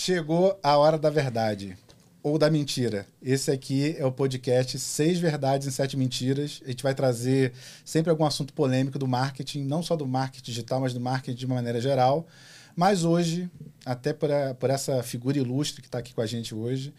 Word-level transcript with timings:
Chegou 0.00 0.56
a 0.62 0.76
hora 0.76 0.96
da 0.96 1.10
verdade 1.10 1.76
ou 2.22 2.38
da 2.38 2.48
mentira. 2.48 3.04
Esse 3.20 3.50
aqui 3.50 3.96
é 3.98 4.06
o 4.06 4.12
podcast 4.12 4.78
Seis 4.78 5.18
Verdades 5.18 5.66
em 5.66 5.72
Sete 5.72 5.96
Mentiras. 5.96 6.62
A 6.64 6.68
gente 6.68 6.84
vai 6.84 6.94
trazer 6.94 7.52
sempre 7.84 8.08
algum 8.08 8.24
assunto 8.24 8.54
polêmico 8.54 8.96
do 8.96 9.08
marketing, 9.08 9.64
não 9.64 9.82
só 9.82 9.96
do 9.96 10.06
marketing 10.06 10.52
digital, 10.52 10.80
mas 10.80 10.94
do 10.94 11.00
marketing 11.00 11.36
de 11.36 11.46
uma 11.46 11.56
maneira 11.56 11.80
geral. 11.80 12.28
Mas 12.76 13.02
hoje, 13.02 13.50
até 13.84 14.12
por, 14.12 14.30
a, 14.30 14.54
por 14.54 14.70
essa 14.70 15.02
figura 15.02 15.36
ilustre 15.36 15.82
que 15.82 15.88
está 15.88 15.98
aqui 15.98 16.14
com 16.14 16.20
a 16.20 16.26
gente 16.26 16.54
hoje, 16.54 16.94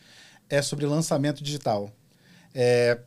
é 0.50 0.62
sobre 0.62 0.86
lançamento 0.86 1.42
digital. 1.42 1.90
É, 2.54 3.00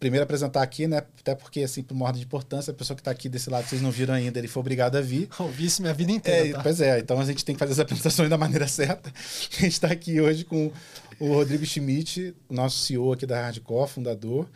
primeiro 0.00 0.24
apresentar 0.24 0.62
aqui, 0.62 0.88
né? 0.88 0.96
Até 0.96 1.34
porque, 1.34 1.60
assim, 1.60 1.82
por 1.82 1.94
uma 1.94 2.06
ordem 2.06 2.20
de 2.20 2.26
importância, 2.26 2.70
a 2.70 2.74
pessoa 2.74 2.96
que 2.96 3.02
está 3.02 3.10
aqui 3.10 3.28
desse 3.28 3.50
lado, 3.50 3.68
vocês 3.68 3.82
não 3.82 3.90
viram 3.90 4.14
ainda, 4.14 4.38
ele 4.38 4.48
foi 4.48 4.60
obrigado 4.60 4.96
a 4.96 5.00
vir. 5.02 5.28
Ouvi 5.38 5.66
isso 5.66 5.82
minha 5.82 5.92
vida 5.92 6.10
inteira. 6.10 6.48
É, 6.48 6.52
tá? 6.54 6.62
Pois 6.62 6.80
é, 6.80 6.98
então 6.98 7.20
a 7.20 7.24
gente 7.24 7.44
tem 7.44 7.54
que 7.54 7.58
fazer 7.58 7.72
as 7.72 7.78
apresentações 7.78 8.28
da 8.30 8.38
maneira 8.38 8.66
certa. 8.66 9.10
A 9.10 9.60
gente 9.60 9.72
está 9.72 9.88
aqui 9.88 10.18
hoje 10.18 10.44
com 10.44 10.72
o 11.20 11.34
Rodrigo 11.34 11.64
Schmidt, 11.66 12.34
nosso 12.48 12.78
CEO 12.78 13.12
aqui 13.12 13.26
da 13.26 13.42
Hardcore, 13.42 13.90
fundador, 13.90 14.48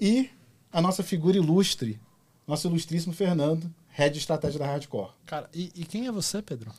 e 0.00 0.30
a 0.72 0.80
nossa 0.80 1.02
figura 1.02 1.36
ilustre, 1.36 2.00
nosso 2.46 2.68
ilustríssimo 2.68 3.12
Fernando, 3.12 3.68
head 3.88 4.14
de 4.14 4.20
estratégia 4.20 4.60
da 4.60 4.66
Hardcore. 4.66 5.10
Cara, 5.26 5.50
e, 5.52 5.72
e 5.74 5.84
quem 5.84 6.06
é 6.06 6.12
você, 6.12 6.40
Pedro? 6.40 6.70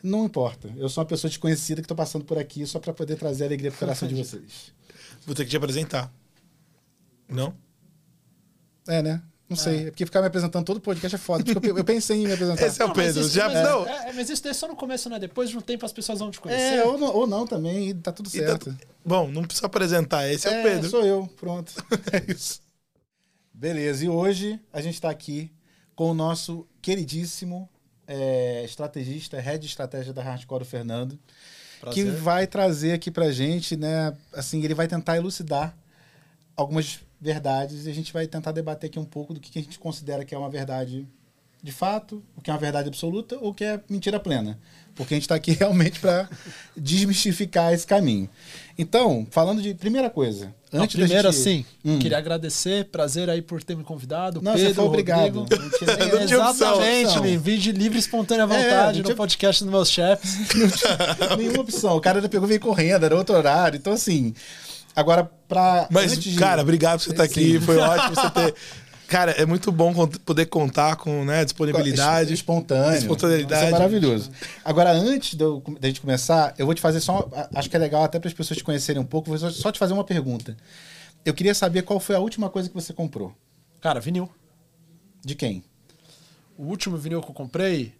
Não 0.00 0.26
importa, 0.26 0.72
eu 0.76 0.88
sou 0.88 1.02
uma 1.02 1.08
pessoa 1.08 1.28
desconhecida 1.28 1.80
que 1.80 1.86
estou 1.86 1.96
passando 1.96 2.24
por 2.24 2.38
aqui 2.38 2.64
só 2.64 2.78
para 2.78 2.92
poder 2.92 3.16
trazer 3.16 3.46
alegria 3.46 3.72
para 3.72 3.76
o 3.76 3.80
coração 3.80 4.06
de 4.06 4.14
vocês. 4.22 4.72
Vou 5.26 5.34
ter 5.34 5.44
que 5.44 5.50
te 5.50 5.56
apresentar. 5.56 6.12
Não? 7.28 7.54
É, 8.86 9.02
né? 9.02 9.22
Não 9.48 9.56
sei, 9.56 9.86
é 9.86 9.90
porque 9.90 10.04
ficar 10.04 10.20
me 10.20 10.26
apresentando 10.26 10.64
todo 10.64 10.78
podcast 10.78 11.14
é 11.14 11.18
foda. 11.18 11.42
porque 11.42 11.70
eu, 11.70 11.78
eu 11.78 11.84
pensei 11.84 12.18
em 12.22 12.26
me 12.26 12.32
apresentar. 12.32 12.66
Esse 12.66 12.82
é 12.82 12.84
o 12.84 12.88
Não, 12.88 12.94
mas 12.94 13.06
Pedro. 13.06 13.20
isso- 13.22 13.30
Já 13.34 13.48
mas, 13.48 13.62
não. 13.66 13.86
é, 13.88 14.08
é, 14.10 14.12
mas 14.12 14.28
isso 14.28 14.42
daí 14.42 14.50
é 14.50 14.54
só 14.54 14.68
no 14.68 14.76
começo, 14.76 15.08
né? 15.08 15.18
Depois 15.18 15.48
de 15.48 15.56
um 15.56 15.60
tempo 15.62 15.86
as 15.86 15.92
pessoas 15.92 16.18
vão 16.18 16.30
te 16.30 16.38
conhecer. 16.38 16.62
É, 16.80 16.84
ou 16.84 16.98
não, 16.98 17.14
ou 17.14 17.26
não 17.26 17.46
também, 17.46 17.88
e 17.88 17.94
tá 17.94 18.12
tudo 18.12 18.26
tá- 18.30 18.38
certo. 18.38 18.76
Bom, 19.02 19.28
não 19.28 19.42
precisa 19.44 19.66
apresentar. 19.66 20.28
Esse 20.28 20.48
é, 20.48 20.60
o 20.60 20.62
Pedro. 20.62 20.90
sou 20.90 21.02
eu, 21.04 21.26
pronto. 21.36 21.72
é 22.12 22.30
isso. 22.30 22.60
Beleza, 23.54 24.04
e 24.04 24.08
hoje 24.08 24.60
a 24.70 24.82
gente 24.82 24.94
está 24.94 25.08
aqui 25.10 25.50
com 25.96 26.10
o 26.10 26.14
nosso 26.14 26.66
queridíssimo 26.82 27.68
é, 28.06 28.62
estrategista, 28.64 29.40
head 29.40 29.58
de 29.60 29.66
estratégia 29.66 30.12
da 30.12 30.22
Hardcore, 30.22 30.62
o 30.62 30.66
Fernando, 30.66 31.18
Prazer. 31.80 32.04
que 32.04 32.10
vai 32.10 32.46
trazer 32.46 32.92
aqui 32.92 33.10
pra 33.10 33.30
gente, 33.32 33.76
né, 33.76 34.14
assim, 34.32 34.62
ele 34.62 34.74
vai 34.74 34.86
tentar 34.86 35.16
elucidar 35.16 35.76
algumas 36.56 37.00
verdades 37.20 37.86
e 37.86 37.90
a 37.90 37.94
gente 37.94 38.12
vai 38.12 38.26
tentar 38.26 38.52
debater 38.52 38.88
aqui 38.88 38.98
um 38.98 39.04
pouco 39.04 39.34
do 39.34 39.40
que 39.40 39.50
que 39.50 39.58
a 39.58 39.62
gente 39.62 39.78
considera 39.78 40.24
que 40.24 40.34
é 40.34 40.38
uma 40.38 40.50
verdade 40.50 41.06
de 41.60 41.72
fato, 41.72 42.22
o 42.36 42.40
que 42.40 42.50
é 42.50 42.52
uma 42.52 42.58
verdade 42.60 42.86
absoluta 42.88 43.36
ou 43.40 43.50
o 43.50 43.54
que 43.54 43.64
é 43.64 43.80
mentira 43.90 44.20
plena. 44.20 44.56
Porque 44.94 45.14
a 45.14 45.16
gente 45.16 45.24
está 45.24 45.34
aqui 45.34 45.50
realmente 45.58 45.98
para 45.98 46.28
desmistificar 46.76 47.72
esse 47.72 47.84
caminho. 47.86 48.28
Então, 48.78 49.26
falando 49.30 49.60
de 49.60 49.74
primeira 49.74 50.08
coisa, 50.08 50.54
Não, 50.72 50.82
antes 50.84 50.94
primeiro, 50.94 51.30
gente- 51.32 51.40
assim, 51.40 51.64
Hum. 51.84 51.98
queria 51.98 52.16
agradecer, 52.18 52.84
prazer 52.86 53.28
aí 53.28 53.42
por 53.42 53.60
ter 53.62 53.76
me 53.76 53.82
convidado. 53.82 54.40
Não, 54.40 54.52
Pedro, 54.52 54.68
você 54.68 54.74
foi 54.74 54.84
obrigado. 54.84 55.34
Não 55.34 55.46
tinha 55.46 55.96
nem- 55.96 56.08
Não 56.20 56.26
tinha 56.26 56.38
Exatamente, 56.38 57.20
me 57.20 57.36
vi 57.36 57.58
de 57.58 57.72
livre 57.72 57.98
e 57.98 58.00
espontânea 58.00 58.42
É, 58.44 58.46
vontade 58.46 58.98
não 58.98 58.98
no 58.98 59.04
tinha- 59.06 59.16
podcast 59.16 59.64
dos 59.64 59.70
meus 59.72 59.90
chefes. 59.90 60.36
nenhuma 61.36 61.60
opção. 61.62 61.96
O 61.96 62.00
cara 62.00 62.26
pegou 62.28 62.46
e 62.46 62.50
veio 62.50 62.60
correndo, 62.60 63.04
era 63.04 63.16
outro 63.16 63.34
horário. 63.36 63.76
Então, 63.76 63.92
assim, 63.92 64.32
agora 64.98 65.24
para 65.48 65.86
Mas, 65.90 66.18
cara, 66.36 66.62
obrigado 66.62 66.98
por 66.98 67.04
você 67.04 67.10
estar 67.10 67.22
aqui. 67.24 67.52
Sim. 67.52 67.60
Foi 67.60 67.76
ótimo 67.78 68.14
você 68.14 68.30
ter. 68.30 68.54
Cara, 69.08 69.30
é 69.32 69.46
muito 69.46 69.72
bom 69.72 70.06
poder 70.06 70.44
contar 70.46 70.96
com 70.96 71.24
né, 71.24 71.42
disponibilidade. 71.42 72.34
espontâneo. 72.34 72.98
Espontaneidade. 72.98 73.54
Isso 73.64 73.68
é 73.68 73.70
maravilhoso. 73.70 74.30
Agora, 74.62 74.92
antes 74.92 75.34
da 75.34 75.46
gente 75.88 76.02
começar, 76.02 76.54
eu 76.58 76.66
vou 76.66 76.74
te 76.74 76.80
fazer 76.82 77.00
só. 77.00 77.26
a- 77.34 77.48
Acho 77.58 77.70
que 77.70 77.76
é 77.76 77.78
legal 77.78 78.04
até 78.04 78.18
para 78.18 78.28
as 78.28 78.34
pessoas 78.34 78.58
te 78.58 78.64
conhecerem 78.64 79.00
um 79.00 79.06
pouco. 79.06 79.34
Vou 79.34 79.50
só, 79.50 79.72
te 79.72 79.78
fazer 79.78 79.94
uma 79.94 80.04
pergunta. 80.04 80.54
Eu 81.24 81.32
queria 81.32 81.54
saber 81.54 81.82
qual 81.82 81.98
foi 81.98 82.16
a 82.16 82.18
última 82.18 82.50
coisa 82.50 82.68
que 82.68 82.74
você 82.74 82.92
comprou. 82.92 83.34
Cara, 83.80 83.98
vinil. 83.98 84.28
De 85.24 85.34
quem? 85.34 85.64
O 86.58 86.64
último 86.64 86.98
vinil 86.98 87.22
que 87.22 87.30
eu 87.30 87.34
comprei, 87.34 87.94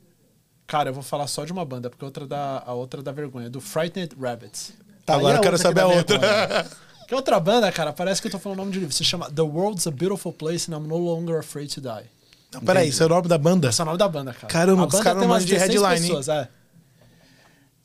cara, 0.66 0.90
eu 0.90 0.94
vou 0.94 1.02
falar 1.02 1.26
só 1.26 1.44
de 1.44 1.52
uma 1.52 1.64
banda, 1.64 1.88
porque 1.88 2.04
a 2.04 2.06
outra 2.08 2.26
dá, 2.26 2.62
a 2.66 2.74
outra 2.74 3.02
dá 3.02 3.12
vergonha, 3.12 3.48
do 3.48 3.60
Frightened 3.62 4.10
Rabbits. 4.20 4.74
Tá, 5.06 5.14
Agora 5.14 5.38
eu 5.38 5.40
quero 5.40 5.56
que 5.56 5.62
saber 5.62 5.80
a 5.80 5.86
outra. 5.86 6.18
Que 7.08 7.14
outra 7.14 7.40
banda, 7.40 7.72
cara, 7.72 7.92
parece 7.92 8.20
que 8.20 8.28
eu 8.28 8.32
tô 8.32 8.38
falando 8.38 8.58
o 8.58 8.60
nome 8.62 8.72
de 8.72 8.80
livro. 8.80 8.94
Se 8.94 9.02
chama 9.02 9.30
The 9.30 9.42
World's 9.42 9.86
a 9.86 9.90
Beautiful 9.90 10.32
Place 10.32 10.70
and 10.70 10.76
I'm 10.76 10.86
No 10.86 10.98
Longer 10.98 11.38
Afraid 11.38 11.72
to 11.74 11.80
Die. 11.80 12.04
Não, 12.52 12.60
peraí, 12.60 12.90
isso 12.90 13.02
é 13.02 13.06
o 13.06 13.08
nome 13.08 13.26
da 13.28 13.36
banda? 13.38 13.68
Esse 13.70 13.80
é 13.80 13.82
o 13.82 13.86
nome 13.86 13.98
da 13.98 14.08
banda, 14.08 14.32
cara. 14.34 14.46
Caramba, 14.46 14.82
a 14.82 14.86
os 14.86 14.92
banda 14.92 15.04
caras 15.04 15.22
não 15.26 15.38
de 15.38 15.46
16 15.46 15.70
headline, 15.82 15.94
hein? 15.96 16.02
pessoas, 16.16 16.28
é. 16.28 16.48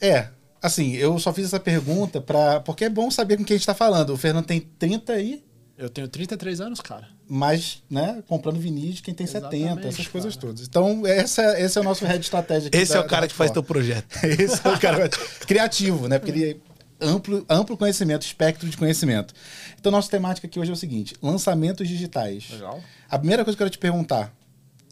É, 0.01 0.28
assim, 0.62 0.94
eu 0.95 1.17
só 1.19 1.33
fiz 1.33 1.45
essa 1.45 1.59
pergunta 1.59 2.19
para 2.19 2.59
porque 2.59 2.85
é 2.85 2.89
bom 2.89 3.09
saber 3.09 3.38
com 3.38 3.44
quem 3.45 3.56
a 3.56 3.57
gente 3.57 3.66
tá 3.66 3.73
falando. 3.73 4.12
O 4.12 4.17
Fernando 4.17 4.45
tem 4.45 4.59
30 4.59 5.13
aí, 5.13 5.41
Eu 5.78 5.89
tenho 5.89 6.07
33 6.09 6.59
anos, 6.62 6.81
cara. 6.81 7.07
mas, 7.28 7.81
né, 7.89 8.22
comprando 8.28 8.59
vinis 8.59 8.95
de 8.95 9.01
quem 9.01 9.13
tem 9.13 9.25
70, 9.25 9.56
Exatamente, 9.56 9.88
essas 9.88 10.07
coisas 10.07 10.35
cara. 10.35 10.47
todas. 10.47 10.67
Então, 10.67 11.07
essa, 11.07 11.57
esse 11.59 11.78
é 11.78 11.81
o 11.81 11.83
nosso 11.83 12.06
head 12.06 12.22
estratégia 12.22 12.67
aqui. 12.67 12.78
Esse 12.78 12.94
da- 12.94 13.00
é 13.00 13.01
o 13.01 13.07
cara 13.07 13.28
que 13.28 13.33
faz 13.33 13.51
teu 13.51 13.63
projeto. 13.63 14.06
Esse 14.23 14.66
é 14.67 14.72
o 14.72 14.79
cara 14.79 15.09
criativo, 15.47 16.07
né? 16.09 16.19
Porque 16.19 16.31
ele 16.31 16.51
é 16.51 16.72
amplo, 17.03 17.46
amplo 17.50 17.78
conhecimento, 17.78 18.24
espectro 18.24 18.68
de 18.68 18.78
conhecimento. 18.78 19.34
Então, 19.80 19.91
nossa 19.91 20.09
temática 20.09 20.47
aqui 20.47 20.59
hoje 20.59 20.72
é 20.72 20.74
o 20.74 20.78
seguinte: 20.78 21.16
lançamentos 21.22 21.88
digitais. 21.88 22.50
Legal. 22.52 22.81
A 23.09 23.18
primeira 23.18 23.44
coisa 23.44 23.56
que 23.56 23.62
eu 23.62 23.66
quero 23.66 23.74
te 23.74 23.80
perguntar: 23.80 24.34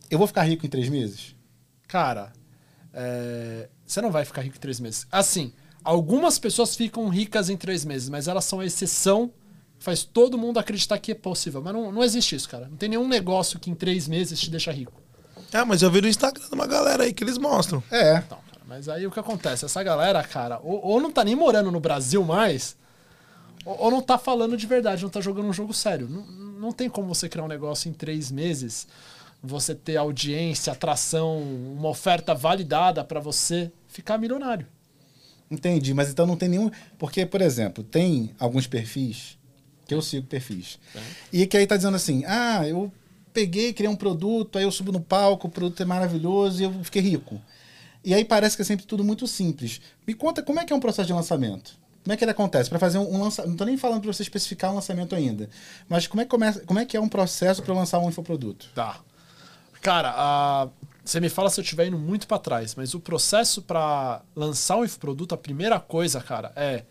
eu 0.10 0.18
vou 0.18 0.28
ficar 0.28 0.44
rico 0.44 0.66
em 0.66 0.70
três 0.70 0.90
meses? 0.90 1.36
Cara, 1.88 2.32
é, 2.94 3.70
você 3.86 4.02
não 4.02 4.12
vai 4.12 4.26
ficar 4.26 4.42
rico 4.42 4.58
em 4.58 4.60
três 4.60 4.80
meses. 4.80 5.08
Assim, 5.12 5.54
algumas 5.84 6.38
pessoas 6.38 6.76
ficam 6.76 7.08
ricas 7.10 7.50
em 7.50 7.58
três 7.58 7.86
meses, 7.86 8.10
mas 8.10 8.28
elas 8.28 8.46
são 8.46 8.60
a 8.60 8.66
exceção. 8.66 9.32
Faz 9.80 10.04
todo 10.04 10.38
mundo 10.38 10.60
acreditar 10.60 11.00
que 11.00 11.12
é 11.12 11.16
possível. 11.16 11.60
Mas 11.60 11.74
não, 11.74 11.92
não 11.92 12.04
existe 12.04 12.36
isso, 12.36 12.48
cara. 12.48 12.68
Não 12.68 12.78
tem 12.78 12.90
nenhum 12.90 13.08
negócio 13.08 13.60
que 13.60 13.72
em 13.72 13.74
três 13.74 14.08
meses 14.08 14.40
te 14.40 14.52
deixa 14.52 14.72
rico. 14.72 15.02
Ah, 15.52 15.66
mas 15.66 15.82
eu 15.82 15.90
vi 15.90 16.02
no 16.02 16.08
Instagram 16.08 16.48
de 16.48 16.54
uma 16.54 16.68
galera 16.68 17.04
aí 17.04 17.14
que 17.14 17.24
eles 17.24 17.38
mostram. 17.38 17.84
É. 17.90 18.18
Então, 18.18 18.38
mas 18.72 18.88
aí 18.88 19.06
o 19.06 19.12
que 19.12 19.20
acontece? 19.20 19.66
Essa 19.66 19.84
galera, 19.84 20.24
cara, 20.24 20.58
ou, 20.64 20.82
ou 20.82 21.02
não 21.02 21.12
tá 21.12 21.26
nem 21.26 21.36
morando 21.36 21.70
no 21.70 21.80
Brasil 21.82 22.24
mais, 22.24 22.78
ou, 23.66 23.78
ou 23.78 23.92
não 23.92 24.02
tá 24.02 24.18
falando 24.18 24.56
de 24.56 24.66
verdade, 24.66 25.04
não 25.04 25.10
tá 25.10 25.20
jogando 25.20 25.50
um 25.50 25.52
jogo 25.52 25.74
sério. 25.74 26.08
Não, 26.08 26.22
não 26.26 26.72
tem 26.72 26.90
como 26.90 27.14
você 27.14 27.28
criar 27.28 27.44
um 27.44 27.50
negócio 27.50 27.90
em 27.90 27.94
três 27.94 28.32
meses, 28.32 28.88
você 29.44 29.76
ter 29.76 29.98
audiência, 29.98 30.72
atração, 30.72 31.42
uma 31.42 31.90
oferta 31.90 32.34
validada 32.34 33.04
pra 33.04 33.20
você 33.20 33.70
ficar 33.90 34.18
milionário. 34.18 34.66
Entendi, 35.52 35.94
mas 35.94 36.10
então 36.10 36.26
não 36.26 36.38
tem 36.38 36.48
nenhum. 36.48 36.72
Porque, 36.98 37.26
por 37.26 37.42
exemplo, 37.42 37.84
tem 37.84 38.34
alguns 38.40 38.68
perfis 38.68 39.38
que 39.86 39.94
eu 39.94 40.02
sigo 40.02 40.28
perfis. 40.28 40.80
E 41.34 41.46
que 41.46 41.58
aí 41.58 41.68
tá 41.68 41.76
dizendo 41.76 41.98
assim: 41.98 42.24
ah, 42.26 42.66
eu 42.66 42.90
peguei, 43.34 43.74
criei 43.74 43.92
um 43.92 43.98
produto, 43.98 44.58
aí 44.58 44.64
eu 44.64 44.72
subo 44.72 44.94
no 44.94 45.02
palco, 45.02 45.50
o 45.50 45.52
produto 45.52 45.84
é 45.84 45.86
maravilhoso 45.86 46.62
e 46.62 46.64
eu 46.64 46.84
fiquei 46.86 47.02
rico. 47.02 47.42
E 48.04 48.14
aí 48.14 48.26
parece 48.26 48.56
que 48.56 48.62
é 48.62 48.66
sempre 48.66 48.86
tudo 48.86 49.04
muito 49.04 49.28
simples. 49.28 49.80
Me 50.08 50.14
conta 50.14 50.42
como 50.42 50.60
é 50.60 50.66
que 50.66 50.74
é 50.74 50.76
um 50.76 50.80
processo 50.80 51.08
de 51.08 51.14
lançamento. 51.14 51.80
Como 52.04 52.12
é 52.14 52.18
que 52.18 52.24
ele 52.24 52.32
acontece? 52.32 52.68
Para 52.70 52.80
fazer 52.80 52.98
um, 52.98 53.16
um 53.16 53.22
lançamento. 53.22 53.50
Não 53.52 53.58
tô 53.58 53.66
nem 53.66 53.78
falando 53.78 54.02
para 54.02 54.12
você 54.12 54.24
especificar 54.24 54.72
um 54.72 54.76
lançamento 54.76 55.14
ainda. 55.16 55.48
Mas 55.88 56.08
como 56.08 56.20
é 56.22 56.26
que, 56.26 56.32
começa, 56.32 56.60
como 56.62 56.80
é, 56.80 56.86
que 56.86 56.98
é 56.98 57.00
um 57.02 57.08
processo 57.08 57.62
para 57.62 57.74
lançar 57.76 58.00
um 58.00 58.10
infoproduto? 58.10 58.70
Tá. 58.74 59.00
Cara, 59.82 60.14
a- 60.16 60.70
você 61.06 61.20
me 61.20 61.30
fala 61.30 61.50
se 61.50 61.60
eu 61.60 61.64
estiver 61.64 61.88
indo 61.88 61.98
muito 61.98 62.28
pra 62.28 62.38
trás, 62.40 62.74
mas 62.76 62.94
o 62.96 63.00
processo 63.00 63.62
pra 63.62 64.22
lançar 64.36 64.78
um 64.78 64.86
infoproduto, 64.86 65.34
a 65.36 65.38
primeira 65.38 65.80
coisa, 65.80 66.22
cara, 66.22 66.52
é 66.56 66.86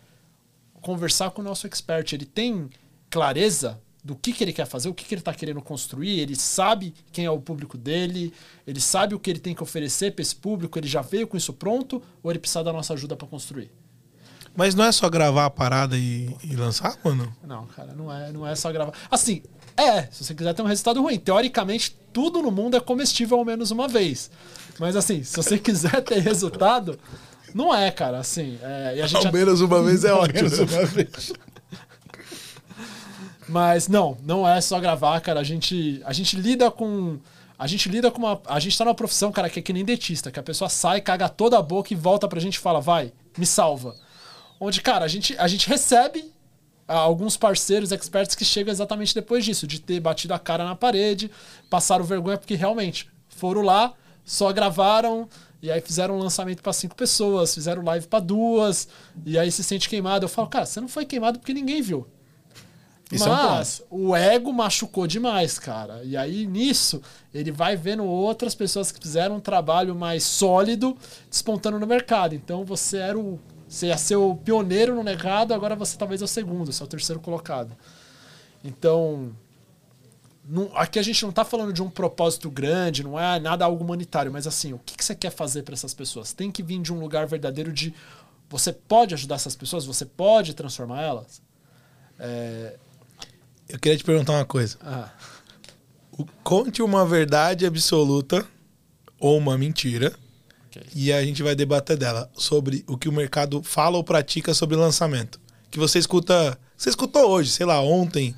conversar 0.81 1.31
com 1.31 1.43
o 1.43 1.45
nosso 1.45 1.67
expert. 1.67 2.13
Ele 2.13 2.25
tem 2.27 2.69
clareza 3.09 3.81
do 4.03 4.17
que, 4.17 4.33
que 4.33 4.43
ele 4.43 4.53
quer 4.53 4.67
fazer, 4.67 4.89
o 4.89 4.95
que, 4.95 5.05
que 5.05 5.15
ele 5.15 5.21
está 5.21 5.35
querendo 5.35 5.61
construir, 5.61 6.21
ele 6.21 6.35
sabe 6.35 6.95
quem 7.13 7.25
é 7.27 7.31
o 7.31 7.41
público 7.41 7.77
dele, 7.77 8.33
ele 8.67 8.81
sabe 8.81 9.15
o 9.15 9.19
que 9.19 9.29
ele 9.29 9.41
tem 9.41 9.55
que 9.55 9.63
oferecer 9.63 10.13
para 10.13 10.23
esse 10.23 10.35
público, 10.35 10.79
ele 10.79 10.89
já 10.89 11.03
veio 11.03 11.27
com 11.27 11.37
isso 11.37 11.53
pronto 11.53 12.03
ou 12.23 12.31
ele 12.31 12.39
precisa 12.39 12.65
da 12.65 12.73
nossa 12.73 12.95
ajuda 12.95 13.15
para 13.15 13.29
construir? 13.29 13.71
Mas 14.57 14.75
não 14.75 14.85
é 14.85 14.93
só 14.93 15.09
gravar 15.09 15.47
a 15.47 15.51
parada 15.51 15.97
e, 15.97 16.35
e 16.43 16.57
lançar, 16.57 16.99
mano? 17.05 17.33
Não, 17.47 17.67
cara, 17.67 17.95
não 17.95 18.13
é, 18.13 18.33
não 18.33 18.47
é 18.47 18.55
só 18.57 18.73
gravar. 18.73 18.93
Assim, 19.11 19.43
é, 19.77 20.03
se 20.11 20.25
você 20.25 20.35
quiser 20.35 20.53
ter 20.55 20.63
um 20.63 20.67
resultado 20.67 21.01
ruim. 21.01 21.19
Teoricamente, 21.19 21.97
tudo 22.13 22.43
no 22.43 22.51
mundo 22.51 22.77
é 22.77 22.81
comestível 22.81 23.39
ao 23.39 23.45
menos 23.45 23.71
uma 23.71 23.89
vez. 23.89 24.31
Mas 24.79 24.97
assim, 24.97 25.23
se 25.23 25.37
você 25.37 25.57
quiser 25.59 26.03
ter 26.03 26.19
resultado, 26.19 26.99
não 27.55 27.75
é, 27.75 27.91
cara. 27.91 28.19
Assim, 28.19 28.59
é, 28.63 28.97
e 28.97 29.03
a 29.03 29.07
gente 29.07 29.27
Ao 29.27 29.33
menos 29.33 29.61
uma 29.61 29.83
vez 29.83 30.05
é 30.05 30.13
ótimo. 30.15 30.49
Mas 33.51 33.89
não, 33.89 34.17
não 34.23 34.49
é 34.49 34.61
só 34.61 34.79
gravar, 34.79 35.21
cara. 35.21 35.41
A 35.41 35.45
gente, 35.45 36.01
a 36.05 36.13
gente 36.13 36.37
lida 36.37 36.71
com. 36.71 37.19
A 37.59 37.67
gente 37.67 37.89
lida 37.89 38.09
com 38.11 38.19
uma. 38.19 38.41
A 38.47 38.61
gente 38.61 38.79
tá 38.79 38.85
numa 38.85 38.95
profissão, 38.95 39.33
cara, 39.33 39.51
que 39.51 39.59
é 39.59 39.63
que 39.63 39.73
nem 39.73 39.85
dentista, 39.85 40.31
que 40.31 40.39
a 40.39 40.43
pessoa 40.43 40.71
sai, 40.71 41.01
caga 41.01 41.29
toda 41.29 41.59
a 41.59 41.63
boca 41.63 41.93
e 41.93 41.97
volta 41.97 42.29
pra 42.29 42.39
gente 42.39 42.55
e 42.55 42.61
fala, 42.61 42.81
vai, 42.81 43.13
me 43.37 43.45
salva. 43.45 43.97
Onde, 44.61 44.81
cara, 44.81 45.05
a 45.05 45.09
gente, 45.09 45.37
a 45.37 45.49
gente 45.49 45.69
recebe 45.69 46.33
ah, 46.87 46.95
alguns 46.95 47.37
parceiros, 47.37 47.91
experts 47.91 48.37
que 48.37 48.45
chegam 48.45 48.71
exatamente 48.71 49.15
depois 49.15 49.45
disso, 49.45 49.67
de 49.67 49.81
ter 49.81 49.99
batido 49.99 50.33
a 50.33 50.39
cara 50.39 50.65
na 50.65 50.77
parede, 50.77 51.31
passaram 51.69 52.05
vergonha, 52.05 52.39
porque 52.39 52.55
realmente 52.55 53.11
foram 53.29 53.63
lá, 53.63 53.95
só 54.25 54.53
gravaram 54.53 55.29
E 55.61 55.73
aí 55.73 55.81
fizeram 55.81 56.17
um 56.17 56.19
lançamento 56.19 56.63
para 56.63 56.73
cinco 56.73 56.95
pessoas, 56.95 57.53
fizeram 57.53 57.83
live 57.83 58.07
para 58.07 58.21
duas, 58.21 58.87
e 59.27 59.37
aí 59.37 59.51
se 59.51 59.65
sente 59.65 59.89
queimado. 59.89 60.25
Eu 60.25 60.29
falo, 60.29 60.49
cara, 60.49 60.67
você 60.67 60.81
não 60.81 60.89
foi 60.89 61.05
queimado 61.05 61.41
porque 61.41 61.53
ninguém 61.53 61.83
viu. 61.83 62.07
Isso 63.11 63.25
é 63.25 63.29
um 63.29 63.35
Mas 63.35 63.83
o 63.91 64.15
ego 64.15 64.53
machucou 64.53 65.07
demais, 65.07 65.59
cara. 65.59 66.03
E 66.05 66.17
aí 66.17 66.47
nisso 66.47 67.03
ele 67.35 67.51
vai 67.51 67.77
vendo 67.77 68.05
outras 68.05 68.55
pessoas 68.55 68.93
que 68.93 69.01
fizeram 69.01 69.37
um 69.37 69.41
trabalho 69.41 69.95
mais 69.95 70.23
sólido 70.23 70.97
despontando 71.29 71.79
no 71.79 71.87
mercado. 71.87 72.35
Então 72.35 72.65
você 72.65 72.99
era 72.99 73.19
o 73.19 73.39
você 73.69 73.87
ia 73.87 73.97
ser 73.97 74.17
o 74.17 74.35
pioneiro 74.35 74.97
no 74.97 75.05
mercado, 75.05 75.55
agora 75.55 75.77
você 75.77 75.97
talvez 75.97 76.21
é 76.21 76.25
o 76.25 76.29
segundo, 76.29 76.73
você 76.73 76.83
é 76.83 76.85
o 76.85 76.89
terceiro 76.89 77.21
colocado. 77.21 77.71
Então, 78.65 79.31
não- 80.45 80.71
aqui 80.75 80.99
a 80.99 81.03
gente 81.03 81.23
não 81.23 81.31
está 81.31 81.45
falando 81.45 81.73
de 81.73 81.81
um 81.81 81.89
propósito 81.89 82.51
grande, 82.51 83.05
não 83.05 83.19
é 83.19 83.39
nada 83.39 83.65
algo 83.65 83.85
humanitário, 83.85 84.33
mas 84.33 84.45
assim, 84.45 84.73
o 84.73 84.79
que, 84.85 84.97
que 84.97 85.05
você 85.05 85.15
quer 85.15 85.31
fazer 85.31 85.63
para 85.63 85.75
essas 85.75 85.95
pessoas? 85.95 86.33
Tem 86.33 86.51
que 86.51 86.65
vir 86.65 86.81
de 86.83 86.93
um 86.93 86.99
lugar 86.99 87.29
verdadeiro 87.29 87.73
de 87.73 87.95
você 88.49 88.73
pode 88.73 89.15
ajudar 89.15 89.37
essas 89.37 89.55
pessoas, 89.55 89.87
você 89.87 90.05
pode 90.05 90.53
transformar 90.55 91.03
elas. 91.03 91.41
É, 92.19 92.77
Eu 93.73 93.79
queria 93.79 93.97
te 93.99 94.05
perguntar 94.05 94.33
uma 94.35 94.45
coisa. 94.45 94.77
ah, 94.83 95.09
O- 96.19 96.27
Conte 96.45 96.83
uma 96.83 97.07
verdade 97.07 97.65
absoluta 97.65 98.47
ou 99.19 99.39
uma 99.39 99.57
mentira 99.57 100.13
ok. 100.69 100.83
e 100.95 101.13
a 101.13 101.25
gente 101.25 101.43
vai 101.43 101.55
debater 101.55 101.97
dela 101.97 102.31
sobre 102.35 102.85
o 102.87 102.97
que 102.99 103.09
o 103.09 103.13
mercado 103.13 103.63
fala 103.63 103.97
ou 103.97 104.05
pratica 104.05 104.53
sobre 104.53 104.77
lançamento. 104.77 105.41
Que 105.71 105.79
você 105.79 105.99
escuta, 105.99 106.59
você 106.77 106.91
escutou 106.91 107.31
hoje, 107.31 107.51
sei 107.51 107.65
lá, 107.65 107.81
ontem, 107.81 108.35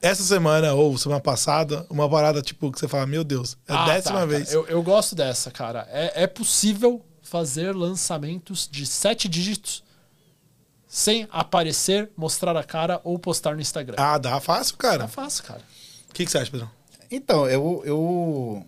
essa 0.00 0.22
semana 0.22 0.72
ou 0.74 0.96
semana 0.96 1.20
passada, 1.20 1.84
uma 1.90 2.08
parada 2.08 2.40
tipo 2.40 2.70
que 2.72 2.78
você 2.78 2.88
fala, 2.88 3.06
meu 3.06 3.24
Deus, 3.24 3.56
é 3.68 3.72
a 3.72 3.82
Ah, 3.82 3.86
décima 3.94 4.20
tá, 4.20 4.26
vez. 4.26 4.52
Eu, 4.52 4.66
eu 4.66 4.82
gosto 4.82 5.14
dessa, 5.14 5.50
cara. 5.50 5.86
É, 5.90 6.22
é 6.22 6.26
possível 6.26 7.04
fazer 7.22 7.74
lançamentos 7.74 8.68
de 8.70 8.84
sete 8.86 9.28
dígitos 9.28 9.82
sem 10.94 11.26
aparecer, 11.30 12.10
mostrar 12.14 12.54
a 12.54 12.62
cara 12.62 13.00
ou 13.02 13.18
postar 13.18 13.54
no 13.54 13.62
Instagram. 13.62 13.94
Ah, 13.96 14.18
dá 14.18 14.38
fácil, 14.40 14.76
cara. 14.76 15.04
É 15.04 15.08
fácil, 15.08 15.42
cara. 15.44 15.62
O 16.10 16.12
que, 16.12 16.22
que 16.26 16.30
você 16.30 16.36
acha, 16.36 16.50
Pedrão? 16.50 16.70
Então, 17.10 17.48
eu, 17.48 17.82
eu. 17.86 18.62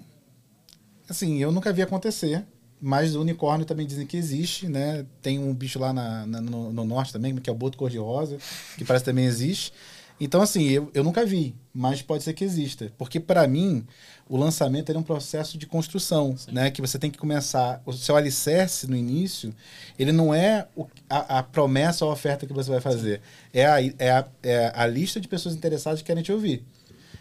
Assim, 1.07 1.37
eu 1.43 1.53
nunca 1.53 1.71
vi 1.71 1.83
acontecer. 1.83 2.43
Mas 2.81 3.15
o 3.15 3.21
unicórnio 3.21 3.67
também 3.67 3.87
dizem 3.87 4.07
que 4.07 4.17
existe, 4.17 4.69
né? 4.69 5.05
Tem 5.23 5.39
um 5.39 5.53
bicho 5.55 5.79
lá 5.79 5.93
na, 5.93 6.27
na- 6.27 6.41
no, 6.41 6.73
no 6.73 6.85
norte 6.85 7.13
também, 7.13 7.35
que 7.37 7.49
é 7.49 7.53
o 7.53 7.57
boto 7.57 7.77
cor-de-rosa, 7.79 8.39
que 8.79 8.85
parece 8.85 9.05
que 9.05 9.11
também 9.11 9.25
existe. 9.27 9.73
Então, 10.21 10.41
assim, 10.41 10.69
eu, 10.69 10.91
eu 10.95 11.03
nunca 11.03 11.27
vi, 11.27 11.55
mas 11.73 12.01
pode 12.01 12.23
ser 12.23 12.33
que 12.35 12.45
exista. 12.45 12.93
Porque, 12.97 13.19
para 13.19 13.47
mim, 13.49 13.85
o 14.29 14.37
lançamento 14.37 14.91
é 14.91 14.97
um 14.97 15.03
processo 15.03 15.59
de 15.59 15.67
construção, 15.67 16.37
né? 16.53 16.71
Que 16.71 16.81
você 16.81 16.99
tem 16.99 17.11
que 17.11 17.19
começar... 17.19 17.83
O 17.85 17.93
seu 17.93 18.17
alicerce 18.17 18.87
no 18.87 18.97
início, 18.97 19.53
ele 19.99 20.13
não 20.13 20.33
é 20.33 20.69
o- 20.77 20.87
a, 21.11 21.39
a 21.39 21.43
promessa 21.43 22.05
ou 22.05 22.11
a 22.11 22.15
oferta 22.15 22.47
que 22.47 22.53
você 22.53 22.71
vai 22.71 22.81
fazer. 22.81 23.21
É 23.53 23.67
a, 23.67 23.83
é, 23.83 24.11
a, 24.13 24.25
é 24.43 24.73
a 24.75 24.87
lista 24.87 25.21
de 25.21 25.27
pessoas 25.27 25.55
interessadas 25.55 26.01
que 26.01 26.07
querem 26.07 26.23
te 26.23 26.31
ouvir. 26.33 26.65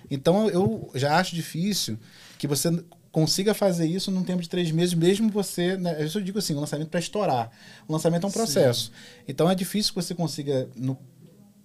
Então 0.09 0.47
eu 0.49 0.91
já 0.93 1.17
acho 1.17 1.33
difícil 1.33 1.97
que 2.37 2.45
você 2.47 2.69
consiga 3.11 3.53
fazer 3.53 3.85
isso 3.87 4.11
num 4.11 4.23
tempo 4.23 4.41
de 4.41 4.49
três 4.49 4.71
meses, 4.71 4.93
mesmo 4.93 5.29
você. 5.29 5.77
Né, 5.77 6.03
isso 6.03 6.19
eu 6.19 6.23
digo 6.23 6.37
assim, 6.39 6.53
o 6.53 6.59
lançamento 6.59 6.89
para 6.89 6.99
estourar. 6.99 7.49
O 7.87 7.93
lançamento 7.93 8.23
é 8.25 8.27
um 8.27 8.31
processo. 8.31 8.91
Então 9.27 9.49
é 9.49 9.55
difícil 9.55 9.93
que 9.93 10.01
você 10.01 10.13
consiga, 10.13 10.69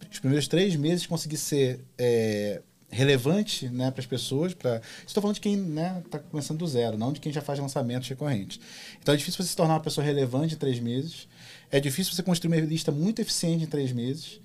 nos 0.09 0.19
primeiros 0.19 0.49
três 0.49 0.75
meses, 0.77 1.07
conseguir 1.07 1.37
ser 1.37 1.81
é, 1.97 2.63
relevante 2.91 3.69
né, 3.69 3.91
para 3.91 4.01
as 4.01 4.07
pessoas. 4.07 4.55
Pra... 4.55 4.81
Estou 5.07 5.21
falando 5.21 5.35
de 5.35 5.41
quem 5.41 5.55
está 6.05 6.19
começando 6.19 6.59
do 6.59 6.67
zero, 6.67 6.97
não 6.97 7.13
de 7.13 7.21
quem 7.21 7.33
já 7.33 7.41
faz 7.41 7.59
lançamentos 7.59 8.09
recorrentes. 8.09 8.59
Então 9.01 9.15
é 9.15 9.17
difícil 9.17 9.43
você 9.43 9.51
se 9.51 9.57
tornar 9.57 9.75
uma 9.75 9.81
pessoa 9.81 10.05
relevante 10.05 10.55
em 10.55 10.59
três 10.59 10.81
meses. 10.81 11.29
É 11.71 11.79
difícil 11.79 12.15
você 12.15 12.23
construir 12.23 12.53
uma 12.53 12.67
lista 12.67 12.91
muito 12.91 13.21
eficiente 13.21 13.65
em 13.65 13.67
três 13.67 13.93
meses. 13.93 14.41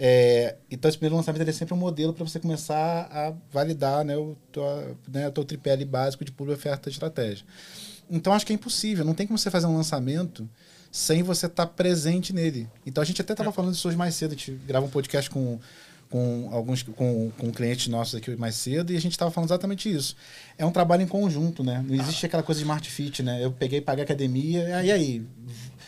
É, 0.00 0.54
então, 0.70 0.88
esse 0.88 0.96
primeiro 0.96 1.16
lançamento 1.16 1.48
é 1.48 1.52
sempre 1.52 1.74
um 1.74 1.76
modelo 1.76 2.12
para 2.12 2.24
você 2.24 2.38
começar 2.38 3.08
a 3.10 3.34
validar 3.50 4.04
né, 4.04 4.16
o 4.16 4.36
tua, 4.52 4.96
né, 5.08 5.26
o 5.26 5.32
teu 5.32 5.44
tripé 5.44 5.76
básico 5.84 6.24
de 6.24 6.30
público, 6.30 6.56
oferta 6.56 6.88
e 6.88 6.92
estratégia. 6.92 7.44
Então, 8.08 8.32
acho 8.32 8.46
que 8.46 8.52
é 8.52 8.54
impossível. 8.54 9.04
Não 9.04 9.12
tem 9.12 9.26
como 9.26 9.36
você 9.36 9.50
fazer 9.50 9.66
um 9.66 9.76
lançamento 9.76 10.48
sem 10.90 11.22
você 11.22 11.46
estar 11.46 11.66
presente 11.66 12.32
nele. 12.32 12.68
Então, 12.86 13.02
a 13.02 13.04
gente 13.04 13.20
até 13.20 13.32
estava 13.32 13.52
falando 13.52 13.72
disso 13.72 13.86
hoje 13.88 13.96
mais 13.96 14.14
cedo. 14.14 14.32
A 14.32 14.36
gente 14.36 14.52
grava 14.66 14.86
um 14.86 14.88
podcast 14.88 15.28
com, 15.30 15.58
com 16.10 16.48
alguns 16.52 16.82
com, 16.82 17.30
com 17.36 17.52
clientes 17.52 17.88
nossos 17.88 18.14
aqui 18.14 18.34
mais 18.36 18.54
cedo 18.54 18.92
e 18.92 18.96
a 18.96 19.00
gente 19.00 19.12
estava 19.12 19.30
falando 19.30 19.48
exatamente 19.50 19.90
isso. 19.90 20.16
É 20.56 20.64
um 20.64 20.70
trabalho 20.70 21.02
em 21.02 21.06
conjunto, 21.06 21.62
né? 21.62 21.84
Não 21.86 21.94
existe 21.94 22.24
aquela 22.24 22.42
coisa 22.42 22.58
de 22.60 22.64
smart 22.64 22.88
fit, 22.90 23.22
né? 23.22 23.44
Eu 23.44 23.52
peguei 23.52 23.78
e 23.80 23.82
paguei 23.82 24.04
academia, 24.04 24.82
e 24.82 24.90
aí? 24.90 25.26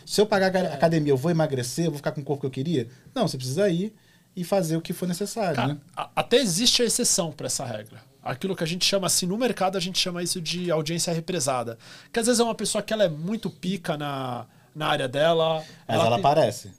Se 0.05 0.21
eu 0.21 0.27
pagar 0.27 0.55
a 0.57 0.75
academia, 0.75 1.13
eu 1.13 1.17
vou 1.17 1.31
emagrecer, 1.31 1.87
eu 1.87 1.91
vou 1.91 1.97
ficar 1.99 2.13
com 2.13 2.21
o 2.21 2.25
corpo 2.25 2.41
que 2.43 2.47
eu 2.47 2.51
queria? 2.51 2.89
Não, 3.15 3.27
você 3.29 3.37
precisa 3.37 3.69
ir 3.71 3.95
e 4.37 4.45
fazer 4.45 4.77
o 4.77 4.81
que 4.81 4.93
for 4.93 5.07
necessário, 5.09 5.57
Cara, 5.57 5.69
né? 5.75 5.79
a- 5.97 6.11
até 6.17 6.37
existe 6.39 6.83
a 6.83 6.85
exceção 6.85 7.33
para 7.33 7.47
essa 7.47 7.65
regra. 7.65 8.01
Aquilo 8.23 8.55
que 8.55 8.63
a 8.63 8.67
gente 8.67 8.85
chama 8.85 9.07
assim, 9.07 9.25
no 9.27 9.37
mercado 9.39 9.77
a 9.79 9.81
gente 9.81 9.99
chama 9.99 10.23
isso 10.23 10.41
de 10.41 10.71
audiência 10.71 11.13
represada. 11.13 11.79
Que 12.13 12.21
às 12.21 12.27
vezes 12.27 12.39
é 12.39 12.45
uma 12.45 12.55
pessoa 12.55 12.83
que 12.83 12.93
ela 12.93 13.05
é 13.05 13.09
muito 13.09 13.49
pica 13.49 13.97
na, 13.97 14.47
na 14.75 14.87
área 14.89 15.09
dela. 15.09 15.65
Mas 15.87 15.97
ela, 16.01 16.11
tem- 16.11 16.19
aparece. 16.19 16.71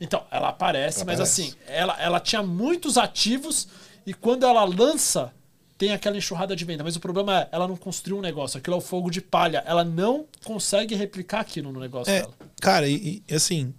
Então, 0.00 0.24
ela 0.30 0.48
aparece, 0.48 0.98
Ela 0.98 1.06
mas 1.06 1.20
aparece. 1.20 1.42
assim, 1.42 1.54
ela, 1.66 2.00
ela 2.00 2.18
tinha 2.20 2.42
muitos 2.42 2.98
ativos 2.98 3.68
e 4.04 4.12
quando 4.12 4.44
ela 4.44 4.64
lança, 4.64 5.32
tem 5.78 5.92
aquela 5.92 6.16
enxurrada 6.16 6.56
de 6.56 6.64
venda. 6.64 6.82
Mas 6.82 6.96
o 6.96 7.00
problema 7.00 7.42
é, 7.42 7.48
ela 7.52 7.68
não 7.68 7.76
construiu 7.76 8.18
um 8.18 8.20
negócio. 8.20 8.58
Aquilo 8.58 8.74
é 8.74 8.78
o 8.78 8.82
fogo 8.82 9.10
de 9.10 9.20
palha. 9.20 9.62
Ela 9.66 9.84
não 9.84 10.26
consegue 10.44 10.94
replicar 10.96 11.40
aquilo 11.40 11.70
no 11.72 11.78
negócio 11.80 12.12
É, 12.12 12.20
dela. 12.22 12.34
cara, 12.60 12.88
e, 12.88 13.22
e, 13.28 13.34
assim, 13.34 13.72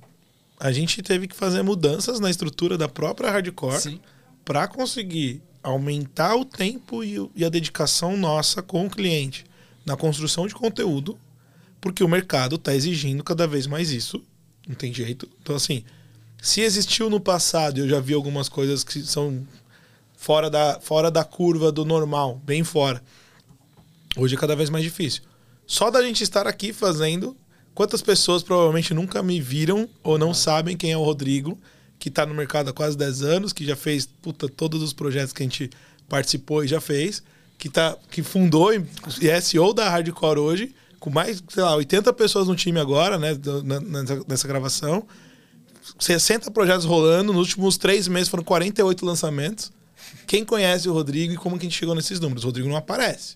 a 0.60 0.72
gente 0.72 1.02
teve 1.02 1.28
que 1.28 1.36
fazer 1.36 1.62
mudanças 1.62 2.20
na 2.22 2.30
estrutura 2.30 2.78
da 2.78 2.88
própria 2.88 3.30
hardcore 3.30 4.00
para 4.46 4.66
conseguir 4.68 5.42
aumentar 5.62 6.36
o 6.36 6.44
tempo 6.46 7.04
e, 7.04 7.16
e 7.36 7.44
a 7.46 7.50
dedicação 7.50 8.16
nossa 8.18 8.62
com 8.62 8.86
o 8.86 8.90
cliente 8.90 9.46
na 9.86 9.96
construção 9.98 10.48
de 10.48 10.54
conteúdo, 10.54 11.18
porque 11.84 12.02
o 12.02 12.08
mercado 12.08 12.56
está 12.56 12.74
exigindo 12.74 13.22
cada 13.26 13.46
vez 13.46 13.68
mais 13.68 13.92
isso. 13.92 14.24
Não 14.66 14.74
tem 14.74 14.94
jeito. 14.94 15.30
Então, 15.42 15.54
assim, 15.54 15.84
se 16.42 16.62
existiu 16.62 17.10
no 17.10 17.20
passado, 17.20 17.82
eu 17.82 17.90
já 17.90 18.00
vi 18.00 18.14
algumas 18.14 18.48
coisas 18.48 18.86
que 18.86 19.02
são 19.02 19.46
fora 20.16 20.50
da, 20.50 20.80
fora 20.80 21.12
da 21.12 21.26
curva 21.26 21.74
do 21.74 21.84
normal, 21.84 22.42
bem 22.46 22.64
fora. 22.64 23.04
Hoje 24.16 24.36
é 24.36 24.38
cada 24.38 24.56
vez 24.56 24.70
mais 24.70 24.86
difícil. 24.86 25.24
Só 25.68 25.92
da 25.92 26.02
gente 26.02 26.24
estar 26.24 26.48
aqui 26.48 26.72
fazendo, 26.72 27.36
quantas 27.76 28.02
pessoas 28.02 28.42
provavelmente 28.42 28.94
nunca 28.94 29.22
me 29.22 29.42
viram 29.42 29.90
ou 30.02 30.18
não 30.18 30.34
sabem 30.34 30.78
quem 30.78 30.94
é 30.94 30.98
o 30.98 31.04
Rodrigo, 31.04 31.60
que 32.00 32.08
está 32.08 32.26
no 32.26 32.34
mercado 32.34 32.70
há 32.70 32.74
quase 32.74 32.98
10 32.98 33.24
anos, 33.24 33.52
que 33.52 33.66
já 33.66 33.76
fez 33.76 34.06
puta, 34.06 34.48
todos 34.48 34.82
os 34.82 34.94
projetos 34.94 35.34
que 35.34 35.44
a 35.44 35.46
gente 35.46 35.70
participou 36.08 36.64
e 36.64 36.68
já 36.70 36.80
fez, 36.80 37.22
que, 37.58 37.68
tá, 37.68 37.98
que 38.10 38.24
fundou 38.24 38.74
e 38.74 39.28
é 39.28 39.42
CEO 39.42 39.74
da 39.74 39.90
Hardcore 39.90 40.40
hoje, 40.40 40.74
com 41.04 41.10
mais, 41.10 41.44
sei 41.50 41.62
lá, 41.62 41.76
80 41.76 42.14
pessoas 42.14 42.48
no 42.48 42.56
time 42.56 42.80
agora, 42.80 43.20
né, 43.20 43.38
nessa, 43.84 44.24
nessa 44.26 44.48
gravação. 44.48 45.06
60 46.00 46.50
projetos 46.52 46.86
rolando, 46.86 47.34
nos 47.34 47.50
últimos 47.50 47.78
três 47.78 48.08
meses 48.08 48.30
foram 48.30 48.42
48 48.42 49.06
lançamentos. 49.06 49.70
Quem 50.26 50.46
conhece 50.46 50.88
o 50.88 50.94
Rodrigo 50.94 51.34
e 51.34 51.36
como 51.36 51.60
que 51.60 51.66
a 51.66 51.70
gente 51.70 51.78
chegou 51.78 51.94
nesses 51.94 52.22
números? 52.22 52.46
O 52.46 52.48
Rodrigo 52.48 52.70
não 52.70 52.78
aparece 52.78 53.36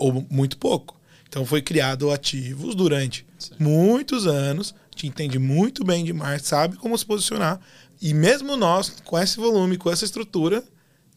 ou 0.00 0.26
muito 0.28 0.58
pouco. 0.58 1.00
Então 1.28 1.46
foi 1.46 1.62
criado 1.62 2.10
ativos 2.10 2.74
durante 2.74 3.24
muitos 3.56 4.26
anos. 4.26 4.74
A 4.74 4.96
gente 4.96 5.06
entende 5.06 5.38
muito 5.38 5.84
bem 5.84 6.04
de 6.04 6.12
marketing, 6.12 6.44
sabe 6.44 6.76
como 6.76 6.98
se 6.98 7.06
posicionar. 7.06 7.60
E 8.00 8.12
mesmo 8.12 8.56
nós, 8.56 8.90
com 9.04 9.16
esse 9.16 9.36
volume, 9.36 9.76
com 9.76 9.92
essa 9.92 10.04
estrutura, 10.04 10.64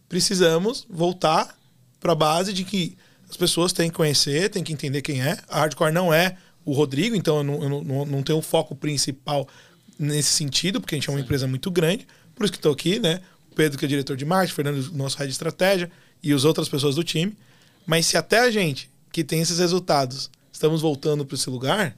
precisamos 0.07 0.85
voltar 0.87 1.57
para 1.99 2.11
a 2.11 2.15
base 2.15 2.53
de 2.53 2.63
que 2.63 2.95
as 3.29 3.37
pessoas 3.37 3.73
têm 3.73 3.89
que 3.89 3.95
conhecer, 3.95 4.49
têm 4.49 4.63
que 4.63 4.73
entender 4.73 5.01
quem 5.01 5.21
é. 5.21 5.37
A 5.47 5.59
Hardcore 5.59 5.91
não 5.91 6.13
é 6.13 6.37
o 6.63 6.73
Rodrigo, 6.73 7.15
então 7.15 7.37
eu 7.37 7.43
não, 7.43 7.63
eu 7.63 7.69
não, 7.69 8.05
não 8.05 8.23
tenho 8.23 8.39
um 8.39 8.41
foco 8.41 8.75
principal 8.75 9.47
nesse 9.97 10.29
sentido, 10.29 10.81
porque 10.81 10.95
a 10.95 10.97
gente 10.97 11.09
é 11.09 11.13
uma 11.13 11.19
empresa 11.19 11.47
muito 11.47 11.69
grande. 11.71 12.07
Por 12.35 12.43
isso 12.43 12.51
que 12.51 12.57
estou 12.57 12.73
aqui, 12.73 12.99
né? 12.99 13.21
O 13.51 13.55
Pedro, 13.55 13.77
que 13.77 13.85
é 13.85 13.87
diretor 13.87 14.17
de 14.17 14.25
marketing, 14.25 14.51
o 14.51 14.55
Fernando, 14.55 14.91
nosso 14.93 15.17
head 15.17 15.27
de 15.27 15.33
estratégia, 15.33 15.91
e 16.21 16.33
as 16.33 16.43
outras 16.43 16.67
pessoas 16.67 16.95
do 16.95 17.03
time. 17.03 17.37
Mas 17.85 18.07
se 18.07 18.17
até 18.17 18.39
a 18.39 18.51
gente, 18.51 18.89
que 19.11 19.23
tem 19.23 19.41
esses 19.41 19.59
resultados, 19.59 20.29
estamos 20.51 20.81
voltando 20.81 21.25
para 21.25 21.35
esse 21.35 21.49
lugar, 21.49 21.95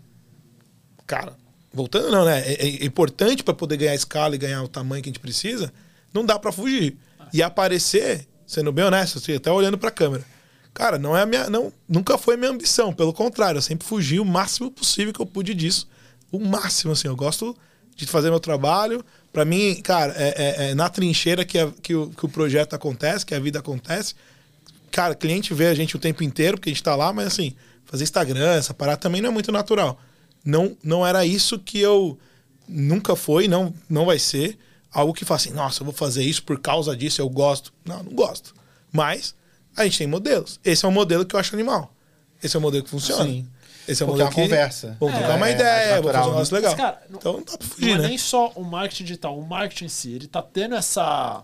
cara, 1.06 1.36
voltando 1.74 2.12
não, 2.12 2.26
né? 2.26 2.42
É, 2.46 2.84
é 2.84 2.86
importante 2.86 3.44
para 3.44 3.54
poder 3.54 3.78
ganhar 3.78 3.96
escala 3.96 4.36
e 4.36 4.38
ganhar 4.38 4.64
o 4.64 4.68
tamanho 4.68 5.02
que 5.02 5.10
a 5.10 5.12
gente 5.12 5.20
precisa, 5.20 5.72
não 6.14 6.26
dá 6.26 6.38
para 6.38 6.52
fugir. 6.52 6.98
E 7.34 7.42
aparecer, 7.42 8.28
sendo 8.46 8.72
bem 8.72 8.86
honesto, 8.86 9.18
assim, 9.18 9.34
até 9.34 9.52
olhando 9.52 9.78
para 9.78 9.90
a 9.90 9.92
câmera. 9.92 10.26
Cara, 10.78 11.00
não 11.00 11.18
é 11.18 11.26
minha, 11.26 11.50
não, 11.50 11.74
nunca 11.90 12.20
foi 12.20 12.36
a 12.36 12.38
minha 12.38 12.52
ambição, 12.52 12.94
pelo 12.94 13.12
contrário, 13.12 13.58
eu 13.58 13.62
sempre 13.64 13.88
fugi 13.88 14.20
o 14.20 14.26
máximo 14.26 14.70
possível 14.70 15.12
que 15.12 15.20
eu 15.20 15.26
pude 15.26 15.56
disso. 15.56 15.88
O 16.32 16.38
máximo, 16.40 16.92
assim, 16.92 17.08
eu 17.08 17.16
gosto 17.16 17.58
de 17.96 18.06
fazer 18.06 18.30
meu 18.30 18.40
trabalho. 18.40 19.04
Para 19.34 19.44
mim, 19.44 19.82
cara, 19.82 20.14
é, 20.16 20.28
é- 20.68 20.70
é 20.70 20.76
na 20.76 20.88
trincheira 20.88 21.44
que, 21.44 21.58
a- 21.58 21.72
que 21.82 21.96
o, 21.96 22.10
que 22.12 22.26
o 22.26 22.30
projeto 22.30 22.76
acontece, 22.76 23.26
que 23.26 23.34
a 23.34 23.40
vida 23.40 23.58
acontece 23.58 24.14
cara, 24.92 25.14
cliente 25.16 25.54
vê 25.54 25.68
a 25.68 25.74
gente 25.74 25.96
o 25.96 26.00
tempo 26.00 26.24
inteiro, 26.24 26.58
porque 26.58 26.70
a 26.70 26.74
gente 26.74 26.82
tá 26.84 26.96
lá, 26.96 27.12
mas 27.14 27.28
assim, 27.28 27.54
fazer 27.86 28.04
Instagram, 28.04 28.54
essa 28.56 28.74
parada 28.74 28.98
também 28.98 29.22
não 29.22 29.30
é 29.30 29.34
muito 29.34 29.52
natural. 29.52 30.00
Não, 30.44 30.76
não 30.84 31.06
era 31.06 31.26
isso 31.26 31.60
que 31.60 31.80
eu 31.80 32.18
nunca 32.68 33.16
foi, 33.16 33.48
não, 33.48 33.74
não 33.90 34.06
vai 34.06 34.18
ser 34.18 34.58
algo 34.92 35.14
que 35.14 35.26
fala 35.26 35.40
assim, 35.40 35.52
nossa, 35.52 35.82
eu 35.82 35.86
vou 35.86 35.94
fazer 35.94 36.24
isso 36.24 36.44
por 36.44 36.60
causa 36.60 36.96
disso, 36.96 37.22
eu 37.22 37.30
gosto. 37.30 37.74
Não, 37.86 38.02
não 38.04 38.14
gosto. 38.14 38.56
Mas 38.92 39.36
a 39.78 39.84
gente 39.86 39.98
tem 40.00 40.08
modelos. 40.08 40.60
Esse 40.66 40.86
é 40.86 40.88
um 40.88 40.92
modelo 40.92 41.26
que 41.26 41.36
eu 41.36 41.40
acho 41.40 41.56
animal. 41.56 41.94
Esse 42.44 42.56
é 42.56 42.60
um 42.60 42.62
modelo 42.62 42.84
que 42.84 42.90
funciona. 42.90 43.24
Sim. 43.24 43.48
Esse 43.88 44.04
é 44.04 44.06
um 44.06 44.10
Porque 44.10 44.22
é 44.22 44.26
modelo 44.26 44.30
uma 44.30 44.36
que... 44.36 44.42
conversa. 44.42 44.98
Vamos 45.00 45.16
É, 45.16 45.20
trocar 45.20 45.38
uma 45.38 45.48
é 45.48 45.52
ideia, 45.54 45.90
vamos 46.02 46.06
natural, 46.06 46.24
fazer 46.24 46.28
um 46.28 46.32
negócio 46.34 46.54
Mas, 46.56 46.64
legal. 46.64 46.76
cara, 46.76 47.06
não- 47.10 47.20
então 47.20 47.34
não 47.34 47.40
dá 47.40 47.58
pra 47.58 47.68
Não 47.68 47.74
fugir, 47.76 47.92
é 47.92 47.98
né? 47.98 48.08
nem 48.10 48.18
só 48.18 48.52
o 48.56 48.64
marketing 48.64 49.04
digital, 49.06 49.40
o 49.40 49.48
marketing 49.48 49.86
em 49.86 49.90
si, 49.90 50.12
ele 50.12 50.28
tá 50.28 50.42
tendo 50.42 50.76
essa 50.76 51.44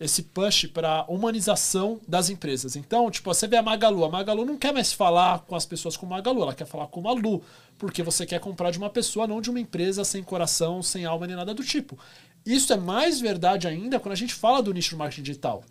esse 0.00 0.24
push 0.24 0.66
para 0.66 1.04
humanização 1.08 2.00
das 2.08 2.28
empresas. 2.28 2.74
Então, 2.74 3.08
tipo, 3.08 3.32
você 3.32 3.46
vê 3.46 3.56
a 3.56 3.62
Magalu, 3.62 4.04
a 4.04 4.08
Magalu 4.08 4.44
não 4.44 4.56
quer 4.56 4.72
mais 4.72 4.92
falar 4.92 5.40
com 5.46 5.54
as 5.54 5.64
pessoas 5.64 5.96
como 5.96 6.10
Magalu, 6.10 6.42
ela 6.42 6.54
quer 6.54 6.66
falar 6.66 6.88
como 6.88 7.08
a 7.08 7.12
Lu, 7.12 7.40
porque 7.78 8.02
você 8.02 8.26
quer 8.26 8.40
comprar 8.40 8.72
de 8.72 8.78
uma 8.78 8.90
pessoa, 8.90 9.28
não 9.28 9.40
de 9.40 9.48
uma 9.48 9.60
empresa 9.60 10.02
sem 10.04 10.20
coração, 10.24 10.82
sem 10.82 11.04
alma 11.04 11.24
nem 11.28 11.36
nada 11.36 11.54
do 11.54 11.62
tipo. 11.62 11.96
Isso 12.44 12.72
é 12.72 12.76
mais 12.76 13.20
verdade 13.20 13.68
ainda 13.68 14.00
quando 14.00 14.12
a 14.14 14.16
gente 14.16 14.34
fala 14.34 14.60
do 14.60 14.74
nicho 14.74 14.90
do 14.90 14.98
marketing 14.98 15.22
digital. 15.22 15.62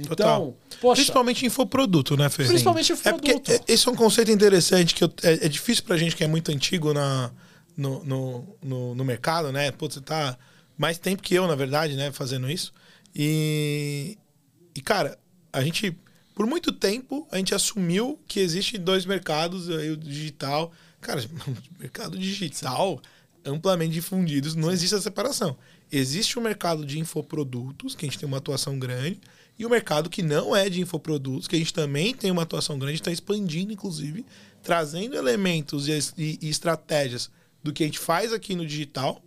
Então, 0.00 0.16
Total. 0.16 0.56
poxa, 0.80 1.00
Principalmente 1.00 1.46
infoproduto, 1.46 2.16
né, 2.16 2.28
Fê? 2.28 2.44
Principalmente 2.44 2.92
É 2.92 2.96
porque 3.12 3.32
infoproduto. 3.32 3.52
é- 3.52 3.72
esse 3.72 3.88
é 3.88 3.90
um 3.90 3.94
conceito 3.96 4.30
interessante 4.30 4.94
que 4.94 5.04
eu- 5.04 5.12
é, 5.22 5.46
é 5.46 5.48
difícil 5.48 5.84
pra 5.84 5.96
gente 5.96 6.16
que 6.16 6.24
é 6.24 6.26
muito 6.26 6.50
antigo 6.50 6.92
na, 6.94 7.30
no, 7.76 8.04
no, 8.04 8.56
no, 8.62 8.94
no 8.94 9.04
mercado, 9.04 9.52
né? 9.52 9.70
Pô, 9.72 9.90
você 9.90 10.00
tá 10.00 10.38
mais 10.76 10.98
tempo 10.98 11.22
que 11.22 11.34
eu, 11.34 11.46
na 11.46 11.54
verdade, 11.54 11.94
né, 11.96 12.10
fazendo 12.12 12.50
isso. 12.50 12.72
E, 13.14 14.16
e 14.74 14.80
cara, 14.80 15.18
a 15.52 15.62
gente, 15.62 15.96
por 16.34 16.46
muito 16.46 16.72
tempo, 16.72 17.26
a 17.30 17.36
gente 17.36 17.54
assumiu 17.54 18.18
que 18.26 18.40
existe 18.40 18.78
dois 18.78 19.04
mercados, 19.04 19.68
aí 19.68 19.90
o 19.90 19.96
digital. 19.96 20.72
Cara, 21.00 21.22
mercado 21.78 22.18
digital 22.18 23.00
amplamente 23.44 23.92
difundidos, 23.94 24.54
não 24.54 24.70
existe 24.70 24.94
essa 24.94 25.02
separação. 25.04 25.56
Existe 25.90 26.38
o 26.38 26.42
mercado 26.42 26.84
de 26.84 26.98
infoprodutos, 26.98 27.94
que 27.94 28.04
a 28.04 28.08
gente 28.08 28.18
tem 28.18 28.28
uma 28.28 28.36
atuação 28.36 28.78
grande, 28.78 29.18
e 29.60 29.66
o 29.66 29.70
mercado 29.70 30.08
que 30.08 30.22
não 30.22 30.56
é 30.56 30.70
de 30.70 30.80
infoprodutos, 30.80 31.46
que 31.46 31.54
a 31.54 31.58
gente 31.58 31.74
também 31.74 32.14
tem 32.14 32.30
uma 32.30 32.42
atuação 32.42 32.78
grande, 32.78 32.94
está 32.94 33.12
expandindo, 33.12 33.72
inclusive, 33.72 34.24
trazendo 34.62 35.14
elementos 35.16 35.86
e, 35.86 35.92
e- 36.16 36.38
e 36.40 36.48
estratégias 36.48 37.30
do 37.62 37.70
que 37.72 37.82
a 37.82 37.86
gente 37.86 37.98
faz 37.98 38.32
aqui 38.32 38.54
no 38.56 38.64
digital, 38.66 39.22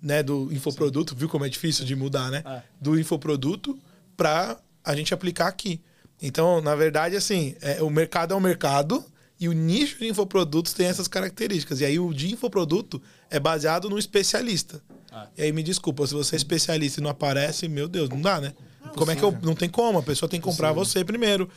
né, 0.00 0.22
do 0.22 0.48
infoproduto, 0.52 1.16
viu 1.16 1.28
como 1.28 1.44
é 1.44 1.48
difícil 1.48 1.84
de 1.84 1.96
mudar, 1.96 2.30
né? 2.30 2.42
É. 2.46 2.62
Do 2.80 2.98
infoproduto 2.98 3.76
para 4.16 4.58
a 4.84 4.94
gente 4.94 5.12
aplicar 5.12 5.48
aqui. 5.48 5.80
Então, 6.22 6.60
na 6.60 6.76
verdade, 6.76 7.16
assim, 7.16 7.56
é, 7.60 7.82
o 7.82 7.90
mercado 7.90 8.32
é 8.32 8.36
um 8.36 8.40
mercado 8.40 9.04
e 9.40 9.48
o 9.48 9.52
nicho 9.52 9.98
de 9.98 10.06
infoprodutos 10.06 10.72
tem 10.72 10.86
essas 10.86 11.08
características. 11.08 11.80
E 11.80 11.84
aí 11.84 11.98
o 11.98 12.12
de 12.14 12.32
infoproduto 12.32 13.02
é 13.28 13.40
baseado 13.40 13.90
no 13.90 13.98
especialista. 13.98 14.80
Ah. 15.10 15.26
E 15.36 15.42
aí 15.42 15.52
me 15.52 15.62
desculpa, 15.64 16.06
se 16.06 16.14
você 16.14 16.36
é 16.36 16.38
especialista 16.38 17.00
e 17.00 17.02
não 17.02 17.10
aparece, 17.10 17.66
meu 17.66 17.88
Deus, 17.88 18.08
não 18.08 18.20
dá, 18.20 18.40
né? 18.40 18.52
Como 18.94 19.10
é 19.10 19.16
que 19.16 19.22
eu. 19.22 19.36
Não 19.42 19.54
tem 19.54 19.68
como, 19.68 19.98
a 19.98 20.02
pessoa 20.02 20.28
tem 20.28 20.40
que 20.40 20.44
comprar 20.44 20.72
você 20.72 21.04
primeiro. 21.04 21.48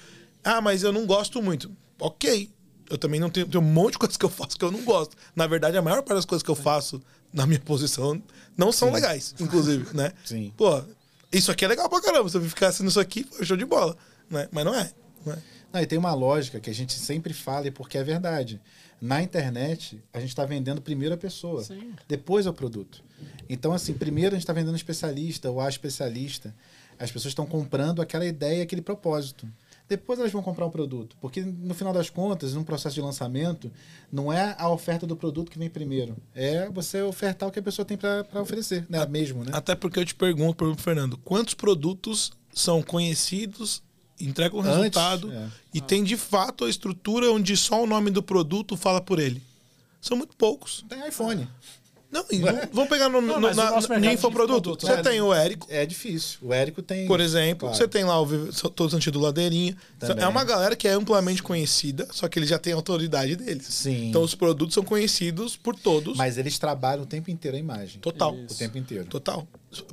Ah, 0.44 0.62
mas 0.62 0.84
eu 0.84 0.94
não 0.94 1.06
gosto 1.06 1.42
muito. 1.42 1.72
Ok. 2.00 2.50
Eu 2.90 2.98
também 2.98 3.20
não 3.20 3.30
tenho, 3.30 3.46
tenho 3.48 3.62
um 3.64 3.68
monte 3.68 3.94
de 3.94 3.98
coisas 4.00 4.16
que 4.16 4.24
eu 4.24 4.30
faço 4.30 4.58
que 4.58 4.64
eu 4.64 4.72
não 4.72 4.82
gosto. 4.84 5.16
Na 5.36 5.46
verdade, 5.46 5.78
a 5.78 5.82
maior 5.82 6.02
parte 6.04 6.16
das 6.16 6.26
coisas 6.26 6.42
que 6.42 6.50
eu 6.50 6.56
faço 6.56 7.02
na 7.34 7.46
minha 7.46 7.60
posição 7.60 8.22
não 8.56 8.72
são 8.72 8.92
legais, 8.92 9.36
inclusive, 9.40 9.88
né? 9.96 10.14
Sim. 10.24 10.54
Pô, 10.56 10.82
isso 11.32 11.52
aqui 11.52 11.66
é 11.66 11.68
legal 11.68 11.90
pra 11.90 12.02
caramba. 12.02 12.30
Se 12.30 12.38
eu 12.38 12.42
ficar 12.44 12.72
sendo 12.72 12.90
isso 12.90 13.00
aqui, 13.00 13.26
pô, 13.26 13.44
show 13.44 13.58
de 13.58 13.66
bola. 13.66 13.98
Né? 14.30 14.48
Mas 14.52 14.64
não 14.64 14.74
é. 14.74 14.92
Não 15.26 15.34
é. 15.34 15.38
Não, 15.74 15.82
e 15.82 15.86
tem 15.86 16.00
uma 16.00 16.14
lógica 16.14 16.60
que 16.60 16.70
a 16.70 16.74
gente 16.74 16.94
sempre 16.94 17.34
fala 17.34 17.68
e 17.68 17.72
porque 17.72 17.98
é 17.98 18.04
verdade. 18.04 18.62
Na 19.00 19.22
internet, 19.22 20.02
a 20.12 20.20
gente 20.20 20.30
está 20.30 20.44
vendendo 20.46 20.82
primeiro 20.82 21.14
a 21.14 21.18
pessoa, 21.18 21.64
Sim. 21.64 21.94
depois 22.08 22.48
é 22.48 22.50
o 22.50 22.54
produto. 22.54 23.04
Então, 23.48 23.72
assim, 23.72 23.94
primeiro 23.94 24.30
a 24.30 24.38
gente 24.38 24.44
está 24.44 24.54
vendendo 24.54 24.76
especialista 24.76 25.52
ou 25.52 25.62
a 25.62 25.70
especialista. 25.70 26.56
As 27.00 27.12
pessoas 27.12 27.32
estão 27.32 27.46
comprando 27.46 28.02
aquela 28.02 28.26
ideia, 28.26 28.64
aquele 28.64 28.82
propósito. 28.82 29.48
Depois 29.88 30.20
elas 30.20 30.32
vão 30.32 30.44
comprar 30.44 30.66
o 30.66 30.70
produto. 30.70 31.16
Porque, 31.22 31.42
no 31.42 31.74
final 31.74 31.94
das 31.94 32.10
contas, 32.10 32.54
num 32.54 32.64
processo 32.64 32.96
de 32.96 33.02
lançamento, 33.02 33.72
não 34.12 34.32
é 34.32 34.56
a 34.60 34.70
oferta 34.70 35.08
do 35.08 35.16
produto 35.16 35.50
que 35.50 35.58
vem 35.58 35.70
primeiro. 35.70 36.18
É 36.36 36.70
você 36.70 37.02
ofertar 37.02 37.48
o 37.48 37.52
que 37.52 37.60
a 37.60 37.64
pessoa 37.64 37.86
tem 37.86 37.98
para 37.98 38.42
oferecer, 38.42 38.86
né? 38.90 39.06
Mesmo, 39.06 39.46
né? 39.46 39.52
Até 39.54 39.76
porque 39.76 40.00
eu 40.00 40.06
te 40.06 40.14
pergunto, 40.14 40.76
Fernando, 40.76 41.18
quantos 41.18 41.54
produtos 41.54 42.34
são 42.54 42.82
conhecidos, 42.82 43.82
entregam 44.20 44.60
Antes, 44.60 44.72
resultado 44.74 45.32
é. 45.32 45.48
e 45.74 45.80
tem 45.80 46.04
de 46.04 46.18
fato 46.18 46.66
a 46.66 46.70
estrutura 46.70 47.32
onde 47.32 47.56
só 47.56 47.82
o 47.82 47.88
nome 47.88 48.12
do 48.12 48.22
produto 48.22 48.76
fala 48.76 49.00
por 49.00 49.20
ele? 49.20 49.42
São 50.02 50.18
muito 50.18 50.36
poucos. 50.36 50.84
Tem 50.90 51.08
iPhone. 51.08 51.48
Não, 52.10 52.24
vamos 52.72 52.90
pegar 52.90 53.10
no, 53.10 53.22
Não, 53.22 53.40
no, 53.40 53.54
na, 53.54 53.82
no 53.82 54.06
infoproduto. 54.06 54.78
Você 54.80 54.96
né? 54.96 55.02
tem 55.02 55.22
o 55.22 55.34
Érico, 55.34 55.68
É 55.70 55.86
difícil. 55.86 56.40
O 56.42 56.54
Érico 56.54 56.82
tem. 56.82 57.06
por 57.06 57.20
exemplo. 57.20 57.68
Claro. 57.68 57.76
Você 57.76 57.88
tem 57.88 58.04
lá 58.06 58.22
o 58.22 58.28
Todo 58.72 58.90
Sentido 58.90 59.20
Ladeirinha. 59.20 59.76
Também. 60.00 60.24
É 60.24 60.28
uma 60.28 60.44
galera 60.44 60.76
que 60.76 60.88
é 60.88 60.92
amplamente 60.92 61.44
conhecida, 61.44 62.08
só 62.12 62.28
que 62.30 62.40
eles 62.40 62.50
já 62.50 62.58
têm 62.58 62.74
a 62.74 62.78
autoridade 62.78 63.36
deles. 63.36 63.68
Sim. 63.68 64.10
Então 64.10 64.22
os 64.22 64.34
produtos 64.36 64.74
são 64.74 64.84
conhecidos 64.84 65.58
por 65.58 65.76
todos. 65.76 66.16
Mas 66.18 66.38
eles 66.38 66.58
trabalham 66.58 67.04
o 67.04 67.06
tempo 67.06 67.30
inteiro 67.30 67.58
a 67.58 67.60
imagem. 67.60 68.00
Total. 68.00 68.34
O 68.34 68.56
tempo 68.56 68.78
inteiro. 68.78 69.06
Total. 69.06 69.46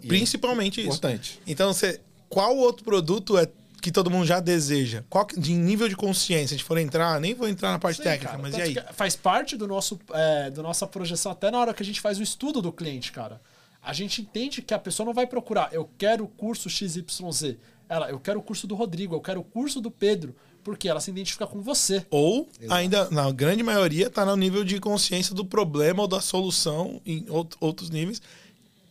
Principalmente 0.07 0.81
isso. 0.81 0.89
Importante. 0.89 1.41
Então, 1.47 1.73
você, 1.73 2.01
qual 2.29 2.57
outro 2.57 2.85
produto 2.85 3.37
é 3.37 3.49
que 3.85 3.93
todo 3.93 4.11
mundo 4.11 4.27
já 4.27 4.41
deseja? 4.41 5.05
Qual 5.11 5.27
que- 5.27 5.39
de 5.39 5.53
nível 5.55 5.89
de 5.89 5.95
consciência? 5.97 6.49
Se 6.49 6.55
a 6.55 6.57
gente 6.57 6.65
for 6.67 6.79
entrar, 6.79 7.21
nem 7.21 7.35
vou 7.35 7.47
entrar 7.49 7.71
na 7.73 7.79
parte 7.79 7.99
Sim, 7.99 8.03
técnica, 8.05 8.31
cara, 8.33 8.43
mas 8.43 8.57
e 8.57 8.61
aí? 8.63 8.77
Faz 8.93 9.15
parte 9.15 9.57
do 9.57 9.67
nosso, 9.69 9.99
é, 10.13 10.51
da 10.51 10.63
nossa 10.63 10.87
projeção, 10.87 11.31
até 11.33 11.51
na 11.51 11.59
hora 11.61 11.75
que 11.75 11.83
a 11.83 11.87
gente 11.87 12.01
faz 12.01 12.19
o 12.19 12.23
estudo 12.23 12.61
do 12.63 12.73
cliente, 12.73 13.13
cara. 13.13 13.41
A 13.83 13.93
gente 13.93 14.23
entende 14.23 14.63
que 14.63 14.73
a 14.73 14.79
pessoa 14.79 15.05
não 15.07 15.13
vai 15.13 15.27
procurar, 15.27 15.69
eu 15.73 15.89
quero 15.99 16.25
o 16.25 16.29
curso 16.29 16.71
XYZ. 16.71 17.57
Ela, 17.89 18.09
eu 18.09 18.19
quero 18.19 18.41
o 18.41 18.43
curso 18.43 18.67
do 18.67 18.75
Rodrigo, 18.75 19.15
eu 19.15 19.21
quero 19.21 19.41
o 19.41 19.45
curso 19.45 19.81
do 19.81 19.91
Pedro, 19.91 20.35
porque 20.63 20.89
ela 20.89 21.01
se 21.01 21.11
identifica 21.11 21.47
com 21.47 21.61
você. 21.61 22.07
Ou, 22.11 22.49
ainda, 22.71 23.11
na 23.11 23.31
grande 23.31 23.63
maioria, 23.63 24.07
está 24.07 24.25
no 24.25 24.35
nível 24.37 24.65
de 24.65 24.81
consciência 24.81 25.35
do 25.35 25.45
problema 25.45 26.01
ou 26.03 26.09
da 26.09 26.23
solução 26.23 27.01
em 27.05 27.27
out- 27.29 27.55
outros 27.61 27.91
níveis 27.91 28.23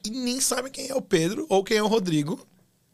e 0.06 0.12
nem 0.12 0.40
sabe 0.40 0.70
quem 0.70 0.90
é 0.90 0.94
o 0.96 1.02
Pedro 1.02 1.48
ou 1.50 1.64
quem 1.64 1.78
é 1.78 1.82
o 1.84 1.88
Rodrigo, 1.88 2.46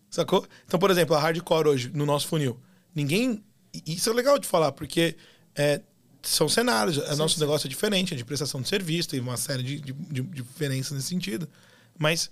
sacou? 0.09 0.45
Então, 0.65 0.79
por 0.79 0.91
exemplo, 0.91 1.15
a 1.15 1.19
hardcore 1.19 1.67
hoje, 1.67 1.91
no 1.93 2.05
nosso 2.05 2.27
funil, 2.27 2.59
ninguém... 2.93 3.43
Isso 3.85 4.09
é 4.09 4.13
legal 4.13 4.39
de 4.39 4.47
falar, 4.47 4.71
porque 4.71 5.15
é, 5.55 5.81
são 6.23 6.49
cenários, 6.49 6.97
o 6.97 7.15
nosso 7.15 7.39
negócio 7.39 7.67
é 7.67 7.69
diferente, 7.69 8.13
é 8.13 8.17
de 8.17 8.25
prestação 8.25 8.61
de 8.61 8.67
serviço, 8.67 9.09
tem 9.09 9.19
uma 9.19 9.37
série 9.37 9.61
de, 9.61 9.79
de- 9.79 9.93
de 9.93 10.21
diferenças 10.23 10.91
nesse 10.93 11.07
sentido, 11.07 11.47
mas 11.97 12.31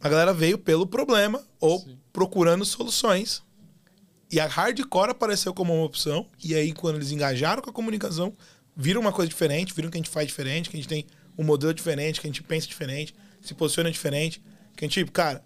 a 0.00 0.08
galera 0.08 0.32
veio 0.32 0.58
pelo 0.58 0.86
problema 0.86 1.42
ou 1.58 1.84
procurando 2.12 2.64
soluções 2.64 3.42
e 4.30 4.38
a 4.38 4.46
hardcore 4.46 5.10
apareceu 5.10 5.54
como 5.54 5.74
uma 5.74 5.84
opção. 5.84 6.28
E 6.44 6.54
aí, 6.54 6.72
quando 6.72 6.96
eles 6.96 7.10
engajaram 7.10 7.62
com 7.62 7.70
a 7.70 7.72
comunicação, 7.72 8.36
viram 8.76 9.00
uma 9.00 9.12
coisa 9.12 9.28
diferente, 9.28 9.72
viram 9.74 9.90
que 9.90 9.96
a 9.96 10.00
gente 10.00 10.10
faz 10.10 10.26
diferente, 10.26 10.68
que 10.68 10.76
a 10.76 10.80
gente 10.80 10.88
tem 10.88 11.06
um 11.36 11.44
modelo 11.44 11.72
diferente, 11.72 12.20
que 12.20 12.26
a 12.26 12.30
gente 12.30 12.42
pensa 12.42 12.66
diferente, 12.66 13.14
se 13.40 13.54
posiciona 13.54 13.90
diferente, 13.90 14.42
que 14.76 14.84
a 14.84 14.88
gente, 14.88 15.04
cara, 15.06 15.42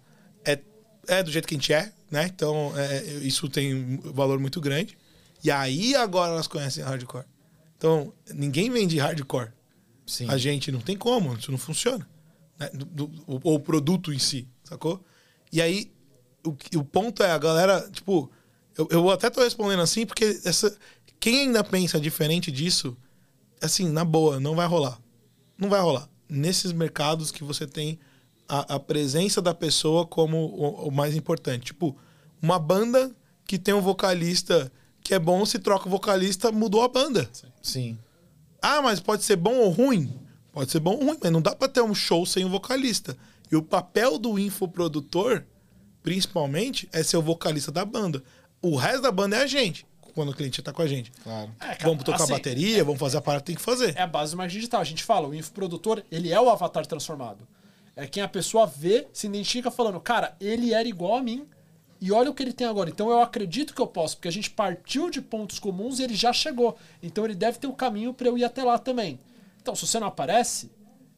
é, 1.07 1.19
é 1.19 1.23
do 1.23 1.31
jeito 1.31 1.47
que 1.47 1.55
a 1.55 1.57
gente 1.57 1.73
é, 1.73 1.91
né? 2.11 2.25
Então, 2.33 2.71
é, 2.77 3.03
isso 3.21 3.47
tem 3.49 3.73
um 3.73 3.97
valor 4.13 4.39
muito 4.39 4.59
grande. 4.61 4.97
E 5.43 5.51
aí, 5.51 5.95
agora 5.95 6.31
elas 6.31 6.47
conhecem 6.47 6.83
hardcore. 6.83 7.25
Então, 7.77 8.13
ninguém 8.33 8.69
vende 8.69 8.97
hardcore. 8.97 9.51
Sim. 10.05 10.29
A 10.29 10.37
gente 10.37 10.71
não 10.71 10.79
tem 10.79 10.97
como, 10.97 11.33
isso 11.35 11.51
não 11.51 11.57
funciona. 11.57 12.07
né? 12.59 12.69
Do- 12.73 12.85
do- 12.85 13.23
o, 13.27 13.39
ou 13.43 13.55
o 13.55 13.59
produto 13.59 14.13
em 14.13 14.19
si, 14.19 14.47
sacou? 14.63 15.03
E 15.51 15.61
aí, 15.61 15.91
o, 16.45 16.55
o 16.79 16.83
ponto 16.83 17.23
é, 17.23 17.31
a 17.31 17.37
galera, 17.37 17.89
tipo, 17.91 18.31
eu, 18.77 18.87
eu 18.91 19.09
até 19.09 19.29
tô 19.29 19.41
respondendo 19.41 19.81
assim, 19.81 20.05
porque 20.05 20.39
essa, 20.45 20.75
quem 21.19 21.41
ainda 21.41 21.63
pensa 21.63 21.99
diferente 21.99 22.51
disso, 22.51 22.95
assim, 23.61 23.87
na 23.89 24.03
boa, 24.05 24.39
não 24.39 24.55
vai 24.55 24.67
rolar. 24.67 24.99
Não 25.57 25.69
vai 25.69 25.79
rolar. 25.81 26.09
Nesses 26.29 26.71
mercados 26.71 27.31
que 27.31 27.43
você 27.43 27.65
tem 27.67 27.99
a, 28.53 28.75
a 28.75 28.79
presença 28.79 29.41
da 29.41 29.51
pessoa 29.51 30.05
como 30.05 30.37
o, 30.37 30.87
o 30.87 30.91
mais 30.91 31.15
importante. 31.15 31.65
Tipo, 31.65 31.97
uma 32.39 32.59
banda 32.59 33.11
que 33.47 33.57
tem 33.57 33.73
um 33.73 33.81
vocalista 33.81 34.71
que 35.01 35.13
é 35.15 35.19
bom, 35.19 35.43
se 35.43 35.57
troca 35.57 35.87
o 35.87 35.91
vocalista, 35.91 36.51
mudou 36.51 36.83
a 36.83 36.87
banda. 36.87 37.27
Sim. 37.63 37.97
Ah, 38.61 38.79
mas 38.81 38.99
pode 38.99 39.23
ser 39.23 39.37
bom 39.37 39.55
ou 39.55 39.69
ruim? 39.69 40.13
Pode 40.51 40.71
ser 40.71 40.79
bom 40.79 40.91
ou 40.91 41.03
ruim, 41.03 41.17
mas 41.19 41.31
não 41.31 41.41
dá 41.41 41.55
pra 41.55 41.67
ter 41.67 41.81
um 41.81 41.95
show 41.95 42.27
sem 42.27 42.45
um 42.45 42.49
vocalista. 42.49 43.17
E 43.51 43.55
o 43.55 43.63
papel 43.63 44.19
do 44.19 44.37
infoprodutor, 44.37 45.43
principalmente, 46.03 46.87
é 46.93 47.01
ser 47.01 47.17
o 47.17 47.23
vocalista 47.23 47.71
da 47.71 47.83
banda. 47.83 48.23
O 48.61 48.75
resto 48.75 49.01
da 49.01 49.11
banda 49.11 49.35
é 49.35 49.41
a 49.41 49.47
gente, 49.47 49.85
quando 50.13 50.29
o 50.29 50.33
cliente 50.33 50.61
tá 50.61 50.71
com 50.71 50.83
a 50.83 50.87
gente. 50.87 51.11
Claro. 51.23 51.51
É, 51.59 51.75
cara, 51.75 51.89
vamos 51.89 52.03
tocar 52.03 52.23
assim, 52.23 52.33
bateria, 52.33 52.83
vamos 52.83 52.99
fazer 52.99 53.17
a 53.17 53.21
parada 53.21 53.41
que 53.41 53.47
tem 53.47 53.55
que 53.55 53.61
fazer. 53.63 53.97
É 53.97 54.03
a 54.03 54.07
base 54.07 54.31
do 54.31 54.37
marketing 54.37 54.59
digital. 54.59 54.79
A 54.79 54.85
gente 54.85 55.03
fala, 55.03 55.27
o 55.27 55.33
infoprodutor, 55.33 56.03
ele 56.11 56.31
é 56.31 56.39
o 56.39 56.49
avatar 56.49 56.85
transformado. 56.85 57.47
É 57.95 58.07
quem 58.07 58.23
a 58.23 58.27
pessoa 58.27 58.65
vê, 58.65 59.07
se 59.13 59.27
identifica 59.27 59.69
falando, 59.69 59.99
cara, 59.99 60.35
ele 60.39 60.73
era 60.73 60.87
igual 60.87 61.15
a 61.17 61.21
mim 61.21 61.47
E 62.01 62.11
olha 62.11 62.29
o 62.29 62.33
que 62.33 62.43
ele 62.43 62.51
tem 62.51 62.67
agora. 62.67 62.89
Então 62.89 63.09
eu 63.09 63.21
acredito 63.21 63.73
que 63.73 63.81
eu 63.81 63.87
posso, 63.87 64.17
porque 64.17 64.27
a 64.27 64.31
gente 64.31 64.49
partiu 64.49 65.09
de 65.09 65.21
pontos 65.21 65.57
comuns 65.57 65.99
e 65.99 66.03
ele 66.03 66.15
já 66.15 66.33
chegou. 66.33 66.75
Então 67.01 67.23
ele 67.23 67.33
deve 67.33 67.59
ter 67.59 67.67
um 67.67 67.71
caminho 67.71 68.13
para 68.13 68.27
eu 68.27 68.37
ir 68.37 68.43
até 68.43 68.61
lá 68.61 68.77
também. 68.77 69.19
Então, 69.61 69.73
se 69.73 69.87
você 69.87 69.97
não 70.01 70.07
aparece, 70.07 70.69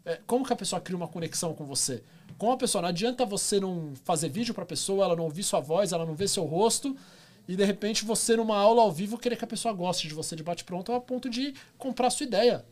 é, 0.06 0.20
como 0.28 0.46
que 0.46 0.54
a 0.54 0.56
pessoa 0.56 0.80
cria 0.80 0.96
uma 0.96 1.08
conexão 1.08 1.56
com 1.56 1.66
você? 1.66 2.04
Com 2.38 2.52
a 2.52 2.58
pessoa, 2.58 2.84
não 2.84 2.90
adianta 2.90 3.26
você 3.26 3.60
não 3.60 3.94
fazer 4.04 4.30
vídeo 4.30 4.54
para 4.54 4.64
a 4.64 4.68
pessoa, 4.68 5.06
ela 5.06 5.16
não 5.16 5.24
ouvir 5.24 5.42
sua 5.42 5.60
voz, 5.60 5.92
ela 5.92 6.06
não 6.06 6.14
ver 6.14 6.30
seu 6.30 6.44
rosto, 6.44 6.96
e 7.48 7.56
de 7.56 7.66
repente 7.66 8.06
você, 8.06 8.36
numa 8.36 8.58
aula 8.58 8.84
ao 8.84 8.92
vivo, 8.92 9.18
querer 9.18 9.36
que 9.38 9.44
a 9.44 9.48
pessoa 9.48 9.74
goste 9.74 10.08
de 10.08 10.14
você 10.14 10.36
de 10.36 10.44
bate-pronto 10.44 10.92
a 10.92 11.02
ponto 11.02 11.28
de 11.28 11.56
comprar 11.80 12.12
sua 12.12 12.26
ideia. 12.26 12.64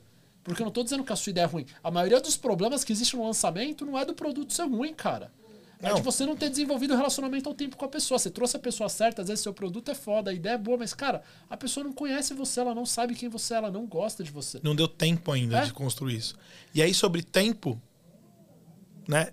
Porque 0.44 0.62
eu 0.62 0.66
não 0.66 0.70
estou 0.70 0.84
dizendo 0.84 1.04
que 1.04 1.14
a 1.14 1.16
sua 1.16 1.30
ideia 1.32 1.46
é 1.46 1.48
ruim. 1.48 1.66
A 1.84 1.90
maioria 1.90 2.20
dos 2.20 2.36
problemas 2.36 2.84
que 2.84 2.92
existem 2.92 3.20
no 3.20 3.26
lançamento 3.26 3.86
não 3.86 3.98
é 3.98 4.04
do 4.06 4.14
produto 4.14 4.52
ser 4.54 4.64
ruim, 4.64 4.94
cara. 4.94 5.32
É 5.82 5.90
Não. 5.90 5.96
de 5.96 6.02
você 6.02 6.26
não 6.26 6.36
ter 6.36 6.50
desenvolvido 6.50 6.94
o 6.94 6.98
relacionamento 6.98 7.50
ao 7.50 7.56
tempo 7.56 7.76
com 7.76 7.84
a 7.84 7.90
pessoa. 7.90 8.18
Você 8.18 8.30
trouxe 8.30 8.56
a 8.56 8.60
pessoa 8.60 8.88
certa, 8.88 9.22
às 9.22 9.28
vezes 9.28 9.44
seu 9.44 9.54
produto 9.54 9.90
é 9.92 9.96
foda, 9.96 10.32
a 10.32 10.34
ideia 10.34 10.54
é 10.54 10.58
boa, 10.58 10.78
mas, 10.78 10.94
cara, 10.94 11.22
a 11.50 11.58
pessoa 11.58 11.84
não 11.84 11.92
conhece 11.94 12.34
você, 12.34 12.62
ela 12.62 12.74
não 12.74 12.86
sabe 12.86 13.16
quem 13.16 13.28
você 13.28 13.54
é, 13.54 13.58
ela 13.58 13.70
não 13.72 13.86
gosta 13.86 14.24
de 14.24 14.32
você. 14.32 14.60
Não 14.64 14.76
deu 14.76 14.88
tempo 14.88 15.32
ainda 15.32 15.60
É. 15.60 15.66
de 15.66 15.74
construir 15.74 16.16
isso. 16.16 16.36
E 16.74 16.82
aí, 16.82 16.94
sobre 16.94 17.22
tempo, 17.22 17.82
né? 19.08 19.32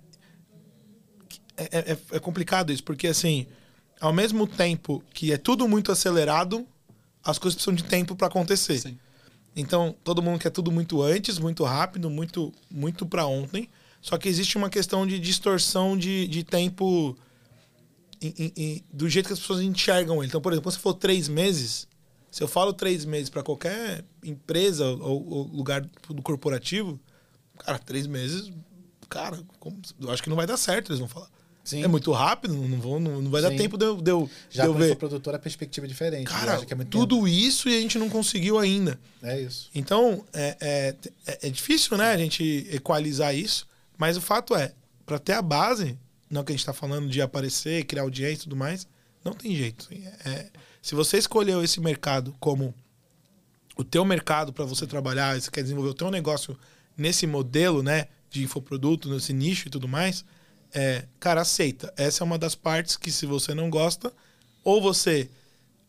É, 1.56 1.92
é- 1.92 1.98
é 2.12 2.18
complicado 2.18 2.72
isso, 2.72 2.82
porque 2.82 3.06
assim, 3.06 3.46
ao 4.00 4.12
mesmo 4.12 4.46
tempo 4.46 5.02
que 5.12 5.32
é 5.32 5.36
tudo 5.36 5.68
muito 5.68 5.92
acelerado, 5.92 6.66
as 7.22 7.38
coisas 7.38 7.54
precisam 7.54 7.74
de 7.74 7.84
tempo 7.84 8.16
para 8.16 8.26
acontecer. 8.28 8.78
Sim. 8.78 8.98
Então, 9.54 9.95
todo 10.04 10.23
mundo 10.23 10.38
quer 10.40 10.50
tudo 10.50 10.71
muito 10.71 11.02
antes, 11.02 11.38
muito 11.38 11.64
rápido, 11.64 12.09
muito, 12.09 12.52
muito 12.71 13.04
para 13.04 13.26
ontem. 13.26 13.69
Só 14.00 14.16
que 14.16 14.28
existe 14.28 14.57
uma 14.57 14.71
questão 14.71 15.07
de 15.07 15.19
distorção 15.19 15.97
de, 15.97 16.26
de 16.28 16.42
tempo 16.45 17.16
em- 18.23 18.35
em- 18.38 18.52
em- 18.57 18.85
do 18.92 19.09
jeito 19.09 19.26
que 19.26 19.33
as 19.33 19.40
pessoas 19.40 19.61
enxergam 19.61 20.19
ele. 20.19 20.26
Então, 20.28 20.40
por 20.40 20.52
exemplo, 20.52 20.71
você 20.71 20.78
for 20.78 20.95
três 20.95 21.28
meses, 21.28 21.87
se 22.30 22.42
eu 22.42 22.49
falo 22.49 22.73
três 22.73 23.04
meses 23.04 23.28
para 23.28 23.42
qualquer 23.42 24.04
empresa 24.25 24.87
ou, 24.87 25.28
ou 25.28 25.42
lugar 25.49 25.83
do 26.09 26.23
corporativo, 26.23 26.99
cara, 27.59 27.78
três 27.78 28.07
meses, 28.07 28.50
cara, 29.09 29.42
como- 29.59 29.80
eu 30.00 30.11
acho 30.11 30.23
que 30.23 30.28
não 30.30 30.37
vai 30.37 30.47
dar 30.47 30.57
certo, 30.57 30.90
eles 30.90 31.00
vão 31.00 31.09
falar. 31.09 31.28
Sim. 31.70 31.84
É 31.84 31.88
muito 31.88 32.10
rápido, 32.12 32.54
não, 32.54 32.80
vão, 32.80 32.98
não, 33.00 33.22
não 33.22 33.30
vai 33.30 33.40
dar 33.42 33.50
Sim. 33.50 33.56
tempo 33.56 33.76
de 33.78 33.84
eu, 33.84 33.96
de 34.00 34.10
eu, 34.10 34.30
Já 34.50 34.62
de 34.64 34.68
eu 34.68 34.74
ver. 34.74 34.96
produtora, 34.96 35.36
a 35.36 35.40
perspectiva 35.40 35.86
é 35.86 35.88
diferente. 35.88 36.26
Cara, 36.26 36.54
é 36.54 36.84
tudo 36.84 37.26
isso 37.28 37.68
e 37.68 37.76
a 37.76 37.80
gente 37.80 37.98
não 37.98 38.08
conseguiu 38.08 38.58
ainda. 38.58 38.92
tempo. 38.92 39.32
É 39.32 39.40
isso. 39.40 39.70
Então, 39.74 40.24
é, 40.32 40.56
é, 40.60 40.94
é- 41.26 41.46
é 41.46 41.50
difícil, 41.50 41.96
né, 41.96 42.10
a 42.12 42.16
gente 42.18 42.66
equalizar 42.72 43.34
isso, 43.34 43.66
mas 43.96 44.16
o 44.16 44.20
fato 44.20 44.54
é, 44.54 44.72
para 45.06 45.18
ter 45.18 45.32
a 45.34 45.42
base, 45.42 45.96
não 46.28 46.42
que 46.44 46.52
a 46.52 46.54
gente 46.54 46.60
está 46.60 46.72
falando 46.72 47.08
de 47.08 47.20
aparecer, 47.22 47.84
criar 47.84 48.02
audiência 48.02 48.40
e 48.40 48.44
tudo 48.44 48.56
mais, 48.56 48.86
não 49.24 49.32
tem 49.32 49.54
jeito. 49.54 49.88
É- 50.24 50.46
se 50.82 50.94
você 50.94 51.18
escolheu 51.18 51.62
esse 51.62 51.78
mercado 51.80 52.34
como 52.40 52.74
o 53.76 53.84
teu 53.84 54.04
mercado 54.04 54.52
para 54.52 54.64
você 54.64 54.86
trabalhar, 54.86 55.40
você 55.40 55.50
quer 55.50 55.62
desenvolver 55.62 55.90
o 55.90 55.94
teu 55.94 56.10
negócio 56.10 56.58
nesse 56.96 57.26
modelo, 57.26 57.82
né, 57.82 58.06
de 58.30 58.42
infoproduto, 58.44 59.08
nesse 59.08 59.32
nicho 59.32 59.68
e 59.68 59.70
tudo 59.70 59.88
mais, 59.88 60.24
é, 60.72 61.04
cara, 61.18 61.40
aceita. 61.42 61.92
Essa 61.96 62.22
é 62.22 62.24
uma 62.24 62.38
das 62.38 62.54
partes 62.54 62.96
que 62.96 63.10
se 63.10 63.26
você 63.26 63.54
não 63.54 63.68
gosta, 63.70 64.12
ou 64.64 64.80
você 64.80 65.28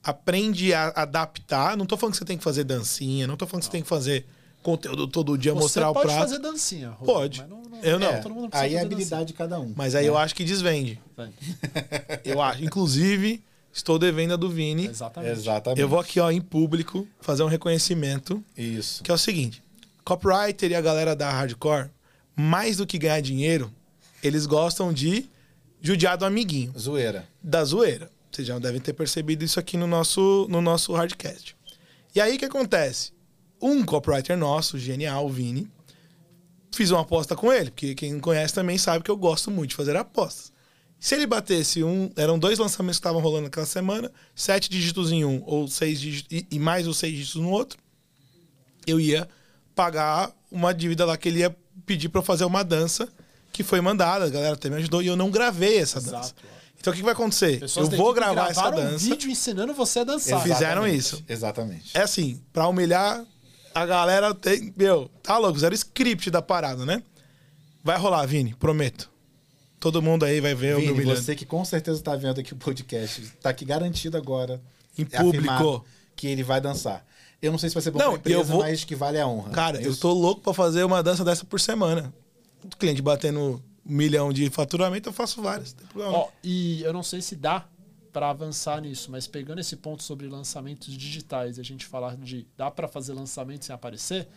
aprende 0.04 0.74
a 0.74 0.88
adaptar, 0.90 1.78
não 1.78 1.86
tô 1.86 1.96
falando 1.98 2.14
que 2.14 2.18
você 2.20 2.26
tem 2.26 2.38
que 2.38 2.44
fazer 2.44 2.64
dancinha, 2.64 3.28
não 3.28 3.38
tô 3.38 3.46
falando 3.46 3.62
que 3.62 3.66
você 3.68 3.72
tem 3.72 3.84
que 3.84 3.88
fazer 3.90 4.26
conteúdo 4.64 5.08
todo 5.08 5.38
dia, 5.38 5.54
Você 5.54 5.60
mostrar 5.62 5.90
o 5.90 5.94
pode 5.94 6.08
prato, 6.08 6.20
fazer 6.20 6.40
dancinha, 6.40 6.90
Rô, 6.90 7.06
Pode. 7.06 7.40
mas 7.42 7.50
não- 7.50 7.62
não- 7.64 7.80
Eu 7.82 8.00
não. 8.00 8.08
É, 8.08 8.18
todo 8.18 8.34
mundo 8.34 8.50
precisa 8.50 8.66
aí 8.68 8.76
é 8.76 8.80
a 8.80 8.84
habilidade 8.84 9.26
de 9.26 9.34
cada 9.34 9.60
um. 9.60 9.74
mas 9.76 9.96
aí 9.96 10.06
eu 10.06 10.18
acho 10.18 10.36
que 10.36 10.44
desvende. 10.44 11.00
Eu 12.26 12.42
acho, 12.42 12.64
inclusive, 12.64 13.44
estou 13.74 13.98
devendo 14.00 14.34
a 14.34 14.38
do 14.38 14.50
Vini. 14.50 14.86
Exatamente. 14.88 15.32
Exatamente. 15.32 15.82
Eu 15.82 15.88
vou 15.90 16.00
aqui, 16.00 16.20
ó, 16.20 16.30
em 16.32 16.42
público, 16.42 17.08
fazer 17.20 17.44
um 17.44 17.48
reconhecimento 17.48 18.44
Isso. 18.58 19.04
que 19.04 19.10
é 19.12 19.14
o 19.14 19.18
seguinte: 19.18 19.64
copywriter 20.04 20.72
e 20.72 20.76
a 20.76 20.82
galera 20.82 21.16
da 21.16 21.30
hardcore, 21.32 21.90
mais 22.36 22.78
do 22.78 22.86
que 22.88 22.98
ganhar 23.00 23.22
dinheiro, 23.22 23.72
eles 24.24 24.46
gostam 24.46 24.94
de 24.94 25.30
judiar 25.82 26.18
do 26.18 26.26
amiguinho, 26.26 26.74
Zoeira. 26.78 27.28
da 27.42 27.64
zoeira. 27.66 28.10
Vocês 28.32 28.48
já 28.48 28.58
devem 28.60 28.80
ter 28.80 28.94
percebido 28.94 29.44
isso 29.44 29.60
aqui 29.60 29.76
no 29.76 29.88
nosso, 29.88 30.48
no 30.50 30.62
nosso 30.62 30.94
hardcast. 30.94 31.56
E 32.16 32.22
aí 32.22 32.36
o 32.36 32.40
que 32.40 32.46
acontece? 32.46 33.12
Um 33.62 33.84
copywriter 33.84 34.38
nosso, 34.38 34.80
genial, 34.80 35.26
o 35.26 35.30
Vini, 35.30 35.70
fiz 36.72 36.92
uma 36.92 37.02
aposta 37.02 37.36
com 37.36 37.52
ele, 37.52 37.72
porque 37.72 37.94
quem 37.94 38.20
conhece 38.20 38.54
também 38.54 38.78
sabe 38.78 39.04
que 39.04 39.12
eu 39.12 39.18
gosto 39.18 39.52
muito 39.52 39.72
de 39.72 39.76
fazer 39.76 39.96
apostas. 39.96 40.52
Se 41.00 41.16
ele 41.16 41.26
batesse 41.26 41.84
um. 41.84 42.12
Eram 42.16 42.38
dois 42.38 42.60
lançamentos 42.60 42.98
que 42.98 43.02
estavam 43.02 43.22
rolando 43.22 43.46
naquela 43.46 43.66
semana, 43.66 44.12
sete 44.36 44.70
dígitos 44.70 45.12
em 45.12 45.26
um, 45.26 45.42
ou 45.46 45.68
seis 45.68 46.00
dígitos, 46.00 46.32
e, 46.32 46.46
e 46.52 46.60
mais 46.60 46.88
os 46.88 46.98
seis 46.98 47.14
dígitos 47.14 47.42
no 47.42 47.50
outro, 47.50 47.80
eu 48.86 49.00
ia 49.00 49.28
pagar 49.74 50.32
uma 50.52 50.74
dívida 50.74 51.04
lá 51.04 51.18
que 51.18 51.28
ele 51.28 51.40
ia 51.40 51.56
pedir 51.88 52.10
para 52.10 52.20
eu 52.20 52.24
fazer 52.24 52.46
uma 52.46 52.64
dança 52.64 53.12
que 53.52 53.64
foi 53.64 53.82
mandada, 53.82 54.26
a 54.26 54.30
galera 54.30 54.54
até 54.54 54.70
me 54.70 54.78
ajudou, 54.78 55.02
e 55.02 55.08
eu 55.08 55.16
não 55.16 55.30
gravei 55.30 55.78
essa 55.80 55.98
Exato. 56.00 56.16
dança. 56.18 56.34
Então 56.80 56.92
o 56.92 56.96
que 56.96 57.04
vai 57.04 57.14
acontecer? 57.14 57.60
Pessoas 57.60 57.92
eu 57.92 57.98
vou 57.98 58.12
gravar 58.14 58.50
essa 58.50 58.70
dança. 58.72 58.96
um 58.96 58.98
vídeo 58.98 59.30
ensinando 59.30 59.74
você 59.74 60.00
a 60.00 60.04
dançar. 60.04 60.30
Exato. 60.40 60.44
Fizeram 60.44 60.82
Exatamente. 60.88 60.98
isso. 61.00 61.24
Exatamente. 61.30 61.92
É 61.98 62.02
assim, 62.02 62.42
pra 62.52 62.68
humilhar, 62.68 63.24
a 63.76 63.86
galera 63.86 64.34
tem. 64.34 64.74
Meu, 64.76 65.10
tá 65.22 65.38
louco, 65.38 65.60
zero 65.60 65.76
script 65.76 66.32
da 66.32 66.42
parada, 66.42 66.84
né? 66.86 67.04
Vai 67.84 67.98
rolar, 67.98 68.26
Vini, 68.26 68.56
prometo. 68.56 69.10
Todo 69.80 70.02
mundo 70.02 70.26
aí 70.26 70.40
vai 70.40 70.54
ver 70.56 70.74
eu 70.74 70.78
me 70.78 70.82
Vini, 70.88 70.94
humilhando. 70.94 71.22
você 71.22 71.36
que 71.36 71.46
com 71.46 71.64
certeza 71.66 72.02
tá 72.02 72.16
vendo 72.16 72.40
aqui 72.40 72.54
o 72.54 72.56
podcast, 72.56 73.22
tá 73.42 73.50
aqui 73.50 73.66
garantido 73.66 74.18
agora. 74.18 74.60
Em 74.98 75.08
é 75.12 75.18
público. 75.22 75.86
Que 76.16 76.28
ele 76.28 76.44
vai 76.44 76.60
dançar. 76.62 77.06
Eu 77.42 77.52
não 77.52 77.58
sei 77.58 77.70
se 77.70 77.74
vai 77.76 77.82
ser 77.82 77.90
bom 77.92 77.98
Não, 78.00 78.10
pra 78.12 78.18
empresa, 78.20 78.40
eu 78.40 78.44
vou- 78.44 78.60
mas 78.62 78.84
que 78.84 78.96
vale 78.96 79.20
a 79.20 79.26
honra. 79.28 79.50
Cara, 79.52 79.82
eu 79.82 79.92
Isso. 79.92 80.02
tô 80.02 80.14
louco 80.14 80.42
pra 80.42 80.54
fazer 80.54 80.84
uma 80.84 81.02
dança 81.02 81.24
dessa 81.26 81.44
por 81.46 81.60
semana. 81.60 82.14
O 82.64 82.78
cliente 82.78 83.02
batendo 83.02 83.40
um 83.40 83.62
milhão 83.86 84.32
de 84.32 84.50
faturamento, 84.50 85.10
eu 85.10 85.14
faço 85.14 85.42
várias. 85.42 85.74
Não 85.74 85.80
tem 85.80 85.88
problema. 85.88 86.18
Ó, 86.18 86.30
e 86.44 86.82
eu 86.84 86.94
não 86.94 87.04
sei 87.04 87.22
se 87.22 87.36
dá 87.36 87.66
para 88.12 88.30
avançar 88.30 88.82
nisso, 88.82 89.10
mas 89.10 89.26
pegando 89.26 89.60
esse 89.60 89.76
ponto 89.76 90.04
sobre 90.04 90.28
lançamentos 90.28 90.96
digitais, 90.98 91.58
a 91.58 91.64
gente 91.64 91.86
falar 91.86 92.18
de 92.18 92.46
dá 92.58 92.70
para 92.70 92.88
fazer 92.88 93.14
lançamento 93.14 93.66
sem 93.66 93.74
aparecer, 93.74 94.28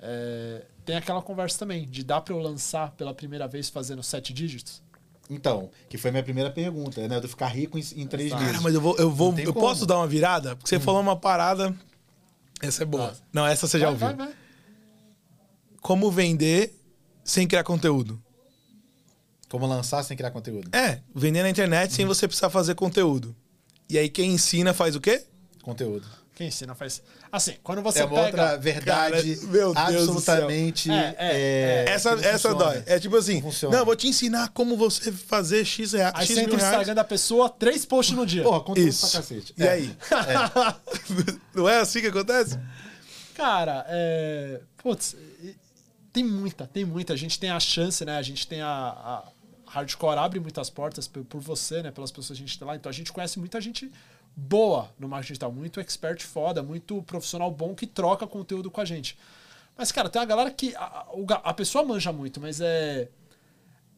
é, 0.00 0.66
tem 0.84 0.96
aquela 0.96 1.22
conversa 1.22 1.58
também 1.58 1.86
de 1.86 2.02
dá 2.02 2.20
para 2.20 2.34
eu 2.34 2.38
lançar 2.38 2.90
pela 2.92 3.14
primeira 3.14 3.46
vez 3.46 3.68
fazendo 3.68 4.02
sete 4.02 4.32
dígitos. 4.32 4.82
Então, 5.30 5.70
que 5.88 5.96
foi 5.96 6.10
minha 6.10 6.22
primeira 6.22 6.50
pergunta, 6.50 7.06
né? 7.08 7.18
Do 7.18 7.28
ficar 7.28 7.46
rico 7.46 7.78
em, 7.78 7.84
em 7.96 8.06
três 8.06 8.30
meses. 8.32 8.46
Cara, 8.46 8.60
mas 8.60 8.74
eu 8.74 8.80
vou. 8.80 8.96
Eu, 8.98 9.10
vou, 9.10 9.38
eu 9.38 9.54
como. 9.54 9.66
posso 9.66 9.86
dar 9.86 9.96
uma 9.96 10.06
virada? 10.06 10.54
Porque 10.54 10.68
você 10.68 10.78
falou 10.78 11.00
uma 11.00 11.16
parada. 11.16 11.74
Essa 12.60 12.82
é 12.82 12.86
boa. 12.86 13.14
Ah. 13.14 13.24
Não, 13.32 13.46
essa 13.46 13.66
você 13.66 13.78
já 13.78 13.86
vai, 13.86 13.92
ouviu. 13.94 14.06
vai, 14.08 14.26
vai. 14.26 14.36
Como 15.80 16.10
vender 16.10 16.78
sem 17.24 17.46
criar 17.48 17.64
conteúdo? 17.64 18.22
Como 19.48 19.66
lançar 19.66 20.02
sem 20.02 20.16
criar 20.16 20.30
conteúdo. 20.30 20.68
É, 20.76 21.00
vender 21.14 21.42
na 21.42 21.50
internet 21.50 21.92
sem 21.92 22.04
você 22.06 22.26
precisar 22.28 22.50
fazer 22.50 22.74
conteúdo. 22.74 23.34
E 23.88 23.96
aí 23.98 24.08
quem 24.08 24.32
ensina 24.32 24.72
faz 24.74 24.94
o 24.96 25.00
quê? 25.00 25.24
Conteúdo. 25.62 26.06
Quem 26.34 26.48
ensina 26.48 26.74
faz. 26.74 27.00
Assim, 27.30 27.54
quando 27.62 27.80
você 27.80 28.00
é 28.00 28.04
uma 28.04 28.14
pega. 28.24 28.26
outra 28.26 28.56
verdade 28.58 29.36
Cara, 29.36 29.46
meu 29.52 29.72
Deus 29.72 29.76
absolutamente. 29.76 30.88
do 30.88 30.94
céu. 30.94 31.04
É, 31.04 31.16
é, 31.18 31.84
é, 31.88 31.90
essa 31.90 32.10
essa 32.10 32.48
funciona. 32.48 32.56
dói. 32.72 32.82
É 32.86 32.98
tipo 32.98 33.16
assim, 33.16 33.34
Não 33.34 33.42
funciona. 33.42 33.72
não, 33.74 33.82
eu 33.82 33.86
vou 33.86 33.94
te 33.94 34.08
ensinar 34.08 34.48
como 34.48 34.76
você 34.76 35.12
fazer 35.12 35.64
X, 35.64 35.92
rea 35.92 36.10
Aí 36.14 36.26
X 36.26 36.34
você 36.34 36.40
entra 36.42 36.52
no 36.54 36.58
reais. 36.58 36.72
Instagram 36.74 36.94
da 36.96 37.04
pessoa, 37.04 37.48
três 37.48 37.84
posts 37.84 38.16
no 38.16 38.26
dia. 38.26 38.42
Porra, 38.42 38.60
conteúdo 38.62 38.88
Isso. 38.88 39.08
pra 39.08 39.20
cacete. 39.20 39.54
E 39.56 39.62
É. 39.62 39.70
aí? 39.70 39.96
não 41.54 41.68
é 41.68 41.78
assim 41.78 42.00
que 42.00 42.08
acontece? 42.08 42.58
Cara, 43.34 43.84
é. 43.88 44.60
Putz, 44.82 45.16
tem 46.14 46.24
muita, 46.24 46.66
tem 46.66 46.84
muita. 46.84 47.12
A 47.12 47.16
gente 47.16 47.38
tem 47.38 47.50
a 47.50 47.60
chance, 47.60 48.02
né? 48.04 48.16
A 48.16 48.22
gente 48.22 48.46
tem 48.46 48.62
a. 48.62 48.68
a 48.70 49.28
Hardcore 49.66 50.18
abre 50.18 50.38
muitas 50.38 50.70
portas 50.70 51.08
por, 51.08 51.24
por 51.24 51.40
você, 51.40 51.82
né? 51.82 51.90
Pelas 51.90 52.10
pessoas 52.12 52.38
que 52.38 52.44
a 52.44 52.46
gente 52.46 52.58
tem 52.58 52.66
lá. 52.66 52.76
Então 52.76 52.88
a 52.88 52.92
gente 52.92 53.12
conhece 53.12 53.38
muita 53.40 53.60
gente 53.60 53.90
boa 54.36 54.88
no 54.98 55.08
marketing 55.08 55.32
digital. 55.32 55.52
Muito 55.52 55.80
expert 55.80 56.22
foda, 56.24 56.62
muito 56.62 57.02
profissional 57.02 57.50
bom 57.50 57.74
que 57.74 57.86
troca 57.86 58.26
conteúdo 58.26 58.70
com 58.70 58.80
a 58.80 58.84
gente. 58.84 59.18
Mas, 59.76 59.90
cara, 59.90 60.08
tem 60.08 60.20
uma 60.22 60.26
galera 60.26 60.50
que. 60.50 60.74
A, 60.76 60.84
a- 60.84 61.40
a 61.44 61.52
pessoa 61.52 61.84
manja 61.84 62.12
muito, 62.12 62.40
mas 62.40 62.60
é. 62.60 63.08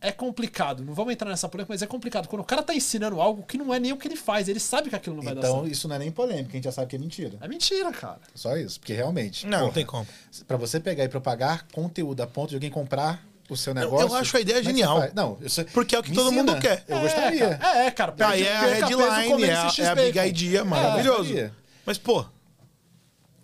É 0.00 0.12
complicado. 0.12 0.84
Não 0.84 0.92
vamos 0.92 1.12
entrar 1.14 1.28
nessa 1.30 1.48
polêmica, 1.48 1.72
mas 1.72 1.80
é 1.82 1.86
complicado. 1.86 2.28
Quando 2.28 2.42
o 2.42 2.44
cara 2.44 2.62
tá 2.62 2.74
ensinando 2.74 3.20
algo 3.20 3.42
que 3.42 3.56
não 3.56 3.72
é 3.72 3.80
nem 3.80 3.92
o 3.92 3.96
que 3.96 4.06
ele 4.06 4.16
faz, 4.16 4.46
ele 4.48 4.60
sabe 4.60 4.90
que 4.90 4.94
aquilo 4.96 5.16
não 5.16 5.22
vai 5.22 5.34
dar 5.34 5.40
Então, 5.40 5.60
certo. 5.60 5.72
isso 5.72 5.88
não 5.88 5.96
é 5.96 5.98
nem 5.98 6.10
polêmica, 6.12 6.50
a 6.50 6.52
gente 6.52 6.64
já 6.64 6.72
sabe 6.72 6.88
que 6.88 6.96
é 6.96 6.98
mentira. 6.98 7.38
É 7.40 7.48
mentira, 7.48 7.90
cara. 7.90 8.20
Só 8.34 8.56
isso. 8.56 8.78
Porque 8.78 8.92
realmente. 8.92 9.46
Não, 9.46 9.52
não 9.52 9.58
porra, 9.66 9.72
tem 9.74 9.86
como. 9.86 10.06
Pra 10.46 10.56
você 10.58 10.78
pegar 10.78 11.02
e 11.04 11.08
propagar 11.08 11.66
conteúdo 11.72 12.20
a 12.20 12.26
ponto 12.26 12.50
de 12.50 12.56
alguém 12.56 12.70
comprar 12.70 13.24
o 13.48 13.56
seu 13.56 13.70
Eu- 13.70 13.74
negócio. 13.74 14.08
eu 14.08 14.14
acho 14.14 14.36
a 14.36 14.40
ideia 14.40 14.58
é 14.58 14.62
genial. 14.62 15.08
Não, 15.14 15.38
eu 15.40 15.48
sei- 15.48 15.64
Porque 15.64 15.96
é 15.96 15.98
o 15.98 16.02
que 16.02 16.12
todo 16.12 16.26
ensina. 16.30 16.42
mundo 16.52 16.60
quer. 16.60 16.84
Eu 16.86 16.98
É, 16.98 17.00
gostaria. 17.02 17.56
cara. 17.56 17.78
É, 17.86 17.90
cara. 17.90 18.14
Aí 18.28 18.42
é 18.42 18.56
a 18.56 18.60
headline, 18.66 19.44
é 19.44 19.56
a, 19.56 19.66
esse 19.68 19.80
é 19.82 19.86
a 19.88 19.94
big 19.94 20.18
idea, 20.18 20.64
maravilhoso. 20.64 21.18
gostaria. 21.20 21.52
Mas, 21.86 21.96
pô, 21.98 22.24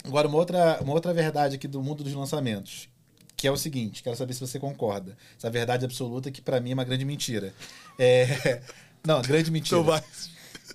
Agora, 0.05 0.27
uma 0.27 0.37
outra, 0.37 0.79
uma 0.81 0.93
outra 0.93 1.15
verdade 1.15 1.55
aqui 1.55 1.69
do 1.69 1.81
mundo 1.81 2.03
dos 2.03 2.12
lançamentos, 2.12 2.88
que 3.43 3.49
é 3.49 3.51
o 3.51 3.57
seguinte, 3.57 4.05
quero 4.05 4.15
saber 4.15 4.35
se 4.35 4.41
você 4.41 4.57
concorda. 4.57 5.19
Essa 5.37 5.51
verdade 5.51 5.85
absoluta 5.85 6.31
que 6.31 6.41
pra 6.41 6.61
mim 6.61 6.71
é 6.71 6.75
uma 6.75 6.85
grande 6.85 7.05
mentira. 7.05 7.53
É... 7.99 8.63
Não, 9.05 9.21
grande 9.21 9.51
mentira. 9.51 9.81
então 9.81 9.93
vai. 9.93 10.01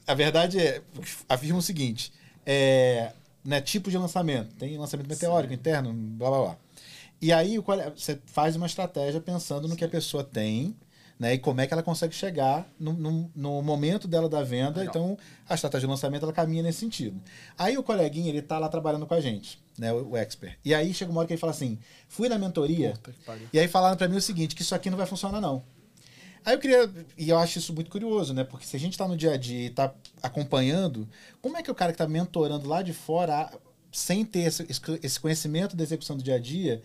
A 0.05 0.13
verdade 0.13 0.59
é, 0.59 0.81
afirma 1.29 1.59
o 1.59 1.61
seguinte: 1.61 2.11
é, 2.45 3.13
né, 3.41 3.61
tipo 3.61 3.89
de 3.89 3.97
lançamento. 3.97 4.53
Tem 4.55 4.77
lançamento 4.77 5.07
meteórico, 5.07 5.53
interno, 5.53 5.93
blá 5.93 6.29
blá 6.29 6.39
blá. 6.41 6.57
E 7.21 7.31
aí 7.31 7.57
o 7.57 7.63
qual 7.63 7.79
é- 7.79 7.89
você 7.89 8.19
faz 8.25 8.57
uma 8.57 8.65
estratégia 8.65 9.21
pensando 9.21 9.65
no 9.69 9.75
que 9.77 9.85
a 9.85 9.89
pessoa 9.89 10.21
tem. 10.21 10.75
Né, 11.19 11.33
e 11.33 11.39
como 11.39 11.59
é 11.59 11.65
que 11.65 11.73
ela 11.73 11.81
consegue 11.81 12.13
chegar 12.13 12.69
no, 12.79 12.93
no, 12.93 13.31
no 13.35 13.61
momento 13.63 14.07
dela 14.07 14.29
da 14.29 14.43
venda. 14.43 14.81
Legal. 14.81 14.85
Então, 14.85 15.17
a 15.49 15.55
estratégia 15.55 15.87
de 15.87 15.91
lançamento 15.91 16.21
ela 16.21 16.33
caminha 16.33 16.61
nesse 16.61 16.79
sentido. 16.79 17.19
Aí 17.57 17.75
o 17.75 17.81
coleguinha, 17.81 18.29
ele 18.29 18.41
tá 18.41 18.59
lá 18.59 18.69
trabalhando 18.69 19.07
com 19.07 19.15
a 19.15 19.19
gente, 19.19 19.59
né, 19.79 19.91
o, 19.91 20.11
o 20.11 20.17
expert. 20.17 20.59
E 20.63 20.75
aí 20.75 20.93
chega 20.93 21.09
uma 21.09 21.21
hora 21.21 21.27
que 21.27 21.33
ele 21.33 21.39
fala 21.39 21.51
assim: 21.51 21.79
fui 22.07 22.29
na 22.29 22.37
mentoria, 22.37 22.93
e 23.51 23.57
aí 23.57 23.67
falaram 23.67 23.97
pra 23.97 24.07
mim 24.07 24.17
o 24.17 24.21
seguinte, 24.21 24.55
que 24.55 24.61
isso 24.61 24.75
aqui 24.75 24.91
não 24.91 24.97
vai 24.97 25.07
funcionar 25.07 25.41
não. 25.41 25.63
Aí 26.47 26.53
eu 26.53 26.59
queria, 26.59 26.89
e 27.17 27.29
eu 27.29 27.37
acho 27.37 27.57
isso 27.57 27.73
muito 27.73 27.91
curioso, 27.91 28.33
né? 28.33 28.43
Porque 28.43 28.65
se 28.65 28.73
a 28.73 28.79
gente 28.79 28.97
tá 28.97 29.05
no 29.05 29.17
dia 29.17 29.33
a 29.33 29.37
dia 29.37 29.65
e 29.65 29.69
tá 29.69 29.93
acompanhando, 30.23 31.05
como 31.41 31.57
é 31.57 31.61
que 31.61 31.69
o 31.69 31.75
cara 31.75 31.91
que 31.91 31.97
tá 31.97 32.07
mentorando 32.07 32.69
lá 32.69 32.81
de 32.81 32.93
fora, 32.93 33.51
sem 33.91 34.23
ter 34.23 34.43
esse, 34.43 34.65
esse 35.03 35.19
conhecimento 35.19 35.75
da 35.75 35.83
execução 35.83 36.15
do 36.15 36.23
dia 36.23 36.35
a 36.35 36.39
dia, 36.39 36.81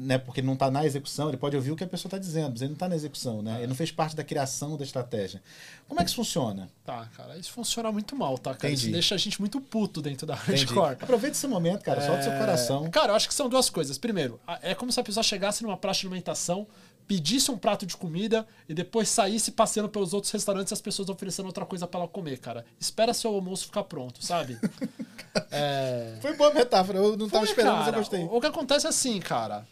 né? 0.00 0.16
Porque 0.18 0.40
ele 0.40 0.46
não 0.46 0.56
tá 0.56 0.70
na 0.70 0.84
execução, 0.86 1.28
ele 1.28 1.36
pode 1.36 1.54
ouvir 1.54 1.70
o 1.70 1.76
que 1.76 1.84
a 1.84 1.86
pessoa 1.86 2.10
tá 2.10 2.16
dizendo, 2.18 2.52
mas 2.52 2.62
ele 2.62 2.70
não 2.70 2.76
tá 2.76 2.88
na 2.88 2.94
execução, 2.96 3.42
né? 3.42 3.58
Ele 3.58 3.66
não 3.66 3.74
fez 3.74 3.92
parte 3.92 4.16
da 4.16 4.24
criação 4.24 4.76
da 4.76 4.82
estratégia. 4.84 5.42
Como 5.86 6.00
é 6.00 6.04
que 6.04 6.08
isso 6.08 6.16
funciona? 6.16 6.70
Tá, 6.84 7.06
cara, 7.16 7.36
isso 7.36 7.52
funciona 7.52 7.92
muito 7.92 8.16
mal, 8.16 8.38
tá, 8.38 8.54
cara? 8.54 8.72
Isso 8.72 8.84
Entendi. 8.84 8.92
deixa 8.94 9.14
a 9.14 9.18
gente 9.18 9.38
muito 9.40 9.60
puto 9.60 10.00
dentro 10.00 10.26
da 10.26 10.34
hardcore. 10.34 10.96
Aproveita 11.00 11.36
esse 11.36 11.46
momento, 11.46 11.82
cara, 11.82 12.00
solta 12.00 12.22
seu 12.22 12.32
É, 12.32 12.38
coração. 12.38 12.90
Cara, 12.90 13.12
eu 13.12 13.16
acho 13.16 13.28
que 13.28 13.34
são 13.34 13.48
duas 13.48 13.68
coisas. 13.68 13.98
Primeiro, 13.98 14.40
é 14.62 14.74
como 14.74 14.90
se 14.90 14.98
a 14.98 15.02
pessoa 15.04 15.22
chegasse 15.22 15.62
numa 15.62 15.76
praça 15.76 16.00
de 16.00 16.06
alimentação, 16.06 16.66
pedisse 17.06 17.50
um 17.50 17.58
prato 17.58 17.84
de 17.84 17.96
comida 17.96 18.46
e 18.68 18.72
depois 18.72 19.08
saísse 19.08 19.50
passeando 19.50 19.88
pelos 19.88 20.14
outros 20.14 20.32
restaurantes 20.32 20.70
e 20.70 20.74
as 20.74 20.80
pessoas 20.80 21.08
oferecendo 21.08 21.46
outra 21.46 21.66
coisa 21.66 21.86
pra 21.86 22.00
ela 22.00 22.08
comer, 22.08 22.38
cara. 22.38 22.64
Espera 22.78 23.12
seu 23.12 23.34
almoço 23.34 23.66
ficar 23.66 23.82
pronto, 23.84 24.24
sabe? 24.24 24.56
é... 25.50 26.16
Foi 26.20 26.34
boa 26.36 26.54
metáfora, 26.54 26.98
eu 26.98 27.16
não 27.16 27.28
tava 27.28 27.44
Foi, 27.44 27.50
esperando, 27.52 27.76
mas 27.76 27.84
cara. 27.86 27.96
eu 27.96 28.00
gostei. 28.00 28.24
O, 28.24 28.36
o 28.36 28.40
que 28.40 28.46
acontece 28.46 28.86
é 28.86 28.88
assim, 28.90 29.18
cara. 29.20 29.66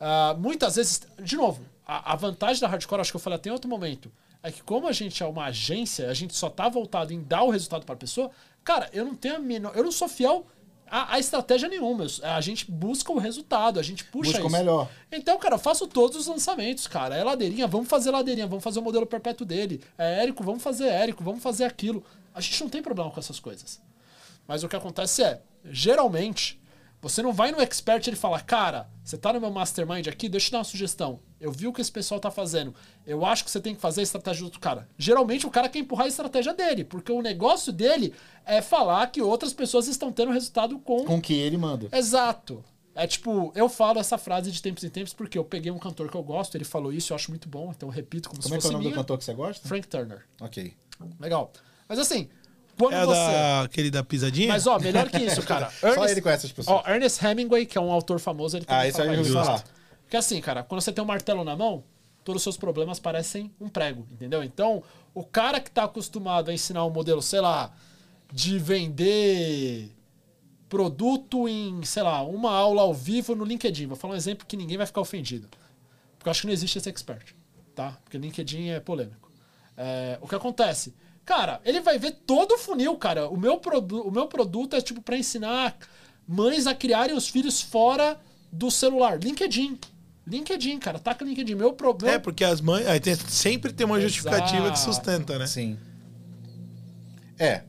Ah, 0.00 0.36
muitas 0.38 0.76
vezes, 0.76 1.02
de 1.22 1.36
novo, 1.36 1.64
a, 1.86 2.12
a 2.12 2.16
vantagem 2.16 2.60
da 2.60 2.68
hardcore, 2.68 3.00
acho 3.00 3.10
que 3.10 3.16
eu 3.16 3.20
falei 3.20 3.36
até 3.36 3.48
em 3.48 3.52
outro 3.52 3.68
momento, 3.68 4.10
é 4.42 4.52
que 4.52 4.62
como 4.62 4.86
a 4.86 4.92
gente 4.92 5.22
é 5.22 5.26
uma 5.26 5.46
agência, 5.46 6.08
a 6.08 6.14
gente 6.14 6.34
só 6.34 6.48
tá 6.48 6.68
voltado 6.68 7.12
em 7.12 7.22
dar 7.22 7.42
o 7.42 7.50
resultado 7.50 7.84
para 7.84 7.94
a 7.94 7.98
pessoa, 7.98 8.30
cara, 8.62 8.88
eu 8.92 9.04
não 9.04 9.14
tenho 9.14 9.36
a 9.36 9.38
menor. 9.38 9.72
Eu 9.74 9.82
não 9.82 9.90
sou 9.90 10.08
fiel 10.08 10.46
a, 10.90 11.14
a 11.14 11.18
estratégia 11.18 11.68
nenhuma. 11.68 12.06
A 12.22 12.40
gente 12.40 12.70
busca 12.70 13.12
o 13.12 13.18
resultado, 13.18 13.78
a 13.78 13.82
gente 13.82 14.04
puxa 14.04 14.30
Busca 14.30 14.44
o 14.44 14.46
isso. 14.46 14.56
melhor. 14.56 14.88
Então, 15.10 15.38
cara, 15.38 15.56
eu 15.56 15.58
faço 15.58 15.86
todos 15.86 16.16
os 16.16 16.26
lançamentos, 16.26 16.86
cara. 16.86 17.16
É 17.16 17.24
ladeirinha, 17.24 17.66
vamos 17.66 17.88
fazer 17.88 18.10
ladeirinha, 18.10 18.46
vamos 18.46 18.64
fazer 18.64 18.78
o 18.78 18.82
modelo 18.82 19.06
perpétuo 19.06 19.46
dele. 19.46 19.82
É 19.96 20.22
Érico, 20.22 20.42
vamos 20.42 20.62
fazer 20.62 20.86
Érico, 20.86 21.22
vamos 21.22 21.42
fazer 21.42 21.64
aquilo. 21.64 22.04
A 22.34 22.40
gente 22.40 22.62
não 22.62 22.70
tem 22.70 22.82
problema 22.82 23.10
com 23.10 23.18
essas 23.18 23.40
coisas. 23.40 23.80
Mas 24.46 24.62
o 24.62 24.68
que 24.68 24.76
acontece 24.76 25.22
é, 25.22 25.42
geralmente, 25.64 26.57
você 27.00 27.22
não 27.22 27.32
vai 27.32 27.52
no 27.52 27.60
expert 27.60 28.04
e 28.06 28.10
ele 28.10 28.16
fala, 28.16 28.40
cara, 28.40 28.88
você 29.04 29.16
tá 29.16 29.32
no 29.32 29.40
meu 29.40 29.50
mastermind 29.50 30.06
aqui, 30.08 30.28
deixa 30.28 30.46
eu 30.46 30.48
te 30.48 30.52
dar 30.52 30.58
uma 30.58 30.64
sugestão. 30.64 31.20
Eu 31.40 31.52
vi 31.52 31.66
o 31.66 31.72
que 31.72 31.80
esse 31.80 31.92
pessoal 31.92 32.18
tá 32.20 32.30
fazendo. 32.30 32.74
Eu 33.06 33.24
acho 33.24 33.44
que 33.44 33.50
você 33.50 33.60
tem 33.60 33.74
que 33.74 33.80
fazer 33.80 34.00
a 34.00 34.02
estratégia 34.02 34.40
do 34.40 34.46
outro 34.46 34.60
cara. 34.60 34.88
Geralmente 34.98 35.46
o 35.46 35.50
cara 35.50 35.68
quer 35.68 35.78
empurrar 35.78 36.06
a 36.06 36.08
estratégia 36.08 36.52
dele, 36.52 36.82
porque 36.84 37.12
o 37.12 37.22
negócio 37.22 37.72
dele 37.72 38.12
é 38.44 38.60
falar 38.60 39.06
que 39.08 39.22
outras 39.22 39.52
pessoas 39.52 39.86
estão 39.86 40.10
tendo 40.12 40.32
resultado 40.32 40.78
com 40.80 41.04
Com 41.04 41.18
o 41.18 41.22
que 41.22 41.34
ele 41.34 41.56
manda. 41.56 41.88
Exato. 41.92 42.64
É 42.94 43.06
tipo, 43.06 43.52
eu 43.54 43.68
falo 43.68 44.00
essa 44.00 44.18
frase 44.18 44.50
de 44.50 44.60
tempos 44.60 44.82
em 44.82 44.88
tempos 44.90 45.14
porque 45.14 45.38
eu 45.38 45.44
peguei 45.44 45.70
um 45.70 45.78
cantor 45.78 46.10
que 46.10 46.16
eu 46.16 46.22
gosto, 46.22 46.56
ele 46.56 46.64
falou 46.64 46.92
isso, 46.92 47.12
eu 47.12 47.14
acho 47.14 47.30
muito 47.30 47.48
bom, 47.48 47.70
então 47.70 47.88
eu 47.88 47.92
repito 47.92 48.28
como 48.28 48.42
Como 48.42 48.54
é 48.56 48.58
se 48.58 48.60
que 48.60 48.66
é 48.66 48.70
fosse 48.70 48.70
o 48.70 48.72
nome 48.72 48.84
minha. 48.86 48.96
do 48.96 48.98
cantor 49.00 49.18
que 49.18 49.24
você 49.24 49.34
gosta? 49.34 49.68
Frank 49.68 49.86
Turner. 49.86 50.24
Ok. 50.40 50.74
Legal. 51.20 51.52
Mas 51.88 52.00
assim, 52.00 52.28
quando 52.78 52.94
É 52.94 53.04
você. 53.04 53.12
da, 53.12 53.62
aquele 53.62 53.90
da 53.90 54.04
pisadinha? 54.04 54.48
Mas 54.48 54.66
ó, 54.66 54.78
melhor 54.78 55.08
que 55.10 55.18
isso, 55.18 55.42
cara. 55.42 55.70
Só 55.80 56.06
ele 56.06 56.20
conhece 56.22 56.46
as 56.46 56.52
pessoas. 56.52 56.82
Ó, 56.84 56.90
Ernest 56.90 57.24
Hemingway, 57.24 57.66
que 57.66 57.76
é 57.76 57.80
um 57.80 57.90
autor 57.90 58.18
famoso, 58.20 58.56
ele 58.56 58.64
Ah, 58.68 58.74
também 58.76 58.88
isso 58.90 59.02
aí 59.02 59.08
fala 59.08 59.18
eu 59.18 59.24
falar. 59.44 59.64
Porque 60.02 60.16
assim, 60.16 60.40
cara, 60.40 60.62
quando 60.62 60.80
você 60.80 60.92
tem 60.92 61.02
um 61.02 61.06
martelo 61.06 61.44
na 61.44 61.54
mão, 61.56 61.84
todos 62.24 62.40
os 62.40 62.44
seus 62.44 62.56
problemas 62.56 62.98
parecem 62.98 63.52
um 63.60 63.68
prego, 63.68 64.06
entendeu? 64.12 64.42
Então, 64.42 64.82
o 65.12 65.24
cara 65.24 65.60
que 65.60 65.70
tá 65.70 65.84
acostumado 65.84 66.50
a 66.50 66.54
ensinar 66.54 66.84
um 66.84 66.90
modelo, 66.90 67.20
sei 67.20 67.40
lá, 67.40 67.72
de 68.32 68.58
vender 68.58 69.90
produto 70.68 71.48
em, 71.48 71.82
sei 71.84 72.02
lá, 72.02 72.22
uma 72.22 72.52
aula 72.52 72.82
ao 72.82 72.92
vivo 72.94 73.34
no 73.34 73.44
LinkedIn. 73.44 73.86
Vou 73.86 73.96
falar 73.96 74.14
um 74.14 74.16
exemplo 74.16 74.46
que 74.46 74.56
ninguém 74.56 74.76
vai 74.76 74.86
ficar 74.86 75.00
ofendido. 75.00 75.48
Porque 76.18 76.28
eu 76.28 76.30
acho 76.30 76.42
que 76.42 76.46
não 76.46 76.52
existe 76.54 76.78
esse 76.78 76.88
expert, 76.88 77.32
tá? 77.74 77.96
Porque 78.04 78.18
LinkedIn 78.18 78.68
é 78.68 78.80
polêmico. 78.80 79.30
É, 79.76 80.18
o 80.20 80.28
que 80.28 80.34
acontece? 80.34 80.94
Cara, 81.28 81.60
ele 81.62 81.80
vai 81.80 81.98
ver 81.98 82.12
todo 82.26 82.52
o 82.54 82.58
funil, 82.58 82.96
cara. 82.96 83.28
O 83.28 83.36
meu, 83.36 83.60
o 84.06 84.10
meu 84.10 84.26
produto 84.26 84.74
é 84.74 84.80
tipo 84.80 85.02
para 85.02 85.14
ensinar 85.14 85.76
mães 86.26 86.66
a 86.66 86.74
criarem 86.74 87.14
os 87.14 87.28
filhos 87.28 87.60
fora 87.60 88.18
do 88.50 88.70
celular. 88.70 89.22
LinkedIn. 89.22 89.78
LinkedIn, 90.26 90.78
cara. 90.78 90.98
Taca 90.98 91.22
LinkedIn. 91.26 91.54
Meu 91.54 91.74
problema. 91.74 92.14
É, 92.14 92.18
porque 92.18 92.42
as 92.42 92.62
mães. 92.62 92.86
Aí 92.86 92.98
tem- 92.98 93.14
sempre 93.14 93.74
tem 93.74 93.84
uma 93.84 94.00
justificativa 94.00 94.70
que 94.70 94.78
Exato. 94.78 94.94
sustenta, 94.94 95.38
né? 95.38 95.46
Sim. 95.46 95.78
É. 97.38 97.60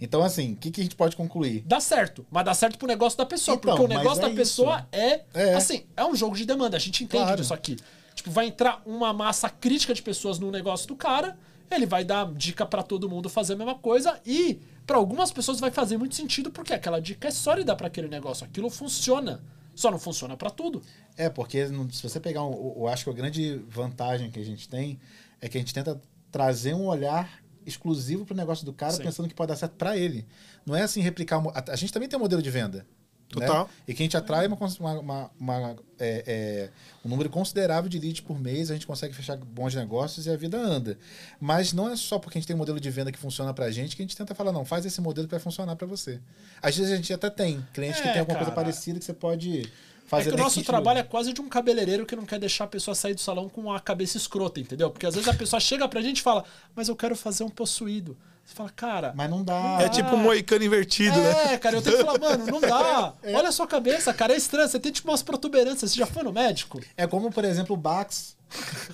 Então, 0.00 0.22
assim, 0.22 0.54
o 0.54 0.56
que, 0.56 0.70
que 0.70 0.80
a 0.80 0.84
gente 0.84 0.96
pode 0.96 1.14
concluir? 1.14 1.62
Dá 1.66 1.80
certo, 1.80 2.24
mas 2.30 2.46
dá 2.46 2.54
certo 2.54 2.78
pro 2.78 2.88
negócio 2.88 3.18
da 3.18 3.26
pessoa. 3.26 3.56
Então, 3.58 3.76
porque 3.76 3.84
o 3.84 3.94
negócio 3.98 4.24
é 4.24 4.28
da 4.30 4.34
pessoa 4.34 4.88
é, 4.90 5.20
É. 5.34 5.54
Assim, 5.54 5.84
é 5.94 6.02
um 6.06 6.16
jogo 6.16 6.34
de 6.34 6.46
demanda. 6.46 6.78
A 6.78 6.80
gente 6.80 7.04
entende 7.04 7.24
Claro. 7.24 7.40
disso 7.42 7.52
aqui. 7.52 7.76
Tipo, 8.14 8.30
vai 8.30 8.46
entrar 8.46 8.80
uma 8.86 9.12
massa 9.12 9.50
crítica 9.50 9.92
de 9.92 10.00
pessoas 10.02 10.38
no 10.38 10.50
negócio 10.50 10.88
do 10.88 10.96
cara. 10.96 11.36
Ele 11.70 11.86
vai 11.86 12.04
dar 12.04 12.32
dica 12.34 12.66
pra 12.66 12.82
todo 12.82 13.08
mundo 13.08 13.28
fazer 13.28 13.54
a 13.54 13.56
mesma 13.56 13.74
coisa. 13.74 14.20
E 14.26 14.60
pra 14.86 14.96
algumas 14.96 15.32
pessoas 15.32 15.60
vai 15.60 15.70
fazer 15.70 15.96
muito 15.96 16.14
sentido 16.14 16.50
porque 16.50 16.72
aquela 16.72 17.00
dica 17.00 17.28
é 17.28 17.30
sólida 17.30 17.74
pra 17.74 17.86
aquele 17.86 18.08
negócio. 18.08 18.44
Aquilo 18.44 18.68
funciona. 18.70 19.42
Só 19.74 19.90
não 19.90 19.98
funciona 19.98 20.36
pra 20.36 20.50
tudo. 20.50 20.82
É, 21.16 21.30
porque 21.30 21.66
se 21.90 22.02
você 22.02 22.20
pegar, 22.20 22.44
um, 22.44 22.74
eu 22.76 22.88
acho 22.88 23.04
que 23.04 23.10
a 23.10 23.14
grande 23.14 23.56
vantagem 23.68 24.30
que 24.30 24.38
a 24.38 24.44
gente 24.44 24.68
tem 24.68 25.00
é 25.40 25.48
que 25.48 25.56
a 25.56 25.60
gente 25.60 25.72
tenta 25.72 26.00
trazer 26.30 26.74
um 26.74 26.86
olhar 26.86 27.42
exclusivo 27.64 28.24
pro 28.26 28.36
negócio 28.36 28.64
do 28.66 28.72
cara, 28.72 28.92
Sim. 28.92 29.02
pensando 29.02 29.28
que 29.28 29.34
pode 29.34 29.48
dar 29.48 29.56
certo 29.56 29.74
para 29.76 29.96
ele. 29.96 30.26
Não 30.66 30.74
é 30.74 30.82
assim 30.82 31.00
replicar. 31.00 31.42
A, 31.54 31.72
a 31.72 31.76
gente 31.76 31.92
também 31.92 32.08
tem 32.08 32.18
um 32.18 32.22
modelo 32.22 32.42
de 32.42 32.50
venda. 32.50 32.86
Né? 33.40 33.46
Total. 33.46 33.68
E 33.86 33.94
que 33.94 34.02
a 34.02 34.04
gente 34.04 34.16
atrai 34.16 34.46
uma, 34.46 34.56
cons- 34.56 34.78
uma, 34.78 34.92
uma- 34.98 35.30
uma, 35.38 35.76
é, 35.98 36.24
é, 36.26 36.70
um 37.04 37.08
número 37.08 37.28
considerável 37.30 37.88
de 37.88 37.98
leads 37.98 38.20
por 38.20 38.38
mês, 38.40 38.70
a 38.70 38.74
gente 38.74 38.86
consegue 38.86 39.14
fechar 39.14 39.36
bons 39.36 39.74
negócios 39.74 40.26
e 40.26 40.30
a 40.30 40.36
vida 40.36 40.58
anda. 40.58 40.98
Mas 41.40 41.72
não 41.72 41.88
é 41.90 41.96
só 41.96 42.18
porque 42.18 42.38
a 42.38 42.40
gente 42.40 42.46
tem 42.46 42.54
um 42.56 42.58
modelo 42.58 42.80
de 42.80 42.90
venda 42.90 43.10
que 43.12 43.18
funciona 43.18 43.52
pra 43.54 43.70
gente 43.70 43.96
que 43.96 44.02
a 44.02 44.04
gente 44.04 44.16
tenta 44.16 44.34
falar, 44.34 44.52
não, 44.52 44.64
faz 44.64 44.84
esse 44.86 45.00
modelo 45.00 45.26
que 45.26 45.32
vai 45.32 45.40
funcionar 45.40 45.76
pra 45.76 45.86
você. 45.86 46.20
Às 46.62 46.76
vezes 46.76 46.92
a 46.92 46.96
gente 46.96 47.12
até 47.12 47.30
tem 47.30 47.66
cliente 47.72 48.00
que 48.02 48.08
É, 48.08 48.12
tem 48.12 48.20
alguma 48.20 48.38
coisa 48.38 48.50
cara. 48.50 48.62
parecida 48.64 48.98
que 48.98 49.04
você 49.04 49.12
pode 49.14 49.60
É 49.60 49.68
fazer 50.06 50.30
que 50.30 50.34
o 50.34 50.38
no 50.38 50.44
nosso 50.44 50.62
trabalho 50.62 50.98
é 50.98 51.02
quase 51.02 51.32
de 51.32 51.40
um 51.40 51.48
cabeleireiro 51.48 52.04
que 52.04 52.14
não 52.16 52.26
quer 52.26 52.38
deixar 52.38 52.64
a 52.64 52.66
pessoa 52.68 52.94
sair 52.94 53.14
do 53.14 53.20
salão 53.20 53.48
com 53.48 53.72
a 53.72 53.80
cabeça 53.80 54.16
escrota, 54.16 54.60
entendeu? 54.60 54.90
Porque 54.90 55.06
às 55.06 55.14
vezes 55.14 55.28
a 55.28 55.34
pessoa 55.34 55.58
chega 55.60 55.88
pra 55.88 56.02
gente 56.02 56.18
e 56.18 56.22
fala, 56.22 56.44
mas 56.74 56.88
eu 56.88 56.96
quero 56.96 57.16
fazer 57.16 57.44
um 57.44 57.48
possuído. 57.50 58.16
Você 58.44 58.54
fala, 58.54 58.70
cara. 58.70 59.12
Mas 59.14 59.30
não 59.30 59.42
dá. 59.42 59.78
É 59.80 59.88
tipo 59.88 60.14
um 60.14 60.18
moicano 60.18 60.64
invertido, 60.64 61.16
né? 61.16 61.54
É, 61.54 61.58
cara, 61.58 61.76
eu 61.76 61.82
tenho 61.82 61.96
que 61.98 62.04
falar, 62.04 62.18
mano, 62.18 62.46
não 62.46 62.60
dá. 62.60 63.14
Olha 63.24 63.48
a 63.48 63.52
sua 63.52 63.66
cabeça, 63.66 64.12
cara, 64.12 64.34
é 64.34 64.36
estranho. 64.36 64.68
Você 64.68 64.78
tem 64.78 64.92
tipo 64.92 65.08
umas 65.08 65.22
protuberâncias. 65.22 65.92
Você 65.92 65.98
já 65.98 66.06
foi 66.06 66.22
no 66.22 66.32
médico? 66.32 66.80
É 66.96 67.06
como, 67.06 67.30
por 67.30 67.44
exemplo, 67.44 67.74
o 67.74 67.78
Bax. 67.78 68.36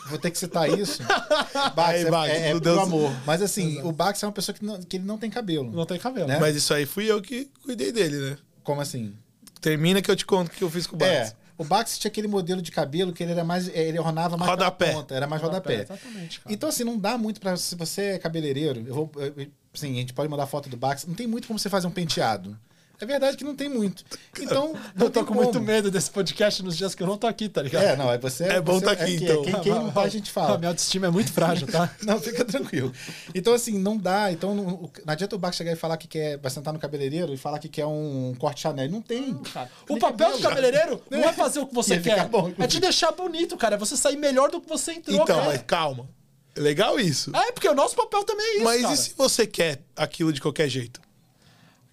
Vou 0.09 0.19
ter 0.19 0.31
que 0.31 0.39
citar 0.39 0.69
isso. 0.79 1.03
Bax 1.75 1.89
Aí, 1.89 2.05
é, 2.05 2.11
Bax, 2.11 2.33
é, 2.33 2.51
é 2.51 2.61
Deus. 2.61 2.79
amor. 2.79 3.11
Mas 3.27 3.43
assim, 3.43 3.83
o 3.83 3.91
Bax 3.91 4.23
é 4.23 4.27
uma 4.27 4.33
pessoa 4.33 4.55
que, 4.55 4.65
não, 4.65 4.81
que 4.81 4.97
ele 4.97 5.05
não 5.05 5.19
tem 5.19 5.29
cabelo. 5.29 5.73
Não 5.73 5.85
tem 5.85 5.99
cabelo. 5.99 6.29
Né? 6.29 6.39
Mas 6.39 6.55
isso 6.55 6.73
aí 6.73 6.87
fui 6.87 7.11
eu 7.11 7.21
que 7.21 7.51
cuidei 7.65 7.91
dele, 7.91 8.17
né? 8.17 8.39
Como 8.63 8.81
assim? 8.81 9.15
Termina 9.61 10.01
que 10.01 10.11
eu 10.11 10.15
te 10.15 10.25
conto 10.25 10.49
o 10.49 10.51
que 10.53 10.63
eu 10.63 10.71
fiz 10.71 10.87
com 10.87 10.97
o 10.97 11.03
É. 11.03 11.33
O 11.59 11.65
Bax 11.65 11.99
tinha 11.99 12.09
aquele 12.09 12.29
modelo 12.29 12.63
de 12.63 12.71
cabelo 12.71 13.13
que 13.13 13.23
ele 13.23 13.33
era 13.33 13.43
mais. 13.45 13.69
é, 13.69 13.83
Ele 13.89 13.99
ornava 13.99 14.37
mais 14.37 14.49
Rodapé. 14.51 14.93
ponta, 14.93 15.15
era 15.15 15.27
mais 15.27 15.43
rodapé. 15.43 15.83
Exatamente, 15.83 16.41
cara. 16.41 16.55
Então, 16.55 16.69
assim, 16.69 16.85
não 16.85 16.97
dá 16.97 17.19
muito 17.19 17.41
pra. 17.41 17.57
Se 17.57 17.75
você 17.75 18.03
é 18.13 18.19
cabeleireiro, 18.19 18.85
eu 18.87 18.95
vou. 18.95 19.11
eu- 19.17 19.49
Sim, 19.75 19.93
a 19.93 20.01
gente 20.01 20.13
pode 20.15 20.29
mandar 20.31 20.47
foto 20.47 20.69
do 20.69 20.77
Bax. 20.77 21.05
Não 21.07 21.15
tem 21.15 21.27
muito 21.27 21.47
como 21.47 21.59
você 21.59 21.69
fazer 21.69 21.87
um 21.87 21.91
penteado. 21.91 22.57
É 23.01 23.07
verdade 23.07 23.37
que 23.37 23.45
não 23.45 23.55
tem 23.55 23.69
muito. 23.69 24.05
Então, 24.41 24.75
não 24.97 25.07
Eu 25.07 25.11
tô 25.11 25.21
com 25.21 25.27
como. 25.29 25.43
muito 25.43 25.61
medo 25.61 25.89
desse 25.89 26.11
podcast 26.11 26.63
nos 26.65 26.77
dias 26.77 26.97
que 26.97 27.03
eu 27.03 27.07
não 27.07 27.17
tô 27.17 27.29
aqui, 27.29 27.49
tá 27.49 27.63
ligado? 27.63 27.85
É, 27.85 27.97
não, 27.97 28.13
é 28.13 28.19
você. 28.19 28.45
É 28.45 28.61
bom 28.61 28.75
você, 28.81 28.85
tá 28.87 28.91
aqui, 28.91 29.19
que- 29.19 29.25
então. 29.25 29.43
Quem, 29.43 29.61
quem 29.61 29.73
não 29.73 29.93
tá, 29.93 30.03
a 30.03 30.09
gente 30.09 30.33
fala. 30.33 30.57
A 30.57 30.59
minha 30.59 30.71
autoestima 30.71 31.07
é 31.07 31.11
muito 31.11 31.33
frágil, 31.33 31.69
tá? 31.69 31.89
Não, 32.03 32.21
fica 32.21 32.45
tranquilo. 32.45 32.93
Então, 33.33 33.55
assim, 33.55 33.79
não 33.79 33.97
dá. 33.97 34.33
Então, 34.33 34.55
não, 34.55 34.65
não 34.65 34.91
adianta 35.07 35.37
o 35.37 35.39
Bax 35.39 35.57
chegar 35.57 35.71
e 35.73 35.77
falar 35.77 35.97
que 35.97 36.09
quer. 36.09 36.39
Vai 36.39 36.51
sentar 36.51 36.73
no 36.73 36.79
cabeleireiro 36.81 37.33
e 37.33 37.37
falar 37.37 37.59
que 37.61 37.69
quer 37.69 37.87
um 37.87 38.35
corte 38.39 38.63
Chanel. 38.63 38.91
Não 38.91 39.01
tem. 39.01 39.35
Cara, 39.53 39.71
o 39.89 39.99
papel 39.99 40.33
do 40.33 40.39
cabeleireiro 40.41 41.01
não 41.11 41.21
é 41.21 41.33
fazer 41.33 41.61
o 41.61 41.67
que 41.67 41.75
você 41.75 42.01
quer. 42.01 42.27
bom, 42.27 42.53
é 42.59 42.67
te 42.67 42.81
deixar 42.81 43.13
bonito, 43.13 43.57
cara. 43.57 43.77
É 43.77 43.79
você 43.79 43.97
sair 43.97 44.17
melhor 44.17 44.51
do 44.51 44.61
que 44.61 44.69
você 44.69 44.93
entrou. 44.95 45.15
Então, 45.23 45.37
cara. 45.37 45.47
mas 45.49 45.63
calma. 45.67 46.09
É 46.57 46.61
legal 46.61 46.99
isso. 46.99 47.31
É, 47.37 47.53
porque 47.53 47.69
o 47.69 47.75
nosso 47.75 47.95
papel 47.95 48.25
também 48.25 48.45
é 48.45 48.55
isso, 48.57 48.65
mas 48.65 48.83
cara. 48.83 48.95
e 48.95 48.97
se 48.97 49.15
você 49.17 49.47
quer 49.47 49.83
aquilo 49.95 50.33
de 50.33 50.41
qualquer 50.41 50.69
jeito? 50.69 51.01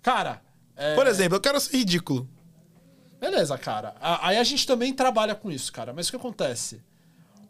Cara, 0.02 0.42
é... 0.76 0.96
Por 0.96 1.08
exemplo, 1.08 1.36
eu 1.38 1.42
quero 1.42 1.60
ser 1.60 1.78
ridículo. 1.78 2.28
Beleza, 3.20 3.58
cara. 3.58 3.96
A- 4.00 4.28
Aí 4.28 4.38
a 4.38 4.44
gente 4.44 4.68
também 4.68 4.94
trabalha 4.94 5.34
com 5.36 5.50
isso, 5.52 5.72
cara. 5.72 5.94
Mas 5.94 6.08
o 6.08 6.12
que 6.12 6.18
acontece? 6.18 6.82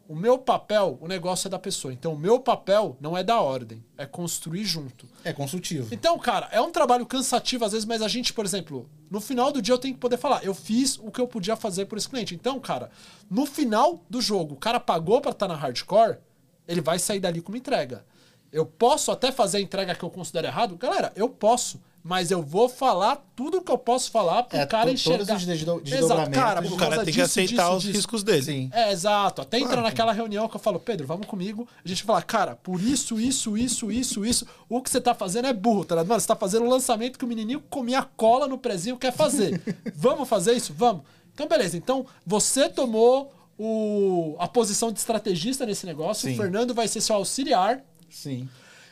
o 0.08 0.16
meu 0.16 0.38
papel, 0.38 1.00
o 1.02 1.08
negócio 1.08 1.48
é 1.48 1.50
da 1.50 1.58
pessoa. 1.58 1.92
Então, 1.92 2.14
o 2.14 2.18
meu 2.20 2.40
papel 2.40 2.96
não 3.02 3.18
é 3.18 3.24
da 3.24 3.42
ordem, 3.42 3.84
é 3.98 4.06
construir 4.06 4.64
junto. 4.64 5.08
É 5.24 5.34
consultivo. 5.34 5.92
Então, 5.92 6.20
cara, 6.20 6.48
é 6.52 6.62
um 6.62 6.70
trabalho 6.70 7.08
cansativo 7.08 7.66
às 7.66 7.72
vezes, 7.72 7.88
mas 7.88 8.04
a 8.04 8.08
gente, 8.08 8.32
por 8.32 8.46
exemplo, 8.46 8.88
no 9.10 9.20
final 9.20 9.52
do 9.52 9.60
dia 9.64 9.74
eu 9.74 9.80
tenho 9.80 9.96
que 9.96 10.00
poder 10.00 10.18
falar, 10.18 10.44
eu 10.46 10.54
fiz 10.54 11.00
o 11.00 11.10
que 11.10 11.20
eu 11.20 11.28
podia 11.28 11.56
fazer 11.56 11.86
por 11.86 11.98
esse 11.98 12.08
cliente. 12.08 12.36
Então, 12.36 12.60
cara, 12.60 12.92
no 13.32 13.48
final 13.48 14.04
do 14.08 14.22
jogo, 14.22 14.54
o 14.54 14.58
cara 14.60 14.80
pagou 14.80 15.20
para 15.22 15.32
estar 15.32 15.48
na 15.48 15.56
hardcore, 15.56 16.20
ele 16.68 16.82
vai 16.82 17.00
sair 17.00 17.20
dali 17.20 17.42
com 17.42 17.52
uma 17.52 17.58
entrega. 17.58 18.06
Eu 18.52 18.64
posso 18.64 19.10
até 19.12 19.32
fazer 19.32 19.58
a 19.58 19.62
entrega 19.62 19.96
que 19.96 20.04
eu 20.06 20.12
considero 20.12 20.46
errado? 20.46 20.78
Galera, 20.78 21.12
eu 21.16 21.28
posso 21.28 21.82
mas 22.08 22.30
eu 22.30 22.40
vou 22.40 22.70
falar 22.70 23.16
tudo 23.36 23.64
que 23.64 23.72
eu 23.72 23.80
posso 23.80 24.12
falar 24.12 24.44
pro 24.44 24.56
É, 24.60 24.66
cara 24.68 24.92
enxergar. 24.92 25.26
todos 25.26 25.42
os 25.42 25.46
desdo- 25.48 25.72
Exato, 25.72 25.84
desdobramentos. 25.90 26.36
cara, 26.40 26.62
O 26.62 26.74
O 26.74 26.78
cara 26.78 26.96
tem 26.98 27.06
que 27.06 27.12
disso, 27.14 27.24
aceitar 27.24 27.64
disso, 27.64 27.78
os 27.78 27.82
disso. 27.84 27.96
riscos 27.98 28.22
dele. 28.24 28.44
Sim. 28.44 28.70
É, 28.72 28.92
exato. 28.92 29.42
Até 29.42 29.60
Claro. 29.60 29.82
naquela 29.82 30.12
reunião 30.14 30.48
que 30.48 30.56
eu 30.56 30.60
falo, 30.60 30.80
Pedro, 30.80 31.08
vamos 31.08 31.26
comigo. 31.26 31.68
A 31.84 31.88
gente 31.88 32.04
fala, 32.04 32.22
cara, 32.22 32.56
por 32.56 32.80
isso, 32.80 33.20
isso, 33.20 33.58
isso, 33.58 33.92
isso, 33.92 34.24
isso, 34.24 34.46
o 34.70 34.80
que 34.84 34.90
você 34.92 35.02
tá 35.02 35.16
fazendo 35.16 35.48
é 35.48 35.54
burro, 35.54 35.84
tá 35.84 35.96
ligado? 35.96 36.08
Mano, 36.10 36.22
você 36.22 36.28
tá 36.28 36.36
fazendo 36.36 36.64
um 36.66 36.70
lançamento 36.70 37.18
que 37.18 37.26
o 37.26 37.28
menininho 37.28 37.60
comia 37.72 38.04
cola 38.04 38.48
no 38.48 38.60
prezinho 38.60 38.98
quer 38.98 39.12
fazer. 39.12 39.60
vamos 39.96 40.30
fazer 40.30 40.54
isso? 40.54 40.74
Vamos. 40.78 41.02
Então, 41.34 41.48
beleza. 41.48 41.76
Então, 41.76 42.06
você 42.24 42.70
tomou 42.70 43.34
o, 43.58 44.36
a 44.38 44.48
posição 44.48 44.92
de 44.92 45.00
estrategista 45.00 45.66
nesse 45.66 45.86
negócio, 45.88 46.28
Sim. 46.30 46.36
o 46.36 46.38
Fernando 46.38 46.72
vai 46.74 46.88
ser 46.88 47.02
seu 47.02 47.16
auxiliar. 47.16 47.82
Sim. 48.10 48.48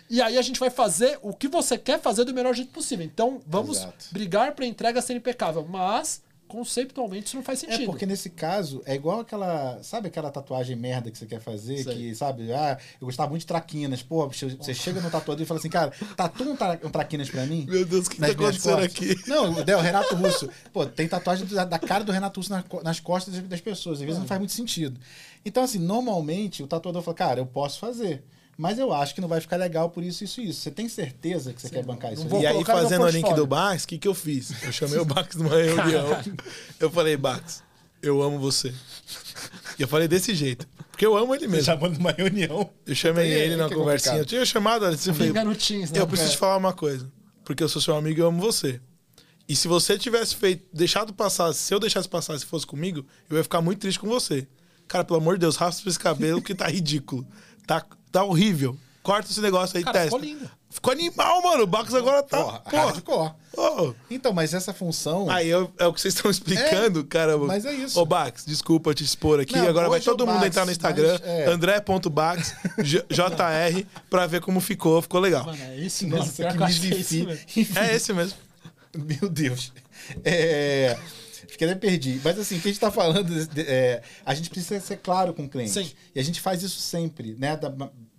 E 0.09 0.21
aí 0.21 0.37
a 0.37 0.41
gente 0.41 0.59
vai 0.59 0.69
fazer 0.69 1.17
o 1.21 1.33
que 1.33 1.47
você 1.47 1.77
quer 1.77 1.99
fazer 1.99 2.23
do 2.23 2.33
melhor 2.33 2.53
jeito 2.53 2.71
possível. 2.71 3.05
Então, 3.05 3.41
vamos 3.47 3.77
Exato. 3.77 4.05
brigar 4.11 4.53
pra 4.53 4.65
entrega 4.65 5.01
ser 5.01 5.15
impecável. 5.15 5.65
Mas, 5.67 6.21
conceitualmente, 6.47 7.25
isso 7.27 7.35
não 7.35 7.43
faz 7.43 7.59
sentido. 7.59 7.83
É 7.83 7.85
porque 7.85 8.05
nesse 8.05 8.29
caso 8.29 8.81
é 8.85 8.93
igual 8.93 9.21
aquela. 9.21 9.81
Sabe 9.81 10.07
aquela 10.07 10.29
tatuagem 10.29 10.75
merda 10.75 11.09
que 11.09 11.17
você 11.17 11.25
quer 11.25 11.39
fazer? 11.39 11.83
Sei. 11.83 11.95
Que, 11.95 12.15
sabe, 12.15 12.51
ah, 12.53 12.77
eu 13.01 13.05
gostava 13.07 13.29
muito 13.29 13.41
de 13.41 13.47
traquinas. 13.47 14.03
Pô, 14.03 14.27
você 14.27 14.73
chega 14.73 15.01
no 15.01 15.09
tatuador 15.09 15.41
e 15.41 15.45
fala 15.47 15.59
assim, 15.59 15.69
cara, 15.69 15.91
tatua 16.15 16.47
um, 16.47 16.55
tra 16.55 16.79
um 16.83 16.89
traquinas 16.89 17.29
pra 17.29 17.45
mim? 17.47 17.65
Meu 17.67 17.83
Deus, 17.85 18.05
o 18.05 18.09
que, 18.11 18.17
tá 18.19 18.27
acontecendo 18.27 18.75
costas. 18.81 18.85
aqui? 18.85 19.27
Não, 19.27 19.51
o 19.51 19.81
Renato 19.81 20.15
Russo. 20.15 20.47
Pô, 20.71 20.85
tem 20.85 21.07
tatuagem 21.07 21.47
da, 21.47 21.65
da 21.65 21.79
cara 21.79 22.03
do 22.03 22.11
Renato 22.11 22.39
Russo 22.39 22.51
nas, 22.51 22.63
co- 22.67 22.83
nas 22.83 22.99
costas 22.99 23.33
das, 23.33 23.43
das 23.47 23.61
pessoas. 23.61 23.99
Às 23.99 24.05
vezes 24.05 24.19
não 24.19 24.27
faz 24.27 24.37
muito 24.39 24.53
sentido. 24.53 24.99
Então, 25.43 25.63
assim, 25.63 25.79
normalmente 25.79 26.61
o 26.61 26.67
tatuador 26.67 27.01
fala, 27.01 27.15
cara, 27.17 27.39
eu 27.39 27.45
posso 27.47 27.79
fazer. 27.79 28.23
Mas 28.57 28.77
eu 28.77 28.93
acho 28.93 29.15
que 29.15 29.21
não 29.21 29.27
vai 29.27 29.41
ficar 29.41 29.57
legal 29.57 29.89
por 29.89 30.03
isso, 30.03 30.23
isso 30.23 30.39
e 30.39 30.49
isso. 30.49 30.61
Você 30.61 30.71
tem 30.71 30.87
certeza 30.87 31.53
que 31.53 31.61
você 31.61 31.69
quer 31.69 31.83
bancar 31.83 32.13
isso? 32.13 32.27
E 32.39 32.45
aí, 32.45 32.63
fazendo 32.63 33.03
o 33.03 33.09
link 33.09 33.33
do 33.33 33.47
Bax, 33.47 33.83
o 33.83 33.87
que, 33.87 33.97
que 33.97 34.07
eu 34.07 34.13
fiz? 34.13 34.51
Eu 34.63 34.71
chamei 34.71 34.99
o 34.99 35.05
Bax 35.05 35.35
numa 35.35 35.49
reunião. 35.57 36.21
Eu 36.79 36.91
falei, 36.91 37.17
Bax, 37.17 37.63
eu 38.01 38.21
amo 38.21 38.37
você. 38.37 38.73
E 39.79 39.81
eu 39.81 39.87
falei 39.87 40.07
desse 40.07 40.35
jeito. 40.35 40.67
Porque 40.91 41.05
eu 41.05 41.17
amo 41.17 41.33
ele 41.33 41.47
mesmo. 41.47 41.65
Chamando 41.65 41.97
uma 41.97 42.11
reunião. 42.11 42.69
Eu 42.85 42.93
chamei 42.93 43.33
É, 43.33 43.45
ele 43.45 43.53
é 43.55 43.57
na 43.57 43.65
é 43.65 43.69
conversinha. 43.69 44.15
Eu 44.15 44.19
complicado. 44.19 44.29
tinha 44.29 44.45
chamado. 44.45 44.85
Eu 44.85 45.13
falei, 45.13 45.55
Teams, 45.55 45.91
né? 45.91 45.99
eu 45.99 46.07
preciso 46.07 46.31
te 46.33 46.37
falar 46.37 46.57
uma 46.57 46.73
coisa. 46.73 47.11
Porque 47.43 47.63
eu 47.63 47.69
sou 47.69 47.81
seu 47.81 47.95
amigo 47.95 48.19
e 48.19 48.21
eu 48.21 48.27
amo 48.27 48.39
você. 48.39 48.79
E 49.47 49.55
se 49.55 49.67
você 49.67 49.97
tivesse 49.97 50.35
feito, 50.35 50.65
deixado 50.71 51.13
passar, 51.13 51.51
se 51.53 51.73
eu 51.73 51.79
deixasse 51.79 52.07
passar 52.07 52.37
se 52.39 52.45
fosse 52.45 52.65
comigo, 52.65 53.05
eu 53.29 53.37
ia 53.37 53.43
ficar 53.43 53.61
muito 53.61 53.79
triste 53.79 53.99
com 53.99 54.07
você. 54.07 54.47
Cara, 54.87 55.03
pelo 55.03 55.19
amor 55.19 55.35
de 55.35 55.41
Deus, 55.41 55.55
raspa 55.55 55.89
esse 55.89 55.99
cabelo 55.99 56.41
que 56.41 56.53
tá 56.53 56.67
ridículo. 56.67 57.27
Tá, 57.65 57.85
tá 58.13 58.23
horrível. 58.23 58.77
Corta 59.01 59.29
esse 59.29 59.41
negócio 59.41 59.75
aí, 59.77 59.83
Cara, 59.83 59.99
testa. 59.99 60.11
ficou 60.17 60.19
lindo. 60.25 60.49
Ficou 60.69 60.93
animal, 60.93 61.41
mano. 61.41 61.63
O 61.63 61.67
Bax 61.67 61.93
agora 61.93 62.23
tá. 62.23 62.37
Porra, 62.41 62.59
Porra. 62.61 62.83
hardcore. 62.87 63.31
Ô. 63.57 63.93
Então, 64.09 64.31
mas 64.31 64.53
essa 64.53 64.73
função. 64.73 65.29
Aí 65.29 65.49
eu- 65.49 65.69
é 65.77 65.85
o 65.85 65.93
que 65.93 65.99
vocês 65.99 66.15
estão 66.15 66.31
explicando, 66.31 67.03
caramba. 67.03 67.45
mas 67.45 67.65
é 67.65 67.73
isso. 67.73 67.99
Ô, 67.99 68.05
Bax, 68.05 68.45
desculpa 68.45 68.93
te 68.93 69.03
expor 69.03 69.41
aqui. 69.41 69.57
Não, 69.57 69.67
Agora 69.67 69.89
vai 69.89 69.99
é 69.99 70.01
todo 70.01 70.25
mundo 70.25 70.35
Bax, 70.37 70.47
entrar 70.47 70.65
no 70.65 70.71
Instagram, 70.71 71.19
é. 71.21 71.45
andré.bax, 71.49 72.55
J- 72.81 73.05
JR, 73.09 73.85
pra 74.09 74.25
ver 74.25 74.39
como 74.39 74.61
ficou. 74.61 75.01
Ficou 75.01 75.19
legal. 75.19 75.45
Mano, 75.45 75.61
é 75.61 75.75
isso 75.75 76.05
mesmo. 76.05 76.19
Nossa, 76.19 76.31
que 76.31 76.57
que 76.57 76.63
é 76.63 76.67
misefi- 76.67 77.25
mesmo. 77.25 77.45
É 77.77 77.95
esse 77.95 78.13
mesmo. 78.13 78.37
Meu 78.97 79.29
Deus. 79.29 79.73
É. 80.23 80.97
Fiquei 81.49 81.67
até 81.69 81.75
perdi. 81.79 82.19
Mas 82.23 82.39
assim, 82.39 82.57
o 82.57 82.61
que 82.61 82.69
a 82.69 82.71
gente 82.71 82.79
tá 82.79 82.89
falando, 82.89 83.31
é, 83.57 84.01
a 84.25 84.33
gente 84.33 84.49
precisa 84.49 84.79
ser 84.79 84.97
claro 84.97 85.33
com 85.33 85.43
o 85.43 85.49
cliente. 85.49 85.71
Sim. 85.71 85.91
E 86.15 86.19
a 86.19 86.23
gente 86.23 86.41
faz 86.41 86.63
isso 86.63 86.79
sempre, 86.79 87.35
né? 87.37 87.55
Da- 87.55 87.71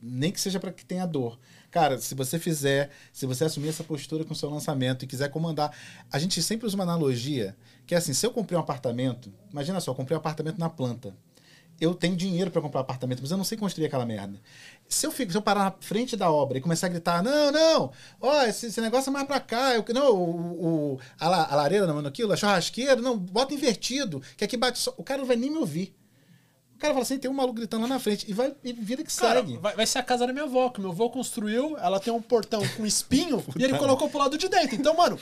nem 0.06 0.30
que 0.30 0.40
seja 0.40 0.60
para 0.60 0.70
que 0.72 0.84
tenha 0.84 1.06
dor. 1.06 1.38
Cara, 1.70 1.98
se 1.98 2.14
você 2.14 2.38
fizer, 2.38 2.90
se 3.12 3.26
você 3.26 3.44
assumir 3.44 3.68
essa 3.68 3.82
postura 3.82 4.24
com 4.24 4.34
seu 4.34 4.50
lançamento 4.50 5.04
e 5.04 5.08
quiser 5.08 5.30
comandar, 5.30 5.76
a 6.12 6.18
gente 6.18 6.40
sempre 6.42 6.66
usa 6.66 6.76
uma 6.76 6.84
analogia 6.84 7.56
que 7.86 7.94
é 7.94 7.98
assim: 7.98 8.12
se 8.12 8.26
eu 8.26 8.30
comprei 8.30 8.56
um 8.56 8.60
apartamento, 8.60 9.32
imagina 9.50 9.80
só, 9.80 9.90
eu 9.90 9.94
comprei 9.94 10.14
um 10.16 10.20
apartamento 10.20 10.58
na 10.58 10.68
planta. 10.70 11.14
Eu 11.80 11.92
tenho 11.92 12.14
dinheiro 12.14 12.52
para 12.52 12.62
comprar 12.62 12.78
um 12.80 12.82
apartamento, 12.82 13.18
mas 13.20 13.32
eu 13.32 13.36
não 13.36 13.42
sei 13.42 13.58
construir 13.58 13.86
aquela 13.86 14.06
merda. 14.06 14.40
Se 14.88 15.04
eu, 15.06 15.10
fico, 15.10 15.32
se 15.32 15.36
eu 15.38 15.42
parar 15.42 15.64
na 15.64 15.70
frente 15.80 16.16
da 16.16 16.30
obra 16.30 16.56
e 16.56 16.60
começar 16.60 16.86
a 16.86 16.90
gritar, 16.90 17.20
não, 17.20 17.50
não, 17.50 17.90
ó, 18.20 18.42
esse, 18.44 18.66
esse 18.66 18.80
negócio 18.80 19.10
é 19.10 19.12
mais 19.12 19.26
pra 19.26 19.40
cá, 19.40 19.74
eu, 19.74 19.84
não, 19.92 20.12
o, 20.14 20.92
o- 20.94 21.00
a, 21.18 21.28
la- 21.28 21.48
a 21.50 21.56
lareira, 21.56 21.84
não, 21.88 21.98
aquilo, 22.06 22.32
a 22.32 22.36
churrasqueira, 22.36 22.94
não, 23.02 23.18
bota 23.18 23.54
invertido, 23.54 24.22
que 24.36 24.44
aqui 24.44 24.56
bate 24.56 24.78
só. 24.78 24.94
O 24.96 25.02
cara 25.02 25.18
não 25.18 25.26
vai 25.26 25.34
nem 25.34 25.50
me 25.50 25.58
ouvir. 25.58 25.92
O 26.84 26.86
cara 26.86 26.92
fala 26.92 27.02
assim, 27.02 27.18
tem 27.18 27.30
um 27.30 27.34
maluco 27.34 27.54
gritando 27.54 27.80
lá 27.80 27.88
na 27.88 27.98
frente, 27.98 28.26
e 28.28 28.34
vai 28.34 28.52
e 28.62 28.70
vida 28.74 29.02
que 29.02 29.16
Cara, 29.16 29.40
segue. 29.40 29.56
vai, 29.56 29.74
vai 29.74 29.86
ser 29.86 30.00
a 30.00 30.02
casa 30.02 30.26
da 30.26 30.34
minha 30.34 30.44
avó, 30.44 30.68
que 30.68 30.82
meu 30.82 30.90
avô 30.90 31.08
construiu, 31.08 31.78
ela 31.78 31.98
tem 31.98 32.12
um 32.12 32.20
portão 32.20 32.62
com 32.76 32.84
espinho 32.84 33.42
e 33.58 33.64
ele 33.64 33.78
colocou 33.78 34.10
pro 34.10 34.18
lado 34.18 34.36
de 34.36 34.48
dentro. 34.50 34.76
Então, 34.76 34.94
mano, 34.94 35.18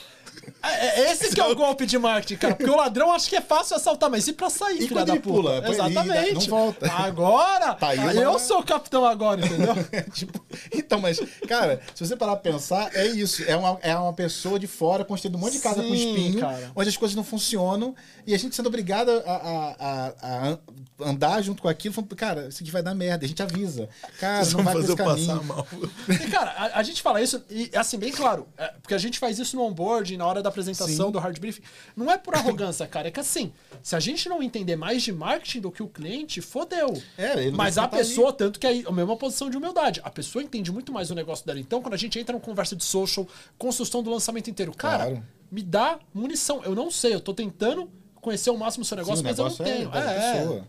é, 0.61 1.01
é 1.01 1.11
esse 1.11 1.33
que 1.33 1.41
é 1.41 1.45
o 1.45 1.55
golpe 1.55 1.85
de 1.85 1.97
marketing, 1.97 2.37
cara. 2.39 2.55
Porque 2.55 2.69
o 2.69 2.75
ladrão 2.75 3.11
acha 3.11 3.29
que 3.29 3.35
é 3.35 3.41
fácil 3.41 3.75
assaltar, 3.75 4.09
mas 4.09 4.27
e 4.27 4.33
pra 4.33 4.49
sair, 4.49 4.81
E 4.83 4.87
filha 4.87 5.05
da 5.05 5.15
pula? 5.17 5.57
Ele 5.57 5.69
Exatamente. 5.69 6.49
não 6.49 6.57
volta. 6.57 6.91
Agora, 6.91 7.73
Tá 7.75 7.89
aí 7.89 7.99
uma- 7.99 8.13
eu 8.13 8.39
sou 8.39 8.59
o 8.59 8.63
capitão 8.63 9.05
agora, 9.05 9.45
entendeu? 9.45 9.73
Tipo, 10.13 10.43
então, 10.73 10.99
mas, 10.99 11.19
cara, 11.47 11.81
se 11.95 12.05
você 12.05 12.15
parar 12.15 12.35
pra 12.37 12.51
pensar, 12.51 12.89
é 12.95 13.07
isso. 13.07 13.43
É 13.47 13.55
uma, 13.55 13.77
é 13.81 13.95
uma 13.95 14.13
pessoa 14.13 14.59
de 14.59 14.67
fora 14.67 15.03
construindo 15.03 15.35
um 15.35 15.39
monte 15.39 15.53
de 15.53 15.59
casa 15.59 15.81
com 15.81 15.89
Sim, 15.89 15.93
espinho, 15.95 16.39
cara. 16.39 16.71
onde 16.75 16.89
as 16.89 16.97
coisas 16.97 17.15
não 17.15 17.23
funcionam, 17.23 17.95
e 18.25 18.33
a 18.33 18.37
gente 18.39 18.55
sendo 18.55 18.67
obrigado 18.67 19.09
a, 19.09 19.31
a- 19.31 19.75
a- 19.79 20.13
a 20.21 20.47
an- 20.49 20.59
andar 21.01 21.41
junto 21.41 21.61
com 21.61 21.67
aquilo, 21.67 21.93
falando, 21.93 22.15
cara, 22.15 22.47
isso 22.47 22.61
aqui 22.63 22.71
vai 22.71 22.81
dar 22.83 22.93
merda. 22.95 23.25
A 23.25 23.27
gente 23.27 23.41
avisa. 23.43 23.89
Cara, 24.19 24.37
Vocês 24.43 24.53
não 24.53 24.63
vão 24.63 24.73
vai 24.73 24.81
fazer 24.81 24.91
eu 24.91 24.95
esse 24.95 25.03
passar 25.27 25.37
caminho. 25.39 25.43
mal. 25.43 25.67
E, 26.09 26.17
cara, 26.29 26.51
a, 26.51 26.79
a 26.79 26.83
gente 26.83 27.01
fala 27.01 27.21
isso, 27.21 27.43
e 27.49 27.69
assim, 27.75 27.97
bem 27.97 28.11
claro, 28.11 28.47
é, 28.57 28.67
porque 28.81 28.93
a 28.93 28.97
gente 28.97 29.19
faz 29.19 29.39
isso 29.39 29.55
no 29.55 29.63
onboard, 29.63 30.15
na 30.23 30.29
hora 30.29 30.41
da 30.41 30.47
apresentação 30.49 31.07
Sim. 31.07 31.11
do 31.11 31.19
hard 31.19 31.37
briefing. 31.39 31.61
Não 31.95 32.09
é 32.09 32.17
por 32.17 32.33
arrogância, 32.33 32.87
cara, 32.87 33.09
é 33.09 33.11
que 33.11 33.19
assim, 33.19 33.51
se 33.81 33.95
a 33.95 33.99
gente 33.99 34.29
não 34.29 34.41
entender 34.41 34.75
mais 34.77 35.03
de 35.03 35.11
marketing 35.11 35.59
do 35.59 35.69
que 35.71 35.83
o 35.83 35.87
cliente, 35.87 36.39
fodeu. 36.41 36.93
É, 37.17 37.51
Mas 37.51 37.77
a 37.77 37.87
tá 37.87 37.97
ali. 37.97 38.05
pessoa, 38.07 38.31
tanto 38.31 38.59
que 38.59 38.65
é 38.65 38.83
a 38.87 38.91
mesma 38.91 39.17
posição 39.17 39.49
de 39.49 39.57
humildade, 39.57 39.99
a 40.03 40.09
pessoa 40.09 40.41
entende 40.41 40.71
muito 40.71 40.91
mais 40.93 41.11
o 41.11 41.15
negócio 41.15 41.45
dela. 41.45 41.59
Então, 41.59 41.81
quando 41.81 41.93
a 41.93 41.97
gente 41.97 42.17
entra 42.17 42.31
numa 42.33 42.41
conversa 42.43 42.75
de 42.75 42.83
social, 42.83 43.27
construção 43.57 44.01
do 44.01 44.09
lançamento 44.09 44.49
inteiro, 44.49 44.71
cara, 44.73 45.05
Claro. 45.05 45.23
me 45.51 45.61
dá 45.61 45.99
munição. 46.13 46.63
Eu 46.63 46.73
não 46.73 46.89
sei, 46.89 47.13
eu 47.13 47.19
tô 47.19 47.33
tentando 47.33 47.89
conhecer 48.15 48.49
o 48.49 48.57
máximo 48.57 48.83
o 48.83 48.85
seu 48.85 48.95
negócio, 48.95 49.17
Sim, 49.17 49.23
mas 49.23 49.37
eu 49.37 49.43
não 49.45 49.51
negócio 49.51 49.65
tenho. 49.65 49.93
É, 49.93 49.97
É, 49.97 50.17
é. 50.29 50.39
pessoa. 50.39 50.67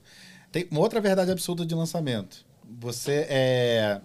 Tem 0.51 0.69
uma 0.71 0.81
outra 0.81 1.01
verdade 1.01 1.31
absurda 1.31 1.65
de 1.65 1.75
lançamento. 1.75 2.45
Você 2.81 3.27
é. 3.29 4.01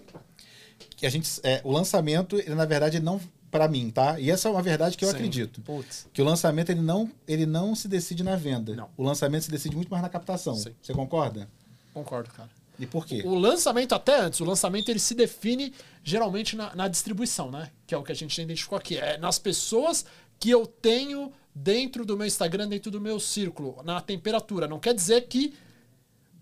Que 0.95 1.05
a 1.05 1.09
gente, 1.09 1.29
é, 1.43 1.61
o 1.63 1.71
lançamento, 1.71 2.37
ele, 2.37 2.53
na 2.55 2.65
verdade, 2.65 2.99
não. 2.99 3.19
Pra 3.51 3.67
mim, 3.67 3.89
tá? 3.89 4.19
E 4.19 4.29
essa 4.29 4.47
é 4.47 4.51
uma 4.51 4.61
verdade 4.61 4.95
que 4.95 5.03
eu 5.03 5.09
Sim. 5.09 5.15
acredito. 5.15 5.61
Putz. 5.61 6.07
Que 6.13 6.21
o 6.21 6.25
lançamento 6.25 6.69
ele 6.69 6.81
não, 6.81 7.09
ele 7.27 7.45
não 7.45 7.73
se 7.73 7.87
decide 7.87 8.23
na 8.23 8.35
venda. 8.35 8.75
Não. 8.75 8.89
O 8.95 9.03
lançamento 9.03 9.43
se 9.43 9.51
decide 9.51 9.75
muito 9.75 9.89
mais 9.89 10.03
na 10.03 10.09
captação. 10.09 10.55
Sim. 10.55 10.75
Você 10.81 10.93
concorda? 10.93 11.49
Concordo, 11.93 12.29
cara. 12.31 12.49
E 12.79 12.85
por 12.85 13.05
quê? 13.05 13.21
O 13.25 13.35
lançamento, 13.35 13.93
até 13.93 14.21
antes, 14.21 14.39
o 14.39 14.45
lançamento 14.45 14.89
ele 14.89 14.99
se 14.99 15.13
define 15.13 15.73
geralmente 16.03 16.55
na, 16.55 16.73
na 16.75 16.87
distribuição, 16.87 17.51
né? 17.51 17.71
Que 17.85 17.93
é 17.93 17.97
o 17.97 18.03
que 18.03 18.11
a 18.11 18.15
gente 18.15 18.39
identificou 18.39 18.77
aqui. 18.77 18.97
É 18.97 19.17
nas 19.17 19.37
pessoas 19.37 20.05
que 20.39 20.49
eu 20.49 20.65
tenho 20.65 21.33
dentro 21.53 22.05
do 22.05 22.15
meu 22.15 22.25
Instagram, 22.25 22.69
dentro 22.69 22.89
do 22.89 23.01
meu 23.01 23.19
círculo, 23.19 23.81
na 23.83 23.99
temperatura. 23.99 24.67
Não 24.67 24.79
quer 24.79 24.93
dizer 24.93 25.27
que 25.27 25.53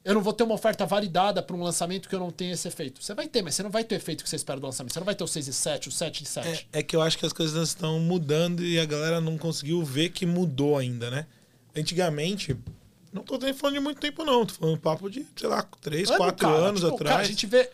eu 0.08 0.14
não 0.14 0.22
vou 0.22 0.32
ter 0.32 0.44
uma 0.44 0.56
oferta 0.56 0.86
validada 0.86 1.44
para 1.44 1.54
um 1.54 1.62
lançamento 1.62 2.08
que 2.08 2.16
eu 2.16 2.20
não 2.20 2.32
tenho 2.32 2.54
esse 2.54 2.66
efeito. 2.66 3.04
Você 3.04 3.14
vai 3.14 3.28
ter, 3.28 3.42
mas 3.42 3.56
você 3.56 3.62
não 3.62 3.70
vai 3.70 3.84
ter 3.84 3.96
o 3.96 3.98
efeito 3.98 4.24
que 4.24 4.30
você 4.30 4.38
espera 4.38 4.58
do 4.58 4.66
lançamento. 4.66 4.94
Você 4.94 5.00
não 5.00 5.06
vai 5.06 5.14
ter 5.14 5.24
o 5.26 5.28
6 5.28 5.50
e 5.50 5.54
7, 5.54 5.90
o 5.90 5.92
7 5.92 6.24
e 6.24 6.26
7. 6.26 6.68
É, 6.72 6.80
é 6.80 6.84
que 6.84 6.96
eu 6.96 7.02
acho 7.02 7.18
que 7.18 7.26
as 7.26 7.34
coisas 7.34 7.68
estão 7.68 8.00
mudando 8.00 8.64
e 8.64 8.80
a 8.80 8.86
galera 8.86 9.20
não 9.20 9.38
conseguiu 9.38 9.84
ver 9.84 10.10
que 10.12 10.26
mudou 10.26 10.78
ainda, 10.78 11.12
né? 11.12 11.28
Antigamente, 11.76 12.56
não 13.12 13.22
tô 13.22 13.38
nem 13.38 13.54
falando 13.54 13.74
de 13.76 13.80
muito 13.82 14.00
tempo, 14.00 14.24
não. 14.24 14.46
Tô 14.46 14.54
falando 14.54 14.80
papo 14.80 15.10
de, 15.10 15.26
sei 15.36 15.50
lá, 15.50 15.62
3, 15.82 16.08
Ano, 16.10 16.18
4 16.20 16.48
cara, 16.48 16.58
anos 16.58 16.82
tipo, 16.82 16.96
atrás. 16.96 17.12
Cara, 17.12 17.24
a 17.24 17.28
gente 17.30 17.46
vê 17.46 17.70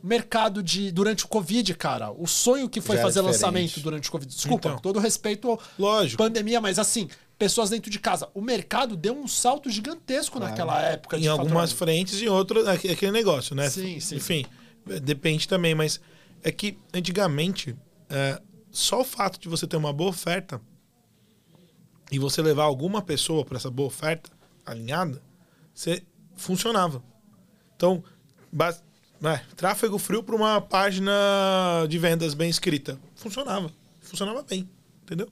mercado 0.00 0.62
de 0.62 0.92
durante 0.92 1.24
o 1.24 1.28
Covid, 1.28 1.74
cara. 1.74 2.12
O 2.12 2.28
sonho 2.28 2.68
que 2.68 2.80
foi 2.80 2.94
Já 2.94 3.00
era 3.02 3.08
fazer 3.08 3.20
diferente. 3.20 3.42
lançamento 3.42 3.80
durante 3.80 4.08
o 4.08 4.12
Covid. 4.12 4.32
Desculpa, 4.32 4.68
Então. 4.68 4.76
com 4.76 4.82
todo 4.82 5.00
respeito 5.00 5.50
ao 5.50 5.60
Lógico. 5.76 6.22
pandemia, 6.22 6.60
mas 6.60 6.78
assim, 6.78 7.08
pessoas 7.38 7.70
dentro 7.70 7.90
de 7.90 7.98
casa. 7.98 8.28
O 8.34 8.40
mercado 8.40 8.96
deu 8.96 9.16
um 9.16 9.28
salto 9.28 9.70
gigantesco 9.70 10.38
naquela 10.40 10.80
época. 10.82 11.16
em 11.18 11.26
algumas 11.28 11.70
frentes 11.72 12.20
e 12.20 12.24
em 12.24 12.28
outras, 12.28 12.66
aque- 12.66 12.88
aquele 12.88 13.12
negócio, 13.12 13.54
né? 13.54 13.70
Sim, 13.70 14.00
sim. 14.00 14.16
Enfim, 14.16 14.44
é, 14.90 14.98
depende 14.98 15.46
também, 15.46 15.74
mas 15.74 16.00
é 16.42 16.50
que 16.50 16.76
antigamente, 16.92 17.76
é, 18.10 18.40
só 18.70 19.00
o 19.00 19.04
fato 19.04 19.38
de 19.38 19.48
você 19.48 19.66
ter 19.66 19.76
uma 19.76 19.92
boa 19.92 20.10
oferta 20.10 20.60
e 22.10 22.18
você 22.18 22.40
levar 22.42 22.64
alguma 22.64 23.02
pessoa 23.02 23.44
para 23.44 23.56
essa 23.56 23.70
boa 23.70 23.86
oferta 23.88 24.30
alinhada, 24.64 25.22
você 25.74 26.02
funcionava. 26.36 27.02
Então, 27.76 28.02
bas- 28.50 28.82
né, 29.20 29.44
tráfego 29.56 29.98
frio 29.98 30.22
para 30.22 30.34
uma 30.34 30.60
página 30.60 31.12
de 31.88 31.98
vendas 31.98 32.34
bem 32.34 32.48
escrita. 32.50 32.98
Funcionava. 33.14 33.70
Funcionava 34.00 34.42
bem. 34.42 34.68
Entendeu? 35.02 35.28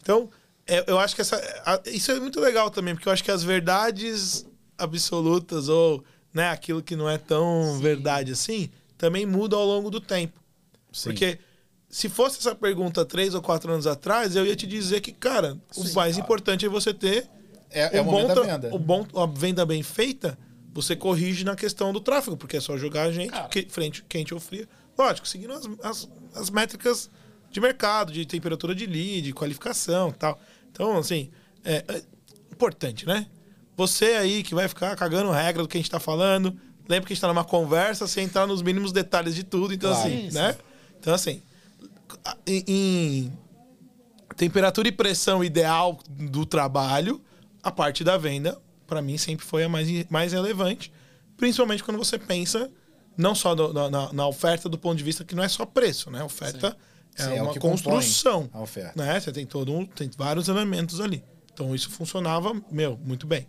Então, 0.00 0.28
é, 0.66 0.84
eu 0.86 0.98
acho 0.98 1.14
que 1.14 1.20
essa, 1.20 1.36
a- 1.64 1.80
isso 1.86 2.10
é 2.12 2.20
muito 2.20 2.40
legal 2.40 2.70
também, 2.70 2.94
porque 2.94 3.08
eu 3.08 3.12
acho 3.12 3.24
que 3.24 3.30
as 3.30 3.42
verdades 3.42 4.46
absolutas 4.78 5.68
ou 5.68 6.04
né, 6.32 6.48
aquilo 6.48 6.82
que 6.82 6.96
não 6.96 7.08
é 7.08 7.18
tão 7.18 7.78
verdade 7.78 8.32
assim, 8.32 8.70
também 8.96 9.26
muda 9.26 9.56
ao 9.56 9.64
longo 9.66 9.90
do 9.90 10.00
tempo. 10.00 10.40
Sim. 10.92 11.10
Porque 11.10 11.38
se 11.88 12.08
fosse 12.08 12.38
essa 12.38 12.54
pergunta 12.54 13.04
três 13.04 13.34
ou 13.34 13.42
quatro 13.42 13.70
anos 13.72 13.86
atrás, 13.86 14.34
eu 14.34 14.46
ia 14.46 14.56
te 14.56 14.66
dizer 14.66 15.00
que, 15.00 15.12
cara, 15.12 15.58
o 15.76 15.92
mais 15.94 16.16
importante 16.16 16.64
é 16.64 16.68
você 16.68 16.92
ter 16.94 17.28
É, 17.70 17.98
é 17.98 18.02
um 18.02 18.04
momento 18.04 18.28
bom 18.28 18.34
da 18.34 18.42
venda. 18.42 18.74
o 18.74 18.78
bom, 18.78 19.06
a 19.14 19.26
venda 19.26 19.66
bem 19.66 19.82
feita, 19.82 20.38
você 20.72 20.96
corrige 20.96 21.44
na 21.44 21.54
questão 21.54 21.92
do 21.92 22.00
tráfego, 22.00 22.36
porque 22.36 22.56
é 22.56 22.60
só 22.60 22.76
jogar 22.78 23.02
a 23.04 23.12
gente 23.12 23.32
que- 23.50 23.66
frente, 23.68 24.02
quente 24.08 24.32
ou 24.32 24.40
fria. 24.40 24.66
Lógico, 24.98 25.26
seguindo 25.28 25.52
as, 25.52 25.68
as, 25.82 26.08
as 26.34 26.50
métricas 26.50 27.10
de 27.50 27.60
mercado, 27.60 28.10
de 28.12 28.24
temperatura 28.24 28.74
de 28.74 28.86
lead, 28.86 29.32
qualificação 29.34 30.08
e 30.08 30.12
tal. 30.12 30.40
Então, 30.72 30.96
assim, 30.96 31.30
é, 31.64 31.84
é 31.86 32.02
importante, 32.50 33.06
né? 33.06 33.26
Você 33.76 34.06
aí 34.06 34.42
que 34.42 34.54
vai 34.54 34.66
ficar 34.68 34.96
cagando 34.96 35.30
regra 35.30 35.62
do 35.62 35.68
que 35.68 35.76
a 35.76 35.80
gente 35.80 35.90
tá 35.90 36.00
falando, 36.00 36.56
lembra 36.88 37.06
que 37.06 37.12
a 37.12 37.14
gente 37.14 37.20
tá 37.20 37.28
numa 37.28 37.44
conversa 37.44 38.06
sem 38.06 38.24
entrar 38.24 38.46
nos 38.46 38.62
mínimos 38.62 38.90
detalhes 38.92 39.34
de 39.34 39.44
tudo. 39.44 39.72
Então, 39.72 39.90
Claro. 39.90 40.06
assim, 40.08 40.30
Sim, 40.30 40.34
né? 40.34 40.56
Então, 40.98 41.14
assim, 41.14 41.42
em, 42.46 42.64
em 42.66 43.32
temperatura 44.36 44.88
e 44.88 44.92
pressão 44.92 45.42
ideal 45.44 45.98
do 46.08 46.44
trabalho, 46.46 47.20
a 47.62 47.70
parte 47.70 48.02
da 48.02 48.16
venda, 48.16 48.60
para 48.86 49.00
mim, 49.02 49.16
sempre 49.18 49.44
foi 49.44 49.64
a 49.64 49.68
mais, 49.68 49.88
mais 50.10 50.32
relevante. 50.32 50.92
Principalmente 51.36 51.82
quando 51.82 51.98
você 51.98 52.18
pensa 52.18 52.70
não 53.16 53.34
só 53.34 53.54
do- 53.54 53.72
na, 53.90 54.12
na- 54.12 54.26
oferta 54.26 54.68
do 54.68 54.78
ponto 54.78 54.96
de 54.96 55.04
vista 55.04 55.24
que 55.24 55.34
não 55.34 55.42
é 55.42 55.48
só 55.48 55.66
preço, 55.66 56.10
né? 56.10 56.22
Oferta 56.24 56.70
Sim, 56.70 56.76
é 57.16 57.42
o 57.42 57.44
uma 57.44 57.54
construção. 57.58 58.48
a 58.52 58.60
oferta. 58.60 58.92
Né? 59.02 59.20
Você 59.20 59.32
tem 59.32 59.46
todo 59.46 59.72
um, 59.72 59.84
tem 59.84 60.10
vários 60.16 60.48
elementos 60.48 61.00
ali. 61.00 61.22
Então 61.52 61.74
isso 61.74 61.90
funcionava, 61.90 62.54
meu, 62.70 62.98
muito 63.04 63.26
bem. 63.26 63.46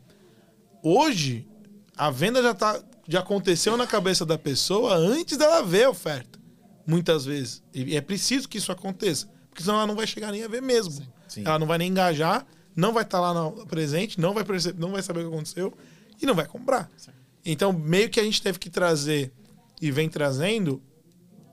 Hoje, 0.81 1.47
a 1.95 2.11
venda 2.11 2.41
já, 2.41 2.53
tá, 2.53 2.83
já 3.07 3.19
aconteceu 3.19 3.77
na 3.77 3.87
cabeça 3.87 4.25
da 4.25 4.37
pessoa 4.37 4.95
antes 4.95 5.37
dela 5.37 5.63
ver 5.63 5.85
a 5.85 5.89
oferta. 5.89 6.39
Muitas 6.85 7.23
vezes. 7.23 7.63
E 7.73 7.95
é 7.95 8.01
preciso 8.01 8.49
que 8.49 8.57
isso 8.57 8.71
aconteça. 8.71 9.27
Porque 9.49 9.63
senão 9.63 9.75
ela 9.75 9.87
não 9.87 9.95
vai 9.95 10.05
chegar 10.05 10.31
nem 10.31 10.43
a 10.43 10.47
ver 10.47 10.61
mesmo. 10.61 11.05
Sim. 11.27 11.43
Ela 11.45 11.57
não 11.57 11.67
vai 11.67 11.77
nem 11.77 11.89
engajar, 11.89 12.45
não 12.75 12.91
vai 12.91 13.03
estar 13.03 13.19
lá 13.19 13.33
no 13.33 13.65
presente, 13.65 14.19
não 14.19 14.33
vai, 14.33 14.43
perceber, 14.43 14.79
não 14.79 14.91
vai 14.91 15.01
saber 15.01 15.21
o 15.21 15.29
que 15.29 15.35
aconteceu 15.35 15.73
e 16.21 16.25
não 16.25 16.35
vai 16.35 16.45
comprar. 16.45 16.91
Então, 17.45 17.71
meio 17.71 18.09
que 18.09 18.19
a 18.19 18.23
gente 18.23 18.41
teve 18.41 18.59
que 18.59 18.69
trazer 18.69 19.31
e 19.81 19.91
vem 19.91 20.09
trazendo 20.09 20.81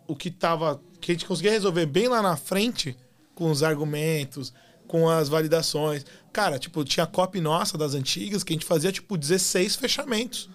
o 0.06 0.16
que 0.16 0.30
tava. 0.30 0.80
Que 1.00 1.10
a 1.12 1.14
gente 1.14 1.26
conseguia 1.26 1.50
resolver 1.52 1.86
bem 1.86 2.08
lá 2.08 2.20
na 2.22 2.36
frente 2.36 2.96
com 3.34 3.50
os 3.50 3.62
argumentos, 3.62 4.52
com 4.86 5.08
as 5.08 5.28
validações. 5.28 6.04
Cara, 6.32 6.58
tipo, 6.58 6.84
tinha 6.84 7.06
copy 7.06 7.40
nossa 7.40 7.78
das 7.78 7.94
antigas 7.94 8.44
que 8.44 8.52
a 8.52 8.56
gente 8.56 8.66
fazia, 8.66 8.92
tipo, 8.92 9.16
16 9.16 9.76
fechamentos. 9.76 10.48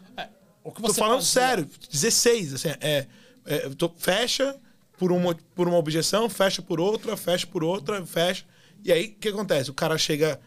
O 0.63 0.71
que 0.71 0.81
Tô 0.81 0.87
você 0.91 0.99
falando 0.99 1.19
fazia- 1.19 1.41
sério, 1.41 1.69
16, 1.91 2.53
assim, 2.55 2.69
é, 2.81 3.05
é, 3.45 3.69
tô- 3.77 3.89
fecha 3.97 4.55
por 4.97 5.11
uma, 5.11 5.35
por 5.53 5.67
uma 5.67 5.77
objeção, 5.77 6.27
fecha 6.29 6.61
por 6.61 6.79
outra, 6.79 7.15
fecha 7.15 7.45
por 7.45 7.63
outra, 7.63 8.03
fecha. 8.05 8.45
E 8.83 8.91
aí, 8.91 9.07
o 9.07 9.19
que 9.19 9.27
acontece? 9.29 9.69
O 9.69 9.73
cara 9.75 9.95
chega 9.97 10.39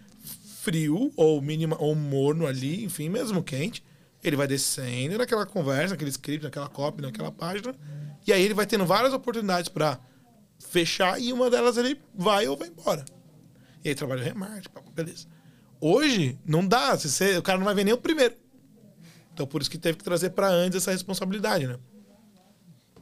frio, 0.61 1.13
ou 1.17 1.41
mínima, 1.41 1.77
ou 1.79 1.95
morno 1.95 2.47
ali, 2.47 2.85
enfim, 2.85 3.09
mesmo 3.09 3.43
quente, 3.43 3.83
ele 4.22 4.37
vai 4.37 4.46
descendo 4.46 5.18
naquela 5.18 5.46
conversa, 5.46 5.94
naquele 5.94 6.11
script, 6.11 6.44
naquela 6.44 6.68
copy, 6.68 7.02
naquela 7.02 7.31
página, 7.33 7.74
e 8.26 8.33
aí 8.33 8.42
ele 8.42 8.54
vai 8.54 8.66
tendo 8.66 8.85
várias 8.85 9.12
oportunidades 9.12 9.68
para 9.68 9.98
fechar, 10.59 11.20
e 11.20 11.33
uma 11.33 11.48
delas 11.50 11.76
ele 11.76 12.00
vai 12.14 12.46
ou 12.48 12.57
vai 12.57 12.68
embora. 12.68 13.04
E 13.85 13.88
aí 13.88 13.94
trabalha 13.94 14.22
remarketing, 14.22 14.68
pá, 14.70 14.83
beleza. 14.92 15.26
Hoje, 15.81 16.38
não 16.44 16.66
dá, 16.66 16.96
você- 16.96 17.38
o 17.38 17.42
cara 17.42 17.59
não 17.59 17.64
vai 17.64 17.74
ver 17.74 17.85
nem 17.85 17.94
o 17.94 17.98
primeiro. 17.98 18.35
Então 19.33 19.46
por 19.46 19.61
isso 19.62 19.70
que 19.70 19.78
teve 19.78 19.98
que 19.98 20.04
trazer 20.04 20.31
para 20.31 20.48
antes 20.48 20.76
essa 20.78 20.90
responsabilidade, 20.90 21.66
né? 21.68 21.78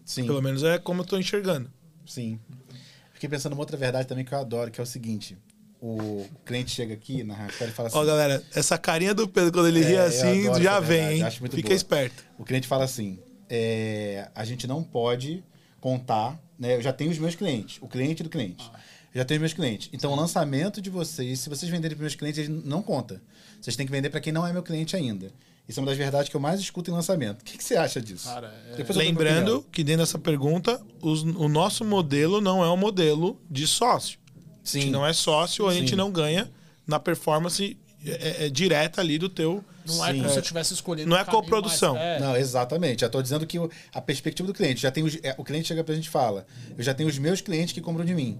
Sim. 0.05 0.26
Pelo 0.26 0.42
menos 0.42 0.62
é 0.62 0.79
como 0.79 1.00
eu 1.00 1.07
tô 1.07 1.18
enxergando. 1.18 1.72
Sim. 2.07 2.38
Fiquei 3.14 3.29
pensando 3.29 3.52
numa 3.52 3.62
outra 3.62 3.76
verdade 3.79 4.07
também 4.07 4.24
que 4.24 4.35
eu 4.35 4.38
adoro, 4.38 4.70
que 4.70 4.79
é 4.79 4.83
o 4.85 4.87
seguinte. 4.87 5.38
O 5.81 6.27
cliente 6.45 6.71
chega 6.71 6.95
aqui 6.95 7.23
na 7.23 7.35
Raspberry 7.35 7.71
e 7.71 7.75
fala 7.75 7.89
assim... 7.89 7.99
Ó, 7.99 8.05
galera, 8.05 8.43
essa 8.55 8.79
carinha 8.79 9.15
do 9.15 9.29
Pedro 9.29 9.53
quando 9.53 9.69
ele 9.69 9.83
É, 9.83 9.87
ri 9.89 9.97
assim, 9.99 10.45
já 10.62 10.81
vem, 10.81 11.17
hein? 11.19 11.23
acho 11.23 11.41
muito 11.41 11.55
Fica 11.55 11.69
boa. 11.69 11.77
esperto. 11.77 12.25
O 12.39 12.45
cliente 12.45 12.67
fala 12.67 12.85
assim: 12.85 13.19
é, 13.49 14.29
a 14.35 14.45
gente 14.45 14.67
não 14.67 14.83
pode 14.83 15.45
contar, 15.81 16.41
né? 16.59 16.77
Eu 16.77 16.83
já 16.83 16.93
tenho 16.93 17.11
os 17.11 17.19
meus 17.19 17.35
clientes, 17.35 17.79
o 17.83 17.87
cliente 17.89 18.23
do 18.23 18.29
cliente. 18.31 18.65
Eu 19.15 19.21
já 19.21 19.25
tenho 19.25 19.39
os 19.39 19.43
meus 19.43 19.53
clientes. 19.55 19.89
Então, 19.93 20.12
o 20.12 20.17
lançamento 20.17 20.81
de 20.81 20.91
vocês, 20.91 21.41
se 21.41 21.49
vocês 21.49 21.71
venderem 21.71 21.97
para 21.97 22.03
meus 22.03 22.15
clientes, 22.15 22.39
ele 22.41 22.62
não 22.65 22.83
conta. 22.83 23.23
Vocês 23.61 23.75
têm 23.77 23.87
que 23.87 23.93
vender 23.93 24.11
para 24.11 24.21
quem 24.21 24.33
não 24.33 24.47
é 24.47 24.53
meu 24.53 24.62
cliente 24.62 24.95
ainda. 24.97 25.31
Isso 25.69 25.81
é 25.81 25.83
uma 25.83 25.89
das 25.89 25.97
verdades 25.99 26.29
que 26.29 26.37
eu 26.37 26.41
mais 26.41 26.61
escuto 26.61 26.91
em 26.91 26.95
lançamento. 26.95 27.41
O 27.41 27.45
que, 27.45 27.57
que 27.59 27.65
você 27.65 27.77
acha 27.77 28.01
disso? 28.01 28.29
Cara, 28.29 28.53
é- 28.79 28.93
Lembrando 28.93 29.65
que 29.73 29.83
dentro 29.83 30.03
dessa 30.03 30.19
pergunta, 30.19 30.81
os- 31.01 31.23
o 31.23 31.49
nosso 31.49 31.85
modelo 31.85 32.41
não 32.41 32.62
é 32.65 32.71
um 32.71 32.77
modelo 32.77 33.41
de 33.51 33.67
sócio. 33.67 34.19
A 34.66 34.79
gente 34.79 34.85
Sim. 34.87 34.90
não 34.90 35.07
é 35.07 35.12
sócio, 35.12 35.66
a 35.68 35.74
gente 35.74 35.90
Sim. 35.90 35.96
não 35.96 36.11
ganha 36.11 36.50
na 36.87 36.98
performance 36.98 37.76
é, 38.05 38.46
é, 38.46 38.48
direta 38.50 39.00
ali 39.00 39.18
do 39.18 39.29
teu. 39.29 39.64
Não 39.87 40.05
é 40.05 40.12
Sim. 40.12 40.18
como 40.18 40.29
se 40.29 40.35
É. 40.35 40.38
eu 40.38 40.42
estivesse 40.42 40.74
escolhendo 40.74 41.09
Não 41.11 41.16
um 41.16 41.20
é 41.20 41.24
coprodução. 41.24 41.94
mais- 41.94 42.05
é. 42.05 42.20
Não, 42.20 42.37
exatamente. 42.37 43.00
Já 43.00 43.07
estou 43.07 43.22
dizendo 43.22 43.46
que 43.46 43.59
o- 43.59 43.70
a 43.92 44.00
perspectiva 44.00 44.46
do 44.46 44.52
cliente. 44.55 44.81
Já 44.83 44.90
tem 44.90 45.02
os, 45.05 45.16
é, 45.22 45.35
o 45.38 45.44
cliente 45.44 45.68
chega 45.68 45.83
pra 45.85 45.94
gente 45.94 46.07
e 46.07 46.11
fala: 46.11 46.46
Eu 46.76 46.83
já 46.85 46.92
tenho 46.94 47.09
os 47.09 47.18
meus 47.18 47.40
clientes 47.40 47.72
que 47.72 47.81
compram 47.81 48.05
de 48.05 48.14
mim. 48.14 48.38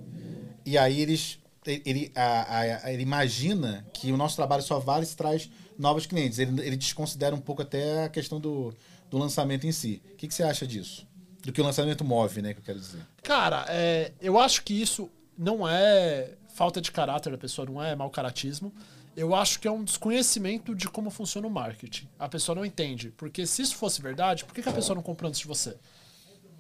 E 0.65 0.77
aí 0.77 1.01
eles. 1.01 1.39
Ele, 1.65 2.13
a- 2.15 2.23
a- 2.23 2.87
a- 2.87 2.93
ele 2.93 3.03
imagina 3.03 3.85
que 3.93 4.13
o 4.13 4.17
nosso 4.17 4.37
trabalho 4.37 4.63
só 4.63 4.79
vale 4.79 5.05
se 5.05 5.17
traz 5.17 5.51
novos 5.77 6.07
clientes. 6.07 6.39
Ele, 6.39 6.61
ele 6.65 6.77
desconsidera 6.77 7.35
um 7.35 7.41
pouco 7.41 7.63
até 7.63 8.05
a 8.05 8.09
questão 8.09 8.39
do, 8.39 8.73
do 9.11 9.19
lançamento 9.19 9.67
em 9.67 9.73
si. 9.73 10.01
O 10.13 10.17
que, 10.17 10.29
que 10.29 10.35
você 10.35 10.45
acha 10.45 10.65
disso? 10.65 11.05
Do 11.43 11.53
que 11.53 11.61
o 11.61 11.65
lançamento 11.65 12.05
move, 12.05 12.41
né? 12.41 12.55
Que 12.55 12.61
eu 12.61 12.65
quero 12.65 12.79
dizer. 12.79 13.01
Cara, 13.23 13.65
é, 13.69 14.13
eu 14.21 14.39
acho 14.39 14.63
que 14.63 14.75
isso 14.81 15.11
não 15.37 15.67
é 15.69 16.33
falta 16.55 16.81
de 16.81 16.91
caráter 16.91 17.31
da 17.31 17.39
pessoa, 17.39 17.67
não 17.67 17.83
é 17.83 17.95
mau 17.95 18.11
caratismo. 18.11 18.73
Eu 19.17 19.35
acho 19.35 19.59
que 19.61 19.67
é 19.67 19.71
um 19.71 19.83
desconhecimento 19.83 20.75
de 20.75 20.89
como 20.89 21.11
funciona 21.11 21.47
o 21.47 21.51
marketing. 21.51 22.07
A 22.19 22.29
pessoa 22.29 22.55
não 22.55 22.65
entende. 22.67 23.11
Porque 23.17 23.47
se 23.47 23.63
isso 23.63 23.75
fosse 23.77 24.03
verdade, 24.03 24.45
por 24.45 24.55
que, 24.55 24.63
que 24.63 24.69
a 24.69 24.73
pessoa 24.73 24.95
não 24.95 25.03
comprou 25.03 25.29
antes 25.29 25.41
de 25.41 25.47
você? 25.47 25.75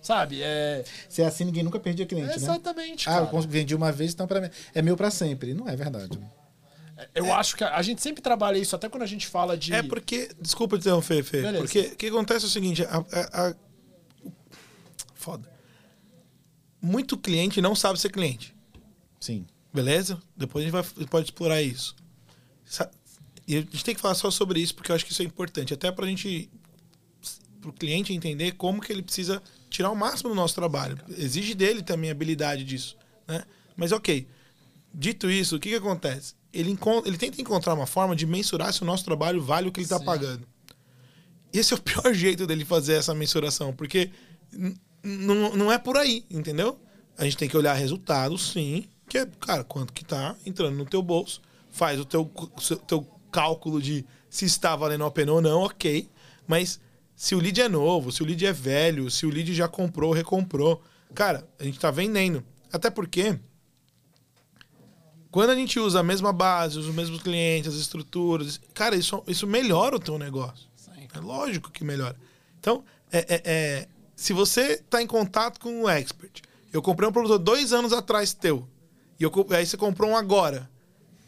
Sabe? 0.00 0.40
É. 0.42 0.84
Se 1.08 1.20
é 1.20 1.26
assim, 1.26 1.44
ninguém 1.44 1.62
nunca 1.62 1.78
perdia 1.80 2.06
cliente, 2.06 2.28
né? 2.28 2.34
Exatamente, 2.34 3.08
Ah, 3.08 3.24
cara. 3.26 3.30
eu 3.36 3.40
vendi 3.42 3.74
uma 3.74 3.92
vez, 3.92 4.12
então 4.14 4.26
pra 4.26 4.40
mim 4.40 4.48
é 4.74 4.80
meu 4.80 4.96
pra 4.96 5.10
sempre. 5.10 5.52
Não 5.52 5.68
é 5.68 5.76
verdade. 5.76 6.18
Eu 7.14 7.30
acho 7.34 7.56
que 7.56 7.64
a, 7.64 7.76
a 7.76 7.82
gente 7.82 8.00
sempre 8.00 8.22
trabalha 8.22 8.56
isso, 8.56 8.74
até 8.74 8.88
quando 8.88 9.02
a 9.02 9.06
gente 9.06 9.26
fala 9.26 9.54
de. 9.56 9.74
É 9.74 9.82
porque. 9.82 10.30
Desculpa 10.40 10.78
te 10.78 10.80
interromper, 10.82 11.22
Fê. 11.22 11.42
Beleza. 11.42 11.58
Porque 11.64 11.80
o 11.80 11.96
que 11.96 12.06
acontece 12.06 12.46
é 12.46 12.48
o 12.48 12.50
seguinte: 12.50 12.82
a- 12.84 13.04
a- 13.12 13.48
a- 13.50 13.54
foda. 15.14 15.46
Muito 16.80 17.18
cliente 17.18 17.60
não 17.60 17.74
sabe 17.74 18.00
ser 18.00 18.10
cliente. 18.10 18.55
Sim. 19.26 19.46
Beleza? 19.72 20.22
Depois 20.36 20.62
a 20.64 20.68
gente 20.68 20.72
vai, 20.72 21.06
pode 21.06 21.26
explorar 21.26 21.60
isso. 21.62 21.94
E 23.46 23.56
a 23.56 23.60
gente 23.60 23.84
tem 23.84 23.94
que 23.94 24.00
falar 24.00 24.14
só 24.14 24.30
sobre 24.30 24.60
isso, 24.60 24.74
porque 24.74 24.90
eu 24.90 24.96
acho 24.96 25.04
que 25.04 25.12
isso 25.12 25.22
é 25.22 25.24
importante. 25.24 25.74
Até 25.74 25.90
pra 25.90 26.06
gente. 26.06 26.48
Pro 27.60 27.72
cliente 27.72 28.12
entender 28.12 28.52
como 28.52 28.80
que 28.80 28.92
ele 28.92 29.02
precisa 29.02 29.42
tirar 29.68 29.90
o 29.90 29.96
máximo 29.96 30.28
do 30.30 30.36
nosso 30.36 30.54
trabalho. 30.54 30.96
Exige 31.18 31.54
dele 31.54 31.82
também 31.82 32.10
a 32.10 32.12
habilidade 32.12 32.62
disso. 32.64 32.96
Né? 33.26 33.42
Mas 33.76 33.90
ok. 33.90 34.28
Dito 34.94 35.28
isso, 35.28 35.56
o 35.56 35.58
que, 35.60 35.70
que 35.70 35.74
acontece? 35.74 36.34
Ele, 36.52 36.70
encon- 36.70 37.02
ele 37.04 37.18
tenta 37.18 37.40
encontrar 37.40 37.74
uma 37.74 37.86
forma 37.86 38.14
de 38.14 38.24
mensurar 38.24 38.72
se 38.72 38.82
o 38.82 38.84
nosso 38.86 39.04
trabalho 39.04 39.42
vale 39.42 39.68
o 39.68 39.72
que 39.72 39.80
ele 39.80 39.84
está 39.84 39.98
pagando. 40.00 40.46
Esse 41.52 41.74
é 41.74 41.76
o 41.76 41.80
pior 41.82 42.14
jeito 42.14 42.46
dele 42.46 42.64
fazer 42.64 42.94
essa 42.94 43.14
mensuração, 43.14 43.74
porque 43.74 44.10
não 45.02 45.70
é 45.72 45.78
por 45.78 45.96
aí, 45.96 46.24
entendeu? 46.30 46.78
A 47.18 47.24
gente 47.24 47.36
tem 47.36 47.48
que 47.48 47.56
olhar 47.56 47.74
resultados, 47.74 48.52
sim, 48.52 48.86
que 49.08 49.18
é, 49.18 49.26
cara, 49.40 49.62
quanto 49.64 49.92
que 49.92 50.04
tá 50.04 50.34
entrando 50.44 50.76
no 50.76 50.84
teu 50.84 51.02
bolso, 51.02 51.40
faz 51.70 52.00
o 52.00 52.04
teu, 52.04 52.30
seu- 52.58 52.76
teu 52.78 53.02
cálculo 53.30 53.80
de 53.80 54.04
se 54.28 54.44
está 54.44 54.74
valendo 54.74 55.04
a 55.04 55.10
pena 55.10 55.32
ou 55.32 55.40
não, 55.40 55.62
ok, 55.62 56.08
mas 56.46 56.80
se 57.14 57.34
o 57.34 57.38
lead 57.40 57.60
é 57.60 57.68
novo, 57.68 58.10
se 58.12 58.22
o 58.22 58.26
lead 58.26 58.44
é 58.44 58.52
velho, 58.52 59.10
se 59.10 59.24
o 59.26 59.30
lead 59.30 59.54
já 59.54 59.68
comprou, 59.68 60.12
recomprou, 60.12 60.82
cara, 61.14 61.48
a 61.58 61.64
gente 61.64 61.78
tá 61.78 61.90
vendendo. 61.90 62.44
Até 62.72 62.90
porque 62.90 63.38
quando 65.30 65.50
a 65.50 65.54
gente 65.54 65.78
usa 65.78 66.00
a 66.00 66.02
mesma 66.02 66.32
base, 66.32 66.78
os 66.78 66.86
mesmos 66.86 67.22
clientes, 67.22 67.72
as 67.74 67.80
estruturas, 67.80 68.60
cara, 68.74 68.96
isso, 68.96 69.22
isso 69.26 69.46
melhora 69.46 69.96
o 69.96 70.00
teu 70.00 70.18
negócio. 70.18 70.66
É 71.14 71.18
lógico 71.20 71.70
que 71.70 71.84
melhora. 71.84 72.16
Então, 72.58 72.84
é, 73.10 73.18
é- 73.18 73.42
é, 73.44 73.88
se 74.14 74.32
você 74.32 74.72
está 74.72 75.00
em 75.02 75.06
contato 75.06 75.58
com 75.60 75.70
um 75.82 75.88
expert, 75.88 76.42
eu 76.72 76.82
comprei 76.82 77.08
um 77.08 77.12
produto 77.12 77.38
dois 77.38 77.72
anos 77.72 77.92
atrás 77.92 78.34
teu, 78.34 78.68
e 79.18 79.22
eu 79.22 79.32
aí 79.50 79.66
você 79.66 79.76
comprou 79.76 80.10
um 80.10 80.16
agora. 80.16 80.68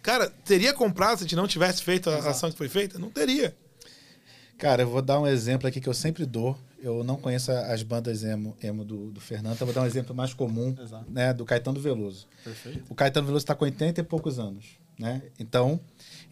Cara, 0.03 0.31
teria 0.45 0.73
comprado 0.73 1.19
se 1.19 1.25
a 1.25 1.27
gente 1.27 1.37
não 1.37 1.47
tivesse 1.47 1.83
feito 1.83 2.09
a 2.09 2.31
ação 2.31 2.51
que 2.51 2.57
foi 2.57 2.69
feita? 2.69 2.99
Não 2.99 3.11
teria. 3.11 3.55
Cara, 4.57 4.83
eu 4.83 4.89
vou 4.89 5.03
dar 5.03 5.21
um 5.21 5.27
exemplo 5.27 5.69
aqui 5.69 5.81
que 5.81 5.89
eu 5.89 5.95
sempre 5.95 6.27
dou. 6.27 6.59
Eu 6.81 7.03
não 7.03 7.17
conheço 7.17 7.51
as 7.51 7.83
bandas 7.83 8.23
emo, 8.23 8.57
emo 8.63 8.85
do, 8.85 9.11
do 9.11 9.21
Fernando, 9.21 9.55
então 9.55 9.67
eu 9.67 9.73
vou 9.73 9.83
dar 9.83 9.87
um 9.87 9.91
exemplo 9.91 10.15
mais 10.15 10.33
comum, 10.33 10.77
Exato. 10.81 11.11
né, 11.11 11.33
do 11.33 11.45
Caetano 11.45 11.81
Veloso. 11.81 12.29
Perfeito. 12.45 12.85
O 12.89 12.95
Caetano 12.95 13.27
Veloso 13.27 13.43
está 13.43 13.55
com 13.55 13.65
80 13.65 14.01
e 14.01 14.05
poucos 14.05 14.39
anos, 14.39 14.79
né? 14.97 15.23
Então, 15.41 15.81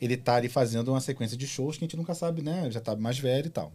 ele 0.01 0.17
tá 0.17 0.37
ali 0.37 0.49
fazendo 0.49 0.89
uma 0.93 1.01
sequência 1.01 1.37
de 1.37 1.49
shows 1.49 1.77
que 1.77 1.85
a 1.85 1.87
gente 1.87 1.97
nunca 1.97 2.15
sabe, 2.15 2.43
né? 2.43 2.71
Já 2.71 2.81
tá 2.81 2.95
mais 2.95 3.19
velho 3.19 3.47
e 3.47 3.51
tal. 3.51 3.73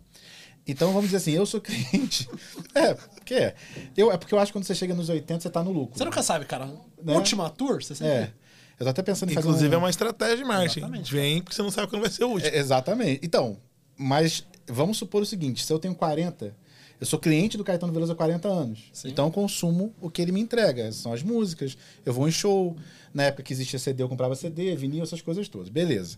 Então, 0.68 0.90
vamos 0.90 1.06
dizer 1.06 1.18
assim, 1.18 1.32
eu 1.32 1.46
sou 1.46 1.60
cliente. 1.60 2.30
é, 2.76 2.94
porque 2.94 3.34
é. 3.34 3.56
Eu, 3.98 4.12
é 4.12 4.18
porque 4.18 4.34
eu 4.34 4.40
acho 4.40 4.52
que 4.52 4.58
quando 4.58 4.66
você 4.66 4.76
chega 4.76 4.94
nos 4.94 5.10
80, 5.10 5.42
você 5.42 5.50
tá 5.50 5.64
no 5.64 5.72
lucro. 5.72 5.98
Você 5.98 6.06
nunca 6.06 6.22
sabe, 6.22 6.46
cara. 6.46 6.68
Né? 7.02 7.16
Última 7.16 7.50
tour, 7.50 7.82
você 7.84 7.96
sempre. 7.96 8.14
É. 8.14 8.34
Eu 8.80 8.86
tô 8.86 8.90
até 8.90 9.04
pensando 9.04 9.32
em 9.32 9.36
fazer 9.36 9.48
Inclusive, 9.48 9.70
um... 9.70 9.74
é 9.76 9.78
uma 9.78 9.90
estratégia 9.90 10.38
de 10.38 10.44
marketing. 10.44 10.80
Exatamente. 10.80 11.14
Vem 11.14 11.42
porque 11.42 11.56
você 11.56 11.62
não 11.62 11.72
sabe 11.72 11.88
quando 11.88 12.02
vai 12.02 12.10
ser 12.10 12.24
o 12.24 12.30
último. 12.30 12.52
É, 12.52 12.58
exatamente. 12.58 13.20
Então, 13.24 13.58
mas 13.96 14.46
vamos 14.68 14.98
supor 14.98 15.22
o 15.22 15.26
seguinte: 15.26 15.64
se 15.64 15.72
eu 15.72 15.78
tenho 15.78 15.94
40, 15.94 16.56
eu 17.00 17.06
sou 17.06 17.20
cliente 17.20 17.58
do 17.58 17.64
Caetano 17.64 17.94
Veloso 17.94 18.12
há 18.12 18.16
40 18.16 18.48
anos. 18.48 18.90
Sim. 18.94 19.10
Então 19.10 19.26
eu 19.26 19.32
consumo 19.32 19.94
o 20.02 20.10
que 20.10 20.22
ele 20.22 20.32
me 20.32 20.40
entrega. 20.40 20.92
São 20.92 21.14
as 21.14 21.22
músicas. 21.22 21.78
Eu 22.06 22.14
vou 22.14 22.28
em 22.28 22.32
show. 22.32 22.76
Na 23.14 23.24
época 23.24 23.44
que 23.44 23.54
existia 23.54 23.78
CD, 23.78 24.04
eu 24.04 24.10
comprava 24.10 24.36
CD, 24.36 24.76
vinil, 24.76 25.04
essas 25.04 25.22
coisas 25.22 25.50
todas. 25.50 25.70
Beleza. 25.70 26.18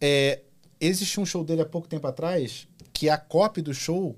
É, 0.00 0.40
existe 0.80 1.18
um 1.18 1.26
show 1.26 1.44
dele 1.44 1.62
há 1.62 1.66
pouco 1.66 1.88
tempo 1.88 2.06
atrás 2.06 2.68
que 3.02 3.10
a 3.10 3.18
copy 3.18 3.60
do 3.60 3.74
show 3.74 4.16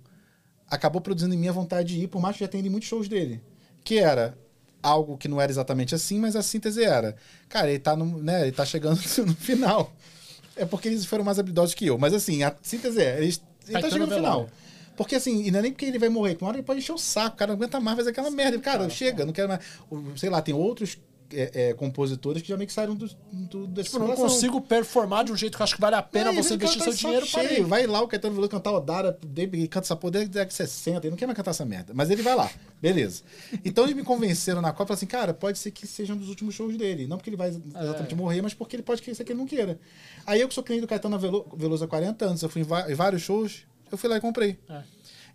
acabou 0.69 1.01
produzindo 1.01 1.35
em 1.35 1.39
mim 1.39 1.49
a 1.49 1.53
vontade 1.53 1.95
de 1.95 2.03
ir, 2.03 2.07
por 2.07 2.21
mais 2.21 2.37
que 2.37 2.45
já 2.45 2.49
tenha 2.49 2.61
ido 2.61 2.69
em 2.69 2.71
muitos 2.71 2.87
shows 2.87 3.09
dele. 3.09 3.41
Que 3.83 3.99
era 3.99 4.37
algo 4.83 5.17
que 5.17 5.27
não 5.27 5.41
era 5.41 5.51
exatamente 5.51 5.95
assim, 5.95 6.19
mas 6.19 6.37
a 6.37 6.43
síntese 6.43 6.85
era. 6.85 7.17
Cara, 7.49 7.71
ele 7.71 7.79
tá, 7.79 7.97
no, 7.97 8.23
né, 8.23 8.43
ele 8.43 8.53
tá 8.53 8.63
chegando 8.67 9.01
no 9.25 9.35
final. 9.37 9.91
É 10.55 10.67
porque 10.67 10.89
eles 10.89 11.07
foram 11.07 11.25
mais 11.25 11.39
habilidosos 11.39 11.75
que 11.75 11.87
eu. 11.87 11.97
Mas 11.97 12.13
assim, 12.13 12.43
a 12.43 12.55
síntese 12.61 13.01
é, 13.01 13.17
ele, 13.23 13.35
ele 13.67 13.81
tá 13.81 13.89
chegando 13.89 14.11
no 14.11 14.17
final. 14.17 14.51
Porque 14.95 15.15
assim, 15.15 15.45
e 15.45 15.51
não 15.51 15.61
é 15.61 15.63
nem 15.63 15.73
porque 15.73 15.87
ele 15.87 15.99
vai 15.99 16.11
morrer, 16.11 16.35
que 16.35 16.45
uma 16.45 16.49
hora 16.49 16.59
ele 16.59 16.67
pode 16.67 16.81
encher 16.81 16.93
o 16.93 16.99
saco, 16.99 17.37
o 17.37 17.39
cara 17.39 17.53
não 17.53 17.57
aguenta 17.57 17.81
mais 17.81 17.97
fazer 17.97 18.11
aquela 18.11 18.31
merda. 18.31 18.59
Cara, 18.59 18.91
chega, 18.91 19.25
não 19.25 19.33
quero 19.33 19.49
mais. 19.49 19.61
Sei 20.17 20.29
lá, 20.29 20.43
tem 20.43 20.55
outros 20.55 20.99
é, 21.33 21.69
é, 21.71 21.75
compositores 21.75 22.43
que 22.43 22.49
já 22.49 22.57
meio 22.57 22.67
que 22.67 22.73
saíram 22.73 22.95
do, 22.95 23.09
do, 23.33 23.67
dessa 23.67 23.91
Tipo, 23.91 23.97
eu 23.97 24.09
não 24.09 24.15
situação. 24.15 24.17
consigo 24.29 24.61
performar 24.61 25.25
de 25.25 25.33
um 25.33 25.37
jeito 25.37 25.57
que 25.57 25.63
eu 25.63 25.65
acho 25.65 25.75
que 25.75 25.81
vale 25.81 25.97
a 25.97 26.03
pena 26.03 26.33
você 26.33 26.55
investir 26.55 26.83
seu 26.83 26.93
dinheiro 26.93 27.27
cheio. 27.27 27.45
para 27.47 27.55
ele. 27.55 27.65
Vai 27.65 27.87
lá 27.87 28.01
o 28.03 28.09
Caetano 28.09 28.35
Veloso 28.35 28.51
cantar 28.51 28.73
Odara, 28.73 29.19
ele 29.37 29.69
canta 29.69 29.87
essa 29.87 29.97
porra 29.97 30.13
desde 30.13 30.39
a 30.39 30.45
de 30.45 30.55
60, 30.55 30.99
ele 31.07 31.11
não 31.11 31.17
quer 31.17 31.27
mais 31.27 31.37
cantar 31.37 31.51
essa 31.53 31.65
merda. 31.65 31.93
Mas 31.95 32.11
ele 32.11 32.23
vai 32.23 32.35
lá, 32.35 32.51
beleza. 32.81 33.23
Então 33.65 33.85
eles 33.85 33.97
me 33.97 34.03
convenceram 34.05 34.61
na 34.61 34.73
Copa, 34.73 34.95
assim, 34.95 35.07
cara, 35.07 35.33
pode 35.35 35.59
ser 35.59 35.71
que 35.71 35.87
seja 35.87 36.15
um 36.15 36.17
dos 36.17 36.29
últimos 36.29 36.55
shows 36.55 36.77
dele. 36.77 37.07
Não 37.07 37.17
porque 37.17 37.31
ele 37.31 37.37
vai 37.37 37.49
exatamente 37.49 38.13
É. 38.15 38.17
morrer, 38.17 38.43
mas 38.43 38.55
porque 38.55 38.77
ele 38.77 38.83
pode 38.83 39.03
ser 39.15 39.25
que 39.25 39.33
ele 39.33 39.39
não 39.39 39.47
queira. 39.47 39.79
Aí 40.27 40.41
eu 40.41 40.49
que 40.49 40.55
sou 40.55 40.63
cliente 40.65 40.83
do 40.83 40.89
Caetano 40.89 41.19
Velo- 41.19 41.47
Veloso 41.57 41.85
há 41.85 41.89
40 41.89 42.25
anos, 42.27 42.43
eu 42.43 42.49
fui 42.49 42.63
em 42.63 42.93
em 42.93 42.95
vários 42.95 43.23
shows, 43.23 43.63
eu 43.91 43.99
fui 43.99 44.09
lá 44.09 44.17
e 44.17 44.21
comprei. 44.21 44.59
É. 44.69 44.83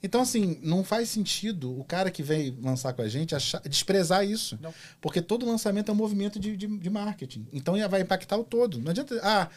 Então, 0.01 0.21
assim, 0.21 0.57
não 0.63 0.83
faz 0.83 1.09
sentido 1.09 1.77
o 1.77 1.83
cara 1.83 2.09
que 2.09 2.23
vem 2.23 2.57
lançar 2.61 2.93
com 2.93 3.01
a 3.01 3.07
gente 3.07 3.35
achar- 3.35 3.61
desprezar 3.61 4.25
isso. 4.25 4.57
Não. 4.61 4.73
Porque 5.01 5.21
todo 5.21 5.45
lançamento 5.45 5.89
é 5.89 5.91
um 5.93 5.97
movimento 5.97 6.39
de, 6.39 6.55
de, 6.55 6.67
de 6.67 6.89
marketing. 6.89 7.47
Então 7.51 7.75
vai 7.89 8.01
impactar 8.01 8.37
o 8.37 8.43
todo. 8.43 8.79
Não 8.79 8.91
adianta. 8.91 9.19
Ah, 9.21 9.49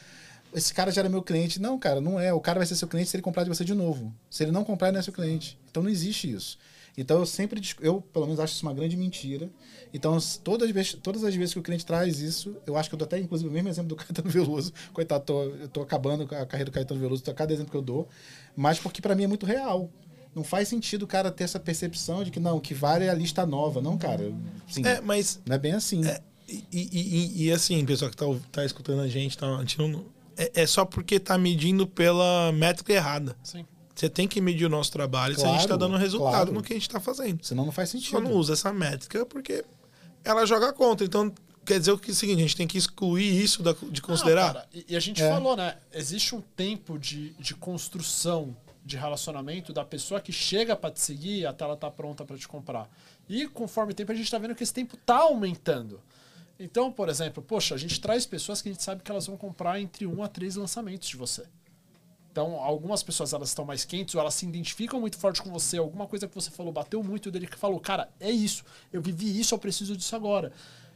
esse 0.53 0.75
cara 0.75 0.91
já 0.91 1.01
era 1.01 1.09
meu 1.09 1.23
cliente. 1.23 1.61
Não, 1.61 1.79
cara, 1.79 2.01
não 2.01 2.19
é. 2.19 2.33
O 2.33 2.41
cara 2.41 2.59
vai 2.59 2.67
ser 2.67 2.75
seu 2.77 2.89
cliente 2.89 3.09
se 3.09 3.17
ele 3.17 3.23
comprar 3.23 3.45
de 3.45 3.49
você 3.49 3.65
de 3.65 3.75
novo. 3.75 4.13
Se 4.29 4.43
ele 4.43 4.51
não 4.53 4.65
comprar, 4.65 4.89
ele 4.89 4.95
não 4.95 5.01
é 5.01 5.03
seu 5.03 5.13
cliente. 5.13 5.59
Então 5.71 5.83
não 5.83 5.91
existe 5.91 6.31
isso. 6.31 6.59
Então 6.97 7.19
eu 7.21 7.25
sempre. 7.27 7.61
Eu, 7.81 8.03
pelo 8.03 8.27
menos, 8.27 8.41
acho 8.41 8.55
isso 8.55 8.67
uma 8.67 8.75
grande 8.75 8.97
mentira. 8.97 9.49
Então, 9.95 10.19
todas 10.43 10.69
as, 10.69 10.75
vezes, 10.75 10.95
todas 10.95 11.25
as 11.25 11.35
vezes 11.35 11.55
que 11.55 11.61
o 11.61 11.63
cliente 11.63 11.87
traz 11.87 12.21
isso, 12.21 12.57
eu 12.67 12.77
acho 12.77 12.89
que 12.89 12.95
eu 12.95 12.99
dou 12.99 13.07
até, 13.07 13.19
inclusive, 13.19 13.49
o 13.49 13.53
mesmo 13.53 13.69
exemplo 13.69 13.91
do 13.91 13.97
Caetano 14.03 14.29
Veloso. 14.29 14.73
Coitado, 14.93 15.25
tô, 15.25 15.43
eu 15.45 15.69
tô 15.69 15.83
acabando 15.83 16.27
com 16.27 16.35
a 16.35 16.45
carreira 16.45 16.71
do 16.71 16.75
Caetano 16.75 17.01
Veloso, 17.01 17.23
tô 17.23 17.33
cada 17.33 17.53
exemplo 17.53 17.71
que 17.71 17.77
eu 17.77 17.83
dou. 17.83 18.09
Mas 18.57 18.79
porque 18.79 19.01
para 19.01 19.15
mim 19.15 19.25
é 19.25 19.27
muito 19.27 19.47
real. 19.47 19.91
Não 20.35 20.43
faz 20.43 20.69
sentido 20.69 21.03
o 21.03 21.07
cara 21.07 21.31
ter 21.31 21.45
essa 21.45 21.61
percepção 21.61 22.25
de 22.25 22.31
que 22.31 22.41
não, 22.41 22.57
o 22.57 22.61
que 22.61 22.73
vale 22.75 23.05
é 23.05 23.11
a 23.11 23.15
lista 23.15 23.45
nova. 23.45 23.81
Não, 23.83 23.99
cara. 23.99 24.33
Sim, 24.69 24.85
É, 24.87 25.01
mas 25.01 25.41
não 25.47 25.55
é 25.55 25.59
bem 25.59 25.73
assim. 25.73 26.05
É, 26.07 26.21
e, 26.49 26.65
e- 26.73 26.89
e- 26.93 27.45
e 27.45 27.53
assim, 27.53 27.85
pessoal 27.85 28.11
que 28.11 28.17
tá, 28.17 28.25
tá 28.51 28.65
escutando 28.65 29.01
a 29.01 29.09
gente, 29.09 29.37
tá, 29.37 29.47
a 29.57 29.61
gente 29.61 29.79
não- 29.79 30.05
é, 30.37 30.63
é 30.63 30.67
só 30.67 30.85
porque 30.87 31.21
tá 31.21 31.37
medindo 31.37 31.87
pela 31.87 32.51
métrica 32.53 32.93
errada. 32.93 33.37
Sim. 33.43 33.67
Você 33.95 34.09
tem 34.09 34.27
que 34.27 34.41
medir 34.41 34.65
o 34.65 34.71
nosso 34.71 34.91
trabalho 34.91 35.35
se 35.39 35.45
a 35.45 35.49
gente 35.49 35.61
tá 35.63 35.77
Claro, 35.77 35.81
dando 35.81 35.97
resultado 35.99 36.31
claro. 36.31 36.53
no 36.53 36.63
que 36.63 36.73
a 36.73 36.77
gente 36.77 36.89
tá 36.89 36.99
fazendo. 36.99 37.45
Senão 37.45 37.67
não 37.67 37.73
faz 37.73 37.91
sentido. 37.91 38.13
Só 38.13 38.21
não 38.21 38.33
usa 38.33 38.55
essa 38.55 38.73
métrica 38.73 39.27
porque 39.27 39.63
ela 40.25 40.47
joga 40.47 40.73
contra. 40.73 41.07
Então, 41.07 41.31
quer 41.65 41.79
dizer 41.79 41.93
o 41.93 41.99
que 41.99 42.11
é 42.11 42.13
o 42.13 42.17
seguinte, 42.17 42.39
a 42.39 42.43
gente 42.43 42.57
tem 42.57 42.67
que 42.67 42.79
excluir 42.79 43.39
isso 43.41 43.63
da- 43.63 43.77
de 43.91 44.01
considerar. 44.01 44.47
Não, 44.47 44.55
cara, 44.55 44.69
e, 44.73 44.87
e 44.89 44.97
a 44.97 45.01
gente 45.01 45.23
É. 45.23 45.29
falou, 45.29 45.55
né? 45.55 45.77
Existe 45.93 46.35
um 46.35 46.41
tempo 46.57 46.99
de, 46.99 47.35
de 47.39 47.55
construção 47.55 48.57
de 48.85 48.97
relacionamento 48.97 49.73
da 49.73 49.85
pessoa 49.85 50.21
que 50.21 50.33
chega 50.33 50.75
pra 50.75 50.91
te 50.91 51.01
seguir 51.01 51.47
até 51.47 51.65
ela 51.65 51.77
tá 51.77 51.91
pronta 51.91 52.25
pra 52.25 52.37
te 52.37 52.49
comprar. 52.49 52.89
E 53.29 53.47
conforme 53.47 53.93
o 53.93 53.95
tempo 53.95 54.13
a 54.13 54.15
gente 54.15 54.31
tá 54.31 54.39
vendo 54.39 54.55
que 54.55 54.63
esse 54.63 54.75
tempo 54.75 54.97
tá 54.97 55.19
aumentando. 55.19 56.01
Então, 56.59 56.93
por 56.93 57.09
exemplo, 57.09 57.43
poxa, 57.43 57.75
a 57.75 57.79
gente 57.79 58.01
traz 58.01 58.27
pessoas 58.27 58.61
que 58.61 58.69
a 58.69 58.73
gente 58.73 58.83
sabe 58.83 59.03
que 59.03 59.11
elas 59.11 59.27
vão 59.27 59.37
comprar 59.37 59.81
entre 59.81 60.07
um 60.07 60.23
a 60.23 60.29
três 60.29 60.57
lançamentos 60.57 61.09
de 61.09 61.17
você. 61.17 61.45
Então, 62.31 62.55
algumas 62.55 63.03
pessoas 63.03 63.33
elas 63.33 63.51
estão 63.51 63.65
mais 63.65 63.85
quentes 63.85 64.15
ou 64.15 64.21
elas 64.21 64.35
se 64.35 64.47
identificam 64.47 64.99
muito 64.99 65.19
forte 65.19 65.43
com 65.43 65.51
você, 65.51 65.77
alguma 65.77 66.07
coisa 66.07 66.27
que 66.27 66.35
você 66.35 66.51
falou 66.51 66.73
bateu 66.73 67.03
muito 67.03 67.31
dele 67.31 67.47
que 67.47 67.59
falou, 67.59 67.79
cara, 67.79 68.09
é 68.19 68.31
isso, 68.31 68.65
eu 68.91 69.03
vivi 69.03 69.39
isso, 69.39 69.55
eu 69.55 69.59
preciso 69.59 69.95
disso 69.95 70.17
agora. 70.17 70.51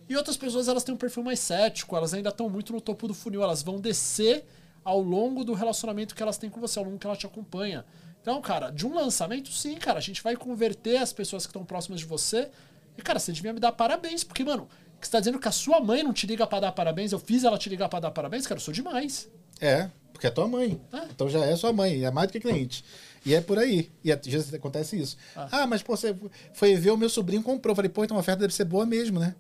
E 0.09 0.17
outras 0.17 0.37
pessoas 0.37 0.67
elas 0.67 0.83
têm 0.83 0.95
um 0.95 0.99
perfil 0.99 1.23
mais 1.23 1.39
cético, 1.41 1.95
elas 1.95 2.15
ainda 2.15 2.31
estão 2.31 2.49
muito 2.49 2.73
no 2.73 2.81
topo 2.81 3.07
do 3.07 3.13
funil, 3.13 3.43
elas 3.43 3.63
vão 3.63 3.81
descer 3.81 4.47
ao 4.87 5.01
longo 5.01 5.45
do 5.45 5.53
relacionamento 5.53 6.15
que 6.15 6.23
elas 6.23 6.39
têm 6.39 6.49
com 6.49 6.61
você, 6.61 6.79
ao 6.79 6.85
longo 6.85 6.97
que 6.97 7.05
ela 7.05 7.17
te 7.17 7.27
acompanha. 7.27 7.85
Então, 8.23 8.41
cara, 8.41 8.71
de 8.71 8.87
um 8.87 8.95
lançamento, 8.95 9.51
sim, 9.51 9.75
cara, 9.75 9.99
a 9.99 10.01
gente 10.01 10.23
vai 10.23 10.37
converter 10.37 10.99
as 10.99 11.13
pessoas 11.13 11.45
que 11.45 11.51
estão 11.51 11.65
próximas 11.65 11.99
de 11.99 12.07
você. 12.07 12.49
E, 12.97 13.03
cara, 13.03 13.19
você 13.19 13.33
devia 13.33 13.53
me 13.53 13.59
dar 13.59 13.73
parabéns, 13.73 14.23
porque, 14.23 14.45
mano, 14.45 14.69
que 15.01 15.07
você 15.09 15.11
tá 15.11 15.19
dizendo 15.19 15.41
que 15.41 15.49
a 15.49 15.53
sua 15.53 15.81
mãe 15.81 16.05
não 16.05 16.13
te 16.13 16.25
liga 16.25 16.47
pra 16.47 16.61
dar 16.61 16.71
parabéns, 16.71 17.11
eu 17.11 17.19
fiz 17.19 17.43
ela 17.43 17.59
te 17.59 17.69
ligar 17.69 17.89
pra 17.89 17.99
dar 17.99 18.13
parabéns, 18.13 18.47
cara, 18.47 18.61
eu 18.61 18.63
sou 18.65 18.73
demais. 18.73 19.29
É, 19.61 19.91
porque 20.13 20.29
é 20.29 20.31
tua 20.31 20.47
mãe. 20.47 20.81
É. 20.93 20.99
Então 21.11 21.29
já 21.29 21.45
é 21.45 21.57
sua 21.57 21.73
mãe, 21.73 22.05
é 22.05 22.11
mais 22.13 22.29
do 22.29 22.33
que 22.33 22.39
cliente. 22.41 22.85
E 23.25 23.35
é 23.35 23.41
por 23.41 23.59
aí. 23.59 23.91
E 24.05 24.13
às 24.13 24.25
vezes 24.25 24.55
acontece 24.55 24.97
isso. 24.97 25.17
Ah, 25.35 25.67
mas 25.67 25.83
pô, 25.83 25.97
você 25.97 26.15
foi 26.55 26.77
ver 26.77 26.93
o 26.93 26.97
meu 26.97 27.09
sobrinho 27.09 27.43
comprou. 27.43 27.73
Eu 27.73 27.77
falei, 27.77 27.89
pô, 27.89 28.05
então 28.05 28.17
a 28.17 28.21
oferta 28.21 28.43
deve 28.43 28.55
ser 28.55 28.65
boa 28.65 28.87
mesmo, 28.87 29.19
né? 29.19 29.35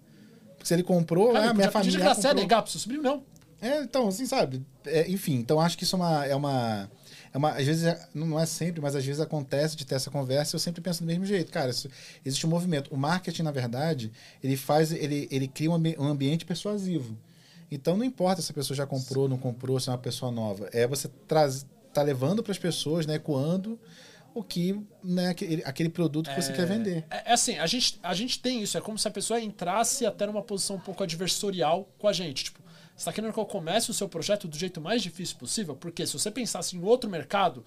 Porque 0.56 0.66
se 0.66 0.74
ele 0.74 0.82
comprou, 0.82 1.32
Cara, 1.32 1.50
ah, 1.50 1.54
minha 1.54 1.68
podia 1.68 1.70
família. 1.70 2.00
graça, 2.00 2.20
é 2.20 2.22
comprou. 2.30 2.42
negar 2.42 2.62
pro 2.62 2.72
seu 2.72 2.80
sobrinho, 2.80 3.02
não. 3.02 3.22
É, 3.60 3.80
então, 3.80 4.08
assim, 4.08 4.26
sabe? 4.26 4.64
É, 4.84 5.08
enfim, 5.10 5.34
então 5.34 5.60
acho 5.60 5.76
que 5.78 5.84
isso 5.84 5.96
é 5.96 5.98
uma, 5.98 6.26
é 6.26 6.34
uma. 6.36 6.90
É 7.32 7.38
uma 7.38 7.50
às 7.50 7.66
vezes, 7.66 7.84
é- 7.84 8.08
não 8.14 8.38
é 8.38 8.46
sempre, 8.46 8.80
mas 8.80 8.94
às 8.94 9.04
vezes 9.04 9.20
acontece 9.20 9.76
de 9.76 9.84
ter 9.84 9.94
essa 9.94 10.10
conversa 10.10 10.54
e 10.54 10.56
eu 10.56 10.60
sempre 10.60 10.80
penso 10.80 11.00
do 11.02 11.06
mesmo 11.06 11.24
jeito. 11.24 11.50
Cara, 11.52 11.70
isso- 11.70 11.88
existe 12.24 12.46
um 12.46 12.50
movimento. 12.50 12.92
O 12.94 12.96
marketing, 12.96 13.42
na 13.42 13.50
verdade, 13.50 14.12
ele 14.42 14.56
faz. 14.56 14.92
Ele, 14.92 15.26
ele 15.30 15.48
cria 15.48 15.70
um, 15.70 15.74
um 15.98 16.04
ambiente 16.08 16.44
persuasivo. 16.44 17.16
Então 17.70 17.96
não 17.96 18.04
importa 18.04 18.40
se 18.42 18.50
a 18.52 18.54
pessoa 18.54 18.76
já 18.76 18.86
comprou, 18.86 19.28
não 19.28 19.38
comprou, 19.38 19.78
se 19.80 19.88
é 19.88 19.92
uma 19.92 19.98
pessoa 19.98 20.30
nova. 20.30 20.68
É 20.72 20.86
você 20.86 21.08
traz, 21.26 21.66
tá 21.92 22.00
levando 22.02 22.42
para 22.42 22.52
as 22.52 22.58
pessoas, 22.58 23.06
né, 23.06 23.16
ecoando 23.16 23.78
o 24.32 24.42
que, 24.42 24.78
né, 25.02 25.28
aquele, 25.30 25.62
aquele 25.64 25.88
produto 25.88 26.28
que 26.30 26.40
você 26.40 26.52
quer 26.52 26.66
vender. 26.66 27.04
É, 27.10 27.30
é 27.30 27.32
assim, 27.32 27.58
a 27.58 27.66
gente, 27.66 27.98
a 28.02 28.14
gente 28.14 28.38
tem 28.38 28.62
isso. 28.62 28.76
É 28.78 28.80
como 28.80 28.98
se 28.98 29.08
a 29.08 29.10
pessoa 29.10 29.40
entrasse 29.40 30.04
até 30.06 30.26
numa 30.26 30.42
posição 30.42 30.76
um 30.76 30.80
pouco 30.80 31.02
adversorial 31.02 31.88
com 31.98 32.06
a 32.06 32.12
gente. 32.12 32.44
Tipo, 32.44 32.60
você 32.96 33.02
está 33.02 33.12
querendo 33.12 33.32
que 33.32 33.38
eu 33.38 33.44
comece 33.44 33.90
o 33.90 33.94
seu 33.94 34.08
projeto 34.08 34.48
do 34.48 34.56
jeito 34.56 34.80
mais 34.80 35.02
difícil 35.02 35.36
possível? 35.36 35.76
Porque 35.76 36.06
se 36.06 36.14
você 36.14 36.30
pensasse 36.30 36.74
em 36.74 36.82
outro 36.82 37.10
mercado, 37.10 37.62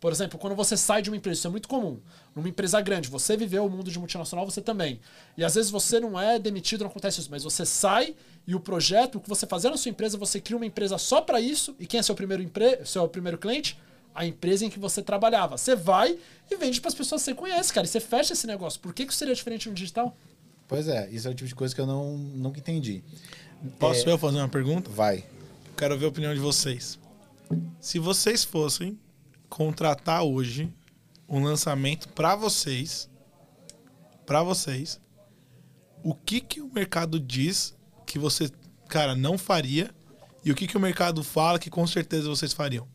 por 0.00 0.10
exemplo, 0.10 0.38
quando 0.38 0.56
você 0.56 0.74
sai 0.74 1.02
de 1.02 1.10
uma 1.10 1.16
empresa, 1.18 1.38
isso 1.38 1.46
é 1.46 1.50
muito 1.50 1.68
comum. 1.68 2.00
Numa 2.34 2.48
empresa 2.48 2.80
grande, 2.80 3.10
você 3.10 3.36
viveu 3.36 3.66
o 3.66 3.68
mundo 3.68 3.90
de 3.90 3.98
multinacional, 3.98 4.46
você 4.46 4.62
também. 4.62 4.98
E 5.36 5.44
às 5.44 5.54
vezes 5.54 5.70
você 5.70 6.00
não 6.00 6.18
é 6.18 6.38
demitido, 6.38 6.80
não 6.80 6.90
acontece 6.90 7.20
isso, 7.20 7.30
mas 7.30 7.44
você 7.44 7.66
sai 7.66 8.16
e 8.46 8.54
o 8.54 8.60
projeto 8.60 9.16
o 9.16 9.20
que 9.20 9.28
você 9.28 9.46
fazia 9.46 9.68
na 9.68 9.76
sua 9.76 9.90
empresa, 9.90 10.16
você 10.16 10.40
cria 10.40 10.56
uma 10.56 10.64
empresa 10.64 10.96
só 10.96 11.20
para 11.20 11.38
isso. 11.38 11.76
E 11.78 11.86
quem 11.86 12.00
é 12.00 12.02
seu 12.02 12.14
primeiro, 12.14 12.42
empre... 12.42 12.80
seu 12.86 13.06
primeiro 13.06 13.36
cliente? 13.36 13.78
A 14.14 14.24
empresa 14.24 14.64
em 14.64 14.70
que 14.70 14.78
você 14.78 15.02
trabalhava. 15.02 15.58
Você 15.58 15.76
vai 15.76 16.18
e 16.50 16.56
vende 16.56 16.80
para 16.80 16.88
as 16.88 16.94
pessoas 16.94 17.20
que 17.20 17.26
você 17.26 17.34
conhece, 17.34 17.70
cara. 17.70 17.86
E 17.86 17.90
você 17.90 18.00
fecha 18.00 18.32
esse 18.32 18.46
negócio. 18.46 18.80
Por 18.80 18.94
que, 18.94 19.04
que 19.04 19.14
seria 19.14 19.34
diferente 19.34 19.68
no 19.68 19.74
digital? 19.74 20.16
Pois 20.66 20.88
é, 20.88 21.10
isso 21.10 21.28
é 21.28 21.30
o 21.30 21.34
tipo 21.34 21.48
de 21.48 21.54
coisa 21.54 21.74
que 21.74 21.80
eu 21.80 21.86
não, 21.86 22.16
nunca 22.16 22.58
entendi. 22.58 23.02
Posso 23.78 24.08
É, 24.08 24.12
eu 24.12 24.18
fazer 24.18 24.38
uma 24.38 24.48
pergunta? 24.48 24.90
Vai. 24.90 25.24
Quero 25.76 25.98
ver 25.98 26.06
a 26.06 26.08
opinião 26.08 26.34
de 26.34 26.40
vocês. 26.40 26.98
Se 27.80 27.98
vocês 27.98 28.44
fossem 28.44 28.98
contratar 29.48 30.22
hoje 30.22 30.72
um 31.28 31.42
lançamento 31.42 32.08
para 32.08 32.34
vocês, 32.34 33.08
para 34.24 34.42
vocês, 34.42 35.00
o 36.02 36.14
que 36.14 36.40
que 36.40 36.60
o 36.60 36.70
mercado 36.72 37.18
diz 37.18 37.74
que 38.06 38.18
você, 38.18 38.50
cara, 38.88 39.14
não 39.14 39.36
faria 39.36 39.90
e 40.44 40.50
o 40.50 40.54
que 40.54 40.66
que 40.66 40.76
o 40.76 40.80
mercado 40.80 41.22
fala 41.22 41.58
que 41.58 41.68
com 41.68 41.86
certeza 41.86 42.28
vocês 42.28 42.52
fariam? 42.52 42.86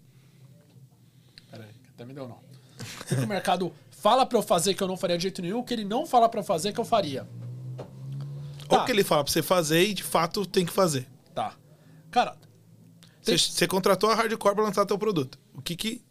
Peraí, 1.52 1.70
até 1.94 2.06
me 2.06 2.14
deu 2.14 2.28
não. 2.28 2.40
O 3.02 3.06
que 3.06 3.16
o 3.16 3.28
mercado 3.28 3.72
fala 3.92 4.26
para 4.26 4.38
eu 4.38 4.44
fazer 4.44 4.74
que 4.74 4.82
eu 4.82 4.88
não 4.88 4.98
faria 4.98 5.18
de 5.18 5.24
jeito 5.24 5.42
nenhum, 5.42 5.60
o 5.60 5.64
que 5.64 5.74
ele 5.74 5.86
não 5.86 6.06
fala 6.06 6.28
para 6.30 6.40
eu 6.40 6.44
fazer 6.44 6.74
que 6.74 6.80
eu 6.80 6.86
faria. 6.86 7.28
Ou 8.70 8.78
Tá. 8.80 8.86
que 8.86 8.92
ele 8.92 9.04
fala 9.04 9.24
para 9.24 9.32
você 9.32 9.42
fazer 9.44 9.84
e 9.88 9.94
de 9.94 10.04
fato 10.04 10.46
tem 10.46 10.66
que 10.66 10.72
fazer. 10.74 11.08
Tá. 11.34 11.56
Cara, 12.12 12.38
Você, 13.22 13.38
você 13.38 13.68
contratou 13.68 14.10
a 14.10 14.16
Hardcore 14.16 14.56
para 14.56 14.64
lançar 14.64 14.86
teu 14.86 14.98
produto. 14.98 15.40
O 15.54 15.62
que 15.62 15.76
que 15.76 16.04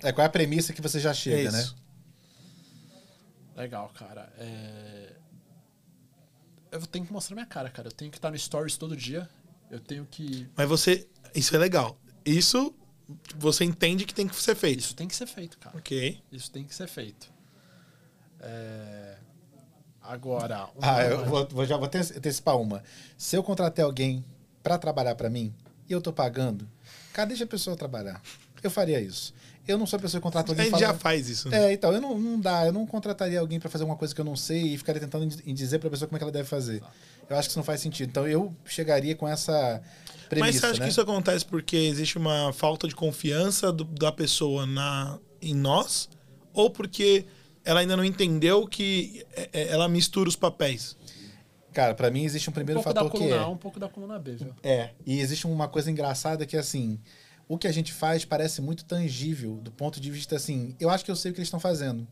É 0.00 0.12
qual 0.12 0.24
é 0.24 0.26
a 0.26 0.30
premissa 0.30 0.72
que 0.72 0.80
você 0.82 0.98
já 1.00 1.12
chega, 1.14 1.48
É 1.48 1.52
né? 1.52 1.60
isso. 1.60 1.76
Legal, 3.56 3.88
cara. 3.94 4.32
É... 4.38 5.12
Eu 6.72 6.86
tenho 6.86 7.04
que 7.06 7.12
mostrar 7.12 7.34
minha 7.34 7.46
cara, 7.46 7.68
cara. 7.68 7.88
Eu 7.88 7.92
tenho 7.92 8.10
que 8.10 8.16
estar 8.16 8.30
no 8.30 8.38
Stories 8.38 8.76
todo 8.76 8.96
dia. 8.96 9.28
Eu 9.70 9.78
tenho 9.78 10.06
que. 10.06 10.48
Mas 10.56 10.68
você. 10.68 11.06
Isso 11.34 11.54
é 11.54 11.58
legal. 11.58 11.98
Isso 12.24 12.74
você 13.36 13.64
entende 13.64 14.06
que 14.06 14.14
tem 14.14 14.26
que 14.26 14.34
ser 14.36 14.54
feito. 14.54 14.80
Isso 14.80 14.94
tem 14.96 15.06
que 15.06 15.14
ser 15.14 15.26
feito, 15.26 15.58
cara. 15.58 15.76
Ok. 15.76 16.22
Isso 16.32 16.50
tem 16.50 16.64
que 16.64 16.74
ser 16.74 16.86
feito. 16.88 17.30
É... 18.40 19.18
Agora. 20.02 20.66
uma- 20.76 20.96
Ah, 20.96 21.04
eu 21.04 21.24
vou, 21.24 21.46
vou- 21.48 21.66
já 21.66 21.76
vou 21.76 21.86
ante- 21.86 22.16
antecipar 22.18 22.56
uma. 22.56 22.82
Se 23.16 23.36
eu 23.36 23.42
contratei 23.42 23.84
alguém 23.84 24.24
pra 24.62 24.78
trabalhar 24.78 25.14
pra 25.14 25.30
mim 25.30 25.52
e 25.88 25.92
eu 25.92 26.00
tô 26.00 26.12
pagando, 26.12 26.68
cara, 27.12 27.28
deixa 27.28 27.44
a 27.44 27.46
pessoa 27.46 27.76
trabalhar. 27.76 28.20
Eu 28.62 28.70
faria 28.70 29.00
isso. 29.00 29.34
Eu 29.66 29.78
não 29.78 29.86
sou 29.86 29.96
a 29.96 30.00
pessoa 30.00 30.20
que 30.20 30.22
contrata 30.22 30.50
A 30.50 30.52
alguém 30.52 30.66
gente 30.66 30.76
e 30.76 30.80
já 30.80 30.92
faz 30.94 31.28
isso. 31.28 31.48
né? 31.48 31.66
É, 31.68 31.72
então, 31.72 31.92
eu 31.92 32.00
não, 32.00 32.18
não 32.18 32.40
dá, 32.40 32.66
eu 32.66 32.72
não 32.72 32.84
contrataria 32.86 33.38
alguém 33.38 33.58
pra 33.60 33.68
fazer 33.70 33.84
uma 33.84 33.94
coisa 33.96 34.12
que 34.14 34.20
eu 34.20 34.24
não 34.24 34.34
sei 34.36 34.74
e 34.74 34.78
ficaria 34.78 35.00
tentando 35.00 35.24
em- 35.46 35.54
dizer 35.54 35.78
pra 35.78 35.88
pessoa 35.90 36.08
como 36.08 36.16
é 36.16 36.18
que 36.18 36.24
ela 36.24 36.32
deve 36.32 36.48
fazer. 36.48 36.82
Eu 37.30 37.36
acho 37.36 37.48
que 37.48 37.52
isso 37.52 37.58
não 37.58 37.64
faz 37.64 37.80
sentido. 37.80 38.08
Então 38.08 38.26
eu 38.26 38.54
chegaria 38.64 39.14
com 39.14 39.26
essa 39.26 39.80
premissa, 40.28 40.46
Mas 40.52 40.60
você 40.60 40.66
acha 40.66 40.78
né? 40.80 40.84
que 40.86 40.90
isso 40.90 41.00
acontece 41.00 41.44
porque 41.44 41.76
existe 41.76 42.18
uma 42.18 42.52
falta 42.52 42.86
de 42.88 42.94
confiança 42.94 43.72
do- 43.72 43.84
da 43.84 44.10
pessoa 44.10 44.66
na, 44.66 45.18
em 45.40 45.54
nós? 45.54 46.08
Ou 46.52 46.68
porque 46.70 47.24
ela 47.64 47.80
ainda 47.80 47.96
não 47.96 48.04
entendeu 48.04 48.66
que 48.66 49.24
é- 49.36 49.48
é- 49.52 49.68
ela 49.68 49.88
mistura 49.88 50.28
os 50.28 50.36
papéis? 50.36 50.96
Cara, 51.72 51.94
pra 51.94 52.10
mim 52.10 52.24
existe 52.24 52.48
um 52.48 52.52
um 52.52 52.54
primeiro 52.54 52.82
pouco 52.82 52.92
da 52.94 53.00
fator 53.00 53.12
que 53.12 53.18
coluna 53.18 53.36
é... 53.36 53.44
A, 53.44 53.48
um 53.48 53.56
pouco 53.56 53.80
da 53.80 53.88
coluna 53.88 54.18
B, 54.18 54.32
viu? 54.36 54.54
É, 54.62 54.90
e 55.06 55.20
existe 55.20 55.46
uma 55.46 55.68
coisa 55.68 55.90
engraçada 55.90 56.44
que 56.44 56.56
assim, 56.56 57.00
o 57.48 57.56
que 57.56 57.66
a 57.66 57.72
gente 57.72 57.92
faz 57.92 58.24
parece 58.24 58.60
muito 58.60 58.84
tangível 58.84 59.54
do 59.56 59.70
ponto 59.70 60.00
de 60.00 60.10
vista 60.10 60.36
assim, 60.36 60.76
eu 60.78 60.90
acho 60.90 61.04
que 61.04 61.10
eu 61.10 61.16
sei 61.16 61.30
o 61.30 61.34
que 61.34 61.40
eles 61.40 61.48
estão 61.48 61.60
fazendo. 61.60 62.06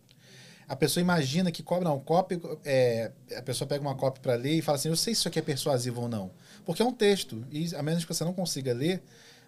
A 0.66 0.76
pessoa 0.76 1.02
imagina 1.02 1.50
que 1.50 1.64
cobra, 1.64 1.88
não, 1.88 1.98
copy, 1.98 2.40
é, 2.64 3.10
a 3.36 3.42
pessoa 3.42 3.66
pega 3.66 3.82
uma 3.82 3.96
copy 3.96 4.20
para 4.20 4.36
ler 4.36 4.54
e 4.54 4.62
fala 4.62 4.76
assim, 4.78 4.88
eu 4.88 4.96
sei 4.96 5.14
se 5.14 5.20
isso 5.20 5.28
aqui 5.28 5.40
é 5.40 5.42
persuasivo 5.42 6.02
ou 6.02 6.08
não. 6.08 6.30
Porque 6.64 6.80
é 6.80 6.84
um 6.84 6.92
texto, 6.92 7.44
e 7.50 7.74
a 7.74 7.82
menos 7.82 8.04
que 8.04 8.14
você 8.14 8.22
não 8.24 8.32
consiga 8.32 8.72
ler, 8.72 9.02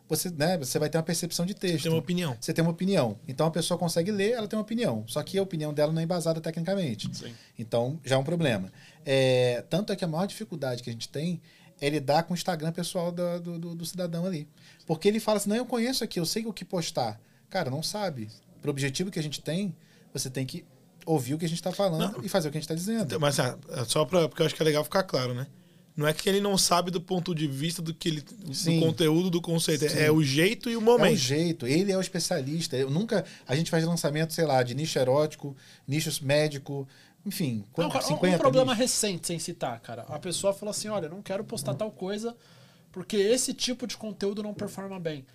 você, 0.08 0.30
né, 0.30 0.58
você 0.58 0.78
vai 0.78 0.90
ter 0.90 0.98
uma 0.98 1.04
percepção 1.04 1.46
de 1.46 1.54
texto. 1.54 1.84
Tem 1.84 1.92
uma 1.92 1.98
opinião. 1.98 2.36
Você 2.40 2.52
tem 2.52 2.62
uma 2.62 2.70
opinião. 2.70 3.18
Então 3.26 3.46
a 3.46 3.50
pessoa 3.50 3.78
consegue 3.78 4.10
ler, 4.10 4.32
ela 4.32 4.46
tem 4.46 4.56
uma 4.58 4.62
opinião. 4.62 5.04
Só 5.06 5.22
que 5.22 5.38
a 5.38 5.42
opinião 5.42 5.72
dela 5.72 5.92
não 5.92 6.00
é 6.00 6.04
embasada 6.04 6.40
tecnicamente. 6.40 7.08
Sim. 7.16 7.32
Então 7.58 7.98
já 8.04 8.16
é 8.16 8.18
um 8.18 8.24
problema. 8.24 8.70
É, 9.04 9.64
tanto 9.70 9.92
é 9.92 9.96
que 9.96 10.04
a 10.04 10.08
maior 10.08 10.26
dificuldade 10.26 10.82
que 10.82 10.90
a 10.90 10.92
gente 10.92 11.08
tem 11.08 11.40
é 11.80 11.88
lidar 11.88 12.22
com 12.24 12.32
o 12.32 12.36
Instagram 12.36 12.70
pessoal 12.72 13.10
do, 13.10 13.40
do, 13.58 13.74
do- 13.74 13.86
cidadão 13.86 14.24
ali. 14.26 14.46
Porque 14.86 15.08
ele 15.08 15.18
fala 15.18 15.38
assim: 15.38 15.48
não, 15.48 15.56
eu 15.56 15.66
conheço 15.66 16.04
aqui, 16.04 16.20
eu 16.20 16.26
sei 16.26 16.44
o 16.46 16.52
que 16.52 16.64
postar. 16.64 17.18
Cara, 17.48 17.70
não 17.70 17.82
sabe. 17.82 18.28
Pro 18.60 18.70
objetivo 18.70 19.10
que 19.10 19.18
a 19.18 19.22
gente 19.22 19.40
tem, 19.40 19.74
você 20.12 20.30
tem 20.30 20.46
que 20.46 20.64
ouvir 21.04 21.34
o 21.34 21.38
que 21.38 21.44
a 21.44 21.48
gente 21.48 21.58
está 21.58 21.72
falando 21.72 22.12
Não. 22.18 22.24
e 22.24 22.28
fazer 22.28 22.48
o 22.48 22.52
que 22.52 22.58
a 22.58 22.60
gente 22.60 22.64
está 22.70 22.74
dizendo. 22.76 23.04
Então, 23.06 23.18
Mas 23.18 23.40
ah, 23.40 23.58
só 23.86 24.04
pra, 24.04 24.28
porque 24.28 24.40
eu 24.42 24.46
acho 24.46 24.54
que 24.54 24.62
é 24.62 24.64
legal 24.64 24.84
ficar 24.84 25.02
claro, 25.02 25.34
né? 25.34 25.46
Não 25.94 26.06
é 26.06 26.12
que 26.14 26.26
ele 26.28 26.40
não 26.40 26.56
sabe 26.56 26.90
do 26.90 27.00
ponto 27.00 27.34
de 27.34 27.46
vista 27.46 27.82
do 27.82 27.92
que 27.92 28.08
ele, 28.08 28.24
Sim. 28.52 28.80
do 28.80 28.86
conteúdo, 28.86 29.28
do 29.28 29.42
conceito. 29.42 29.86
Sim. 29.88 29.98
É 29.98 30.10
o 30.10 30.22
jeito 30.22 30.70
e 30.70 30.74
o 30.74 30.78
É 30.78 30.82
um 30.82 30.84
momento. 30.84 31.16
jeito, 31.16 31.66
ele 31.66 31.92
é 31.92 31.96
o 31.96 32.00
especialista. 32.00 32.76
Eu 32.76 32.88
nunca. 32.90 33.24
A 33.46 33.54
gente 33.54 33.70
faz 33.70 33.84
lançamento, 33.84 34.32
sei 34.32 34.46
lá, 34.46 34.62
de 34.62 34.74
nicho 34.74 34.98
erótico, 34.98 35.54
nicho 35.86 36.10
médico, 36.24 36.88
enfim, 37.26 37.58
Não, 37.58 37.64
quanto, 37.72 37.92
cara, 37.92 38.04
um- 38.04 38.08
50 38.08 38.36
um 38.36 38.38
problema 38.38 38.72
nichos. 38.72 38.90
recente, 38.90 39.26
sem 39.26 39.38
citar, 39.38 39.78
cara. 39.80 40.02
A 40.08 40.18
pessoa 40.18 40.54
falou 40.54 40.70
assim: 40.70 40.88
olha, 40.88 41.06
eu 41.06 41.10
não 41.10 41.20
quero 41.22 41.44
postar 41.44 41.74
tal 41.74 41.90
coisa 41.90 42.34
porque 42.90 43.16
esse 43.16 43.52
tipo 43.52 43.86
de 43.86 43.96
conteúdo 43.96 44.42
não 44.42 44.54
performa 44.54 44.98
bem. 44.98 45.26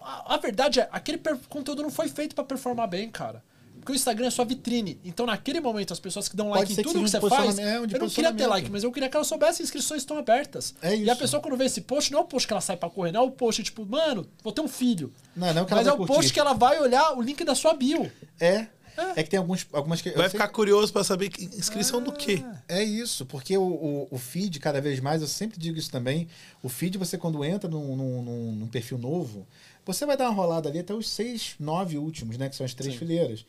A, 0.00 0.34
a 0.34 0.36
verdade 0.36 0.78
é, 0.80 0.88
aquele 0.92 1.18
conteúdo 1.48 1.82
não 1.82 1.90
foi 1.90 2.08
feito 2.08 2.34
pra 2.36 2.44
performar 2.44 2.86
bem, 2.88 3.10
cara. 3.10 3.42
Porque 3.84 3.92
o 3.92 3.94
Instagram 3.94 4.26
é 4.26 4.30
sua 4.30 4.44
vitrine. 4.46 4.98
Então, 5.04 5.26
naquele 5.26 5.60
momento, 5.60 5.92
as 5.92 6.00
pessoas 6.00 6.26
que 6.28 6.34
dão 6.34 6.46
Pode 6.48 6.60
like 6.60 6.72
em 6.72 6.76
que 6.76 6.82
tudo 6.82 7.02
que 7.02 7.08
seja 7.10 7.20
você 7.20 7.28
faz. 7.28 7.58
é, 7.58 7.76
eu 7.76 7.86
não 7.86 8.08
queria 8.08 8.32
ter 8.32 8.46
like, 8.46 8.70
mas 8.70 8.82
eu 8.82 8.90
queria 8.90 9.10
que 9.10 9.16
ela 9.16 9.24
soubesse 9.24 9.58
que 9.58 9.62
as 9.62 9.68
inscrições 9.68 10.00
estão 10.02 10.16
abertas. 10.16 10.74
É 10.80 10.96
E 10.96 11.02
a 11.08 11.12
isso. 11.12 11.16
pessoa, 11.20 11.42
quando 11.42 11.56
vê 11.56 11.66
esse 11.66 11.82
post, 11.82 12.10
não 12.10 12.20
é 12.20 12.22
o 12.22 12.24
post 12.24 12.46
que 12.48 12.52
ela 12.54 12.60
sai 12.62 12.76
pra 12.78 12.88
correr, 12.88 13.12
não 13.12 13.20
é 13.20 13.24
o 13.24 13.30
post 13.30 13.62
tipo, 13.62 13.84
mano, 13.84 14.26
vou 14.42 14.52
ter 14.54 14.62
um 14.62 14.68
filho. 14.68 15.12
Não, 15.36 15.52
não 15.52 15.64
que 15.66 15.72
ela 15.74 15.82
mas 15.82 15.86
é 15.86 15.90
vai 15.90 15.94
o 15.94 15.96
curtir. 15.98 16.14
post 16.14 16.32
que 16.32 16.40
ela 16.40 16.54
vai 16.54 16.80
olhar 16.80 17.12
o 17.16 17.20
link 17.20 17.44
da 17.44 17.54
sua 17.54 17.74
bio. 17.74 18.10
É. 18.40 18.68
É 19.16 19.24
que 19.24 19.30
tem 19.30 19.38
alguns, 19.38 19.66
algumas 19.72 20.00
que. 20.00 20.08
eu 20.08 20.14
Vai 20.14 20.30
sei- 20.30 20.38
ficar 20.38 20.46
curioso 20.48 20.92
pra 20.92 21.02
saber 21.02 21.28
que 21.28 21.44
inscrição 21.46 22.00
do 22.00 22.12
quê? 22.12 22.44
É 22.68 22.80
isso, 22.82 23.26
porque 23.26 23.58
o, 23.58 23.62
o, 23.62 24.08
o 24.08 24.18
feed, 24.18 24.60
cada 24.60 24.80
vez 24.80 25.00
mais, 25.00 25.20
eu 25.20 25.26
sempre 25.26 25.58
digo 25.58 25.76
isso 25.76 25.90
também, 25.90 26.28
o 26.62 26.68
feed, 26.68 26.96
você 26.96 27.18
quando 27.18 27.44
entra 27.44 27.68
num, 27.68 27.96
num, 27.96 28.22
num- 28.22 28.52
num 28.52 28.66
perfil 28.68 28.96
novo, 28.96 29.48
você 29.84 30.06
vai 30.06 30.16
dar 30.16 30.24
uma 30.30 30.34
rolada 30.34 30.68
ali 30.68 30.78
até 30.78 30.94
os 30.94 31.08
seis, 31.08 31.54
nove 31.58 31.98
últimos, 31.98 32.36
né? 32.38 32.48
Que 32.48 32.56
são 32.56 32.64
as 32.64 32.74
três 32.74 32.94
Sim. 32.94 32.98
fileiras. 32.98 33.44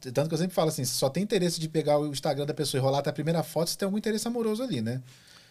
Tanto 0.00 0.28
que 0.28 0.34
eu 0.34 0.38
sempre 0.38 0.54
falo 0.54 0.68
assim, 0.68 0.84
se 0.84 0.92
só 0.94 1.08
tem 1.08 1.22
interesse 1.22 1.58
de 1.58 1.68
pegar 1.68 1.98
o 1.98 2.06
Instagram 2.08 2.44
da 2.44 2.52
pessoa 2.52 2.78
e 2.78 2.82
rolar 2.82 2.98
até 2.98 3.08
a 3.10 3.12
primeira 3.12 3.42
foto, 3.42 3.70
você 3.70 3.78
tem 3.78 3.86
algum 3.86 3.96
interesse 3.96 4.28
amoroso 4.28 4.62
ali, 4.62 4.82
né? 4.82 5.00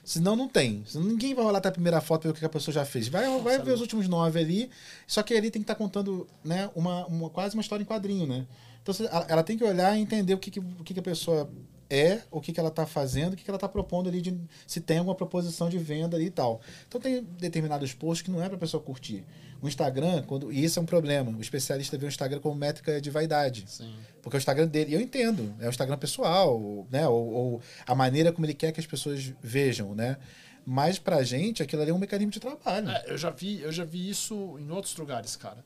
Senão 0.05 0.35
não 0.35 0.47
tem. 0.47 0.83
Senão 0.85 1.05
ninguém 1.07 1.33
vai 1.33 1.43
rolar 1.43 1.57
até 1.59 1.69
a 1.69 1.71
primeira 1.71 1.99
foto 2.01 2.23
ver 2.23 2.29
o 2.29 2.33
que 2.33 2.45
a 2.45 2.49
pessoa 2.49 2.73
já 2.75 2.85
fez. 2.85 3.07
Vai, 3.07 3.25
vai 3.41 3.57
ver 3.59 3.71
os 3.73 3.81
últimos 3.81 4.07
nove 4.07 4.39
ali. 4.39 4.69
Só 5.07 5.23
que 5.23 5.33
ali 5.33 5.49
tem 5.49 5.61
que 5.61 5.63
estar 5.63 5.75
contando 5.75 6.27
né, 6.43 6.69
uma, 6.75 7.05
uma- 7.07 7.29
quase 7.29 7.55
uma 7.55 7.61
história 7.61 7.81
em 7.81 7.85
quadrinho, 7.85 8.27
né? 8.27 8.45
Então 8.83 8.93
ela 9.29 9.41
tem 9.43 9.57
que 9.57 9.63
olhar 9.63 9.97
e 9.97 10.01
entender 10.01 10.33
o 10.33 10.37
que, 10.37 10.51
que, 10.51 10.59
o 10.59 10.83
que, 10.83 10.93
que 10.93 10.99
a 10.99 11.03
pessoa 11.03 11.49
é, 11.89 12.21
o 12.31 12.41
que, 12.41 12.51
que 12.51 12.59
ela 12.59 12.69
está 12.69 12.85
fazendo, 12.85 13.33
o 13.33 13.35
que, 13.35 13.43
que 13.43 13.49
ela 13.49 13.57
está 13.57 13.69
propondo 13.69 14.09
ali, 14.09 14.21
de, 14.21 14.39
se 14.65 14.81
tem 14.81 14.97
alguma 14.97 15.15
proposição 15.15 15.69
de 15.69 15.77
venda 15.77 16.17
ali 16.17 16.25
e 16.25 16.31
tal. 16.31 16.61
Então 16.87 16.99
tem 16.99 17.23
determinados 17.23 17.93
posts 17.93 18.23
que 18.23 18.31
não 18.31 18.41
é 18.41 18.47
para 18.47 18.55
a 18.55 18.59
pessoa 18.59 18.81
curtir. 18.81 19.25
O 19.61 19.67
Instagram, 19.67 20.23
quando, 20.23 20.51
e 20.51 20.63
isso 20.63 20.77
é 20.77 20.81
um 20.81 20.85
problema, 20.85 21.31
o 21.31 21.41
especialista 21.41 21.97
vê 21.97 22.05
o 22.05 22.09
Instagram 22.09 22.39
como 22.39 22.55
métrica 22.55 22.99
de 22.99 23.09
vaidade. 23.09 23.63
Sim. 23.67 23.95
Porque 24.21 24.35
é 24.35 24.37
o 24.37 24.39
Instagram 24.39 24.67
dele, 24.67 24.93
eu 24.93 24.99
entendo, 24.99 25.55
é 25.59 25.67
o 25.67 25.69
Instagram 25.69 25.97
pessoal, 25.97 26.85
né? 26.91 27.07
Ou, 27.07 27.33
ou 27.33 27.61
a 27.85 27.95
maneira 27.95 28.31
como 28.31 28.45
ele 28.45 28.53
quer 28.53 28.71
que 28.71 28.79
as 28.79 28.85
pessoas 28.85 29.33
vejam, 29.41 29.95
né? 29.95 30.17
Mas 30.65 30.97
pra 30.97 31.23
gente, 31.23 31.61
aquilo 31.61 31.81
ali 31.81 31.91
é 31.91 31.93
um 31.93 31.99
mecanismo 31.99 32.31
de 32.31 32.39
trabalho. 32.39 32.89
É, 32.89 33.05
eu 33.07 33.17
já 33.17 33.29
vi, 33.29 33.61
eu 33.61 33.71
já 33.71 33.83
vi 33.83 34.09
isso 34.09 34.57
em 34.59 34.69
outros 34.71 34.95
lugares, 34.95 35.35
cara. 35.35 35.63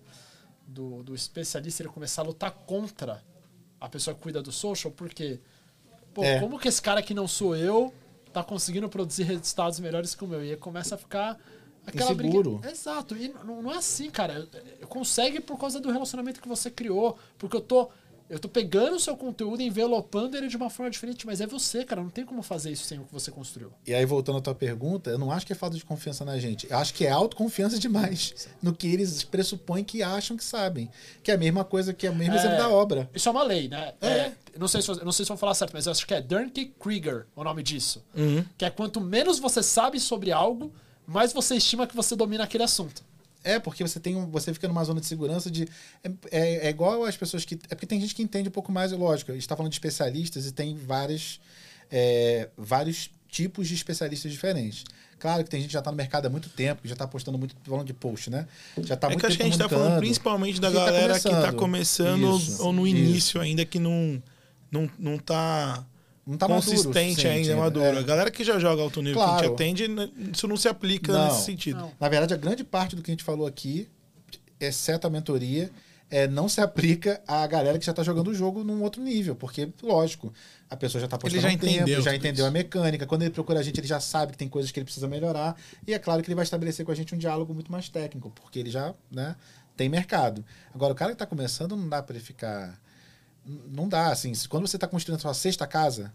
Do, 0.68 1.02
do 1.04 1.16
especialista 1.16 1.82
ele 1.82 1.90
começar 1.90 2.24
a 2.24 2.26
lutar 2.26 2.52
contra 2.52 3.24
a 3.80 3.88
pessoa 3.88 4.16
que 4.16 4.22
cuida 4.22 4.42
do 4.42 4.52
social, 4.52 4.92
porque 4.92 5.40
pô, 6.18 6.24
É. 6.24 6.40
como 6.40 6.58
que 6.58 6.68
esse 6.68 6.82
cara 6.82 7.00
que 7.04 7.14
não 7.14 7.28
sou 7.28 7.56
eu 7.56 7.94
tá 8.34 8.44
conseguindo 8.44 8.90
produzir 8.90 9.22
resultados 9.24 9.80
melhores 9.80 10.16
que 10.16 10.24
o 10.24 10.28
meu? 10.28 10.44
E 10.44 10.50
aí 10.52 10.58
começa 10.58 10.96
a 10.96 10.98
ficar 10.98 11.40
aquela 11.86 12.12
Inseguro. 12.12 12.58
briga. 12.58 12.72
Exato. 12.74 13.16
E 13.16 13.28
não, 13.46 13.62
não 13.62 13.72
é 13.72 13.78
assim, 13.78 14.10
cara. 14.10 14.48
Consegue 14.90 15.40
por 15.40 15.60
causa 15.60 15.80
do 15.80 15.92
relacionamento 15.92 16.42
que 16.42 16.48
você 16.48 16.72
criou, 16.72 17.18
porque 17.38 17.56
eu 17.56 17.62
tô 17.62 17.90
eu 18.30 18.40
tô 18.40 18.50
pegando 18.50 18.96
o 18.96 19.00
seu 19.00 19.16
conteúdo 19.16 19.62
e 19.62 19.66
envelopando 19.66 20.36
ele 20.36 20.48
de 20.48 20.58
uma 20.58 20.70
forma 20.70 20.90
diferente, 20.90 21.26
mas 21.26 21.40
é 21.40 21.48
você, 21.48 21.86
cara, 21.86 22.02
não 22.02 22.10
tem 22.10 22.26
como 22.26 22.42
fazer 22.42 22.72
isso 22.72 22.84
sem 22.86 23.00
o 23.00 23.04
que 23.04 23.14
você 23.14 23.32
construiu. 23.32 23.72
E 23.86 23.94
aí, 23.94 24.06
voltando 24.06 24.38
à 24.40 24.42
tua 24.42 24.56
pergunta, 24.56 25.10
eu 25.10 25.18
não 25.18 25.32
acho 25.32 25.46
que 25.46 25.54
é 25.54 25.56
falta 25.56 25.78
de 25.78 25.86
confiança 25.86 26.26
na 26.26 26.38
gente. 26.38 26.70
Eu 26.70 26.78
acho 26.78 26.94
que 26.94 27.06
é 27.06 27.10
autoconfiança 27.10 27.80
demais 27.80 28.48
no 28.62 28.74
que 28.74 28.88
eles 28.88 29.24
pressupõem 29.24 29.84
que 29.84 30.04
acham 30.04 30.36
que 30.36 30.44
sabem. 30.44 30.90
Que 31.24 31.32
é 31.32 31.36
a 31.36 31.38
mesma 31.38 31.64
coisa 31.64 31.94
que 31.94 32.06
é 32.06 32.10
o 32.10 32.16
mesmo 32.16 32.36
É, 32.36 32.38
exemplo 32.38 32.58
da 32.58 32.70
obra. 32.70 33.10
Isso 33.14 33.30
é 33.30 33.32
uma 33.32 33.44
lei, 33.44 33.68
né? 33.68 33.94
É. 34.02 34.08
É, 34.08 34.34
não, 34.58 34.68
sei 34.68 34.82
se, 34.82 35.04
não 35.04 35.12
sei 35.12 35.24
se 35.26 35.30
vou 35.30 35.38
falar 35.38 35.54
certo, 35.54 35.72
mas 35.74 35.86
eu 35.86 35.92
acho 35.92 36.06
que 36.06 36.14
é 36.14 36.22
Dernke 36.22 36.74
Krieger 36.80 37.28
o 37.36 37.44
nome 37.44 37.64
disso. 37.64 38.04
Uhum. 38.16 38.44
Que 38.58 38.66
é 38.66 38.70
quanto 38.70 39.00
menos 39.00 39.40
você 39.40 39.64
sabe 39.64 40.00
sobre 40.00 40.32
algo, 40.32 40.74
mais 41.06 41.32
você 41.32 41.56
estima 41.56 41.88
que 41.88 41.96
você 41.96 42.16
domina 42.16 42.44
aquele 42.44 42.64
assunto. 42.64 43.04
É, 43.48 43.60
porque 43.60 43.82
você 43.82 44.00
tem 44.00 44.16
um, 44.16 44.30
você 44.30 44.54
fica 44.54 44.68
numa 44.68 44.84
zona 44.84 45.00
de 45.00 45.06
segurança 45.06 45.50
de. 45.50 45.68
É, 46.04 46.12
é, 46.32 46.68
é 46.68 46.70
igual 46.70 47.06
as 47.06 47.16
pessoas 47.16 47.46
que. 47.46 47.56
É 47.70 47.76
porque 47.76 47.86
tem 47.86 48.02
gente 48.02 48.14
que 48.14 48.22
entende 48.22 48.50
um 48.50 48.52
pouco 48.52 48.72
mais, 48.72 48.92
lógico. 48.92 49.32
A 49.32 49.34
gente 49.34 49.44
está 49.44 49.56
falando 49.56 49.72
de 49.72 49.76
especialistas 49.76 50.46
e 50.46 50.52
tem 50.52 50.76
várias, 50.76 51.40
é, 51.90 52.50
vários 52.58 53.10
tipos 53.30 53.68
de 53.68 53.76
especialistas 53.76 54.32
diferentes. 54.32 54.84
Claro 55.20 55.44
que 55.44 55.50
tem 55.50 55.62
gente 55.62 55.70
que 55.70 55.74
já 55.74 55.80
está 55.80 55.90
no 55.90 55.98
mercado 55.98 56.26
há 56.26 56.30
muito 56.30 56.50
tempo, 56.50 56.82
que 56.82 56.88
já 56.88 56.94
está 56.94 57.08
postando 57.08 57.38
muito 57.38 57.56
falando 57.64 57.88
de 57.88 57.94
post, 57.94 58.30
né? 58.30 58.48
Já 58.78 58.94
está 58.94 59.08
É 59.08 59.10
muito 59.12 59.22
que 59.22 59.26
acho 59.26 59.38
que 59.38 59.44
a 59.44 59.46
gente 59.46 59.58
tá 59.58 59.70
falando 59.70 59.98
principalmente 59.98 60.62
da 60.62 60.70
tá 60.70 60.86
galera 60.86 61.20
que 61.20 61.30
tá 61.30 61.54
começando. 61.54 62.38
Isso, 62.38 62.62
ou 62.62 62.72
no 62.72 62.86
isso. 62.86 62.98
início 62.98 63.42
ainda 63.42 63.66
que 63.66 63.80
não, 63.80 64.22
não, 64.70 64.90
não 65.00 65.18
tá, 65.18 65.84
Não 66.28 66.38
tá 66.38 66.48
maduro 66.48 66.66
consistente 66.70 67.12
suficiente 67.16 67.28
ainda, 67.50 67.56
maduro. 67.56 67.86
A 67.98 68.02
É. 68.02 68.04
galera 68.04 68.30
que 68.30 68.44
já 68.44 68.60
joga 68.60 68.82
alto 68.82 69.02
nível, 69.02 69.18
que 69.18 69.24
a 69.24 69.28
Claro. 69.28 69.44
gente 69.46 69.54
atende, 69.54 69.88
né, 69.88 70.10
isso 70.34 70.48
não 70.48 70.58
se 70.58 70.68
aplica 70.68 71.14
Não. 71.14 71.28
nesse 71.30 71.46
sentido. 71.46 71.80
Não. 71.80 71.92
Na 72.00 72.10
verdade, 72.10 72.34
a 72.34 72.38
grande 72.38 72.64
parte 72.66 72.96
do 72.96 73.02
que 73.02 73.10
a 73.10 73.14
gente 73.14 73.24
falou 73.24 73.48
aqui, 73.48 73.88
exceto 74.60 75.08
a 75.08 75.10
mentoria, 75.10 75.72
é, 76.10 76.28
não 76.28 76.48
se 76.48 76.62
aplica 76.62 77.22
à 77.28 77.46
galera 77.48 77.78
que 77.78 77.86
já 77.86 77.92
está 77.92 78.02
jogando 78.04 78.30
o 78.30 78.34
jogo 78.34 78.64
num 78.64 78.82
outro 78.82 79.02
nível. 79.02 79.36
Porque, 79.36 79.70
lógico, 79.84 80.34
a 80.70 80.76
pessoa 80.76 81.00
já 81.02 81.06
está 81.06 81.18
postando 81.18 81.42
já 81.42 81.50
há 81.50 81.52
um 81.52 81.58
tempo, 81.58 81.74
entendeu 81.74 82.02
já 82.02 82.12
tudo 82.12 82.16
entendeu 82.20 82.46
isso. 82.46 82.48
a 82.48 82.52
mecânica. 82.52 83.06
Quando 83.06 83.22
ele 83.24 83.32
procura 83.32 83.60
a 83.60 83.64
gente, 83.64 83.80
ele 83.80 83.88
já 83.88 84.00
sabe 84.00 84.32
que 84.34 84.38
tem 84.38 84.48
coisas 84.50 84.72
que 84.72 84.80
ele 84.80 84.86
precisa 84.86 85.08
melhorar. 85.08 85.56
E 85.86 85.94
é 85.94 86.00
claro 86.00 86.22
que 86.22 86.28
ele 86.30 86.36
vai 86.36 86.44
estabelecer 86.44 86.86
com 86.86 86.92
a 86.92 86.96
gente 86.96 87.14
um 87.14 87.18
diálogo 87.18 87.54
muito 87.54 87.72
mais 87.72 87.90
técnico, 87.90 88.32
porque 88.32 88.58
ele 88.60 88.70
já 88.70 88.94
né, 89.12 89.36
tem 89.76 89.90
mercado. 89.90 90.44
Agora, 90.74 90.94
o 90.94 90.96
cara 90.96 91.12
que 91.12 91.16
está 91.16 91.26
começando, 91.26 91.76
não 91.76 91.88
dá 91.90 92.02
para 92.02 92.16
ele 92.16 92.24
ficar. 92.24 92.80
Não 93.48 93.88
dá, 93.88 94.12
assim. 94.12 94.34
Quando 94.50 94.68
você 94.68 94.78
está 94.78 94.88
construindo 94.88 95.18
a 95.18 95.22
sua 95.22 95.34
sexta 95.34 95.66
casa, 95.66 96.14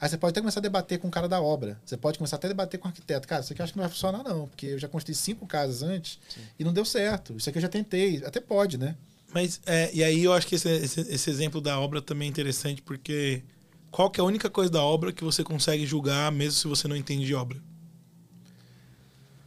Aí 0.00 0.08
você 0.08 0.16
pode 0.16 0.30
até 0.30 0.40
começar 0.40 0.60
a 0.60 0.62
debater 0.62 0.98
com 0.98 1.08
o 1.08 1.10
cara 1.10 1.28
da 1.28 1.42
obra. 1.42 1.78
Você 1.84 1.94
pode 1.94 2.16
começar 2.16 2.36
até 2.36 2.46
a 2.46 2.48
debater 2.48 2.80
com 2.80 2.88
o 2.88 2.90
arquiteto. 2.90 3.28
Cara, 3.28 3.42
isso 3.42 3.52
aqui 3.52 3.60
eu 3.60 3.64
acho 3.64 3.74
que 3.74 3.78
não 3.78 3.84
vai 3.84 3.92
funcionar, 3.92 4.22
não. 4.24 4.48
Porque 4.48 4.64
eu 4.64 4.78
já 4.78 4.88
construí 4.88 5.14
cinco 5.14 5.46
casas 5.46 5.82
antes 5.82 6.18
e 6.58 6.64
não 6.64 6.72
deu 6.72 6.86
certo. 6.86 7.36
Isso 7.36 7.50
aqui 7.50 7.58
eu 7.58 7.62
já 7.62 7.68
tentei. 7.68 8.24
Até 8.24 8.40
pode, 8.40 8.78
né? 8.78 8.96
Mas, 9.32 9.60
é, 9.66 9.90
e 9.92 10.02
aí 10.02 10.24
eu 10.24 10.32
acho 10.32 10.46
que 10.46 10.54
esse, 10.54 10.68
esse, 10.70 11.00
esse 11.02 11.30
exemplo 11.30 11.60
da 11.60 11.78
obra 11.78 12.00
também 12.00 12.28
é 12.28 12.30
interessante, 12.30 12.80
porque 12.80 13.44
qual 13.90 14.10
que 14.10 14.18
é 14.18 14.22
a 14.22 14.24
única 14.24 14.48
coisa 14.48 14.70
da 14.70 14.82
obra 14.82 15.12
que 15.12 15.22
você 15.22 15.44
consegue 15.44 15.84
julgar, 15.84 16.32
mesmo 16.32 16.52
se 16.58 16.66
você 16.66 16.88
não 16.88 16.96
entende 16.96 17.26
de 17.26 17.34
obra? 17.34 17.60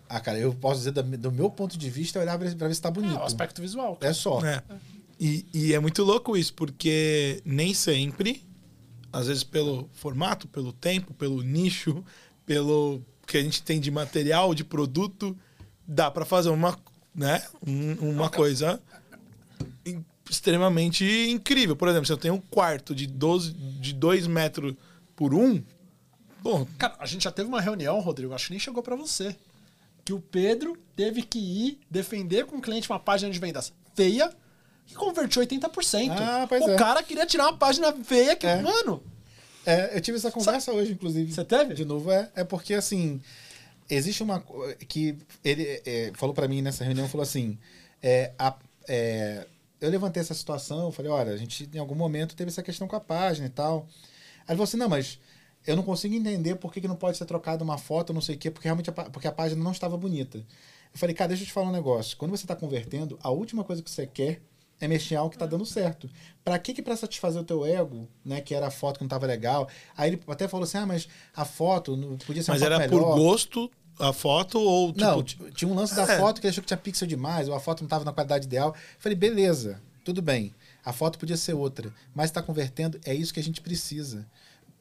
Ah, 0.08 0.20
cara, 0.20 0.38
eu 0.38 0.54
posso 0.54 0.78
dizer, 0.78 0.92
do 0.92 1.32
meu 1.32 1.50
ponto 1.50 1.76
de 1.80 1.90
vista, 1.90 2.20
olhar 2.20 2.38
pra 2.38 2.48
pra 2.52 2.68
ver 2.68 2.76
se 2.76 2.82
tá 2.82 2.92
bonito. 2.92 3.16
É, 3.16 3.20
o 3.20 3.24
aspecto 3.24 3.60
visual. 3.60 3.96
cara. 3.96 4.12
É 4.12 4.14
só. 4.14 4.46
É. 4.46 4.62
E, 5.26 5.46
e 5.54 5.74
é 5.74 5.80
muito 5.80 6.04
louco 6.04 6.36
isso, 6.36 6.54
porque 6.54 7.42
nem 7.46 7.74
sempre, 7.74 8.44
às 9.12 9.28
vezes 9.28 9.44
pelo 9.44 9.90
formato, 9.94 10.50
pelo 10.50 10.74
tempo, 10.74 11.14
pelo 11.14 11.42
nicho, 11.42 12.04
pelo 12.46 13.02
que 13.26 13.38
a 13.38 13.42
gente 13.42 13.64
tem 13.64 13.80
de 13.80 13.90
material, 13.90 14.54
de 14.54 14.66
produto, 14.66 15.34
dá 15.88 16.12
para 16.12 16.26
fazer 16.26 16.50
uma, 16.50 16.78
né, 17.16 17.42
um- 17.66 18.10
uma 18.10 18.30
coisa 18.30 18.82
extremamente 20.30 21.06
incrível. 21.30 21.76
Por 21.76 21.88
exemplo, 21.88 22.06
se 22.06 22.12
eu 22.14 22.18
tenho 22.18 22.34
um 22.34 22.42
quarto 22.42 22.94
de 22.96 23.08
12, 23.08 23.54
de 23.54 23.94
2 23.94 24.28
metros 24.28 24.74
por 25.16 25.34
um, 25.34 25.62
bom, 26.42 26.66
Cara, 26.78 26.96
a 27.00 27.06
gente 27.06 27.24
já 27.24 27.32
teve 27.32 27.48
uma 27.48 27.62
reunião, 27.62 28.00
Rodrigo, 28.00 28.34
acho 28.34 28.48
que 28.48 28.52
nem 28.52 28.60
chegou 28.60 28.82
pra 28.84 28.96
você. 28.96 29.36
Que 30.04 30.12
o 30.12 30.20
Pedro 30.20 30.78
teve 30.98 31.22
que 31.22 31.40
ir 31.40 31.80
defender 31.90 32.46
com 32.46 32.58
o 32.58 32.62
cliente 32.62 32.90
uma 32.90 33.00
página 33.00 33.32
de 33.32 33.40
vendas 33.40 33.72
feia 33.96 34.36
e 34.90 34.94
convertiu 34.96 35.42
80%. 35.42 36.12
Ah, 36.12 36.46
pois 36.48 36.64
o 36.64 36.72
é. 36.72 36.76
cara 36.76 37.02
queria 37.04 37.26
tirar 37.26 37.46
uma 37.46 37.58
página 37.58 37.92
feia 38.04 38.36
que, 38.36 38.46
É. 38.48 38.62
mano. 38.62 39.04
É, 39.66 39.96
eu 39.98 40.02
tive 40.02 40.18
essa 40.18 40.30
conversa 40.32 40.72
hoje, 40.74 40.92
inclusive. 40.92 41.32
Você 41.32 41.46
teve? 41.46 41.74
De 41.74 41.86
novo, 41.86 42.12
é, 42.12 42.30
é 42.36 42.44
porque, 42.44 42.74
assim, 42.74 43.22
existe 43.90 44.22
uma... 44.22 44.44
que 44.88 45.18
ele 45.44 45.82
é, 45.86 46.12
falou 46.16 46.34
pra 46.36 46.48
mim 46.48 46.62
nessa 46.62 46.84
reunião, 46.84 47.08
falou 47.08 47.24
assim, 47.24 47.58
é, 48.02 48.34
a- 48.38 48.56
é, 48.88 49.46
eu 49.80 49.90
levantei 49.90 50.20
essa 50.22 50.34
situação, 50.34 50.92
falei, 50.92 51.10
olha, 51.12 51.32
a 51.32 51.38
gente 51.38 51.70
em 51.74 51.78
algum 51.80 51.96
momento 51.96 52.36
teve 52.36 52.50
essa 52.50 52.62
questão 52.64 52.88
com 52.88 52.96
a 52.96 53.00
página 53.00 53.48
e 53.48 53.50
tal. 53.50 53.88
Aí 54.40 54.50
ele 54.50 54.58
falou 54.58 54.64
assim, 54.64 54.78
não, 54.78 54.90
mas 54.90 55.18
eu 55.66 55.76
não 55.78 55.84
consigo 55.84 56.14
entender 56.14 56.56
por 56.56 56.74
que, 56.74 56.82
que 56.82 56.88
não 56.88 56.96
pode 56.98 57.18
ser 57.18 57.26
trocada 57.26 57.64
uma 57.64 57.78
foto, 57.78 58.14
não 58.14 58.20
sei 58.22 58.36
o 58.36 58.38
quê, 58.38 58.52
porque 58.52 58.68
realmente 58.68 58.90
a, 58.90 58.94
porque 58.94 59.28
a 59.28 59.32
página 59.32 59.64
não 59.64 59.72
estava 59.72 59.96
bonita. 59.96 60.38
Eu 60.40 61.00
falei, 61.00 61.16
cara, 61.16 61.30
deixa 61.30 61.44
eu 61.44 61.48
te 61.48 61.54
falar 61.54 61.70
um 61.70 61.72
negócio. 61.72 62.18
Quando 62.18 62.32
você 62.32 62.44
está 62.44 62.56
convertendo, 62.56 63.18
a 63.24 63.30
última 63.32 63.64
coisa 63.64 63.82
que 63.82 63.90
você 63.90 64.06
quer 64.06 64.42
é 64.84 64.88
mexer 64.88 65.16
em 65.16 65.18
algo 65.18 65.30
que 65.32 65.38
tá 65.38 65.46
dando 65.46 65.66
certo. 65.66 66.10
Pra 66.44 66.60
que 66.60 66.74
que 66.74 66.82
pra 66.82 66.96
satisfazer 66.96 67.42
o 67.42 67.46
teu 67.46 67.66
ego, 67.66 68.08
né, 68.24 68.42
que 68.42 68.54
era 68.54 68.68
a 68.68 68.72
foto 68.72 68.98
que 68.98 69.04
não 69.04 69.10
tava 69.10 69.26
legal? 69.26 69.68
Aí 69.96 70.10
ele 70.12 70.22
até 70.28 70.48
falou 70.48 70.64
assim: 70.66 70.78
"Ah, 70.78 70.86
mas 70.86 71.08
a 71.36 71.46
foto 71.46 71.96
não 71.96 72.18
podia 72.18 72.44
ser 72.44 72.52
mas 72.52 72.62
era 72.62 72.80
por 72.82 72.90
melhor". 73.00 73.16
gosto 73.18 73.72
a 74.00 74.12
foto 74.12 74.60
ou 74.60 74.92
tipo, 74.92 75.00
Não, 75.06 75.24
tinha 75.24 75.70
um 75.72 75.76
lance 75.76 75.96
da 75.96 76.04
É. 76.04 76.18
foto 76.20 76.42
que 76.42 76.48
ele 76.48 76.52
achou 76.52 76.62
que 76.64 76.68
tinha 76.68 76.78
pixel 76.78 77.08
demais, 77.08 77.48
ou 77.48 77.54
a 77.56 77.60
foto 77.60 77.82
não 77.82 77.88
tava 77.88 78.04
na 78.04 78.12
qualidade 78.12 78.46
ideal. 78.46 78.70
Eu 78.70 78.76
falei: 79.00 79.16
"Beleza, 79.18 79.80
tudo 80.04 80.22
bem. 80.22 80.54
A 80.84 80.92
foto 80.92 81.18
podia 81.18 81.38
ser 81.38 81.54
outra, 81.54 81.94
mas 82.14 82.30
tá 82.32 82.42
convertendo, 82.42 83.00
é 83.06 83.14
isso 83.14 83.34
que 83.34 83.40
a 83.40 83.44
gente 83.44 83.62
precisa. 83.62 84.26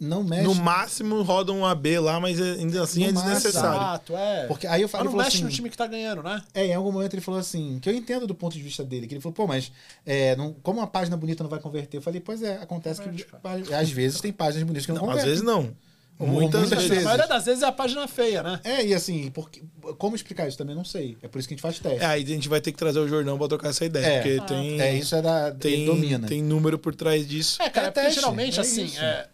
Não 0.03 0.25
mexe 0.25 0.43
no 0.45 0.55
máximo 0.57 1.23
roda 1.23 1.53
um 1.53 1.65
AB 1.65 1.99
lá, 2.01 2.19
mas 2.19 2.41
é- 2.41 2.53
ainda 2.55 2.83
assim 2.83 3.01
No 3.05 3.09
é 3.09 3.13
desnecessário. 3.13 3.77
Exato, 3.81 4.17
é. 4.17 4.47
Porque 4.47 4.67
aí 4.67 4.83
eu 4.83 4.87
Mas 4.87 4.91
falei, 4.91 5.05
não 5.05 5.11
ele 5.13 5.13
falou 5.13 5.25
mexe 5.25 5.37
assim, 5.37 5.45
no 5.45 5.51
time 5.51 5.71
que 5.71 5.77
tá 5.77 5.87
ganhando, 5.87 6.23
né? 6.23 6.43
É, 6.53 6.67
em 6.67 6.75
algum 6.75 6.91
momento 6.91 7.15
ele 7.15 7.21
falou 7.23 7.39
assim, 7.39 7.79
que 7.81 7.89
eu 7.89 7.95
entendo 7.95 8.27
do 8.27 8.35
ponto 8.35 8.53
de 8.55 8.63
vista 8.63 8.83
dele, 8.85 9.07
que 9.07 9.15
ele 9.15 9.21
falou, 9.21 9.35
pô, 9.35 9.47
mas 9.47 9.71
é, 10.05 10.35
não, 10.37 10.53
como 10.63 10.81
uma 10.81 10.87
página 10.87 11.17
bonita 11.17 11.43
não 11.45 11.51
vai 11.51 11.61
converter? 11.61 11.97
Eu 11.99 12.03
falei, 12.03 12.21
pois 12.21 12.43
é, 12.43 12.57
acontece 12.57 13.01
que 13.01 13.09
às 13.75 13.91
vezes 13.91 14.21
tem 14.21 14.33
páginas 14.33 14.65
bonitas 14.65 14.87
que 14.87 14.93
não, 14.93 14.97
Não, 15.03 15.05
às 15.05 15.09
convertem. 15.11 15.31
vezes 15.31 15.45
não. 15.45 15.71
Muitas, 16.19 16.61
muitas 16.61 16.79
vezes. 16.79 16.89
vezes. 16.89 17.05
A 17.05 17.09
maioria 17.09 17.27
das 17.27 17.45
vezes 17.47 17.63
é 17.63 17.67
a 17.67 17.73
página 17.73 18.07
feia, 18.07 18.43
né? 18.45 18.61
É, 18.63 18.85
e 18.87 18.95
assim, 18.95 19.29
porque, 19.33 19.61
como 19.99 20.15
explicar 20.15 20.47
isso 20.47 20.57
também 20.59 20.77
não 20.77 20.85
sei. 20.85 21.17
É 21.21 21.27
por 21.27 21.39
isso 21.41 21.49
que 21.49 21.55
a 21.55 21.57
gente 21.57 21.63
faz 21.63 21.81
teste. 21.81 21.99
É, 22.01 22.07
aí 22.07 22.23
a 22.23 22.27
gente 22.27 22.49
vai 22.49 22.61
ter 22.61 22.71
que 22.71 22.79
trazer 22.79 23.01
o 23.01 23.09
jornal 23.09 23.37
pra 23.37 23.49
trocar 23.49 23.71
essa 23.71 23.85
ideia, 23.85 24.07
É. 24.07 24.21
porque 24.21 24.39
Ah, 24.41 24.45
tem, 24.45 24.81
É, 24.81 24.95
isso 24.95 25.17
é 25.17 25.23
da. 25.23 25.51
tem, 25.51 25.85
domina. 25.85 26.29
tem 26.29 26.41
número 26.41 26.79
por 26.79 26.95
trás 26.95 27.27
disso. 27.27 27.61
É, 27.61 27.69
cara, 27.69 27.89
É 27.89 27.91
porque 27.91 28.05
teste, 28.07 28.21
geralmente, 28.21 28.59
é 28.59 28.61
assim, 28.61 28.93
é, 28.99 29.27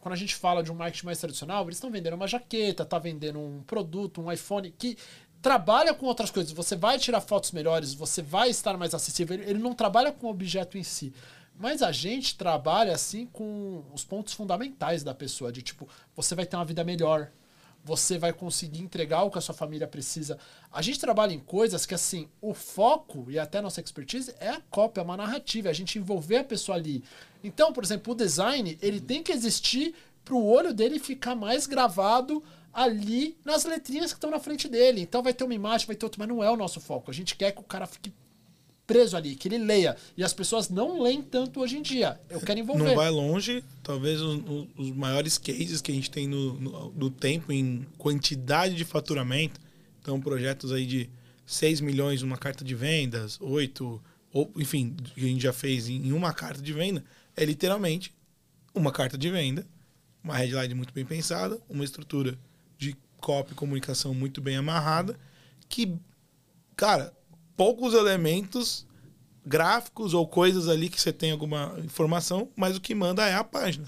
quando 0.00 0.14
a 0.14 0.16
gente 0.16 0.34
fala 0.34 0.62
de 0.62 0.72
um 0.72 0.74
marketing 0.74 1.06
mais 1.06 1.18
tradicional, 1.18 1.64
eles 1.64 1.76
estão 1.76 1.90
vendendo 1.90 2.14
uma 2.14 2.26
jaqueta, 2.26 2.84
tá 2.84 2.98
vendendo 2.98 3.38
um 3.38 3.62
produto, 3.62 4.20
um 4.20 4.32
iPhone 4.32 4.70
que 4.70 4.96
trabalha 5.42 5.94
com 5.94 6.06
outras 6.06 6.30
coisas. 6.30 6.52
Você 6.52 6.76
vai 6.76 6.98
tirar 6.98 7.20
fotos 7.20 7.52
melhores, 7.52 7.94
você 7.94 8.22
vai 8.22 8.50
estar 8.50 8.76
mais 8.76 8.94
acessível. 8.94 9.34
Ele, 9.34 9.50
ele 9.50 9.58
não 9.58 9.74
trabalha 9.74 10.12
com 10.12 10.26
o 10.26 10.30
objeto 10.30 10.78
em 10.78 10.82
si. 10.82 11.12
Mas 11.54 11.82
a 11.82 11.92
gente 11.92 12.36
trabalha 12.36 12.94
assim 12.94 13.26
com 13.26 13.84
os 13.92 14.02
pontos 14.02 14.32
fundamentais 14.32 15.02
da 15.02 15.14
pessoa, 15.14 15.52
de 15.52 15.60
tipo, 15.60 15.86
você 16.16 16.34
vai 16.34 16.46
ter 16.46 16.56
uma 16.56 16.64
vida 16.64 16.82
melhor, 16.82 17.30
você 17.84 18.18
vai 18.18 18.32
conseguir 18.32 18.80
entregar 18.80 19.22
o 19.22 19.30
que 19.30 19.38
a 19.38 19.42
sua 19.42 19.54
família 19.54 19.86
precisa. 19.86 20.38
A 20.72 20.80
gente 20.80 20.98
trabalha 20.98 21.32
em 21.32 21.38
coisas 21.38 21.84
que, 21.84 21.94
assim, 21.94 22.28
o 22.40 22.54
foco 22.54 23.30
e 23.30 23.38
até 23.38 23.60
nossa 23.60 23.80
expertise 23.80 24.34
é 24.38 24.48
a 24.48 24.60
cópia, 24.70 25.00
é 25.00 25.04
uma 25.04 25.16
narrativa, 25.16 25.68
é 25.68 25.70
a 25.70 25.74
gente 25.74 25.98
envolver 25.98 26.38
a 26.38 26.44
pessoa 26.44 26.76
ali. 26.76 27.02
Então, 27.42 27.72
por 27.72 27.82
exemplo, 27.84 28.12
o 28.12 28.16
design, 28.16 28.76
ele 28.82 29.00
tem 29.00 29.22
que 29.22 29.32
existir 29.32 29.94
para 30.24 30.34
o 30.34 30.44
olho 30.46 30.72
dele 30.74 30.98
ficar 30.98 31.34
mais 31.34 31.66
gravado 31.66 32.42
ali 32.72 33.36
nas 33.44 33.64
letrinhas 33.64 34.12
que 34.12 34.16
estão 34.18 34.30
na 34.30 34.38
frente 34.38 34.68
dele. 34.68 35.00
Então 35.00 35.22
vai 35.22 35.32
ter 35.34 35.44
uma 35.44 35.54
imagem, 35.54 35.86
vai 35.86 35.96
ter 35.96 36.06
outra, 36.06 36.18
mas 36.20 36.28
não 36.28 36.42
é 36.44 36.50
o 36.50 36.56
nosso 36.56 36.80
foco. 36.80 37.10
A 37.10 37.14
gente 37.14 37.34
quer 37.36 37.52
que 37.52 37.60
o 37.60 37.64
cara 37.64 37.86
fique 37.86 38.12
preso 38.86 39.16
ali, 39.16 39.34
que 39.36 39.48
ele 39.48 39.58
leia. 39.58 39.96
E 40.16 40.22
as 40.24 40.32
pessoas 40.32 40.68
não 40.68 41.00
leem 41.00 41.22
tanto 41.22 41.60
hoje 41.60 41.78
em 41.78 41.82
dia. 41.82 42.20
Eu 42.28 42.40
quero 42.40 42.58
envolver. 42.60 42.84
Não 42.84 42.94
vai 42.96 43.08
longe, 43.10 43.64
talvez 43.82 44.20
os, 44.20 44.40
os- 44.76 44.90
maiores 44.90 45.38
cases 45.38 45.80
que 45.80 45.90
a 45.92 45.94
gente 45.94 46.10
tem 46.10 46.26
no, 46.26 46.54
no, 46.54 46.90
no 46.92 47.10
tempo 47.10 47.52
em 47.52 47.86
quantidade 47.98 48.74
de 48.74 48.84
faturamento. 48.84 49.60
Então, 50.00 50.20
projetos 50.20 50.72
aí 50.72 50.86
de 50.86 51.08
6 51.46 51.80
milhões 51.80 52.22
numa 52.22 52.36
carta 52.36 52.64
de 52.64 52.74
vendas, 52.74 53.38
8, 53.40 54.02
ou 54.32 54.50
enfim, 54.56 54.94
que 55.14 55.20
a 55.24 55.28
gente 55.28 55.42
já 55.42 55.52
fez 55.52 55.88
em 55.88 56.12
uma 56.12 56.32
carta 56.32 56.60
de 56.62 56.72
venda, 56.72 57.04
é 57.36 57.44
literalmente 57.44 58.14
uma 58.74 58.92
carta 58.92 59.16
de 59.18 59.30
venda, 59.30 59.66
uma 60.22 60.36
headline 60.36 60.74
muito 60.74 60.92
bem 60.92 61.04
pensada, 61.04 61.60
uma 61.68 61.84
estrutura 61.84 62.38
de 62.78 62.96
copy 63.20 63.52
e 63.52 63.54
comunicação 63.54 64.14
muito 64.14 64.40
bem 64.40 64.56
amarrada, 64.56 65.18
que, 65.68 65.96
cara, 66.76 67.12
poucos 67.56 67.94
elementos 67.94 68.86
gráficos 69.44 70.14
ou 70.14 70.26
coisas 70.26 70.68
ali 70.68 70.88
que 70.88 71.00
você 71.00 71.12
tem 71.12 71.30
alguma 71.30 71.74
informação, 71.84 72.50
mas 72.54 72.76
o 72.76 72.80
que 72.80 72.94
manda 72.94 73.26
é 73.26 73.34
a 73.34 73.44
página. 73.44 73.86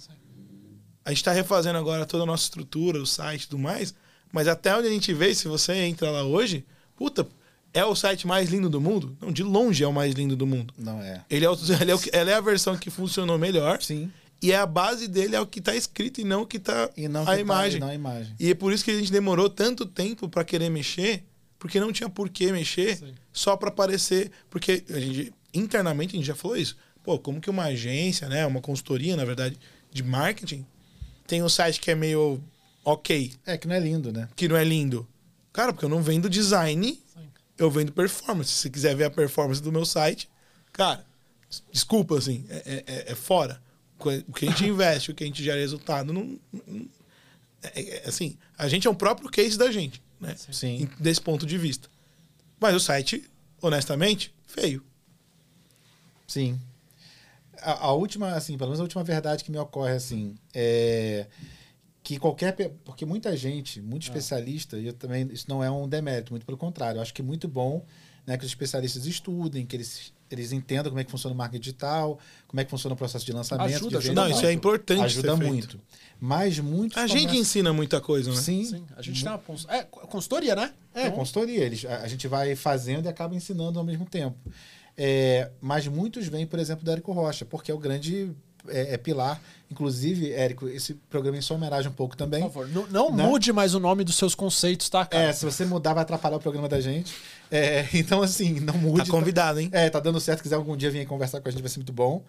A 1.05 1.11
gente 1.11 1.19
está 1.19 1.33
refazendo 1.33 1.79
agora 1.79 2.07
toda 2.07 2.23
a 2.23 2.27
nossa 2.27 2.45
estrutura, 2.45 3.01
o 3.01 3.07
site 3.07 3.43
e 3.43 3.49
tudo 3.49 3.63
mais, 3.63 3.95
mas 4.33 4.49
até 4.49 4.75
onde 4.77 4.89
a 4.89 4.91
gente 4.91 5.13
vê, 5.13 5.35
se 5.35 5.49
você 5.49 5.75
entra 5.75 6.11
lá 6.11 6.25
hoje, 6.25 6.65
puta, 6.97 7.27
é 7.75 7.85
o 7.85 7.95
site 7.95 8.27
mais 8.27 8.51
lindo 8.51 8.69
do 8.69 8.81
mundo? 8.81 9.17
Não, 9.21 9.33
de 9.33 9.43
longe 9.43 9.83
é 9.83 9.87
o 9.87 9.93
mais 9.93 10.15
lindo 10.15 10.37
do 10.37 10.47
mundo. 10.47 10.73
Não 10.79 11.01
é. 11.03 11.25
Ele 11.31 11.45
é, 11.45 11.51
o, 11.51 11.55
ele 11.81 11.91
é, 11.91 11.95
o 11.95 12.01
ela 12.13 12.31
é 12.31 12.35
a 12.35 12.41
versão 12.41 12.77
que 12.77 12.91
funcionou 12.91 13.39
melhor. 13.39 13.81
Sim. 13.83 14.11
E 14.43 14.51
é 14.51 14.57
a 14.57 14.67
base 14.67 15.07
dele 15.07 15.37
é 15.37 15.41
o 15.41 15.47
que 15.47 15.61
está 15.61 15.75
escrito 15.75 16.21
e 16.21 16.25
não 16.25 16.43
o 16.43 16.47
que 16.47 16.57
está 16.57 16.91
E 16.97 17.07
não 17.09 17.23
a 17.23 17.25
que 17.27 17.31
tá- 17.31 17.41
imagem. 17.41 17.77
e 17.77 17.81
não 17.81 17.89
a 17.89 17.95
imagem. 17.95 18.35
E 18.41 18.51
é 18.51 18.55
por 18.55 18.73
isso 18.73 18.85
que 18.85 18.91
a 18.91 18.95
gente 18.99 19.13
demorou 19.13 19.49
tanto 19.49 19.87
tempo 19.87 20.29
para 20.29 20.43
querer 20.45 20.69
mexer, 20.69 21.23
porque 21.59 21.79
não 21.79 21.93
tinha 21.93 22.09
por 22.09 22.29
que 22.29 22.51
mexer 22.51 22.97
Sim. 22.99 23.15
só 23.33 23.57
para 23.57 23.69
aparecer. 23.69 24.33
Porque 24.51 24.83
a 24.91 24.99
gente, 24.99 25.33
internamente 25.55 26.15
a 26.15 26.19
gente 26.19 26.27
já 26.27 26.35
falou 26.35 26.57
isso. 26.57 26.77
Pô, 27.05 27.19
como 27.19 27.41
que 27.41 27.49
uma 27.51 27.65
agência, 27.65 28.29
né, 28.29 28.45
uma 28.47 28.61
consultoria, 28.61 29.17
na 29.17 29.25
verdade, 29.25 29.57
de 29.93 30.03
marketing, 30.03 30.67
tem 31.27 31.43
um 31.43 31.49
site 31.49 31.81
que 31.81 31.91
é 31.91 31.95
meio 31.95 32.41
ok, 32.85 33.33
É 33.47 33.57
que 33.57 33.69
não 33.69 33.75
é 33.77 33.81
lindo, 33.81 34.13
né? 34.13 34.29
que 34.35 34.49
não 34.49 34.57
é 34.57 34.65
lindo? 34.65 35.07
Cara, 35.53 35.73
porque 35.73 35.85
eu 35.85 35.89
não 35.89 36.03
vendo 36.03 36.29
design. 36.29 36.99
Eu 37.63 37.71
vendo 37.71 37.93
performance. 37.93 38.51
Se 38.51 38.57
você 38.63 38.71
quiser 38.71 38.95
ver 38.97 39.05
a 39.05 39.11
performance 39.11 39.63
do 39.63 39.71
meu 39.73 39.85
site, 39.85 40.29
cara, 40.73 41.05
des- 41.49 41.63
desculpa, 41.73 42.17
assim, 42.19 42.45
é, 42.49 42.85
é- 42.87 43.13
é 43.13 43.15
fora. 43.15 43.63
O 43.99 44.33
que 44.33 44.47
a 44.47 44.51
gente 44.51 44.65
investe, 44.67 45.11
o 45.11 45.15
que 45.15 45.23
a 45.25 45.27
gente 45.27 45.43
gera 45.43 45.61
resultado, 45.61 46.13
não, 46.13 46.39
não- 46.67 46.89
é- 47.63 47.81
é- 47.99 48.09
assim, 48.09 48.37
a 48.59 48.69
gente 48.69 48.87
é 48.87 48.91
um 48.91 48.95
próprio 48.95 49.29
case 49.31 49.57
da 49.57 49.71
gente, 49.71 50.03
né? 50.21 50.35
Sim. 50.51 50.89
Desse 50.99 51.21
ponto 51.21 51.47
de 51.47 51.57
vista. 51.57 51.89
Mas 52.59 52.75
o 52.75 52.81
site, 52.81 53.29
honestamente, 53.61 54.35
feio. 54.47 54.85
Sim. 56.27 56.59
A, 57.61 57.87
a 57.89 57.93
última, 57.93 58.33
assim, 58.33 58.57
pelo 58.57 58.71
menos 58.71 58.81
a 58.81 58.83
última 58.83 59.05
verdade 59.05 59.45
que 59.45 59.51
me 59.51 59.59
ocorre, 59.59 59.93
assim, 59.93 60.35
é 60.55 61.27
que 62.03 62.19
qualquer. 62.19 62.55
Porque 62.85 63.07
muita 63.07 63.37
gente, 63.37 63.81
muito 63.81 64.03
especialista, 64.03 64.79
e 64.79 64.87
eu 64.87 64.93
também. 64.93 65.29
Isso 65.33 65.47
não 65.49 65.63
é 65.63 65.71
um 65.71 65.89
demérito, 65.89 66.33
muito 66.33 66.45
pelo 66.45 66.59
contrário. 66.59 66.99
Eu 66.99 67.03
acho 67.03 67.15
que 67.15 67.23
é 67.23 67.25
muito 67.25 67.47
bom 67.49 67.85
né, 68.27 68.37
que 68.37 68.45
os 68.45 68.51
especialistas 68.51 69.07
estudem, 69.07 69.67
que 69.67 69.77
eles, 69.77 70.13
eles 70.31 70.53
entendam 70.53 70.91
como 70.91 71.01
é 71.01 71.05
que 71.05 71.11
funciona 71.11 71.35
o 71.35 71.37
marketing 71.37 71.61
digital, 71.61 72.19
como 72.47 72.61
é 72.61 72.65
que 72.65 72.71
funciona 72.71 72.95
o 72.95 72.97
processo 72.97 73.25
de 73.25 73.33
lançamento. 73.33 73.75
Ajuda, 73.75 73.91
de 73.91 73.97
ajuda 73.97 74.15
Não, 74.15 74.23
muito. 74.25 74.37
isso 74.37 74.47
é 74.47 74.53
importante 74.53 75.03
Ajuda 75.03 75.37
muito. 75.37 75.81
Mas 76.21 76.59
muitos. 76.59 76.97
A 76.99 77.07
gente 77.07 77.37
ensina 77.37 77.73
muita 77.73 78.01
coisa, 78.01 78.31
né? 78.31 78.37
Sim. 78.37 78.65
Sim, 78.65 78.85
a 78.97 79.03
gente 79.03 79.23
tem 79.25 79.33
uma 79.33 79.43
é, 79.69 79.83
consultoria, 79.85 80.55
né? 80.55 80.73
É, 80.95 81.07
Então, 81.07 81.19
consultoria. 81.19 81.65
Eles, 81.65 81.85
a, 81.85 82.03
a 82.03 82.09
gente 82.09 82.29
vai 82.29 82.55
fazendo 82.55 83.07
e 83.07 83.09
acaba 83.09 83.35
ensinando 83.35 83.79
ao 83.79 83.85
mesmo 83.85 84.07
tempo. 84.07 84.39
É, 84.97 85.51
mas 85.61 85.89
muitos 85.89 86.29
vêm, 86.29 86.47
por 86.47 86.59
exemplo, 86.59 86.85
do 86.85 86.91
Érico 86.91 87.13
Rocha, 87.13 87.45
porque 87.45 87.71
é 87.71 87.75
o 87.75 87.79
grande 87.79 88.31
é, 88.69 88.95
é 88.95 88.97
pilar. 88.97 89.41
Inclusive, 89.71 90.33
Érico, 90.33 90.69
esse 90.69 90.95
programa 91.09 91.39
em 91.39 91.41
sua 91.41 91.57
homenagem 91.57 91.91
um 91.91 91.95
pouco 91.95 92.15
também. 92.15 92.43
Por 92.43 92.53
favor, 92.53 92.69
não, 92.69 92.87
não 92.91 93.17
Né? 93.17 93.25
mude 93.25 93.53
mais 93.53 93.75
o 93.75 93.81
nome 93.81 94.05
dos 94.05 94.17
seus 94.17 94.35
conceitos, 94.35 94.89
tá, 94.91 95.07
cara? 95.07 95.25
É, 95.25 95.33
se 95.33 95.45
você 95.47 95.65
mudar, 95.65 95.95
vai 95.95 96.03
atrapalhar 96.03 96.37
o 96.37 96.41
programa 96.41 96.69
da 96.69 96.81
gente. 96.81 97.15
É, 97.51 97.87
então, 97.95 98.23
assim, 98.23 98.61
não 98.61 98.75
mude. 98.75 99.07
Tá 99.07 99.11
convidado, 99.11 99.61
hein? 99.61 99.71
É, 99.73 99.89
tá 99.89 99.99
dando 99.99 100.21
certo. 100.21 100.39
Se 100.39 100.43
quiser 100.43 100.57
algum 100.57 100.77
dia 100.77 100.91
vir 100.91 101.07
conversar 101.07 101.41
com 101.41 101.49
a 101.49 101.51
gente, 101.51 101.63
vai 101.63 101.71
ser 101.71 101.79
muito 101.79 101.93
bom. 101.93 102.23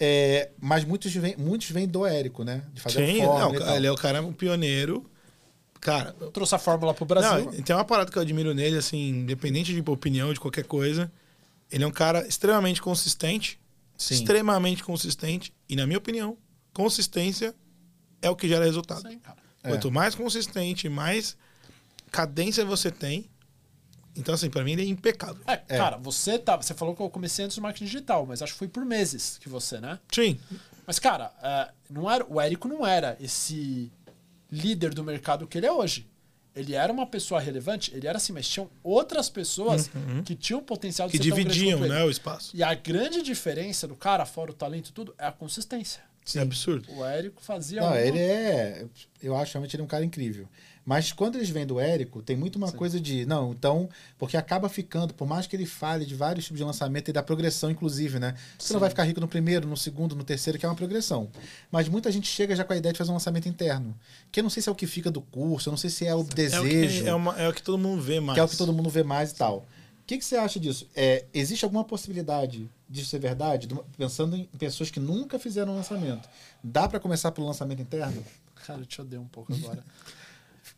É, 0.00 0.48
mas 0.58 0.84
muitos 0.84 1.14
vêm 1.14 1.36
muitos 1.36 1.70
vêm 1.70 1.86
do 1.86 2.06
Érico, 2.06 2.42
né? 2.42 2.62
De 2.72 2.80
fazer 2.80 3.06
Sim, 3.06 3.20
a 3.20 3.26
fórmula 3.26 3.66
não, 3.66 3.76
ele 3.76 3.86
é 3.86 3.92
o 3.92 3.96
cara 3.96 4.22
um 4.22 4.32
pioneiro. 4.32 5.04
Cara, 5.78 6.12
Trouxe 6.32 6.54
a 6.54 6.58
fórmula 6.58 6.92
pro 6.92 7.04
Brasil. 7.04 7.44
Não, 7.44 7.62
tem 7.62 7.74
uma 7.74 7.84
parada 7.84 8.10
que 8.10 8.16
eu 8.18 8.22
admiro 8.22 8.52
nele, 8.52 8.76
assim, 8.76 9.10
independente 9.10 9.72
de 9.72 9.90
opinião, 9.90 10.32
de 10.32 10.40
qualquer 10.40 10.64
coisa. 10.64 11.10
Ele 11.70 11.84
é 11.84 11.86
um 11.86 11.92
cara 11.92 12.26
extremamente 12.26 12.82
consistente. 12.82 13.58
Sim. 14.00 14.14
Extremamente 14.14 14.82
consistente. 14.82 15.52
E, 15.68 15.76
na 15.76 15.86
minha 15.86 15.98
opinião, 15.98 16.38
consistência 16.72 17.54
é 18.22 18.30
o 18.30 18.34
que 18.34 18.48
gera 18.48 18.64
resultado. 18.64 19.06
Sim. 19.06 19.20
É. 19.62 19.68
Quanto 19.68 19.90
mais 19.90 20.14
consistente, 20.14 20.88
mais 20.88 21.36
cadência 22.10 22.64
você 22.64 22.90
tem. 22.90 23.28
Então, 24.16 24.34
assim, 24.34 24.48
pra 24.48 24.64
mim 24.64 24.72
ele 24.72 24.82
é 24.82 24.86
impecável. 24.86 25.42
É, 25.46 25.58
cara, 25.58 25.98
você 25.98 26.38
tá. 26.38 26.56
Você 26.56 26.72
falou 26.72 26.96
que 26.96 27.02
eu 27.02 27.10
comecei 27.10 27.44
antes 27.44 27.58
do 27.58 27.62
marketing 27.62 27.84
digital, 27.84 28.24
mas 28.24 28.40
acho 28.40 28.54
que 28.54 28.58
foi 28.58 28.68
por 28.68 28.86
meses 28.86 29.36
que 29.36 29.50
você, 29.50 29.78
né? 29.78 30.00
Sim. 30.10 30.40
Mas, 30.86 30.98
cara, 30.98 31.30
é, 31.42 31.70
não 31.90 32.10
era, 32.10 32.24
o 32.26 32.40
Érico 32.40 32.68
não 32.68 32.86
era 32.86 33.18
esse 33.20 33.92
líder 34.50 34.94
do 34.94 35.04
mercado 35.04 35.46
que 35.46 35.58
ele 35.58 35.66
é 35.66 35.72
hoje. 35.72 36.09
Ele 36.54 36.74
era 36.74 36.92
uma 36.92 37.06
pessoa 37.06 37.40
relevante, 37.40 37.92
ele 37.94 38.06
era 38.08 38.16
assim, 38.16 38.32
mas 38.32 38.48
tinham 38.48 38.68
outras 38.82 39.28
pessoas 39.30 39.88
que 40.24 40.34
tinham 40.34 40.60
potencial 40.62 41.08
de 41.08 41.12
Que 41.18 41.22
ser 41.22 41.30
dividiam, 41.32 41.78
né, 41.80 42.02
o 42.04 42.10
espaço. 42.10 42.50
E 42.56 42.62
a 42.62 42.74
grande 42.74 43.22
diferença 43.22 43.86
do 43.86 43.94
cara, 43.94 44.26
fora 44.26 44.50
o 44.50 44.54
talento 44.54 44.88
e 44.88 44.92
tudo, 44.92 45.14
é 45.16 45.26
a 45.26 45.32
consistência. 45.32 46.02
É 46.34 46.40
absurdo. 46.40 46.88
O 46.92 47.04
Érico 47.04 47.42
fazia. 47.42 47.80
Não, 47.80 47.88
uma- 47.88 47.98
ele 48.00 48.18
é. 48.18 48.84
Eu 49.22 49.34
acho 49.36 49.54
realmente 49.54 49.74
ele 49.74 49.82
é 49.82 49.84
um 49.84 49.88
cara 49.88 50.04
incrível. 50.04 50.48
Mas 50.84 51.12
quando 51.12 51.36
eles 51.36 51.50
vêm 51.50 51.66
do 51.66 51.78
Érico, 51.78 52.22
tem 52.22 52.34
muito 52.36 52.56
uma 52.56 52.72
coisa 52.72 52.98
de. 52.98 53.24
Não, 53.26 53.52
então. 53.52 53.88
Porque 54.18 54.36
acaba 54.36 54.68
ficando, 54.68 55.12
por 55.14 55.26
mais 55.28 55.46
que 55.46 55.54
ele 55.54 55.66
fale 55.66 56.04
de 56.06 56.14
vários 56.14 56.46
tipos 56.46 56.58
de 56.58 56.64
lançamento 56.64 57.08
e 57.08 57.12
da 57.12 57.22
progressão, 57.22 57.70
inclusive, 57.70 58.18
né? 58.18 58.34
Você 58.58 58.72
não 58.72 58.80
vai 58.80 58.88
ficar 58.88 59.04
rico 59.04 59.20
no 59.20 59.28
primeiro, 59.28 59.68
no 59.68 59.76
segundo, 59.76 60.16
no 60.16 60.24
terceiro, 60.24 60.58
que 60.58 60.64
é 60.64 60.68
uma 60.68 60.74
progressão. 60.74 61.28
Mas 61.70 61.88
muita 61.88 62.10
gente 62.10 62.26
chega 62.28 62.56
já 62.56 62.64
com 62.64 62.72
a 62.72 62.76
ideia 62.76 62.92
de 62.92 62.98
fazer 62.98 63.10
um 63.10 63.14
lançamento 63.14 63.48
interno. 63.48 63.94
Que 64.32 64.40
eu 64.40 64.42
não 64.42 64.50
sei 64.50 64.62
se 64.62 64.68
é 64.68 64.72
o 64.72 64.74
que 64.74 64.86
fica 64.86 65.10
do 65.10 65.20
curso, 65.20 65.68
eu 65.68 65.72
não 65.72 65.78
sei 65.78 65.90
se 65.90 66.06
é 66.06 66.14
o 66.14 66.20
É 66.20 66.22
o, 66.22 66.24
desejo. 66.24 67.02
que, 67.02 67.08
é, 67.08 67.14
uma- 67.14 67.38
é 67.40 67.48
o 67.48 67.52
que 67.52 67.62
todo 67.62 67.78
mundo 67.78 68.00
vê 68.02 68.18
mais. 68.18 68.34
que 68.34 68.40
é 68.40 68.42
o 68.44 68.48
que 68.48 68.56
todo 68.56 68.72
mundo 68.72 68.88
vê 68.90 69.02
mais 69.02 69.30
e 69.32 69.34
tal. 69.34 69.58
O 69.58 69.64
que, 70.10 70.18
que 70.18 70.24
você 70.24 70.36
acha 70.36 70.58
disso? 70.58 70.88
É, 70.96 71.24
existe 71.32 71.64
alguma 71.64 71.84
possibilidade 71.84 72.68
disso 72.88 73.10
ser 73.10 73.20
verdade? 73.20 73.68
Do- 73.68 73.84
Pensando 73.96 74.34
em 74.34 74.44
pessoas 74.58 74.90
que 74.90 74.98
nunca 74.98 75.38
fizeram 75.38 75.72
um 75.72 75.76
lançamento. 75.76 76.28
Dá 76.64 76.88
para 76.88 76.98
começar 76.98 77.30
pelo 77.30 77.46
lançamento 77.46 77.80
interno? 77.80 78.24
Cara, 78.66 78.80
eu 78.80 78.86
te 78.86 79.00
odeio 79.00 79.22
um 79.22 79.28
pouco 79.28 79.52
agora. 79.54 79.84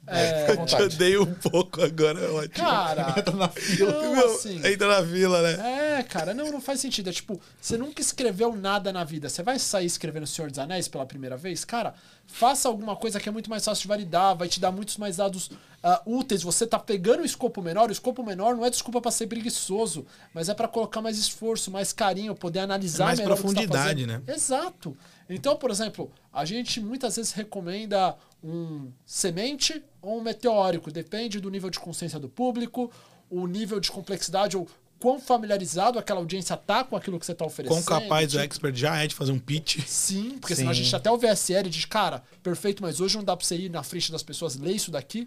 É, 0.06 0.50
Eu 0.50 0.66
te 0.66 0.74
odeio 0.74 1.22
um 1.22 1.34
pouco 1.34 1.80
agora, 1.80 2.18
é 2.18 2.28
ótimo. 2.28 2.54
cara, 2.66 3.14
Entra 3.18 3.36
na 3.36 3.48
fila. 3.48 3.92
não, 3.92 4.16
Meu, 4.16 4.34
assim, 4.34 4.56
Entra 4.66 4.88
na 4.88 5.00
vila, 5.00 5.40
né? 5.42 5.98
É, 5.98 6.02
cara, 6.02 6.34
não, 6.34 6.50
não 6.50 6.60
faz 6.60 6.80
sentido. 6.80 7.08
É 7.08 7.12
tipo, 7.12 7.40
você 7.60 7.78
nunca 7.78 8.00
escreveu 8.00 8.54
nada 8.56 8.92
na 8.92 9.04
vida. 9.04 9.28
Você 9.28 9.42
vai 9.42 9.58
sair 9.60 9.86
escrevendo 9.86 10.26
Senhor 10.26 10.50
dos 10.50 10.58
Anéis 10.58 10.88
pela 10.88 11.06
primeira 11.06 11.36
vez? 11.36 11.64
Cara, 11.64 11.94
faça 12.26 12.68
alguma 12.68 12.96
coisa 12.96 13.20
que 13.20 13.28
é 13.28 13.32
muito 13.32 13.48
mais 13.48 13.64
fácil 13.64 13.82
de 13.82 13.88
validar, 13.88 14.34
vai 14.36 14.48
te 14.48 14.58
dar 14.58 14.72
muitos 14.72 14.96
mais 14.96 15.18
dados 15.18 15.50
ah, 15.82 16.00
úteis. 16.06 16.42
Você 16.42 16.66
tá 16.66 16.78
pegando 16.78 17.22
o 17.22 17.24
escopo 17.26 17.60
menor, 17.60 17.88
o 17.88 17.92
escopo 17.92 18.22
menor 18.22 18.54
não 18.56 18.64
é 18.64 18.70
desculpa 18.70 19.00
pra 19.00 19.10
ser 19.10 19.26
preguiçoso, 19.26 20.06
mas 20.32 20.48
é 20.48 20.54
pra 20.54 20.68
colocar 20.68 21.00
mais 21.00 21.18
esforço, 21.18 21.70
mais 21.70 21.92
carinho, 21.92 22.34
poder 22.34 22.60
analisar 22.60 23.04
É 23.04 23.06
mais 23.08 23.18
melhor 23.18 23.36
tá 23.36 23.40
profundidade, 23.42 24.04
fazendo. 24.04 24.06
né? 24.06 24.34
Exato. 24.34 24.96
Então, 25.28 25.56
por 25.56 25.70
exemplo, 25.70 26.10
a 26.32 26.44
gente 26.44 26.80
muitas 26.80 27.16
vezes 27.16 27.32
recomenda 27.32 28.16
um 28.42 28.90
semente 29.04 29.82
ou 30.00 30.18
um 30.18 30.22
meteórico, 30.22 30.90
depende 30.90 31.40
do 31.40 31.50
nível 31.50 31.70
de 31.70 31.80
consciência 31.80 32.18
do 32.18 32.28
público, 32.28 32.90
o 33.30 33.46
nível 33.46 33.80
de 33.80 33.90
complexidade 33.90 34.56
ou 34.56 34.68
quão 34.98 35.18
familiarizado 35.18 35.98
aquela 35.98 36.20
audiência 36.20 36.56
tá 36.56 36.84
com 36.84 36.94
aquilo 36.94 37.18
que 37.18 37.26
você 37.26 37.34
tá 37.34 37.44
oferecendo. 37.44 37.82
Quão 37.82 38.00
capaz 38.00 38.26
o 38.26 38.30
tipo, 38.32 38.44
expert 38.44 38.76
já 38.76 39.02
é 39.02 39.06
de 39.08 39.16
fazer 39.16 39.32
um 39.32 39.38
pitch. 39.38 39.80
Sim, 39.84 40.38
porque 40.38 40.54
senão 40.54 40.70
a 40.70 40.74
Sim. 40.74 40.84
gente 40.84 40.94
até 40.94 41.10
o 41.10 41.18
VSL 41.18 41.68
diz, 41.68 41.84
cara, 41.86 42.22
perfeito, 42.40 42.82
mas 42.82 43.00
hoje 43.00 43.16
não 43.16 43.24
dá 43.24 43.36
pra 43.36 43.44
você 43.44 43.56
ir 43.56 43.68
na 43.68 43.82
frente 43.82 44.12
das 44.12 44.22
pessoas, 44.22 44.56
ler 44.56 44.72
isso 44.76 44.92
daqui. 44.92 45.26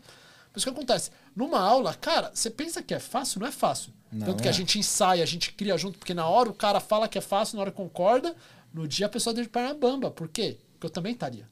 Mas 0.55 0.63
o 0.63 0.65
que 0.67 0.69
acontece? 0.71 1.11
Numa 1.35 1.59
aula, 1.59 1.93
cara, 1.93 2.31
você 2.33 2.49
pensa 2.49 2.81
que 2.81 2.93
é 2.93 2.99
fácil? 2.99 3.41
Não 3.41 3.47
é 3.47 3.51
fácil. 3.51 3.91
Não 4.11 4.27
Tanto 4.27 4.41
que 4.41 4.47
é. 4.47 4.51
a 4.51 4.53
gente 4.53 4.79
ensaia, 4.79 5.21
a 5.21 5.25
gente 5.27 5.51
cria 5.51 5.77
junto, 5.77 5.99
porque 5.99 6.13
na 6.13 6.25
hora 6.27 6.49
o 6.49 6.53
cara 6.53 6.79
fala 6.79 7.07
que 7.09 7.17
é 7.17 7.21
fácil, 7.21 7.57
na 7.57 7.63
hora 7.63 7.71
concorda, 7.71 8.33
no 8.73 8.87
dia 8.87 9.05
a 9.07 9.09
pessoa 9.09 9.33
deixa 9.33 9.47
de 9.47 9.51
perna 9.51 9.73
bamba. 9.73 10.09
Por 10.09 10.29
quê? 10.29 10.57
Porque 10.73 10.85
eu 10.87 10.89
também 10.89 11.11
estaria. 11.13 11.47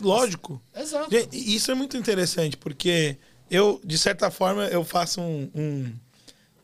Lógico. 0.00 0.60
Exato. 0.74 1.14
E 1.14 1.54
Isso 1.54 1.70
é 1.70 1.74
muito 1.74 1.96
interessante, 1.96 2.56
porque 2.56 3.18
eu, 3.50 3.80
de 3.84 3.98
certa 3.98 4.30
forma, 4.30 4.64
eu 4.64 4.84
faço 4.84 5.20
um, 5.20 5.50
um, 5.54 5.92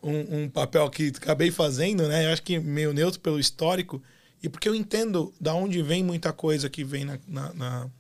um, 0.03 0.43
um 0.45 0.49
papel 0.49 0.89
que 0.91 1.09
acabei 1.09 1.51
fazendo, 1.51 2.09
né? 2.09 2.27
Eu 2.27 2.33
acho 2.33 2.43
que 2.43 2.59
meio 2.59 2.93
neutro 2.93 3.21
pelo 3.21 3.39
histórico, 3.39 4.03
e 4.43 4.49
porque 4.49 4.69
eu 4.69 4.75
entendo 4.75 5.33
da 5.41 5.55
onde 5.55 5.83
vem 5.83 6.03
muita 6.03 6.33
coisa 6.33 6.71
que 6.71 6.83
vem 6.85 7.05
na, 7.05 7.19
na- 7.27 7.53
na- 7.55 7.91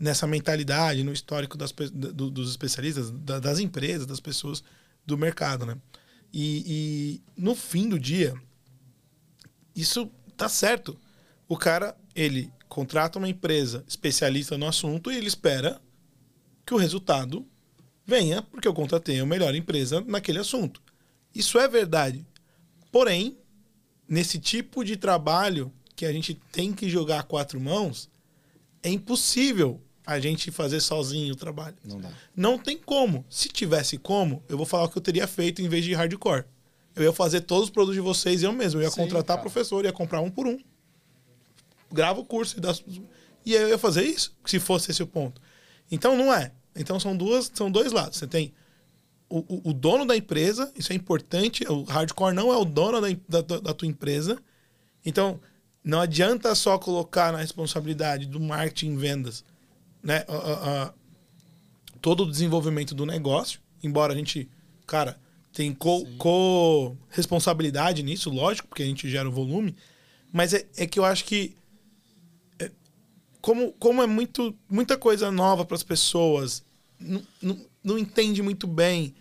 nessa 0.00 0.26
mentalidade, 0.26 1.04
no 1.04 1.12
histórico 1.12 1.58
das, 1.58 1.70
do- 1.72 2.30
dos 2.30 2.50
especialistas, 2.50 3.10
da- 3.10 3.38
das 3.38 3.58
empresas, 3.60 4.06
das 4.06 4.18
pessoas 4.18 4.64
do 5.06 5.16
mercado, 5.18 5.66
né? 5.66 5.76
E, 6.32 6.64
e 6.66 7.22
no 7.36 7.54
fim 7.54 7.88
do 7.88 7.98
dia, 8.00 8.34
isso 9.76 10.10
tá 10.36 10.48
certo. 10.48 10.98
O 11.48 11.56
cara, 11.56 11.96
ele 12.14 12.50
contrata 12.68 13.18
uma 13.18 13.28
empresa 13.28 13.84
especialista 13.86 14.56
no 14.56 14.66
assunto 14.66 15.10
e 15.10 15.16
ele 15.16 15.26
espera 15.26 15.80
que 16.64 16.72
o 16.72 16.76
resultado 16.78 17.46
venha 18.06 18.42
porque 18.42 18.66
eu 18.66 18.74
contratei 18.74 19.18
a 19.20 19.26
melhor 19.26 19.54
empresa 19.54 20.00
naquele 20.00 20.38
assunto. 20.38 20.80
Isso 21.34 21.58
é 21.58 21.68
verdade. 21.68 22.24
Porém, 22.90 23.36
nesse 24.08 24.38
tipo 24.38 24.84
de 24.84 24.96
trabalho 24.96 25.72
que 25.94 26.06
a 26.06 26.12
gente 26.12 26.34
tem 26.52 26.72
que 26.72 26.88
jogar 26.88 27.20
a 27.20 27.24
quatro 27.24 27.60
mãos, 27.60 28.08
é 28.82 28.88
impossível 28.88 29.80
a 30.12 30.20
gente 30.20 30.50
fazer 30.50 30.80
sozinho 30.80 31.32
o 31.32 31.36
trabalho. 31.36 31.76
Não 31.84 32.00
dá. 32.00 32.10
Não 32.36 32.58
tem 32.58 32.76
como. 32.78 33.24
Se 33.30 33.48
tivesse 33.48 33.96
como, 33.98 34.42
eu 34.48 34.56
vou 34.56 34.66
falar 34.66 34.84
o 34.84 34.88
que 34.88 34.98
eu 34.98 35.02
teria 35.02 35.26
feito 35.26 35.62
em 35.62 35.68
vez 35.68 35.84
de 35.84 35.92
hardcore. 35.94 36.44
Eu 36.96 37.04
ia 37.04 37.12
fazer 37.12 37.42
todos 37.42 37.64
os 37.64 37.70
produtos 37.70 37.94
de 37.94 38.00
vocês 38.00 38.42
eu 38.42 38.52
mesmo. 38.52 38.80
Eu 38.80 38.84
ia 38.84 38.90
Sim, 38.90 39.02
contratar 39.02 39.36
cara. 39.36 39.40
professor, 39.40 39.84
ia 39.84 39.92
comprar 39.92 40.20
um 40.20 40.30
por 40.30 40.46
um. 40.46 40.58
Grava 41.92 42.20
o 42.20 42.24
curso 42.24 42.56
e 42.58 42.60
dá... 42.60 42.74
E 43.44 43.54
eu 43.54 43.68
ia 43.68 43.78
fazer 43.78 44.04
isso, 44.04 44.36
se 44.44 44.60
fosse 44.60 44.90
esse 44.90 45.02
o 45.02 45.06
ponto. 45.06 45.40
Então 45.90 46.16
não 46.16 46.32
é. 46.32 46.52
Então 46.76 47.00
são 47.00 47.16
duas, 47.16 47.50
são 47.54 47.70
dois 47.70 47.90
lados. 47.92 48.18
Você 48.18 48.26
tem 48.26 48.52
o, 49.28 49.38
o- 49.38 49.70
o 49.70 49.72
dono 49.72 50.04
da 50.04 50.16
empresa, 50.16 50.70
isso 50.76 50.92
é 50.92 50.96
importante. 50.96 51.64
O 51.68 51.82
hardcore 51.84 52.34
não 52.34 52.52
é 52.52 52.56
o 52.56 52.64
dono 52.64 53.00
da, 53.00 53.08
da, 53.28 53.42
tua- 53.42 53.60
da 53.60 53.74
tua 53.74 53.88
empresa. 53.88 54.38
Então, 55.04 55.40
não 55.82 56.00
adianta 56.00 56.54
só 56.54 56.78
colocar 56.78 57.32
na 57.32 57.38
responsabilidade 57.38 58.26
do 58.26 58.38
marketing 58.38 58.92
e 58.92 58.96
vendas 58.96 59.44
né, 60.02 60.24
a- 60.28 60.92
todo 62.00 62.24
o 62.24 62.30
desenvolvimento 62.30 62.94
do 62.94 63.04
negócio, 63.04 63.60
embora 63.82 64.12
a 64.12 64.16
gente, 64.16 64.48
cara, 64.86 65.18
tem 65.52 65.74
co- 65.74 66.06
co-responsabilidade 66.16 68.02
nisso, 68.02 68.30
lógico, 68.30 68.68
porque 68.68 68.82
a 68.82 68.86
gente 68.86 69.08
gera 69.08 69.28
o 69.28 69.32
volume, 69.32 69.74
mas 70.32 70.54
é, 70.54 70.66
é 70.76 70.86
que 70.86 70.98
eu 70.98 71.04
acho 71.04 71.24
que 71.24 71.54
é, 72.58 72.70
como, 73.40 73.72
como 73.72 74.02
é 74.02 74.06
muito, 74.06 74.54
muita 74.68 74.96
coisa 74.96 75.30
nova 75.30 75.64
para 75.64 75.74
as 75.76 75.82
pessoas, 75.82 76.62
não, 76.98 77.22
não, 77.42 77.66
não 77.82 77.98
entende 77.98 78.42
muito 78.42 78.66
bem, 78.66 79.14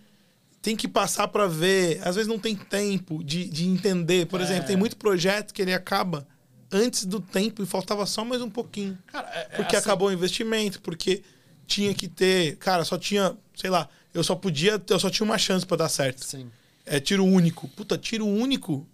tem 0.62 0.76
que 0.76 0.88
passar 0.88 1.28
para 1.30 1.48
ver, 1.48 2.00
às 2.06 2.16
vezes 2.16 2.28
não 2.28 2.38
tem 2.40 2.56
tempo 2.56 3.24
de, 3.24 3.48
de 3.50 3.66
entender. 3.68 4.28
Por 4.28 4.42
É. 4.42 4.44
exemplo, 4.44 4.68
tem 4.68 4.76
muito 4.76 4.98
projeto 4.98 5.54
que 5.54 5.62
ele 5.62 5.74
acaba 5.74 6.28
antes 6.72 7.06
do 7.06 7.20
tempo 7.20 7.64
e 7.64 7.66
faltava 7.66 8.06
só 8.06 8.24
mais 8.24 8.42
um 8.42 8.50
pouquinho. 8.50 8.98
Cara, 9.08 9.28
é- 9.34 9.40
é 9.40 9.56
Porque 9.58 9.76
assim, 9.76 9.86
acabou 9.86 10.10
o 10.10 10.12
investimento, 10.12 10.82
porque 10.82 11.24
tinha 11.66 11.94
que 11.94 12.08
ter. 12.08 12.58
Cara, 12.58 12.84
só 12.84 12.98
tinha, 12.98 13.36
sei 13.56 13.70
lá, 13.70 13.88
eu 14.14 14.24
só 14.24 14.36
podia, 14.36 14.82
eu 14.90 15.00
só 15.00 15.10
tinha 15.10 15.26
uma 15.26 15.38
chance 15.38 15.66
para 15.66 15.78
dar 15.78 15.90
certo. 15.90 16.24
Sim. 16.24 16.50
É 16.86 17.00
tiro 17.00 17.24
único. 17.26 17.68
Puta, 17.70 17.98
tiro 17.98 18.26
único 18.26 18.88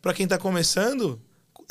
para 0.00 0.14
quem 0.14 0.26
tá 0.26 0.38
começando, 0.38 1.20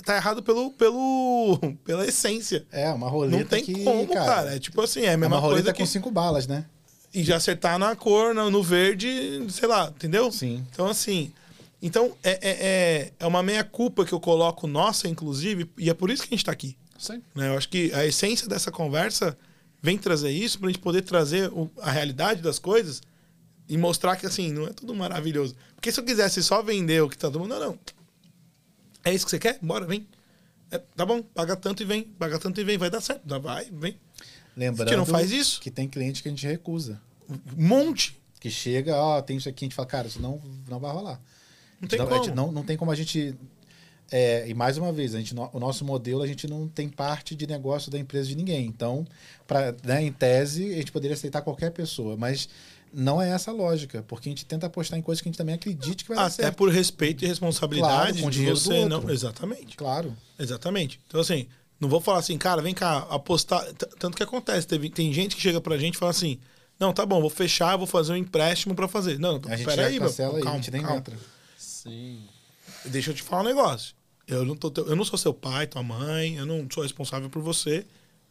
tá 0.05 0.15
errado 0.15 0.43
pelo, 0.43 0.71
pelo 0.71 1.59
pela 1.83 2.05
essência. 2.05 2.65
É, 2.71 2.89
uma 2.91 3.09
roleta 3.09 3.37
Não 3.37 3.45
tem 3.45 3.63
que, 3.63 3.83
como, 3.83 4.07
cara. 4.13 4.55
É 4.55 4.59
tipo 4.59 4.81
assim, 4.81 5.01
é 5.01 5.09
a 5.09 5.11
é 5.13 5.17
mesma 5.17 5.35
uma 5.35 5.41
roleta 5.41 5.63
coisa 5.63 5.73
com 5.73 5.83
que 5.83 5.89
cinco 5.89 6.11
balas, 6.11 6.47
né? 6.47 6.65
e 7.13 7.23
já 7.25 7.35
acertar 7.35 7.77
na 7.77 7.93
cor, 7.93 8.33
no, 8.33 8.49
no 8.49 8.63
verde, 8.63 9.45
sei 9.49 9.67
lá, 9.67 9.91
entendeu? 9.93 10.31
Sim. 10.31 10.65
Então, 10.71 10.87
assim. 10.87 11.33
Então, 11.81 12.15
é, 12.23 12.31
é, 12.31 12.39
é, 12.51 13.13
é 13.19 13.25
uma 13.25 13.41
meia-culpa 13.41 14.05
que 14.05 14.13
eu 14.13 14.19
coloco, 14.19 14.67
nossa, 14.67 15.07
inclusive, 15.07 15.69
e 15.77 15.89
é 15.89 15.93
por 15.93 16.09
isso 16.11 16.21
que 16.23 16.33
a 16.33 16.37
gente 16.37 16.45
tá 16.45 16.51
aqui. 16.51 16.77
Sim. 16.99 17.21
né? 17.33 17.47
Eu 17.49 17.57
acho 17.57 17.67
que 17.67 17.91
a 17.93 18.05
essência 18.05 18.47
dessa 18.47 18.69
conversa 18.71 19.35
vem 19.81 19.97
trazer 19.97 20.29
isso 20.29 20.59
pra 20.59 20.69
gente 20.69 20.77
poder 20.79 21.01
trazer 21.01 21.49
o- 21.51 21.67
a 21.81 21.89
realidade 21.89 22.43
das 22.43 22.59
coisas 22.59 23.01
e 23.67 23.75
mostrar 23.75 24.15
que, 24.17 24.27
assim, 24.27 24.51
não 24.53 24.67
é 24.67 24.69
tudo 24.73 24.93
maravilhoso. 24.93 25.55
Porque 25.73 25.91
se 25.91 25.99
eu 25.99 26.03
quisesse 26.03 26.43
só 26.43 26.61
vender 26.61 27.01
o 27.01 27.09
que 27.09 27.17
tá 27.17 27.27
todo 27.31 27.39
mundo, 27.39 27.49
não, 27.57 27.59
não. 27.59 27.79
É 29.03 29.11
isso 29.11 29.25
que 29.25 29.31
você 29.31 29.39
quer? 29.39 29.57
Bora, 29.59 29.87
vem. 29.87 30.05
É, 30.69 30.77
tá 30.77 31.03
bom, 31.03 31.23
paga 31.23 31.55
tanto 31.55 31.81
e 31.81 31.85
vem, 31.87 32.03
paga 32.03 32.37
tanto 32.37 32.61
e 32.61 32.63
vem, 32.63 32.77
vai 32.77 32.91
dar 32.91 33.01
certo, 33.01 33.23
dá- 33.25 33.39
vai, 33.39 33.65
vem. 33.71 33.97
Lembrando 34.55 34.89
Que 34.89 34.95
não 34.95 35.05
faz 35.05 35.31
isso? 35.31 35.59
que 35.59 35.71
tem 35.71 35.87
cliente 35.89 36.21
que 36.21 36.27
a 36.29 36.31
gente 36.31 36.45
recusa. 36.45 37.01
Um 37.57 37.65
monte. 37.67 38.15
Que 38.39 38.51
chega, 38.51 38.95
ó, 38.95 39.21
tem 39.21 39.37
isso 39.37 39.49
aqui, 39.49 39.65
a 39.65 39.67
gente 39.67 39.75
fala, 39.75 39.87
cara, 39.87 40.07
isso 40.07 40.21
não, 40.21 40.39
não 40.69 40.79
vai 40.79 40.91
rolar. 40.91 41.19
Não 41.81 41.87
tem 41.87 41.99
não, 41.99 42.07
como. 42.07 42.35
não, 42.35 42.51
não 42.51 42.63
tem 42.63 42.77
como 42.77 42.91
a 42.91 42.95
gente. 42.95 43.35
é, 44.11 44.47
e 44.47 44.53
mais 44.53 44.77
uma 44.77 44.91
vez, 44.91 45.15
a 45.15 45.19
gente, 45.19 45.33
o 45.33 45.59
nosso 45.59 45.83
modelo, 45.83 46.21
a 46.21 46.27
gente 46.27 46.45
não 46.47 46.67
tem 46.67 46.87
parte 46.89 47.35
de 47.35 47.47
negócio 47.47 47.89
da 47.91 47.97
empresa 47.97 48.27
de 48.27 48.35
ninguém. 48.35 48.65
Então, 48.67 49.05
pra, 49.47 49.73
né, 49.83 50.03
em 50.03 50.11
tese, 50.11 50.73
a 50.73 50.77
gente 50.77 50.91
poderia 50.91 51.15
aceitar 51.15 51.41
qualquer 51.41 51.71
pessoa, 51.71 52.15
mas 52.17 52.47
não 52.93 53.21
é 53.21 53.29
essa 53.29 53.51
a 53.51 53.53
lógica, 53.53 54.03
porque 54.07 54.27
a 54.27 54.31
gente 54.31 54.45
tenta 54.45 54.67
apostar 54.67 54.99
em 54.99 55.01
coisas 55.01 55.21
que 55.21 55.29
a 55.29 55.31
gente 55.31 55.37
também 55.37 55.55
acredite 55.55 56.03
que 56.03 56.09
vai 56.09 56.17
dar 56.17 56.25
Até 56.25 56.43
certo. 56.43 56.55
por 56.57 56.69
respeito 56.69 57.23
e 57.23 57.27
responsabilidade 57.27 58.19
Claro, 58.19 58.31
de 58.31 58.45
você 58.47 58.85
não. 58.85 59.09
Exatamente. 59.09 59.77
Claro. 59.77 60.15
Exatamente. 60.37 60.99
Então, 61.07 61.21
assim, 61.21 61.47
não 61.79 61.87
vou 61.87 62.01
falar 62.01 62.19
assim, 62.19 62.37
cara, 62.37 62.61
vem 62.61 62.73
cá, 62.73 63.07
apostar. 63.09 63.65
Tanto 63.97 64.17
que 64.17 64.23
acontece, 64.23 64.67
teve- 64.67 64.89
tem 64.89 65.11
gente 65.13 65.35
que 65.37 65.41
chega 65.41 65.61
pra 65.61 65.77
gente 65.77 65.95
e 65.95 65.97
fala 65.97 66.11
assim: 66.11 66.37
não, 66.77 66.91
tá 66.91 67.05
bom, 67.05 67.21
vou 67.21 67.29
fechar, 67.29 67.77
vou 67.77 67.87
fazer 67.87 68.11
um 68.11 68.17
empréstimo 68.17 68.75
pra 68.75 68.89
fazer. 68.89 69.17
Não, 69.17 69.39
A 69.47 69.55
gente 69.55 69.65
peraí, 69.65 69.93
já 69.97 69.99
meu, 70.01 70.09
e 70.09 70.41
a 70.41 70.43
calma, 70.43 70.57
gente 70.57 70.71
nem 70.71 70.81
calma. 70.81 70.97
entra. 70.97 71.15
Sim. 71.83 72.27
Deixa 72.85 73.11
eu 73.11 73.15
te 73.15 73.23
falar 73.23 73.41
um 73.43 73.45
negócio. 73.45 73.95
Eu 74.27 74.45
não, 74.45 74.55
tô 74.55 74.69
teu- 74.69 74.87
eu 74.87 74.95
não 74.95 75.03
sou 75.03 75.17
seu 75.17 75.33
pai, 75.33 75.67
tua 75.67 75.83
mãe, 75.83 76.35
eu 76.35 76.45
não 76.45 76.67
sou 76.71 76.83
responsável 76.83 77.29
por 77.29 77.41
você. 77.41 77.85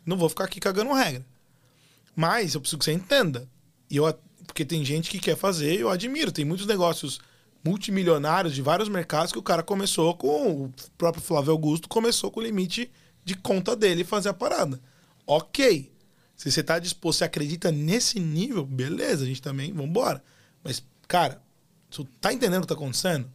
Não 0.06 0.16
vou 0.16 0.28
ficar 0.28 0.44
aqui 0.44 0.60
cagando 0.60 0.92
regra. 0.92 1.26
Mas 2.14 2.54
eu 2.54 2.60
preciso 2.60 2.78
que 2.78 2.84
você 2.84 2.92
entenda. 2.92 3.48
E 3.90 3.96
eu, 3.96 4.12
porque 4.46 4.64
tem 4.64 4.84
gente 4.84 5.10
que 5.10 5.18
quer 5.18 5.36
fazer, 5.36 5.78
eu 5.78 5.90
admiro. 5.90 6.32
Tem 6.32 6.44
muitos 6.44 6.66
negócios 6.66 7.20
multimilionários 7.64 8.54
de 8.54 8.62
vários 8.62 8.88
mercados 8.88 9.32
que 9.32 9.38
o 9.38 9.42
cara 9.42 9.62
começou 9.62 10.14
com. 10.16 10.64
O 10.64 10.72
próprio 10.96 11.22
Flávio 11.22 11.52
Augusto 11.52 11.88
começou 11.88 12.30
com 12.30 12.40
o 12.40 12.42
limite 12.42 12.90
de 13.24 13.34
conta 13.34 13.76
dele 13.76 14.04
fazer 14.04 14.28
a 14.30 14.34
parada. 14.34 14.80
Ok. 15.26 15.92
Se 16.36 16.50
você 16.50 16.62
tá 16.62 16.78
disposto, 16.78 17.18
você 17.18 17.24
acredita 17.24 17.70
nesse 17.70 18.18
nível, 18.18 18.64
beleza, 18.64 19.24
a 19.24 19.26
gente 19.26 19.42
também, 19.42 19.72
vambora. 19.72 20.24
Mas, 20.64 20.82
cara, 21.06 21.42
você 21.90 22.02
tá 22.20 22.32
entendendo 22.32 22.60
o 22.60 22.62
que 22.62 22.68
tá 22.68 22.74
acontecendo? 22.74 23.30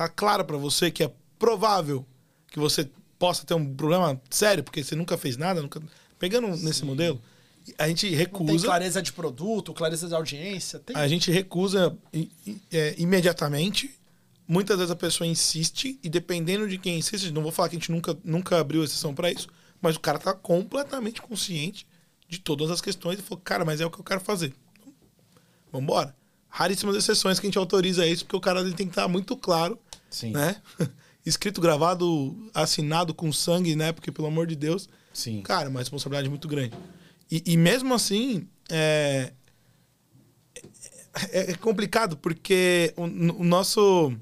Tá 0.00 0.08
claro 0.08 0.46
pra 0.46 0.56
você 0.56 0.90
que 0.90 1.02
é 1.04 1.12
provável 1.38 2.06
que 2.50 2.58
você 2.58 2.88
possa 3.18 3.44
ter 3.44 3.52
um 3.52 3.74
problema 3.74 4.18
sério, 4.30 4.64
porque 4.64 4.82
você 4.82 4.96
nunca 4.96 5.18
fez 5.18 5.36
nada, 5.36 5.60
nunca. 5.60 5.78
Pegando 6.18 6.48
nesse 6.56 6.86
modelo, 6.86 7.20
a 7.76 7.86
gente 7.86 8.06
Não 8.06 8.10
tem 8.12 8.18
recusa. 8.18 8.66
clareza 8.66 9.02
de 9.02 9.12
produto, 9.12 9.74
clareza 9.74 10.08
de 10.08 10.14
audiência. 10.14 10.78
Tem... 10.78 10.96
A 10.96 11.06
gente 11.06 11.30
recusa 11.30 11.94
é, 12.72 12.94
imediatamente. 12.96 13.94
Muitas 14.48 14.78
vezes 14.78 14.90
a 14.90 14.96
pessoa 14.96 15.28
insiste, 15.28 16.00
e 16.02 16.08
dependendo 16.08 16.66
de 16.66 16.78
quem 16.78 16.98
insiste, 16.98 17.30
não 17.30 17.42
vou 17.42 17.52
falar 17.52 17.68
que 17.68 17.76
a 17.76 17.78
gente 17.78 17.92
nunca, 17.92 18.16
nunca 18.24 18.58
abriu 18.58 18.82
exceção 18.82 19.14
para 19.14 19.30
isso, 19.30 19.48
mas 19.82 19.96
o 19.96 20.00
cara 20.00 20.18
tá 20.18 20.32
completamente 20.32 21.20
consciente 21.20 21.86
de 22.26 22.38
todas 22.38 22.70
as 22.70 22.80
questões 22.80 23.18
e 23.18 23.22
falou, 23.22 23.42
cara, 23.44 23.66
mas 23.66 23.82
é 23.82 23.84
o 23.84 23.90
que 23.90 24.00
eu 24.00 24.04
quero 24.04 24.22
fazer. 24.22 24.54
Então, 24.78 24.94
Vambora. 25.70 26.16
Raríssimas 26.48 26.96
exceções 26.96 27.38
que 27.38 27.46
a 27.46 27.48
gente 27.48 27.58
autoriza 27.58 28.06
isso, 28.06 28.24
porque 28.24 28.36
o 28.36 28.40
cara 28.40 28.60
ele 28.60 28.72
tem 28.72 28.86
que 28.86 28.92
estar 28.92 29.06
muito 29.06 29.36
claro, 29.36 29.78
Sim. 30.10 30.32
né? 30.32 30.60
Escrito, 31.24 31.60
gravado, 31.60 32.36
assinado 32.54 33.14
com 33.14 33.32
sangue, 33.32 33.76
né? 33.76 33.92
Porque, 33.92 34.10
pelo 34.10 34.28
amor 34.28 34.46
de 34.46 34.56
Deus, 34.56 34.88
Sim. 35.12 35.42
Cara, 35.42 35.68
uma 35.68 35.80
responsabilidade 35.80 36.28
muito 36.28 36.46
grande. 36.48 36.72
E, 37.30 37.42
e 37.46 37.56
mesmo 37.56 37.92
assim, 37.94 38.48
é, 38.70 39.32
é, 41.30 41.50
é 41.50 41.54
complicado, 41.54 42.16
porque 42.16 42.92
o, 42.96 43.02
o 43.04 43.44
nosso. 43.44 44.12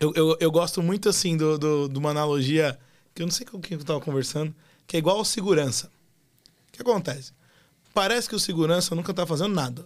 Eu, 0.00 0.12
eu, 0.16 0.36
eu 0.40 0.50
gosto 0.50 0.82
muito, 0.82 1.08
assim, 1.08 1.36
do, 1.36 1.58
do- 1.58 1.88
de 1.88 1.98
uma 1.98 2.10
analogia 2.10 2.78
que 3.14 3.22
eu 3.22 3.26
não 3.26 3.32
sei 3.32 3.46
com 3.46 3.60
quem 3.60 3.76
eu 3.78 3.84
tava 3.84 4.00
conversando, 4.00 4.54
que 4.86 4.96
é 4.96 4.98
igual 4.98 5.18
ao 5.18 5.24
segurança. 5.24 5.90
O 6.68 6.72
que 6.72 6.82
acontece? 6.82 7.32
Parece 7.94 8.28
que 8.28 8.34
o 8.34 8.40
segurança 8.40 8.94
nunca 8.94 9.12
tá 9.12 9.26
fazendo 9.26 9.54
nada. 9.54 9.84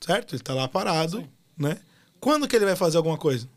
Certo? 0.00 0.34
Ele 0.34 0.42
tá 0.42 0.54
lá 0.54 0.68
parado, 0.68 1.28
né? 1.58 1.78
Quando 2.20 2.46
que 2.46 2.54
ele 2.54 2.64
vai 2.64 2.76
fazer 2.76 2.96
alguma 2.96 3.18
coisa? 3.18 3.48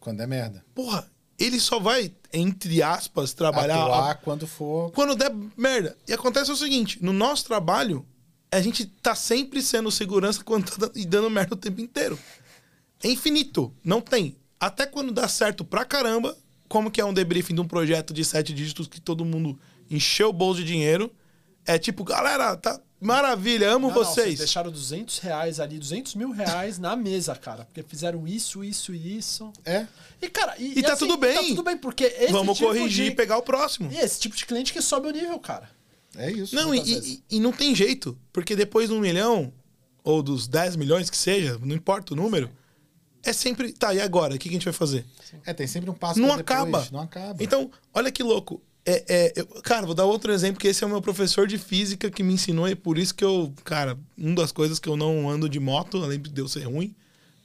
Quando 0.00 0.20
é 0.22 0.26
merda. 0.26 0.64
Porra, 0.74 1.08
ele 1.38 1.60
só 1.60 1.78
vai, 1.78 2.12
entre 2.32 2.82
aspas, 2.82 3.32
trabalhar 3.32 3.82
Atuar 3.82 4.14
quando 4.16 4.46
for. 4.46 4.90
quando 4.92 5.14
der 5.14 5.30
merda. 5.56 5.96
E 6.08 6.12
acontece 6.12 6.50
o 6.50 6.56
seguinte: 6.56 6.98
no 7.02 7.12
nosso 7.12 7.44
trabalho, 7.44 8.04
a 8.50 8.60
gente 8.60 8.86
tá 8.86 9.14
sempre 9.14 9.62
sendo 9.62 9.90
segurança 9.90 10.42
quando 10.42 10.70
tá 10.70 10.90
e 10.94 11.04
dando 11.06 11.30
merda 11.30 11.54
o 11.54 11.58
tempo 11.58 11.80
inteiro. 11.80 12.18
É 13.02 13.08
infinito. 13.08 13.72
Não 13.84 14.00
tem. 14.00 14.36
Até 14.58 14.86
quando 14.86 15.12
dá 15.12 15.28
certo 15.28 15.64
pra 15.64 15.84
caramba, 15.84 16.36
como 16.68 16.90
que 16.90 17.00
é 17.00 17.04
um 17.04 17.14
debriefing 17.14 17.54
de 17.54 17.60
um 17.60 17.68
projeto 17.68 18.12
de 18.12 18.24
sete 18.24 18.52
dígitos 18.52 18.86
que 18.86 19.00
todo 19.00 19.24
mundo 19.24 19.58
encheu 19.90 20.28
o 20.28 20.32
bolso 20.32 20.60
de 20.60 20.66
dinheiro. 20.66 21.10
É 21.64 21.78
tipo, 21.78 22.04
galera, 22.04 22.56
tá 22.56 22.80
maravilha, 23.00 23.70
amo 23.72 23.88
Não, 23.88 23.94
não, 23.94 24.04
vocês. 24.04 24.38
deixaram 24.38 24.70
200 24.70 25.18
reais 25.18 25.58
ali, 25.58 25.78
200 25.78 26.14
mil 26.14 26.30
reais 26.30 26.78
na 26.78 26.94
mesa, 26.94 27.34
cara. 27.34 27.64
Porque 27.64 27.82
fizeram 27.82 28.26
isso, 28.28 28.62
isso 28.62 28.94
e 28.94 29.16
isso. 29.18 29.52
É. 29.64 29.86
E, 30.20 30.28
cara, 30.28 30.54
e, 30.58 30.78
E 30.78 30.82
tá 30.82 30.92
assim, 30.92 31.06
tudo 31.06 31.16
bem. 31.18 31.34
Tá 31.34 31.42
tudo 31.42 31.62
bem, 31.62 31.76
porque 31.76 32.04
esse 32.04 32.32
Vamos 32.32 32.58
tipo 32.58 32.68
corrigir 32.68 33.06
de... 33.06 33.10
e 33.12 33.14
pegar 33.14 33.38
o 33.38 33.42
próximo. 33.42 33.90
E 33.90 33.96
esse 33.96 34.20
tipo 34.20 34.36
de 34.36 34.44
cliente 34.44 34.72
que 34.72 34.82
sobe 34.82 35.08
o 35.08 35.10
nível, 35.10 35.38
cara. 35.38 35.70
É 36.16 36.30
isso. 36.30 36.54
Não, 36.54 36.74
e, 36.74 36.80
e- 36.80 37.22
e 37.30 37.40
não 37.40 37.52
tem 37.52 37.74
jeito. 37.74 38.18
Porque 38.32 38.54
depois 38.54 38.88
de 38.88 38.94
um 38.94 39.00
milhão, 39.00 39.52
ou 40.02 40.22
dos 40.22 40.46
10 40.48 40.76
milhões 40.76 41.08
que 41.08 41.16
seja, 41.16 41.58
não 41.62 41.74
importa 41.74 42.12
o 42.12 42.16
número, 42.16 42.50
é 43.22 43.32
sempre. 43.32 43.72
Tá, 43.72 43.94
e 43.94 44.00
agora? 44.00 44.34
O 44.34 44.38
que 44.38 44.48
a 44.48 44.52
gente 44.52 44.64
vai 44.64 44.72
fazer? 44.72 45.06
É, 45.46 45.52
tem 45.54 45.66
sempre 45.66 45.88
um 45.90 45.94
passo 45.94 46.18
Não 46.20 46.32
acaba. 46.32 46.86
Não 46.90 47.00
acaba. 47.00 47.42
Então, 47.42 47.70
olha 47.94 48.10
que 48.10 48.22
louco. 48.22 48.60
É, 48.86 49.04
é, 49.08 49.32
eu- 49.36 49.46
cara, 49.62 49.84
vou 49.86 49.94
dar 49.94 50.04
outro 50.04 50.32
exemplo, 50.32 50.60
que 50.60 50.66
esse 50.68 50.82
é 50.82 50.86
o 50.86 50.90
meu 50.90 51.02
professor 51.02 51.46
de 51.46 51.58
física 51.58 52.10
que 52.10 52.22
me 52.22 52.32
ensinou, 52.34 52.68
e 52.68 52.74
por 52.74 52.96
isso 52.98 53.14
que 53.14 53.24
eu, 53.24 53.52
cara, 53.64 53.98
uma 54.16 54.36
das 54.36 54.52
coisas 54.52 54.78
que 54.78 54.88
eu 54.88 54.96
não 54.96 55.28
ando 55.28 55.48
de 55.48 55.60
moto, 55.60 56.02
além 56.02 56.18
de 56.20 56.40
eu 56.40 56.48
ser 56.48 56.64
ruim, 56.64 56.94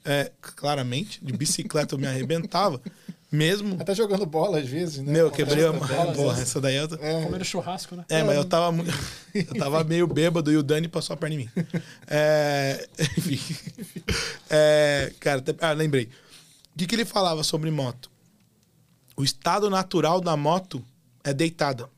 é, 0.05 0.31
claramente, 0.41 1.19
de 1.23 1.33
bicicleta 1.33 1.95
eu 1.95 1.99
me 1.99 2.07
arrebentava. 2.07 2.81
Mesmo. 3.31 3.75
Até 3.81 3.93
jogando 3.93 4.25
bola 4.25 4.59
às 4.59 4.67
vezes, 4.69 4.99
né? 4.99 5.11
Meu, 5.11 5.25
eu 5.25 5.31
quebrei 5.31 5.65
a 5.65 5.73
mão. 5.73 5.81
Porra, 6.13 6.41
essa 6.41 6.61
daí 6.61 6.75
eu. 6.75 6.88
Comeram 6.88 7.43
churrasco, 7.43 7.95
né? 7.95 8.05
É, 8.07 8.23
mas 8.23 8.38
eu 8.38 8.45
tava, 8.45 8.71
mu- 8.71 8.86
eu 9.33 9.55
tava 9.57 9.83
meio 9.83 10.07
bêbado 10.07 10.49
e 10.53 10.55
o 10.55 10.63
Dani 10.63 10.88
passou 10.88 11.15
a 11.15 11.17
perna 11.17 11.36
em 11.36 11.38
mim. 11.39 11.49
É, 12.07 12.88
enfim. 13.17 13.39
É, 14.49 15.11
cara, 15.19 15.39
até- 15.39 15.55
ah, 15.59 15.71
lembrei. 15.73 16.05
O 16.73 16.77
que, 16.77 16.86
que 16.88 16.95
ele 16.95 17.03
falava 17.03 17.43
sobre 17.43 17.69
moto? 17.71 18.09
O 19.17 19.23
estado 19.23 19.69
natural 19.69 20.21
da 20.21 20.38
moto 20.38 20.81
é 21.26 21.34
deitada. 21.34 21.89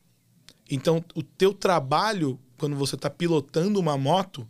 Então, 0.68 1.04
o 1.14 1.22
teu 1.22 1.52
trabalho, 1.52 2.40
quando 2.56 2.74
você 2.74 2.96
tá 2.96 3.08
pilotando 3.08 3.78
uma 3.78 3.96
moto, 3.96 4.48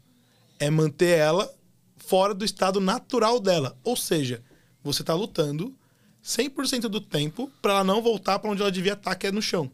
é 0.59 0.71
manter 0.71 1.19
ela 1.19 1.53
fora 1.97 2.33
do 2.33 2.45
estado 2.45 2.81
natural 2.81 3.41
dela. 3.41 3.77
Ou 3.85 3.97
seja, 3.97 4.43
você 4.83 5.03
tá 5.03 5.15
lutando 5.15 5.75
100% 6.25 6.83
do 6.83 7.01
tempo 7.01 7.51
para 7.61 7.73
ela 7.73 7.85
não 7.85 8.01
voltar 8.01 8.39
para 8.39 8.51
onde 8.51 8.63
ela 8.63 8.73
devia 8.73 8.95
estar, 8.95 9.15
que 9.17 9.27
é 9.27 9.33
no 9.33 9.43
chão. 9.43 9.71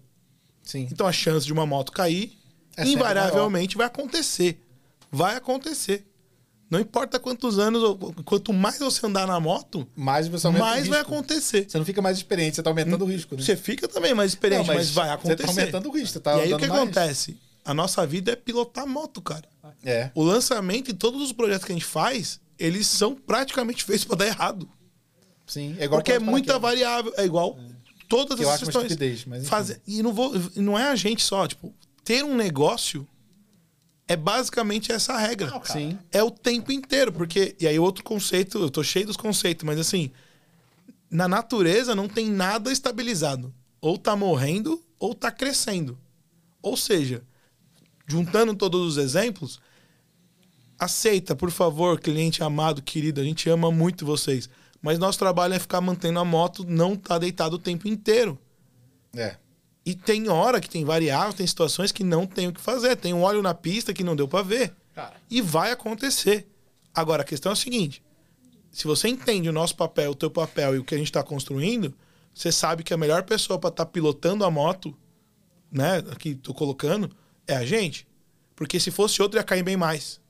Sim. 0.62 0.88
Então 0.90 1.07
a 1.07 1.12
chance 1.12 1.46
de 1.46 1.52
uma 1.52 1.66
moto 1.66 1.92
cair, 1.92 2.36
É 2.76 2.86
invariavelmente 2.86 3.76
vai 3.76 3.86
acontecer. 3.86 4.59
Vai 5.12 5.36
acontecer. 5.36 6.05
Não 6.74 6.80
importa 6.80 7.18
quantos 7.20 7.58
anos, 7.58 7.82
ou 7.82 7.96
quanto 8.24 8.52
mais 8.52 8.78
você 8.78 9.06
andar 9.06 9.26
na 9.28 9.38
moto, 9.38 9.86
Mais 9.94 10.26
você 10.26 10.48
mais 10.50 10.88
vai 10.88 11.00
acontecer. 11.00 11.66
Você 11.68 11.78
não 11.78 11.84
fica 11.84 12.02
mais 12.02 12.16
experiente, 12.16 12.56
você 12.56 12.62
tá 12.64 12.70
aumentando 12.70 13.04
o 13.04 13.08
risco, 13.08 13.36
né? 13.36 13.42
Você 13.42 13.56
fica 13.56 13.86
também 13.86 14.12
mais 14.12 14.32
experiente, 14.32 14.66
Não, 14.66 14.74
mas, 14.74 14.90
vai 14.90 15.06
Você 15.06 15.12
acontecer. 15.14 15.42
tá 15.44 15.48
aumentando 15.48 15.88
o 15.88 15.92
risco, 15.92 16.08
você 16.08 16.20
tá 16.20 16.36
e 16.38 16.40
aí 16.42 16.52
o 16.54 16.58
que 16.58 16.66
mais. 16.66 16.80
acontece? 16.82 17.36
A 17.64 17.72
nossa 17.72 18.04
vida 18.04 18.32
é 18.32 18.36
pilotar 18.36 18.86
moto, 18.86 19.22
cara. 19.22 19.48
É. 19.84 20.10
O 20.14 20.22
lançamento 20.24 20.90
e 20.90 20.94
todos 20.94 21.22
os 21.22 21.32
projetos 21.32 21.64
que 21.64 21.70
a 21.72 21.74
gente 21.76 21.84
faz, 21.86 22.40
eles 22.58 22.86
são 22.88 23.14
praticamente 23.14 23.82
feitos 23.86 24.04
para 24.04 24.16
dar 24.16 24.26
errado. 24.26 24.68
Sim. 25.46 25.76
É 25.78 25.84
igual 25.84 26.00
Porque 26.00 26.12
é 26.12 26.18
muita 26.18 26.58
variável. 26.58 27.12
É 27.16 27.24
igual 27.24 27.56
todas 28.08 28.36
Que 28.36 28.44
eu 28.44 28.50
as 28.50 28.58
questões. 28.60 28.84
estupidez, 28.90 29.24
mas. 29.26 29.46
Fazer- 29.48 29.80
e 29.86 30.02
não, 30.02 30.12
vou, 30.12 30.32
e 30.56 30.60
não 30.60 30.78
é 30.78 30.88
a 30.88 30.96
gente 30.96 31.22
só. 31.22 31.46
Tipo, 31.46 31.72
ter 32.02 32.24
um 32.24 32.34
negócio 32.34 33.06
é 34.07 34.16
basicamente 34.16 34.92
essa 34.92 35.16
regra. 35.16 35.50
Não. 35.50 35.64
Sim. 35.64 35.98
É 36.12 36.22
o 36.22 36.30
tempo 36.30 36.70
inteiro. 36.72 37.12
Porque. 37.12 37.57
E 37.59 37.66
aí, 37.66 37.78
outro 37.78 38.05
conceito, 38.05 38.59
eu 38.59 38.70
tô 38.70 38.82
cheio 38.82 39.07
dos 39.07 39.16
conceitos, 39.16 39.64
mas 39.64 39.78
assim. 39.78 40.11
Na 41.11 41.28
natureza 41.28 41.94
não 41.94 42.09
tem 42.09 42.28
nada 42.28 42.72
estabilizado. 42.72 43.55
Ou 43.80 43.96
tá 43.96 44.16
morrendo, 44.16 44.82
ou 44.98 45.14
tá 45.14 45.30
crescendo. 45.30 45.96
Ou 46.61 46.76
seja, 46.76 47.22
juntando 48.07 48.55
todos 48.57 48.80
os 48.80 48.96
exemplos, 48.96 49.61
aceita, 50.78 51.36
por 51.36 51.50
favor, 51.50 52.00
cliente 52.00 52.42
amado, 52.42 52.82
querido, 52.82 53.20
a 53.20 53.24
gente 53.24 53.48
ama 53.48 53.70
muito 53.70 54.05
vocês. 54.05 54.48
Mas 54.82 54.98
nosso 54.98 55.18
trabalho 55.18 55.55
é 55.55 55.59
ficar 55.59 55.80
mantendo 55.80 56.18
a 56.18 56.24
moto 56.24 56.64
não 56.66 56.96
tá 56.96 57.18
deitado 57.18 57.57
o 57.57 57.59
tempo 57.59 57.86
inteiro. 57.86 58.38
É. 59.14 59.36
E 59.85 59.95
tem 59.95 60.28
hora 60.28 60.61
que 60.61 60.70
tem 60.70 60.85
variável, 60.85 61.35
tem 61.35 61.47
situações 61.47 61.93
que 61.93 62.03
não 62.03 62.26
tem 62.26 62.49
o 62.49 62.53
que 62.53 62.61
fazer. 62.61 62.97
Tem 62.97 63.12
um 63.12 63.22
óleo 63.22 63.43
na 63.43 63.53
pista 63.53 63.93
que 63.93 64.03
não 64.03 64.16
deu 64.16 64.26
pra 64.26 64.43
ver. 64.43 64.74
Cara. 64.95 65.14
E 65.30 65.41
vai 65.41 65.72
acontecer. 65.72 66.49
Agora, 66.95 67.22
a 67.22 67.24
questão 67.24 67.51
é 67.51 67.53
a 67.53 67.57
seguinte: 67.57 68.03
se 68.70 68.87
você 68.87 69.09
entende 69.09 69.49
o 69.49 69.53
nosso 69.53 69.76
papel, 69.76 70.12
o 70.12 70.14
teu 70.14 70.30
papel 70.30 70.76
e 70.76 70.78
o 70.78 70.85
que 70.85 70.95
a 70.95 70.99
gente 70.99 71.09
está 71.09 71.22
construindo, 71.22 71.95
você 72.32 72.51
sabe 72.51 72.82
que 72.82 72.95
a 72.95 72.97
melhor 72.97 73.24
pessoa 73.24 73.59
para 73.59 73.70
estar 73.70 73.87
pilotando 73.87 74.45
a 74.45 74.51
moto, 74.51 74.97
né, 75.70 75.99
aqui 76.11 76.35
tô 76.35 76.55
colocando, 76.55 77.11
é 77.47 77.55
a 77.55 77.64
gente. 77.64 78.07
Porque 78.57 78.80
se 78.80 78.91
fosse 78.91 79.20
outro, 79.20 79.39
ia 79.39 79.45
cair 79.45 79.62
bem 79.62 79.76
mais. 79.76 80.20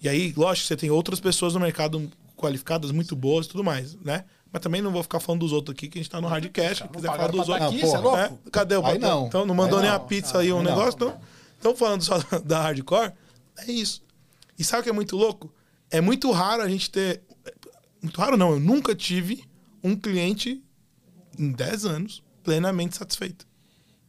E 0.00 0.08
aí, 0.08 0.32
lógico, 0.36 0.68
você 0.68 0.76
tem 0.76 0.90
outras 0.90 1.18
pessoas 1.18 1.54
no 1.54 1.60
mercado 1.60 2.10
qualificadas, 2.36 2.90
muito 2.90 3.16
boas 3.16 3.46
e 3.46 3.48
tudo 3.48 3.64
mais, 3.64 3.94
né? 3.96 4.24
Mas 4.52 4.62
também 4.62 4.80
não 4.80 4.90
vou 4.92 5.02
ficar 5.02 5.20
falando 5.20 5.40
dos 5.40 5.52
outros 5.52 5.74
aqui, 5.74 5.88
que 5.88 5.98
a 5.98 6.02
gente 6.02 6.10
tá 6.10 6.20
no 6.20 6.28
hardcast. 6.28 6.84
Se 6.84 6.88
quiser 6.88 7.08
falar 7.08 7.28
dos 7.28 7.48
outros. 7.48 7.66
Aqui, 7.68 7.82
não, 7.82 8.02
porra, 8.02 8.38
é 8.46 8.50
Cadê 8.50 8.76
o 8.76 8.82
patrão? 8.82 9.00
Não. 9.00 9.26
Então 9.26 9.46
não 9.46 9.54
mandou 9.54 9.78
aí 9.78 9.84
nem 9.86 9.92
a 9.94 9.98
pizza 9.98 10.38
aí, 10.38 10.52
um 10.52 10.58
aí 10.60 10.64
negócio. 10.64 10.98
não. 11.00 11.08
Então, 11.08 11.20
então, 11.58 11.76
falando 11.76 12.02
só 12.02 12.18
da 12.44 12.62
hardcore, 12.62 13.12
é 13.58 13.70
isso. 13.70 14.02
E 14.58 14.64
sabe 14.64 14.80
o 14.80 14.84
que 14.84 14.90
é 14.90 14.92
muito 14.92 15.16
louco? 15.16 15.52
É 15.90 16.00
muito 16.00 16.30
raro 16.30 16.62
a 16.62 16.68
gente 16.68 16.90
ter. 16.90 17.22
Muito 18.00 18.20
raro 18.20 18.36
não, 18.36 18.52
eu 18.52 18.60
nunca 18.60 18.94
tive 18.94 19.44
um 19.82 19.96
cliente 19.96 20.62
em 21.38 21.50
10 21.50 21.84
anos 21.84 22.22
plenamente 22.42 22.96
satisfeito. 22.96 23.46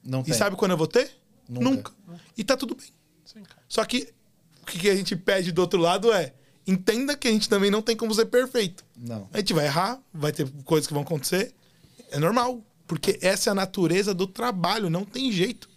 Não 0.03 0.21
E 0.21 0.25
tem. 0.25 0.33
sabe 0.33 0.55
quando 0.55 0.71
eu 0.71 0.77
vou 0.77 0.87
ter? 0.87 1.09
Nunca. 1.49 1.91
E 2.37 2.43
tá 2.43 2.55
tudo 2.55 2.75
bem. 2.75 2.87
Sim, 3.25 3.43
cara. 3.43 3.61
Só 3.67 3.83
que 3.83 4.13
o 4.61 4.65
que 4.65 4.89
a 4.89 4.95
gente 4.95 5.15
pede 5.15 5.51
do 5.51 5.59
outro 5.61 5.79
lado 5.79 6.11
é 6.13 6.33
entenda 6.67 7.15
que 7.15 7.27
a 7.27 7.31
gente 7.31 7.47
também 7.47 7.71
não 7.71 7.81
tem 7.81 7.95
como 7.95 8.13
ser 8.13 8.25
perfeito. 8.25 8.83
Não. 8.95 9.29
A 9.31 9.37
gente 9.37 9.53
vai 9.53 9.65
errar, 9.65 9.99
vai 10.13 10.31
ter 10.31 10.47
coisas 10.65 10.85
que 10.85 10.93
vão 10.93 11.03
acontecer. 11.03 11.53
É 12.11 12.19
normal. 12.19 12.61
Porque 12.85 13.17
essa 13.21 13.49
é 13.49 13.51
a 13.51 13.55
natureza 13.55 14.13
do 14.13 14.27
trabalho, 14.27 14.89
não 14.89 15.03
tem 15.03 15.31
jeito. 15.31 15.69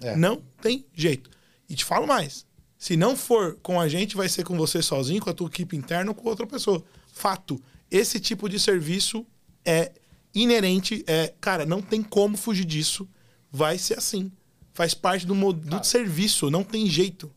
É. 0.00 0.16
Não 0.16 0.42
tem 0.60 0.84
jeito. 0.94 1.30
E 1.68 1.74
te 1.74 1.84
falo 1.84 2.06
mais. 2.06 2.46
Se 2.78 2.96
não 2.96 3.16
for 3.16 3.58
com 3.62 3.80
a 3.80 3.88
gente, 3.88 4.16
vai 4.16 4.28
ser 4.28 4.44
com 4.44 4.56
você 4.56 4.82
sozinho, 4.82 5.20
com 5.20 5.30
a 5.30 5.34
tua 5.34 5.48
equipe 5.48 5.76
interna 5.76 6.10
ou 6.10 6.14
com 6.14 6.28
outra 6.28 6.46
pessoa. 6.46 6.84
Fato. 7.12 7.60
Esse 7.90 8.18
tipo 8.20 8.48
de 8.48 8.58
serviço 8.58 9.26
é 9.64 9.92
inerente. 10.34 11.04
É, 11.06 11.32
cara, 11.40 11.64
não 11.64 11.80
tem 11.80 12.02
como 12.02 12.36
fugir 12.36 12.64
disso. 12.64 13.08
Vai 13.50 13.78
ser 13.78 13.98
assim. 13.98 14.30
Faz 14.72 14.92
parte 14.92 15.26
do, 15.26 15.52
do 15.52 15.84
serviço, 15.84 16.50
não 16.50 16.64
tem 16.64 16.86
jeito. 16.86 17.30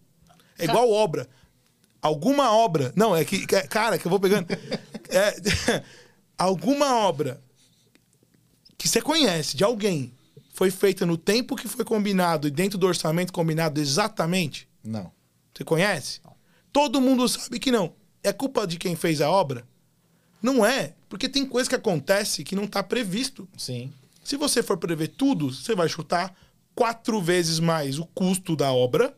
É 0.58 0.66
igual 0.66 0.90
obra. 0.90 1.30
Alguma 2.08 2.52
obra. 2.52 2.92
Não, 2.96 3.16
é 3.16 3.24
que. 3.26 3.46
que- 3.46 3.68
Cara, 3.68 3.98
que 3.98 4.06
eu 4.06 4.10
vou 4.10 4.20
pegando. 4.20 4.48
É, 5.10 5.84
alguma 6.38 6.96
obra 7.08 7.42
que 8.78 8.88
você 8.88 9.02
conhece 9.02 9.56
de 9.58 9.64
alguém 9.64 10.14
foi 10.54 10.72
feita 10.72 11.06
no 11.06 11.18
tempo 11.18 11.56
que 11.56 11.68
foi 11.68 11.86
combinado 11.86 12.48
e 12.48 12.52
dentro 12.52 12.78
do 12.78 12.88
orçamento 12.88 13.32
combinado 13.34 13.80
exatamente? 13.80 14.68
Não. 14.84 15.12
Você 15.56 15.64
conhece? 15.64 16.20
Todo 16.72 17.02
mundo 17.02 17.28
sabe 17.28 17.60
que 17.60 17.72
não. 17.72 17.94
É 18.24 18.32
culpa 18.34 18.66
de 18.68 18.78
quem 18.78 18.96
fez 18.96 19.22
a 19.22 19.30
obra? 19.30 19.68
Não 20.42 20.66
é, 20.66 20.94
porque 21.10 21.28
tem 21.28 21.46
coisa 21.46 21.68
que 21.70 21.76
acontece 21.76 22.44
que 22.44 22.56
não 22.56 22.66
está 22.66 22.84
previsto. 22.84 23.48
Sim. 23.58 23.92
Se 24.24 24.36
você 24.38 24.62
for 24.62 24.78
prever 24.78 25.08
tudo, 25.10 25.52
você 25.54 25.74
vai 25.76 25.88
chutar 25.90 26.36
quatro 26.76 27.20
vezes 27.22 27.60
mais 27.60 27.98
o 27.98 28.06
custo 28.06 28.56
da 28.56 28.72
obra, 28.72 29.18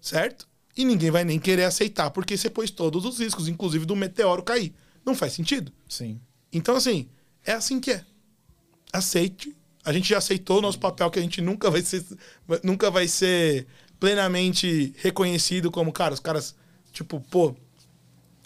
certo? 0.00 0.46
E 0.78 0.84
ninguém 0.84 1.10
vai 1.10 1.24
nem 1.24 1.38
querer 1.40 1.64
aceitar, 1.64 2.08
porque 2.10 2.36
você 2.36 2.48
pôs 2.48 2.70
todos 2.70 3.04
os 3.04 3.18
riscos, 3.18 3.48
inclusive 3.48 3.84
do 3.84 3.96
meteoro 3.96 4.42
cair. 4.44 4.72
Não 5.04 5.14
faz 5.14 5.32
sentido. 5.32 5.72
Sim. 5.88 6.20
Então, 6.52 6.76
assim, 6.76 7.08
é 7.44 7.52
assim 7.52 7.80
que 7.80 7.90
é. 7.90 8.04
Aceite. 8.92 9.54
A 9.84 9.92
gente 9.92 10.08
já 10.08 10.18
aceitou 10.18 10.58
o 10.58 10.62
nosso 10.62 10.78
papel 10.78 11.10
que 11.10 11.18
a 11.18 11.22
gente 11.22 11.40
nunca 11.40 11.70
vai 11.70 11.82
ser, 11.82 12.04
nunca 12.62 12.90
vai 12.90 13.08
ser 13.08 13.66
plenamente 13.98 14.94
reconhecido 14.98 15.70
como, 15.70 15.92
cara, 15.92 16.14
os 16.14 16.20
caras, 16.20 16.54
tipo, 16.92 17.20
pô, 17.30 17.54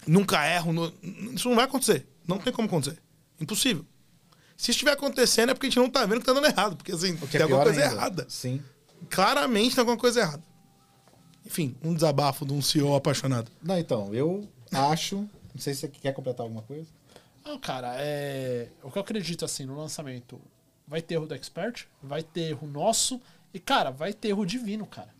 nunca 0.07 0.45
erram. 0.45 0.73
no- 0.73 0.93
Isso 1.33 1.47
não 1.49 1.55
vai 1.55 1.65
acontecer. 1.65 2.07
Não 2.27 2.37
tem 2.39 2.51
como 2.53 2.67
acontecer. 2.67 2.97
Impossível. 3.39 3.85
Se 4.57 4.71
estiver 4.71 4.91
acontecendo 4.93 5.49
é 5.51 5.53
porque 5.53 5.67
a 5.67 5.69
gente 5.69 5.79
não 5.79 5.89
tá 5.89 6.05
vendo 6.05 6.19
que 6.21 6.25
tá 6.25 6.33
dando 6.33 6.47
errado. 6.47 6.75
Porque, 6.77 6.91
assim, 6.93 7.15
que 7.15 7.27
tem 7.27 7.39
é 7.41 7.43
alguma 7.43 7.63
coisa 7.63 7.81
ainda. 7.81 7.93
errada. 7.95 8.25
Sim. 8.29 8.61
Claramente 9.09 9.75
tem 9.75 9.81
alguma 9.81 9.97
coisa 9.97 10.21
errada. 10.21 10.43
Enfim, 11.45 11.75
um 11.83 11.93
desabafo 11.93 12.45
de 12.45 12.53
um 12.53 12.61
CEO 12.61 12.95
apaixonado. 12.95 13.51
Não, 13.61 13.77
então, 13.77 14.13
eu 14.13 14.47
acho. 14.71 15.17
Não 15.53 15.59
sei 15.59 15.73
se 15.73 15.81
você 15.81 15.87
quer 15.87 16.13
completar 16.13 16.45
alguma 16.45 16.61
coisa. 16.61 16.87
Não, 17.45 17.59
cara, 17.59 17.95
é... 17.97 18.69
o 18.81 18.89
que 18.89 18.97
eu 18.97 19.01
acredito 19.01 19.43
assim 19.43 19.65
no 19.65 19.77
lançamento, 19.77 20.39
vai 20.87 21.01
ter 21.01 21.15
erro 21.15 21.27
do 21.27 21.33
expert, 21.33 21.85
vai 22.01 22.23
ter 22.23 22.51
erro 22.51 22.67
nosso 22.67 23.21
e, 23.53 23.59
cara, 23.59 23.91
vai 23.91 24.13
ter 24.13 24.29
erro 24.29 24.45
divino, 24.45 24.85
cara. 24.85 25.13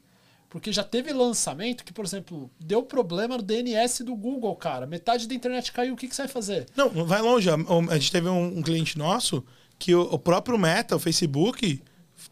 Porque 0.49 0.71
já 0.71 0.83
teve 0.83 1.11
lançamento 1.11 1.83
que, 1.83 1.91
por 1.91 2.05
exemplo, 2.05 2.49
deu 2.59 2.83
problema 2.83 3.37
no 3.37 3.43
DNS 3.43 4.03
do 4.03 4.15
Google, 4.15 4.55
cara. 4.55 4.85
Metade 4.85 5.27
da 5.27 5.33
internet 5.33 5.71
caiu, 5.71 5.95
o 5.95 5.97
que, 5.97 6.07
que 6.07 6.15
você 6.15 6.21
vai 6.21 6.31
fazer? 6.31 6.67
Não, 6.75 6.89
vai 6.89 7.21
longe. 7.23 7.49
A, 7.49 7.93
gente 7.95 8.11
teve 8.11 8.29
um, 8.29 8.61
cliente 8.61 8.95
nosso 8.95 9.43
que 9.79 9.95
o 9.95 10.19
próprio 10.19 10.57
Meta, 10.57 10.95
o 10.95 10.99
Facebook, 10.99 11.81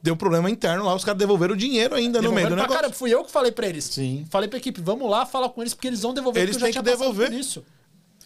deu 0.01 0.15
problema 0.15 0.49
interno 0.49 0.85
lá. 0.85 0.93
Os 0.95 1.03
caras 1.03 1.17
devolveram 1.19 1.53
o 1.53 1.57
dinheiro 1.57 1.95
ainda 1.95 2.21
no 2.21 2.31
meio 2.31 2.49
do 2.49 2.55
negócio. 2.55 2.75
cara, 2.81 2.93
fui 2.93 3.13
eu 3.13 3.23
que 3.23 3.31
falei 3.31 3.51
pra 3.51 3.67
eles. 3.67 3.85
Sim. 3.85 4.25
Falei 4.29 4.47
pra 4.49 4.57
equipe, 4.59 4.79
vamos 4.81 5.09
lá 5.09 5.25
falar 5.25 5.49
com 5.49 5.61
eles, 5.61 5.73
porque 5.73 5.87
eles 5.87 6.01
vão 6.01 6.13
devolver, 6.13 6.43
Eles 6.43 6.57
têm 6.57 6.71
tinha 6.71 6.83
que 6.83 6.89
devolver. 6.89 7.31
isso. 7.33 7.63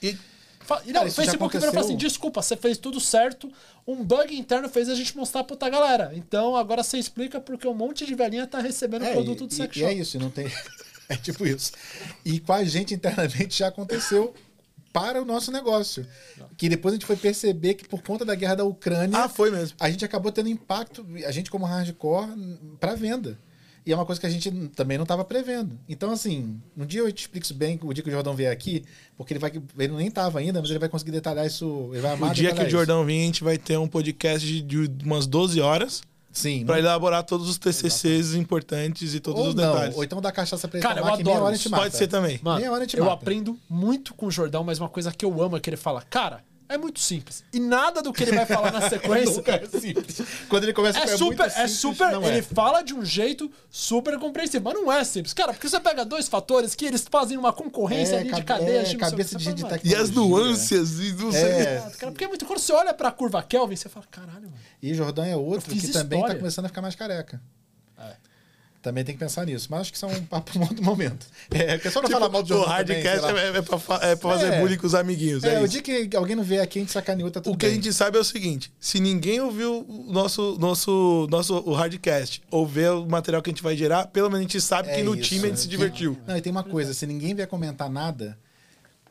E 0.01 0.17
Fa- 0.61 0.81
e 0.83 0.87
Não, 0.87 0.93
Cara, 1.01 1.09
o 1.09 1.11
Facebook 1.11 1.53
virou 1.57 1.69
e 1.69 1.73
falou 1.73 1.87
assim: 1.87 1.95
desculpa, 1.95 2.41
você 2.41 2.57
fez 2.57 2.77
tudo 2.79 2.99
certo. 2.99 3.51
Um 3.87 4.03
bug 4.03 4.35
interno 4.35 4.67
fez 4.67 4.89
a 4.89 4.95
gente 4.95 5.15
mostrar 5.15 5.43
pra 5.43 5.53
outra 5.53 5.69
galera. 5.69 6.11
Então 6.15 6.55
agora 6.55 6.81
você 6.81 6.97
explica 6.97 7.39
porque 7.39 7.67
um 7.67 7.73
monte 7.75 8.03
de 8.03 8.15
velhinha 8.15 8.47
tá 8.47 8.57
recebendo 8.59 9.03
o 9.03 9.05
É, 9.05 9.11
produto 9.11 9.43
e, 9.43 9.47
do 9.47 9.53
sex 9.53 9.75
e, 9.75 9.79
e 9.79 9.81
shop. 9.83 9.93
é 9.93 9.97
isso, 9.99 10.19
não 10.19 10.31
tem. 10.31 10.47
é 11.07 11.15
tipo 11.17 11.45
isso. 11.45 11.71
E 12.25 12.39
com 12.39 12.51
a 12.51 12.63
gente 12.63 12.95
internamente 12.95 13.59
já 13.59 13.67
aconteceu 13.67 14.33
para 14.95 15.21
o 15.21 15.25
nosso 15.25 15.51
negócio. 15.51 16.07
Que 16.55 16.69
depois 16.69 16.93
a 16.93 16.95
gente 16.95 17.05
foi 17.05 17.17
perceber 17.17 17.73
que 17.73 17.85
por 17.85 18.01
conta 18.01 18.23
da 18.23 18.33
guerra 18.33 18.55
da 18.55 18.63
Ucrânia, 18.63 19.19
Ah, 19.25 19.27
foi 19.27 19.51
mesmo. 19.51 19.75
a 19.77 19.89
gente 19.89 20.05
acabou 20.05 20.31
tendo 20.31 20.47
impacto, 20.47 21.05
a 21.27 21.31
gente 21.31 21.51
como 21.51 21.65
hardcore, 21.65 22.29
para 22.79 22.95
venda. 22.95 23.37
E 23.85 23.91
é 23.91 23.95
uma 23.95 24.05
coisa 24.05 24.19
que 24.19 24.25
a 24.25 24.29
gente 24.29 24.49
também 24.69 24.97
não 24.97 25.03
estava 25.03 25.23
prevendo. 25.25 25.77
Então, 25.87 26.09
assim, 26.11 26.59
um 26.75 26.85
dia 26.85 27.01
eu 27.01 27.11
te 27.11 27.19
explico 27.23 27.43
isso 27.45 27.53
bem, 27.53 27.77
o 27.83 27.93
dia 27.93 28.01
que 28.01 28.09
o 28.09 28.11
Jordão 28.11 28.33
vier 28.33 28.51
aqui, 28.51 28.83
porque 29.17 29.33
ele 29.33 29.39
vai. 29.39 29.51
Ele 29.77 29.93
nem 29.93 30.07
estava 30.07 30.39
ainda, 30.39 30.59
mas 30.61 30.69
ele 30.69 30.79
vai 30.79 30.89
conseguir 30.89 31.11
detalhar 31.11 31.45
isso. 31.45 31.89
Ele 31.91 32.01
vai 32.01 32.13
amar 32.13 32.31
O 32.31 32.33
dia 32.33 32.53
que 32.53 32.63
o 32.63 32.69
Jordão 32.69 33.05
vir, 33.05 33.21
a 33.21 33.25
gente 33.25 33.43
vai 33.43 33.57
ter 33.57 33.77
um 33.77 33.87
podcast 33.87 34.61
de, 34.61 34.89
umas 35.03 35.27
12 35.27 35.59
horas 35.61 35.93
isso. 35.93 36.14
Sim. 36.35 36.65
pra 36.65 36.77
elaborar 36.77 37.23
todos 37.23 37.49
os 37.49 37.57
TCCs 37.57 38.35
importantes 38.35 39.13
e 39.15 39.19
todos 39.19 39.41
ou 39.41 39.47
os 39.49 39.55
não, 39.55 39.73
detalhes. 39.73 39.95
ou 39.95 40.03
então 40.03 40.21
dá 40.21 40.31
cachaça 40.31 40.67
pra 40.67 40.77
ele 40.77 40.87
Cara, 40.87 40.99
tomar, 41.01 41.11
eu 41.13 41.17
que 41.17 41.23
meia 41.23 41.33
adoro 41.35 41.45
hora 41.47 41.53
a 41.53 41.57
gente 41.57 41.65
isso. 41.65 41.71
mata. 41.71 41.83
Pode 41.83 41.95
ser 41.97 42.07
também. 42.07 42.39
Meia 42.43 42.55
hora 42.55 42.67
a 42.67 42.69
Mano, 42.71 42.81
gente 42.83 42.97
eu 42.97 43.05
mata. 43.05 43.15
aprendo 43.15 43.57
muito 43.69 44.13
com 44.13 44.27
o 44.27 44.31
Jordão, 44.31 44.63
mas 44.63 44.77
uma 44.79 44.89
coisa 44.89 45.11
que 45.11 45.25
eu 45.25 45.41
amo 45.41 45.57
é 45.57 45.59
que 45.59 45.69
ele 45.69 45.77
fala, 45.77 46.01
cara, 46.01 46.43
é 46.67 46.77
muito 46.77 46.99
simples. 46.99 47.43
E 47.53 47.59
nada 47.59 48.01
do 48.01 48.11
que 48.11 48.23
ele 48.23 48.31
vai 48.33 48.45
falar 48.45 48.71
na 48.71 48.81
sequência 48.89 49.35
Nunca 49.35 49.51
é 49.55 49.65
simples. 49.79 50.21
Quando 50.49 50.63
ele 50.63 50.73
começa 50.73 50.99
É 50.99 51.03
a 51.03 51.07
super, 51.17 51.25
muito 51.25 51.41
é 51.43 51.49
simples, 51.49 51.71
super. 51.73 52.11
não 52.11 52.23
ele 52.23 52.39
é. 52.39 52.41
fala 52.41 52.81
de 52.81 52.93
um 52.93 53.03
jeito 53.05 53.51
super 53.69 54.17
compreensível, 54.19 54.61
mas 54.63 54.73
não 54.73 54.91
é 54.91 55.03
simples. 55.03 55.33
Cara, 55.33 55.53
porque 55.53 55.69
você 55.69 55.79
pega 55.79 56.03
dois 56.03 56.27
fatores 56.27 56.73
que 56.75 56.85
eles 56.85 57.05
fazem 57.09 57.37
uma 57.37 57.53
concorrência 57.53 58.15
É, 58.15 58.19
ali 58.19 58.31
de 58.33 58.43
cadeia 58.43 58.81
é, 58.81 58.95
cabeça 58.95 59.37
de- 59.37 59.53
de 59.53 59.61
fala, 59.61 59.73
tec- 59.77 59.85
E 59.91 59.95
as 59.95 60.09
nuances 60.09 60.99
e 60.99 61.13
não 61.13 61.31
sei. 61.31 61.41
É. 61.41 61.79
"Mano, 61.79 61.91
cara, 61.97 62.11
porque 62.11 62.23
é 62.25 62.27
muito 62.27 62.45
quando 62.45 62.59
você 62.59 62.73
olha 62.73 62.93
pra 62.93 63.11
curva 63.11 63.41
Kelvin, 63.43 63.75
você 63.75 63.87
fala, 63.89 64.05
caralho, 64.09 64.41
mano. 64.49 64.53
E 64.81 64.93
Jordão 64.93 65.23
é 65.25 65.35
outro 65.35 65.69
que 65.73 65.87
também 65.89 66.21
tá 66.25 66.35
começando 66.35 66.65
a 66.65 66.69
ficar 66.69 66.81
mais 66.81 66.95
careca. 66.95 67.41
É. 68.85 68.89
Também 68.89 69.03
tem 69.03 69.15
que 69.15 69.19
pensar 69.19 69.45
nisso. 69.45 69.67
Mas 69.69 69.81
acho 69.81 69.91
que 69.91 69.97
isso 69.97 70.05
é 70.05 70.09
um 70.09 70.23
papo 70.25 70.51
para 70.51 70.59
um 70.61 70.63
outro 70.63 70.83
momento. 70.83 71.25
É, 71.51 71.73
porque 71.75 71.89
só 71.89 72.01
não 72.01 72.09
falar 72.09 72.29
mal 72.29 72.43
do 72.43 72.53
o 72.53 72.57
Jordão 72.57 72.77
também, 72.77 73.01
hardcast 73.03 73.25
sei 73.25 73.33
lá. 73.33 73.41
é, 73.41 73.47
é, 73.57 73.61
pra, 73.61 73.77
é 74.09 74.15
pra 74.15 74.29
fazer 74.31 74.53
É. 74.53 74.59
bullying 74.59 74.77
com 74.77 74.87
os 74.87 74.95
amiguinhos. 74.95 75.43
É, 75.43 75.55
É, 75.55 75.61
o 75.61 75.67
dia 75.67 75.81
que 75.81 76.09
alguém 76.15 76.35
não 76.35 76.43
vê 76.43 76.59
aqui, 76.59 76.79
a 76.79 76.81
gente 76.81 76.91
sacaneou, 76.91 77.29
tá 77.31 77.41
tudo 77.41 77.53
O 77.53 77.57
que 77.57 77.65
a 77.65 77.69
bem. 77.69 77.75
gente 77.81 77.91
sabe 77.93 78.17
é 78.17 78.21
o 78.21 78.23
seguinte: 78.23 78.71
se 78.79 78.99
ninguém 78.99 79.39
ouviu 79.41 79.85
o 79.87 80.11
nosso, 80.11 80.57
nosso, 80.59 81.27
nosso 81.29 81.55
o 81.65 81.73
hardcast 81.73 82.41
ou 82.51 82.65
ver 82.67 82.91
o 82.91 83.05
material 83.05 83.41
que 83.41 83.49
a 83.49 83.53
gente 83.53 83.63
vai 83.63 83.75
gerar, 83.75 84.07
pelo 84.07 84.27
menos 84.29 84.39
a 84.39 84.43
gente 84.43 84.61
sabe 84.61 84.89
É 84.89 84.95
que 84.95 85.03
no 85.03 85.15
isso. 85.15 85.23
time 85.29 85.45
a 85.45 85.47
gente 85.49 85.61
se 85.61 85.67
divertiu. 85.67 86.17
Não, 86.27 86.37
e 86.37 86.41
tem 86.41 86.51
uma 86.51 86.63
coisa, 86.63 86.93
se 86.93 87.05
ninguém 87.07 87.33
vier 87.33 87.47
comentar 87.47 87.89
nada, 87.89 88.37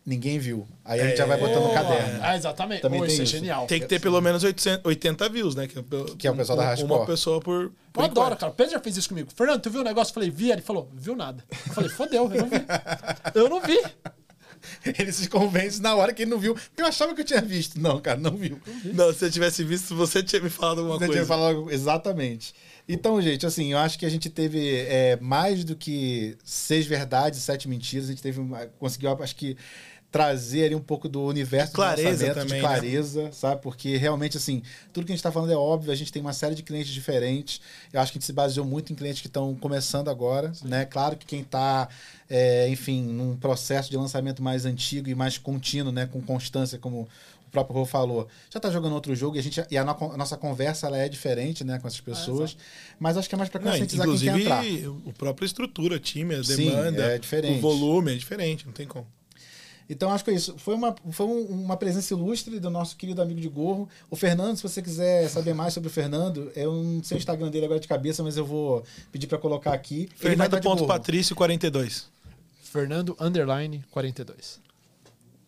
ninguém 0.07 0.39
viu. 0.39 0.67
Aí 0.85 1.01
a 1.01 1.07
gente 1.09 1.17
já 1.17 1.27
vai 1.27 1.39
botar 1.39 1.55
no 1.55 1.61
Boa. 1.63 1.75
caderno. 1.75 2.19
Ah, 2.23 2.37
exatamente. 2.37 2.83
Também 2.83 3.01
Pô, 3.01 3.07
tem 3.07 3.13
isso 3.15 3.23
é 3.23 3.25
isso. 3.25 3.33
genial. 3.37 3.67
Tem 3.67 3.81
que 3.81 3.87
ter 3.87 4.01
pelo 4.01 4.21
menos 4.21 4.43
800, 4.45 4.85
80 4.85 5.29
views, 5.29 5.55
né? 5.55 5.67
Que, 5.67 5.83
Que 6.17 6.27
é 6.27 6.31
o 6.31 6.37
pessoal 6.37 6.59
da 6.59 6.65
um- 6.65 6.67
Hardcore. 6.67 6.93
Uma 6.93 7.07
pessoa 7.07 7.41
por. 7.41 7.73
por 7.93 8.01
Eu 8.01 8.05
adoro, 8.05 8.27
enquanto. 8.27 8.41
cara. 8.41 8.53
O 8.53 8.55
Pedro 8.55 8.73
já 8.73 8.81
fez 8.81 8.97
isso 8.97 9.09
comigo. 9.09 9.29
Fernando, 9.35 9.61
tu 9.61 9.71
viu 9.71 9.81
o 9.81 9.85
negócio? 9.85 10.11
Eu 10.11 10.15
falei, 10.15 10.31
vi. 10.31 10.51
Ele 10.51 10.63
falou, 10.63 10.89
viu 10.95 11.17
nada. 11.17 11.43
Eu 11.51 11.73
falei, 11.73 11.91
fodeu, 11.91 12.31
eu 12.33 12.41
não 12.41 12.49
vi. 12.49 12.65
Eu 13.35 13.49
não 13.49 13.61
vi. 13.61 13.79
Ele 14.99 15.13
se 15.13 15.29
convence 15.29 15.81
na 15.83 15.95
hora 15.95 16.11
que 16.13 16.23
ele 16.23 16.31
não 16.31 16.39
viu. 16.39 16.57
Eu 16.77 16.87
achava 16.87 17.15
que 17.15 17.21
eu 17.21 17.25
tinha 17.25 17.43
visto. 17.43 17.79
Não, 17.79 18.01
cara, 18.01 18.19
não 18.19 18.35
viu. 18.35 18.59
Não, 18.95 19.13
se 19.13 19.23
eu 19.25 19.31
tivesse 19.31 19.63
visto, 19.63 19.95
você 19.95 20.23
tinha 20.23 20.41
me 20.41 20.49
falado 20.49 20.79
alguma 20.79 20.97
Você 20.99 21.07
coisa. 21.07 21.21
tinha 21.21 21.27
falado 21.27 21.71
exatamente. 21.71 22.55
Então, 22.89 23.21
gente, 23.21 23.45
assim, 23.45 23.73
eu 23.73 23.79
acho 23.79 23.99
que 23.99 24.07
a 24.07 24.09
gente 24.09 24.31
teve 24.31 24.77
é, 24.89 25.19
mais 25.21 25.65
do 25.65 25.77
que 25.77 26.37
seis 26.43 26.87
verdades 26.87 27.41
sete 27.41 27.69
mentiras. 27.69 28.07
A 28.09 28.13
gente 28.13 28.23
teve 28.23 28.41
uma- 28.41 28.67
conseguiu, 28.79 29.11
acho 29.23 29.37
que 29.37 29.55
trazer 30.15 30.67
ali 30.67 30.77
um 30.77 30.81
pouco 30.81 31.09
do 31.09 31.23
universo 31.25 31.71
De 31.71 31.75
clareza 31.75 32.09
do 32.11 32.13
lançamento, 32.13 32.35
também, 32.35 32.47
de 32.47 32.55
né? 32.55 32.61
clareza, 32.61 33.33
sabe? 33.33 33.61
Porque 33.61 33.97
realmente, 33.97 34.37
assim, 34.37 34.63
tudo 34.93 35.05
que 35.05 35.11
a 35.11 35.15
gente 35.15 35.19
está 35.19 35.33
falando 35.33 35.51
é 35.53 35.57
óbvio. 35.57 35.91
A 35.91 35.97
gente 35.97 36.13
tem 36.13 36.23
uma 36.23 36.33
série 36.33 36.55
de 36.55 36.63
clientes 36.63 36.93
diferentes. 36.93 37.61
Eu 37.93 38.01
acho 38.01 38.13
que 38.13 38.19
a 38.19 38.21
gente 38.21 38.27
se 38.27 38.33
baseou 38.33 38.65
muito 38.65 38.93
em 38.93 38.95
clientes 38.95 39.21
que 39.21 39.27
estão 39.27 39.53
começando 39.57 40.09
agora, 40.09 40.53
né? 40.63 40.85
Claro 40.85 41.17
que 41.17 41.27
quem 41.27 41.41
está, 41.41 41.89
enfim, 42.71 43.03
num 43.03 43.37
processo 43.37 43.91
de 43.91 43.97
lançamento 43.97 44.41
mais 44.41 44.65
antigo 44.65 45.09
e 45.09 45.17
mais 45.17 45.37
contínuo, 45.37 45.91
né? 45.91 46.07
Com 46.07 46.23
constância, 46.23 46.79
como 46.79 47.09
o 47.49 47.51
próprio 47.51 47.79
Rô 47.79 47.85
falou, 47.85 48.29
já 48.53 48.61
tá 48.61 48.71
jogando 48.71 48.93
outro 48.93 49.17
jogo 49.17 49.35
e 49.35 49.41
a, 49.41 49.43
gente, 49.43 49.65
e 49.69 49.77
a, 49.77 49.85
no- 49.85 50.13
a 50.13 50.17
nossa 50.17 50.37
conversa 50.37 50.87
ela 50.87 50.97
é 50.99 51.09
diferente, 51.09 51.65
né, 51.65 51.79
com 51.81 51.87
essas 51.89 52.01
pessoas. 52.01 52.57
mas 53.01 53.17
acho 53.17 53.29
que 53.29 53.35
é 53.35 53.39
mais 53.39 53.49
para 53.51 53.61
Não, 53.61 53.71
conscientizar 53.71 54.09
quem 54.09 54.19
quer 54.19 54.41
entrar. 54.41 54.65
inclusive, 54.65 55.01
a 55.09 55.13
própria 55.13 55.47
estrutura, 55.47 55.99
time, 56.01 56.35
a 56.37 56.43
Sim, 56.43 56.57
demanda, 56.57 57.03
é 57.15 57.19
diferente. 57.19 57.59
o 57.59 57.61
volume 57.61 58.13
é 58.13 58.17
diferente, 58.17 58.67
não 58.67 58.73
tem 58.73 58.87
como. 58.89 59.07
Então 59.89 60.11
acho 60.11 60.25
que 60.25 60.31
é 60.31 60.35
isso. 60.35 60.55
Foi 60.57 60.75
uma, 60.75 60.95
foi 61.11 61.27
um- 61.27 61.45
uma 61.47 61.77
presença 61.77 62.15
ilustre 62.15 62.59
do 62.59 62.71
nosso 62.71 62.97
querido 62.97 63.21
amigo 63.21 63.41
de 63.41 63.49
Gorro. 63.49 63.89
O 64.11 64.17
Fernando, 64.17 64.57
se 64.57 64.63
você 64.63 64.81
quiser 64.81 65.29
saber 65.29 65.53
mais 65.55 65.75
sobre 65.75 65.89
o 65.89 65.93
Fernando, 65.93 66.51
eu 66.57 66.73
não 66.73 67.03
sei 67.05 67.17
o 67.17 67.19
Instagram 67.19 67.51
dele 67.51 67.67
agora 67.67 67.79
de 67.81 67.87
cabeça, 67.89 68.23
mas 68.23 68.37
eu 68.37 68.45
vou 68.47 68.83
pedir 69.13 69.27
para 69.27 69.37
colocar 69.39 69.73
aqui. 69.75 70.09
Ele 70.23 70.37
vai 70.37 70.47
estar 70.47 70.59
de 70.59 70.67
gorro. 70.67 70.79
Fernando.patrício42. 70.87 72.05
Fernando 72.63 73.17
Underline 73.21 73.85
42. 73.91 74.63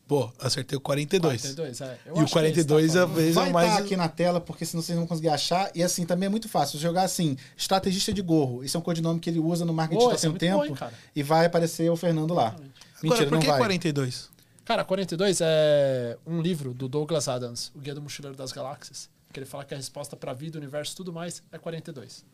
Pô, 0.06 0.30
acertei 0.38 0.78
o 0.78 0.80
42. 0.80 1.40
42, 1.42 1.80
é. 1.80 1.98
Eu 2.06 2.14
E 2.14 2.20
o 2.20 2.22
acho 2.22 2.32
que 2.32 2.38
é 2.38 2.48
esse, 2.50 2.64
tá 2.64 2.74
42 2.74 2.94
é 2.94 3.00
a 3.00 3.04
vez 3.06 3.34
Vai 3.34 3.46
estar 3.48 3.52
mais. 3.52 3.76
aqui 3.78 3.96
na 3.96 4.08
tela, 4.08 4.40
porque 4.40 4.64
senão 4.64 4.80
vocês 4.80 4.94
não 4.94 5.02
vão 5.02 5.08
conseguir 5.08 5.30
achar. 5.30 5.68
E 5.74 5.82
assim, 5.82 6.06
também 6.06 6.26
é 6.28 6.30
muito 6.30 6.48
fácil. 6.48 6.78
Jogar 6.78 7.02
assim, 7.02 7.36
estrategista 7.56 8.12
de 8.12 8.22
gorro. 8.22 8.62
Isso 8.62 8.76
é 8.76 8.80
um 8.80 8.82
codinome 8.84 9.18
que 9.18 9.28
ele 9.28 9.40
usa 9.40 9.64
no 9.64 9.72
marketing 9.74 10.04
esse 10.12 10.28
é 10.28 10.30
tem 10.32 10.52
um 10.54 10.58
muito 10.58 10.74
tempo. 10.78 10.84
bom, 10.84 10.96
e 11.16 11.22
vai 11.24 11.46
aparecer 11.46 11.90
o 11.90 11.96
Fernando 11.96 12.32
lá. 12.34 12.48
Agora, 12.50 12.70
Mentira, 13.02 13.24
por 13.26 13.32
não 13.34 13.40
que 13.40 13.46
vai. 13.46 13.58
42? 13.58 14.30
Cara, 14.64 14.84
42 14.84 15.38
é 15.42 16.16
um 16.26 16.40
livro 16.40 16.74
do 16.74 16.88
Douglas 16.88 17.28
Adams, 17.28 17.70
O 17.74 17.78
Guia 17.78 17.94
do 17.94 18.02
Mochileiro 18.02 18.36
das 18.36 18.50
Galáxias, 18.52 19.08
que 19.32 19.38
ele 19.38 19.46
fala 19.46 19.64
que 19.64 19.74
a 19.74 19.76
resposta 19.76 20.16
pra 20.16 20.32
vida, 20.32 20.58
universo 20.58 20.92
e 20.92 20.96
tudo 20.96 21.12
mais 21.12 21.42
é 21.52 21.58
42. 21.58 22.24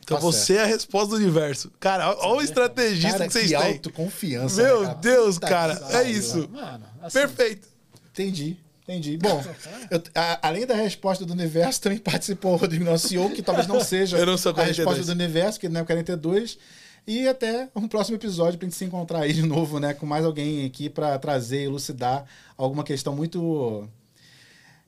Então 0.00 0.18
Tá 0.18 0.20
você 0.22 0.56
é 0.56 0.62
a 0.62 0.66
resposta 0.66 1.10
do 1.10 1.16
universo. 1.16 1.72
Cara, 1.80 2.14
olha 2.18 2.38
o 2.38 2.42
estrategista 2.42 3.12
Cara, 3.12 3.26
que 3.26 3.32
vocês 3.32 3.50
que 3.50 3.56
têm. 3.58 3.72
autoconfiança. 3.72 4.62
Meu 4.62 4.80
né, 4.82 4.86
cara? 4.88 4.98
Deus, 4.98 5.34
Puta 5.36 5.46
cara, 5.48 5.86
é 5.92 6.10
isso. 6.10 6.48
Mano, 6.52 6.84
assim, 7.02 7.18
Perfeito. 7.20 7.68
Entendi. 8.12 8.56
Entendi. 8.82 9.16
Bom, 9.16 9.42
eu- 9.90 10.02
a- 10.14 10.46
além 10.46 10.66
da 10.66 10.74
resposta 10.74 11.24
do 11.24 11.32
universo, 11.32 11.80
também 11.80 11.98
participou 11.98 12.52
o 12.52 12.56
Rodrigo, 12.56 12.84
nosso 12.84 13.08
CEO, 13.08 13.30
que 13.30 13.42
talvez 13.42 13.66
não 13.66 13.80
seja 13.82 14.18
Eu 14.18 14.26
não 14.26 14.36
sou 14.36 14.50
a 14.50 14.54
42. 14.54 14.76
resposta 14.76 15.04
do 15.14 15.18
universo, 15.18 15.58
que 15.58 15.68
não 15.70 15.80
é 15.80 15.82
o 15.82 15.86
42. 15.86 16.58
E 17.06 17.28
até 17.28 17.68
um 17.76 17.86
próximo 17.86 18.16
episódio 18.16 18.58
pra 18.58 18.66
gente 18.66 18.76
se 18.76 18.84
encontrar 18.84 19.20
aí 19.20 19.32
de 19.32 19.42
novo, 19.42 19.78
né? 19.78 19.92
Com 19.92 20.06
mais 20.06 20.24
alguém 20.24 20.64
aqui 20.64 20.88
pra 20.88 21.18
trazer 21.18 21.64
elucidar 21.64 22.24
alguma 22.56 22.82
questão 22.82 23.14
muito 23.14 23.88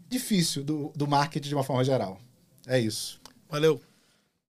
difícil 0.08 0.64
do, 0.64 0.92
do 0.94 1.06
marketing 1.06 1.48
de 1.48 1.54
uma 1.54 1.64
forma 1.64 1.84
geral. 1.84 2.18
É 2.66 2.78
isso. 2.78 3.20
Valeu. 3.48 3.80